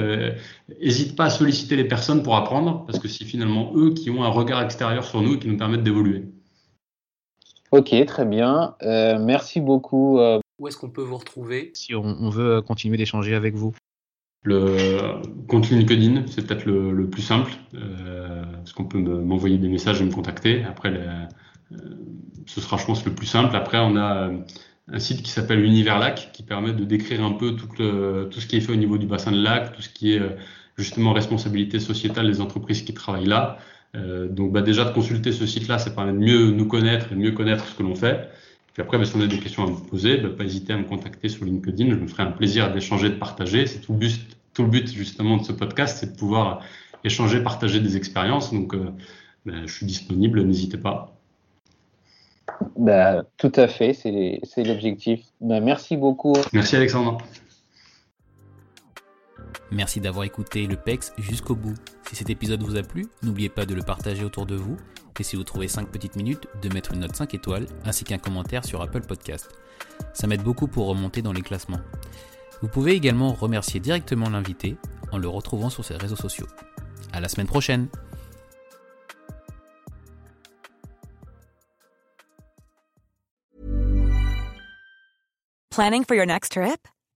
n'hésite 0.80 1.12
euh, 1.12 1.14
pas 1.14 1.26
à 1.26 1.30
solliciter 1.30 1.76
les 1.76 1.84
personnes 1.84 2.22
pour 2.22 2.36
apprendre 2.36 2.86
parce 2.86 2.98
que 2.98 3.06
c'est 3.06 3.26
finalement 3.26 3.72
eux 3.76 3.92
qui 3.92 4.08
ont 4.08 4.24
un 4.24 4.28
regard 4.28 4.62
extérieur 4.62 5.04
sur 5.04 5.20
nous 5.20 5.34
et 5.34 5.38
qui 5.38 5.48
nous 5.48 5.58
permettent 5.58 5.82
d'évoluer. 5.82 6.24
Ok, 7.70 7.94
très 8.06 8.24
bien. 8.24 8.76
Euh, 8.82 9.18
merci 9.20 9.60
beaucoup. 9.60 10.18
Où 10.58 10.68
est-ce 10.68 10.76
qu'on 10.76 10.90
peut 10.90 11.02
vous 11.02 11.16
retrouver? 11.16 11.72
Si 11.74 11.94
on, 11.94 12.04
on 12.04 12.30
veut 12.30 12.62
continuer 12.62 12.96
d'échanger 12.96 13.34
avec 13.34 13.54
vous 13.54 13.74
le 14.44 15.22
compte 15.48 15.70
LinkedIn, 15.70 16.26
c'est 16.26 16.46
peut-être 16.46 16.66
le, 16.66 17.08
plus 17.08 17.22
simple, 17.22 17.50
euh, 17.74 18.44
parce 18.56 18.74
qu'on 18.74 18.84
peut 18.84 18.98
m'envoyer 18.98 19.56
des 19.58 19.68
messages 19.68 20.02
et 20.02 20.04
me 20.04 20.12
contacter. 20.12 20.64
Après, 20.64 20.92
euh, 20.92 21.78
ce 22.46 22.60
sera, 22.60 22.76
je 22.76 22.84
pense, 22.84 23.04
le 23.06 23.14
plus 23.14 23.26
simple. 23.26 23.56
Après, 23.56 23.78
on 23.78 23.96
a 23.96 24.28
euh, 24.28 24.38
un 24.92 24.98
site 24.98 25.22
qui 25.22 25.30
s'appelle 25.30 25.64
Univers 25.64 25.98
Lac, 25.98 26.30
qui 26.32 26.42
permet 26.42 26.74
de 26.74 26.84
décrire 26.84 27.24
un 27.24 27.32
peu 27.32 27.56
tout, 27.56 27.68
le, 27.78 28.28
tout 28.30 28.38
ce 28.38 28.46
qui 28.46 28.56
est 28.56 28.60
fait 28.60 28.72
au 28.72 28.76
niveau 28.76 28.98
du 28.98 29.06
bassin 29.06 29.32
de 29.32 29.42
lac, 29.42 29.74
tout 29.74 29.82
ce 29.82 29.88
qui 29.88 30.12
est 30.12 30.20
justement 30.76 31.14
responsabilité 31.14 31.80
sociétale 31.80 32.26
des 32.30 32.42
entreprises 32.42 32.82
qui 32.82 32.92
travaillent 32.92 33.26
là. 33.26 33.56
donc, 33.94 34.52
bah, 34.52 34.60
déjà 34.60 34.84
de 34.84 34.92
consulter 34.92 35.32
ce 35.32 35.46
site-là, 35.46 35.78
ça 35.78 35.90
permet 35.90 36.12
de 36.12 36.18
mieux 36.18 36.50
nous 36.50 36.66
connaître 36.66 37.12
et 37.12 37.14
de 37.14 37.20
mieux 37.20 37.32
connaître 37.32 37.64
ce 37.66 37.74
que 37.74 37.82
l'on 37.82 37.94
fait. 37.94 38.28
Puis 38.74 38.82
après, 38.82 38.98
bah, 38.98 39.04
si 39.04 39.14
on 39.16 39.20
a 39.20 39.26
des 39.26 39.38
questions 39.38 39.64
à 39.64 39.70
me 39.70 39.76
poser, 39.76 40.18
bah, 40.18 40.28
pas 40.36 40.44
hésiter 40.44 40.72
à 40.72 40.76
me 40.76 40.84
contacter 40.84 41.28
sur 41.28 41.44
LinkedIn. 41.44 41.90
Je 41.90 41.94
me 41.94 42.08
ferai 42.08 42.24
un 42.24 42.32
plaisir 42.32 42.72
d'échanger, 42.72 43.08
de 43.08 43.14
partager. 43.14 43.66
C'est 43.66 43.78
tout 43.78 43.92
le 43.92 43.98
but, 43.98 44.20
tout 44.52 44.62
le 44.62 44.68
but 44.68 44.92
justement 44.92 45.36
de 45.36 45.44
ce 45.44 45.52
podcast, 45.52 45.98
c'est 46.00 46.12
de 46.12 46.18
pouvoir 46.18 46.60
échanger, 47.04 47.40
partager 47.40 47.78
des 47.78 47.96
expériences. 47.96 48.52
Donc, 48.52 48.74
euh, 48.74 48.90
bah, 49.46 49.52
je 49.64 49.72
suis 49.72 49.86
disponible, 49.86 50.42
n'hésitez 50.42 50.76
pas. 50.76 51.16
Bah, 52.76 53.22
tout 53.36 53.52
à 53.54 53.68
fait, 53.68 53.94
c'est 53.94 54.64
l'objectif. 54.64 55.20
Merci 55.40 55.96
beaucoup. 55.96 56.34
Merci 56.52 56.74
Alexandre. 56.74 57.18
Merci 59.70 60.00
d'avoir 60.00 60.24
écouté 60.24 60.66
le 60.66 60.76
PEX 60.76 61.12
jusqu'au 61.18 61.54
bout. 61.54 61.74
Si 62.08 62.16
cet 62.16 62.30
épisode 62.30 62.62
vous 62.62 62.76
a 62.76 62.82
plu, 62.82 63.06
n'oubliez 63.22 63.48
pas 63.48 63.66
de 63.66 63.74
le 63.74 63.82
partager 63.82 64.24
autour 64.24 64.46
de 64.46 64.56
vous 64.56 64.76
et 65.20 65.22
si 65.22 65.36
vous 65.36 65.44
trouvez 65.44 65.68
5 65.68 65.88
petites 65.88 66.16
minutes, 66.16 66.48
de 66.62 66.72
mettre 66.72 66.92
une 66.92 67.00
note 67.00 67.14
5 67.14 67.34
étoiles 67.34 67.66
ainsi 67.84 68.04
qu'un 68.04 68.18
commentaire 68.18 68.64
sur 68.64 68.82
Apple 68.82 69.02
Podcast. 69.02 69.48
Ça 70.12 70.26
m'aide 70.26 70.42
beaucoup 70.42 70.66
pour 70.66 70.86
remonter 70.86 71.22
dans 71.22 71.32
les 71.32 71.42
classements. 71.42 71.80
Vous 72.62 72.68
pouvez 72.68 72.92
également 72.92 73.32
remercier 73.32 73.80
directement 73.80 74.28
l'invité 74.28 74.76
en 75.12 75.18
le 75.18 75.28
retrouvant 75.28 75.70
sur 75.70 75.84
ses 75.84 75.96
réseaux 75.96 76.16
sociaux. 76.16 76.46
À 77.12 77.20
la 77.20 77.28
semaine 77.28 77.46
prochaine! 77.46 77.88
Planning 85.70 86.04
for 86.04 86.14
your 86.14 86.26
next 86.26 86.52
trip? 86.52 86.86